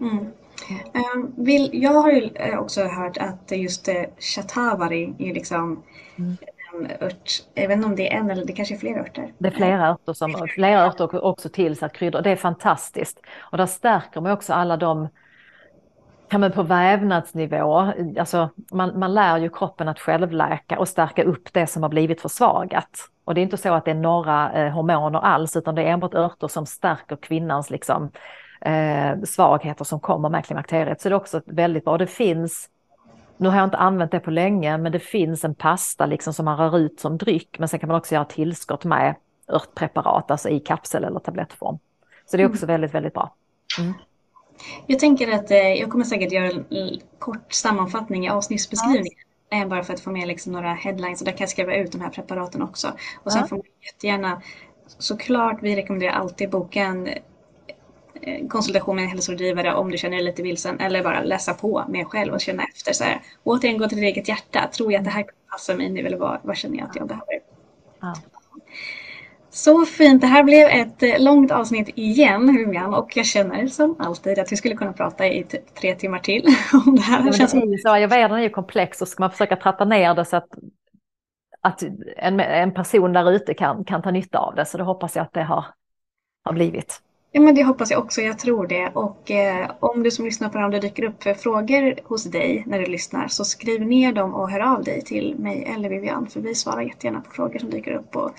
Mm. 0.00 0.26
Vill, 1.36 1.70
jag 1.72 1.92
har 1.92 2.10
ju 2.10 2.30
eh, 2.34 2.58
också 2.58 2.84
hört 2.84 3.16
att 3.16 3.50
just 3.50 3.88
eh, 3.88 4.04
shatavari 4.18 5.14
är 5.18 5.34
liksom 5.34 5.82
Mm. 6.16 6.36
Ört. 7.00 7.42
Jag 7.54 7.68
vet 7.68 7.76
inte 7.76 7.86
om 7.86 7.96
det 7.96 8.12
är 8.12 8.18
en 8.18 8.30
eller 8.30 8.44
det 8.44 8.52
kanske 8.52 8.74
är 8.74 8.78
flera 8.78 9.00
örter. 9.00 9.32
Det 9.38 9.48
är 9.48 9.52
flera 9.52 9.88
örter, 9.88 10.12
som, 10.12 10.48
flera 10.48 10.86
örter 10.86 11.14
och 11.14 11.30
också 11.30 11.48
tillsatt 11.48 11.92
kryddor. 11.92 12.22
Det 12.22 12.30
är 12.30 12.36
fantastiskt. 12.36 13.20
Och 13.38 13.58
där 13.58 13.66
stärker 13.66 14.20
man 14.20 14.32
också 14.32 14.52
alla 14.52 14.76
de 14.76 15.08
kan 16.28 16.40
man 16.40 16.52
på 16.52 16.62
vävnadsnivå, 16.62 17.92
alltså 18.18 18.50
man, 18.72 18.98
man 18.98 19.14
lär 19.14 19.38
ju 19.38 19.48
kroppen 19.48 19.88
att 19.88 20.00
självläka 20.00 20.78
och 20.78 20.88
stärka 20.88 21.24
upp 21.24 21.52
det 21.52 21.66
som 21.66 21.82
har 21.82 21.90
blivit 21.90 22.20
försvagat. 22.20 22.90
Och 23.24 23.34
det 23.34 23.40
är 23.40 23.42
inte 23.42 23.56
så 23.56 23.74
att 23.74 23.84
det 23.84 23.90
är 23.90 23.94
några 23.94 24.52
eh, 24.52 24.72
hormoner 24.72 25.18
alls, 25.18 25.56
utan 25.56 25.74
det 25.74 25.82
är 25.82 25.86
enbart 25.86 26.14
örter 26.14 26.48
som 26.48 26.66
stärker 26.66 27.16
kvinnans 27.16 27.70
liksom, 27.70 28.10
eh, 28.60 29.22
svagheter 29.24 29.84
som 29.84 30.00
kommer 30.00 30.28
med 30.28 30.44
klimakteriet. 30.44 31.00
Så 31.00 31.08
det 31.08 31.12
är 31.12 31.16
också 31.16 31.40
väldigt 31.46 31.84
bra. 31.84 31.98
Det 31.98 32.06
finns, 32.06 32.68
nu 33.36 33.48
har 33.48 33.56
jag 33.56 33.64
inte 33.66 33.76
använt 33.76 34.10
det 34.10 34.20
på 34.20 34.30
länge, 34.30 34.78
men 34.78 34.92
det 34.92 35.00
finns 35.00 35.44
en 35.44 35.54
pasta 35.54 36.06
liksom 36.06 36.32
som 36.34 36.44
man 36.44 36.58
rör 36.58 36.78
ut 36.78 37.00
som 37.00 37.18
dryck, 37.18 37.58
men 37.58 37.68
sen 37.68 37.80
kan 37.80 37.88
man 37.88 37.96
också 37.96 38.14
göra 38.14 38.24
tillskott 38.24 38.84
med 38.84 39.14
örtpreparat, 39.48 40.30
alltså 40.30 40.48
i 40.48 40.60
kapsel 40.60 41.04
eller 41.04 41.20
tablettform. 41.20 41.78
Så 42.26 42.36
det 42.36 42.42
är 42.42 42.48
också 42.48 42.66
väldigt, 42.66 42.94
väldigt 42.94 43.14
bra. 43.14 43.34
Mm. 43.78 43.92
Jag 44.86 44.98
tänker 44.98 45.32
att 45.32 45.50
eh, 45.50 45.56
jag 45.56 45.90
kommer 45.90 46.04
säkert 46.04 46.32
göra 46.32 46.46
en 46.46 47.00
kort 47.18 47.52
sammanfattning 47.52 48.26
i 48.26 48.28
avsnittsbeskrivningen. 48.28 49.18
Eh, 49.52 49.68
bara 49.68 49.84
för 49.84 49.94
att 49.94 50.00
få 50.00 50.10
med 50.10 50.28
liksom 50.28 50.52
några 50.52 50.72
headlines 50.74 51.20
och 51.20 51.24
där 51.24 51.32
kan 51.32 51.40
jag 51.40 51.48
skriva 51.50 51.74
ut 51.74 51.92
de 51.92 52.00
här 52.00 52.10
preparaten 52.10 52.62
också. 52.62 52.92
Och 53.22 53.32
sen 53.32 53.40
Ja. 53.40 53.48
får 53.48 53.56
man 53.56 53.66
jättegärna, 53.80 54.42
såklart 54.86 55.58
vi 55.62 55.76
rekommenderar 55.76 56.12
alltid 56.12 56.50
boka 56.50 56.82
en 56.82 57.08
konsultation 58.48 58.96
med 58.96 59.04
en 59.04 59.10
hälsorådgivare 59.10 59.74
om 59.74 59.90
du 59.90 59.98
känner 59.98 60.16
dig 60.16 60.24
lite 60.24 60.42
vilsen 60.42 60.80
eller 60.80 61.02
bara 61.02 61.22
läsa 61.22 61.54
på 61.54 61.84
med 61.88 62.06
själv 62.06 62.32
och 62.32 62.40
känna 62.40 62.62
efter. 62.62 62.92
Så 62.92 63.04
här, 63.04 63.20
återigen 63.44 63.78
gå 63.78 63.88
till 63.88 63.98
ditt 63.98 64.04
eget 64.04 64.28
hjärta. 64.28 64.68
Tror 64.72 64.92
jag 64.92 64.98
att 64.98 65.04
det 65.04 65.10
här 65.10 65.26
passar 65.50 65.76
mig 65.76 65.90
nu 65.90 66.00
eller 66.00 66.18
vad, 66.18 66.38
vad 66.42 66.56
känner 66.56 66.78
jag 66.78 66.88
att 66.88 66.96
jag 66.96 67.08
behöver? 67.08 67.40
Ja. 68.00 68.14
Så 69.54 69.84
fint. 69.84 70.20
Det 70.20 70.26
här 70.26 70.42
blev 70.42 70.68
ett 70.68 71.02
eh, 71.02 71.20
långt 71.20 71.50
avsnitt 71.50 71.88
igen 71.94 72.56
Vivian 72.56 72.94
och 72.94 73.16
jag 73.16 73.26
känner 73.26 73.66
som 73.66 73.96
alltid 73.98 74.38
att 74.38 74.52
vi 74.52 74.56
skulle 74.56 74.74
kunna 74.74 74.92
prata 74.92 75.26
i 75.26 75.44
typ 75.44 75.74
tre 75.74 75.94
timmar 75.94 76.18
till 76.18 76.46
om 76.86 76.96
det 76.96 77.02
här. 77.02 77.22
Det 77.22 77.32
känns 77.32 77.52
det 77.52 77.58
är 77.58 77.60
som, 77.60 77.78
så, 77.78 77.88
ayurvedan 77.88 78.38
är 78.38 78.42
ju 78.42 78.50
komplex 78.50 79.02
och 79.02 79.08
ska 79.08 79.22
man 79.22 79.30
försöka 79.30 79.56
trappa 79.56 79.84
ner 79.84 80.14
det 80.14 80.24
så 80.24 80.36
att, 80.36 80.48
att 81.60 81.82
en, 82.16 82.40
en 82.40 82.74
person 82.74 83.12
där 83.12 83.30
ute 83.30 83.54
kan, 83.54 83.84
kan 83.84 84.02
ta 84.02 84.10
nytta 84.10 84.38
av 84.38 84.54
det. 84.54 84.64
Så 84.64 84.78
det 84.78 84.84
hoppas 84.84 85.16
jag 85.16 85.22
att 85.22 85.32
det 85.32 85.42
har, 85.42 85.64
har 86.44 86.52
blivit. 86.52 87.00
Ja, 87.34 87.40
men 87.40 87.54
det 87.54 87.64
hoppas 87.64 87.90
jag 87.90 88.00
också. 88.00 88.20
Jag 88.20 88.38
tror 88.38 88.66
det. 88.66 88.90
Och 88.94 89.30
eh, 89.30 89.70
om 89.80 90.02
du 90.02 90.10
som 90.10 90.24
lyssnar 90.24 90.48
på 90.48 90.52
det 90.52 90.58
här, 90.58 90.64
om 90.64 90.70
det 90.70 90.80
dyker 90.80 91.04
upp 91.04 91.26
eh, 91.26 91.34
frågor 91.34 91.94
hos 92.04 92.24
dig 92.24 92.64
när 92.66 92.78
du 92.78 92.86
lyssnar 92.86 93.28
så 93.28 93.44
skriv 93.44 93.86
ner 93.86 94.12
dem 94.12 94.34
och 94.34 94.50
hör 94.50 94.60
av 94.60 94.84
dig 94.84 95.02
till 95.02 95.34
mig 95.38 95.64
eller 95.74 95.88
Vivian 95.88 96.26
för 96.26 96.40
vi 96.40 96.54
svarar 96.54 96.82
jättegärna 96.82 97.20
på 97.20 97.30
frågor 97.30 97.58
som 97.58 97.70
dyker 97.70 97.92
upp 97.92 98.16
och 98.16 98.30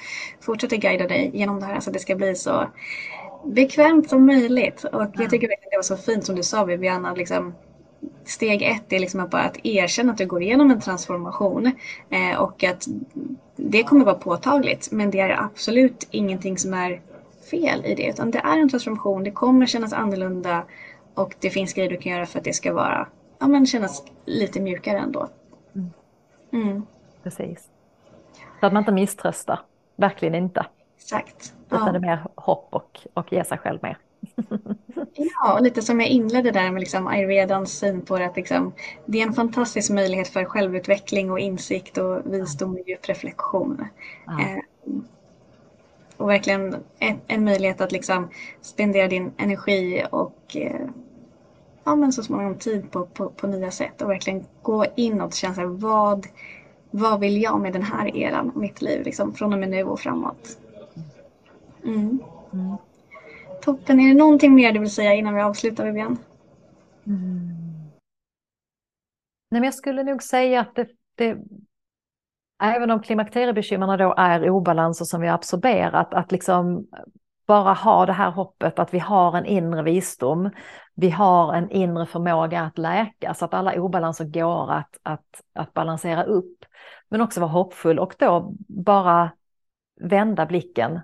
fortsätter 0.41 0.77
guida 0.77 1.07
dig 1.07 1.31
genom 1.33 1.59
det 1.59 1.65
här 1.65 1.79
så 1.79 1.89
att 1.89 1.93
det 1.93 1.99
ska 1.99 2.15
bli 2.15 2.35
så 2.35 2.67
bekvämt 3.45 4.09
som 4.09 4.25
möjligt. 4.25 4.83
Och 4.83 5.01
jag 5.01 5.29
tycker 5.29 5.47
verkligen 5.47 5.69
det 5.71 5.77
var 5.77 5.83
så 5.83 5.97
fint 5.97 6.25
som 6.25 6.35
du 6.35 6.43
sa 6.43 6.63
Vivian, 6.63 7.05
att 7.05 7.17
liksom 7.17 7.53
steg 8.25 8.61
ett 8.61 8.93
är 8.93 8.99
liksom 8.99 9.19
att 9.19 9.29
bara 9.29 9.43
att 9.43 9.65
erkänna 9.65 10.11
att 10.11 10.17
du 10.17 10.25
går 10.25 10.41
igenom 10.41 10.71
en 10.71 10.81
transformation 10.81 11.71
eh, 12.09 12.39
och 12.39 12.63
att 12.63 12.87
det 13.55 13.83
kommer 13.83 14.05
vara 14.05 14.15
påtagligt 14.15 14.91
men 14.91 15.11
det 15.11 15.19
är 15.19 15.43
absolut 15.43 16.07
ingenting 16.11 16.57
som 16.57 16.73
är 16.73 17.01
fel 17.59 17.85
i 17.85 17.95
det 17.95 18.07
utan 18.09 18.31
det 18.31 18.39
är 18.39 18.57
en 18.59 18.69
transformation, 18.69 19.23
det 19.23 19.31
kommer 19.31 19.65
kännas 19.65 19.93
annorlunda 19.93 20.63
och 21.13 21.35
det 21.39 21.49
finns 21.49 21.73
grejer 21.73 21.89
du 21.89 21.97
kan 21.97 22.11
göra 22.11 22.25
för 22.25 22.39
att 22.39 22.45
det 22.45 22.53
ska 22.53 22.73
vara, 22.73 23.07
ja 23.39 23.47
men 23.47 23.65
kännas 23.65 24.03
lite 24.25 24.59
mjukare 24.59 24.97
ändå. 24.99 25.27
Mm, 26.53 26.85
Precis. 27.23 27.69
Så 28.59 28.65
att 28.65 28.73
man 28.73 28.81
inte 28.81 28.91
misströstar. 28.91 29.59
Verkligen 29.95 30.35
inte. 30.35 30.65
exakt. 30.97 31.53
Utan 31.67 31.85
det 31.85 31.91
Ja. 31.91 31.95
är 31.95 31.99
mer 31.99 32.27
hopp 32.35 32.67
och, 32.71 32.99
och 33.13 33.33
ge 33.33 33.43
sig 33.43 33.57
själv 33.57 33.79
mer. 33.83 33.97
Ja, 35.17 35.53
och 35.53 35.61
lite 35.63 35.81
som 35.81 35.99
jag 36.01 36.09
inledde 36.09 36.51
där 36.51 36.71
med 36.71 36.79
liksom 36.79 37.07
ayurvedans 37.07 37.77
syn 37.79 38.01
på 38.01 38.17
det, 38.17 38.25
att 38.25 38.35
liksom, 38.35 38.73
det 39.05 39.21
är 39.21 39.27
en 39.27 39.33
fantastisk 39.33 39.91
möjlighet 39.91 40.27
för 40.27 40.45
självutveckling 40.45 41.31
och 41.31 41.39
insikt 41.39 41.97
och 41.97 42.33
visdom 42.33 42.73
och 42.73 42.79
djup 42.87 43.09
reflektion. 43.09 43.87
Ja. 44.25 44.41
Eh, 44.41 44.57
och 46.25 46.31
verkligen 46.31 46.75
en, 46.99 47.19
en 47.27 47.43
möjlighet 47.43 47.81
att 47.81 47.91
liksom 47.91 48.29
spendera 48.61 49.07
din 49.07 49.31
energi 49.37 50.05
och 50.11 50.55
eh, 50.55 50.87
ja, 51.83 51.95
men 51.95 52.13
så 52.13 52.23
småningom 52.23 52.55
tid 52.55 52.91
på, 52.91 53.05
på, 53.05 53.29
på 53.29 53.47
nya 53.47 53.71
sätt 53.71 54.01
och 54.01 54.09
verkligen 54.09 54.45
gå 54.61 54.85
inåt 54.95 55.27
och 55.27 55.33
känna 55.33 55.55
så 55.55 55.61
här, 55.61 55.67
vad, 55.67 56.27
vad 56.91 57.19
vill 57.19 57.41
jag 57.41 57.61
med 57.61 57.73
den 57.73 57.81
här 57.81 58.17
eran 58.17 58.49
av 58.49 58.57
mitt 58.57 58.81
liv 58.81 59.05
liksom, 59.05 59.33
från 59.33 59.53
och 59.53 59.59
med 59.59 59.69
nu 59.69 59.83
och 59.83 59.99
framåt. 59.99 60.59
Mm. 61.83 62.19
Mm. 62.53 62.75
Toppen. 63.61 63.99
Är 63.99 64.07
det 64.07 64.19
någonting 64.19 64.55
mer 64.55 64.71
du 64.71 64.79
vill 64.79 64.91
säga 64.91 65.13
innan 65.13 65.35
vi 65.35 65.41
avslutar 65.41 65.85
Vivian? 65.85 66.17
Nej, 69.51 69.61
men 69.61 69.63
jag 69.63 69.75
skulle 69.75 70.03
nog 70.03 70.23
säga 70.23 70.61
att 70.61 70.75
det, 70.75 70.87
det 71.15 71.37
även 72.61 72.91
om 72.91 73.01
klimakteriebekymren 73.01 73.99
då 73.99 74.13
är 74.17 74.49
obalanser 74.49 75.05
som 75.05 75.21
vi 75.21 75.27
har 75.27 75.35
absorberat, 75.35 76.13
att 76.13 76.31
liksom 76.31 76.87
bara 77.47 77.73
ha 77.73 78.05
det 78.05 78.13
här 78.13 78.31
hoppet 78.31 78.79
att 78.79 78.93
vi 78.93 78.99
har 78.99 79.37
en 79.37 79.45
inre 79.45 79.83
visdom, 79.83 80.49
vi 80.95 81.09
har 81.09 81.53
en 81.53 81.69
inre 81.69 82.05
förmåga 82.05 82.61
att 82.61 82.77
läka 82.77 83.33
så 83.33 83.45
att 83.45 83.53
alla 83.53 83.81
obalanser 83.81 84.25
går 84.25 84.71
att, 84.71 84.97
att, 85.03 85.41
att 85.53 85.73
balansera 85.73 86.23
upp. 86.23 86.65
Men 87.09 87.21
också 87.21 87.39
vara 87.39 87.51
hoppfull 87.51 87.99
och 87.99 88.15
då 88.19 88.53
bara 88.67 89.31
vända 90.01 90.45
blicken, 90.45 90.99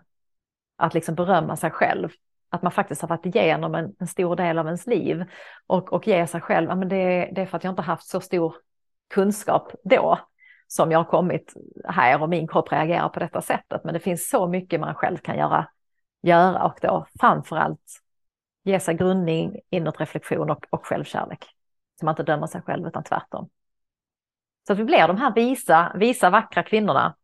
att 0.77 0.93
liksom 0.93 1.15
berömma 1.15 1.55
sig 1.55 1.71
själv. 1.71 2.09
Att 2.49 2.61
man 2.61 2.71
faktiskt 2.71 3.01
har 3.01 3.09
varit 3.09 3.25
igenom 3.25 3.75
en, 3.75 3.95
en 3.99 4.07
stor 4.07 4.35
del 4.35 4.59
av 4.59 4.65
ens 4.65 4.87
liv 4.87 5.23
och, 5.67 5.93
och 5.93 6.07
ge 6.07 6.27
sig 6.27 6.41
själv, 6.41 6.69
ja, 6.69 6.75
men 6.75 6.89
det, 6.89 7.31
det 7.35 7.41
är 7.41 7.45
för 7.45 7.57
att 7.57 7.63
jag 7.63 7.71
inte 7.71 7.81
haft 7.81 8.07
så 8.07 8.21
stor 8.21 8.55
kunskap 9.09 9.71
då 9.83 10.19
som 10.71 10.91
jag 10.91 10.99
har 10.99 11.03
kommit 11.03 11.53
här 11.85 12.21
och 12.21 12.29
min 12.29 12.47
kropp 12.47 12.71
reagerar 12.71 13.09
på 13.09 13.19
detta 13.19 13.41
sättet. 13.41 13.83
Men 13.83 13.93
det 13.93 13.99
finns 13.99 14.29
så 14.29 14.47
mycket 14.47 14.79
man 14.79 14.95
själv 14.95 15.17
kan 15.17 15.37
göra, 15.37 15.67
göra 16.21 16.63
och 16.63 16.79
då 16.81 17.05
framförallt 17.19 18.01
ge 18.63 18.79
sig 18.79 18.95
grundning, 18.95 19.59
inåt 19.69 19.99
reflektion 19.99 20.49
och, 20.49 20.65
och 20.69 20.85
självkärlek. 20.85 21.45
Så 21.99 22.05
man 22.05 22.11
inte 22.11 22.23
dömer 22.23 22.47
sig 22.47 22.61
själv 22.61 22.87
utan 22.87 23.03
tvärtom. 23.03 23.49
Så 24.67 24.73
att 24.73 24.79
vi 24.79 24.83
blir 24.83 25.07
de 25.07 25.17
här 25.17 25.33
visa, 25.35 25.91
visa 25.95 26.29
vackra 26.29 26.63
kvinnorna 26.63 27.15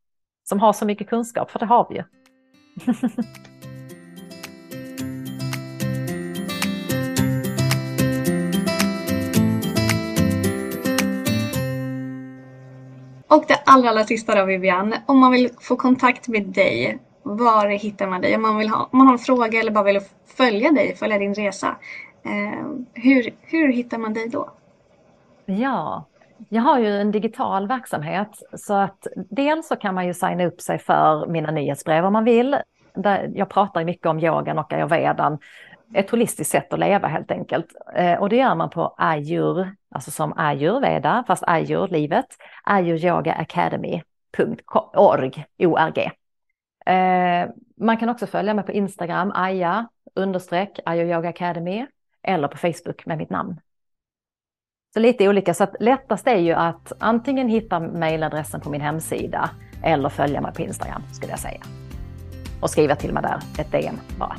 som 0.44 0.60
har 0.60 0.74
så 0.74 0.86
mycket 0.86 1.10
kunskap, 1.10 1.52
för 1.52 1.60
det 1.60 1.66
har 1.66 1.88
vi 1.90 1.96
ju. 1.96 2.04
Och 13.38 13.44
det 13.48 13.62
allra, 13.66 13.90
allra 13.90 14.04
sista 14.04 14.36
då 14.36 14.46
Vivian, 14.46 14.94
om 15.06 15.20
man 15.20 15.32
vill 15.32 15.50
få 15.60 15.76
kontakt 15.76 16.28
med 16.28 16.44
dig, 16.44 17.00
var 17.24 17.68
hittar 17.68 18.08
man 18.08 18.22
dig? 18.22 18.36
Om 18.36 18.42
man, 18.42 18.58
vill 18.58 18.70
ha, 18.70 18.90
om 18.92 18.98
man 18.98 19.08
har 19.08 19.14
en 19.14 19.20
fråga 19.20 19.60
eller 19.60 19.72
bara 19.72 19.84
vill 19.84 20.00
följa 20.38 20.72
dig, 20.72 20.96
följa 20.96 21.18
din 21.18 21.34
resa, 21.34 21.76
eh, 22.26 22.66
hur, 22.94 23.30
hur 23.42 23.74
hittar 23.74 23.98
man 23.98 24.14
dig 24.14 24.30
då? 24.30 24.50
Ja, 25.46 26.06
jag 26.50 26.62
har 26.62 26.80
ju 26.80 27.02
en 27.02 27.12
digital 27.12 27.68
verksamhet 27.68 28.32
så 28.54 28.74
att 28.74 29.08
dels 29.30 29.68
så 29.68 29.76
kan 29.76 29.96
man 29.96 30.08
ju 30.08 30.14
signa 30.14 30.46
upp 30.46 30.62
sig 30.62 30.80
för 30.80 31.28
mina 31.28 31.52
nyhetsbrev 31.52 32.06
om 32.06 32.14
man 32.14 32.24
vill. 32.24 32.58
Där 32.96 33.32
jag 33.36 33.50
pratar 33.50 33.86
mycket 33.86 34.06
om 34.06 34.20
yogan 34.20 34.60
och 34.60 34.74
ayurvedan, 34.74 35.38
ett 35.94 36.10
holistiskt 36.10 36.52
sätt 36.52 36.74
att 36.74 36.80
leva 36.80 37.08
helt 37.08 37.32
enkelt. 37.32 37.68
Eh, 37.96 38.14
och 38.14 38.30
det 38.30 38.36
gör 38.36 38.56
man 38.56 38.70
på 38.70 38.96
ayur, 38.98 39.72
alltså 39.98 40.12
som 40.12 40.34
ayurveda, 40.38 41.24
fast 41.28 41.44
ayur, 41.48 41.88
livet, 41.88 42.26
ayuryogaacademy.org. 42.64 45.46
Eh, 46.86 47.50
man 47.78 47.98
kan 47.98 48.10
också 48.10 48.28
följa 48.28 48.54
mig 48.54 48.66
på 48.66 48.72
Instagram, 48.72 49.32
aya, 49.36 49.88
understreck, 50.16 50.80
ayuryoga 50.86 51.30
academy, 51.30 51.86
eller 52.24 52.48
på 52.48 52.58
Facebook 52.58 53.06
med 53.06 53.18
mitt 53.18 53.30
namn. 53.30 53.60
Så 54.94 55.00
lite 55.00 55.30
olika, 55.30 55.54
så 55.54 55.64
att 55.64 55.76
lättast 55.80 56.28
är 56.28 56.38
ju 56.38 56.54
att 56.54 56.92
antingen 57.00 57.48
hitta 57.48 57.80
mejladressen 57.80 58.62
på 58.62 58.70
min 58.70 58.82
hemsida 58.82 59.50
eller 59.84 60.10
följa 60.10 60.42
mig 60.42 60.54
på 60.54 60.62
Instagram 60.62 61.04
skulle 61.14 61.32
jag 61.32 61.40
säga. 61.40 61.62
och 62.62 62.70
skriva 62.70 62.96
till 62.96 63.14
mig 63.14 63.24
där, 63.24 63.40
ett 63.60 63.72
DM 63.72 64.00
bara. 64.20 64.36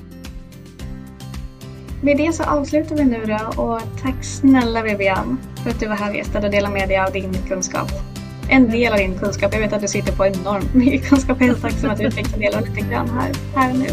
Med 2.01 2.17
det 2.17 2.33
så 2.33 2.43
avslutar 2.45 2.97
vi 2.97 3.05
nu 3.05 3.25
då 3.25 3.63
och 3.63 3.81
tack 4.03 4.25
snälla 4.25 4.83
Vivian 4.83 5.39
för 5.63 5.71
att 5.71 5.81
du 5.81 5.89
var 5.89 5.97
här 5.97 6.15
gästad 6.15 6.45
och 6.45 6.51
delade 6.51 6.75
med 6.75 6.89
dig 6.89 6.99
av 6.99 7.13
din 7.13 7.35
kunskap. 7.49 7.91
En 8.49 8.71
del 8.71 8.93
av 8.93 8.99
din 8.99 9.19
kunskap. 9.19 9.55
Jag 9.55 9.61
vet 9.61 9.73
att 9.73 9.81
du 9.81 9.89
sitter 9.89 10.13
på 10.13 10.27
enormt 10.27 10.75
mycket 10.75 11.09
kunskap. 11.09 11.37
Jag 11.41 11.49
är 11.49 11.55
tacksam 11.55 11.81
som 11.81 11.91
att 11.91 11.99
du 11.99 12.11
fick 12.11 12.33
ta 12.33 12.37
del 12.37 12.55
av 12.55 12.61
lite 12.61 12.81
grann 12.81 13.09
här, 13.09 13.33
här 13.55 13.75
nu. 13.75 13.89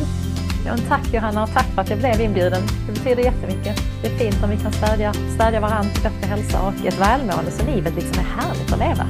Ja, 0.65 0.77
tack 0.90 1.14
Johanna 1.14 1.44
och 1.44 1.49
tack 1.53 1.65
för 1.65 1.82
att 1.82 1.90
jag 1.90 1.99
blev 1.99 2.22
inbjuden. 2.22 2.64
Det 2.88 2.91
betyder 2.91 3.23
jättemycket. 3.23 3.76
Det 4.02 4.07
är 4.07 4.18
fint 4.18 4.44
om 4.44 4.49
vi 4.49 4.57
kan 4.57 4.73
stödja, 4.73 5.14
stödja 5.14 5.60
varandra 5.60 5.91
till 5.94 6.03
bättre 6.03 6.27
hälsa 6.27 6.61
och 6.61 6.88
ett 6.88 6.99
välmående 6.99 7.52
så 7.52 7.65
livet 7.65 7.95
liksom 7.95 8.19
är 8.19 8.41
härligt 8.41 8.73
att 8.73 8.80
leva. 8.80 9.07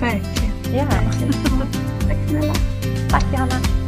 Verkligen. 0.00 0.52
Ja. 0.74 0.84
Verkligen. 0.84 1.32
Tack 2.08 2.28
snälla. 2.28 2.54
Tack 3.10 3.24
Johanna. 3.32 3.79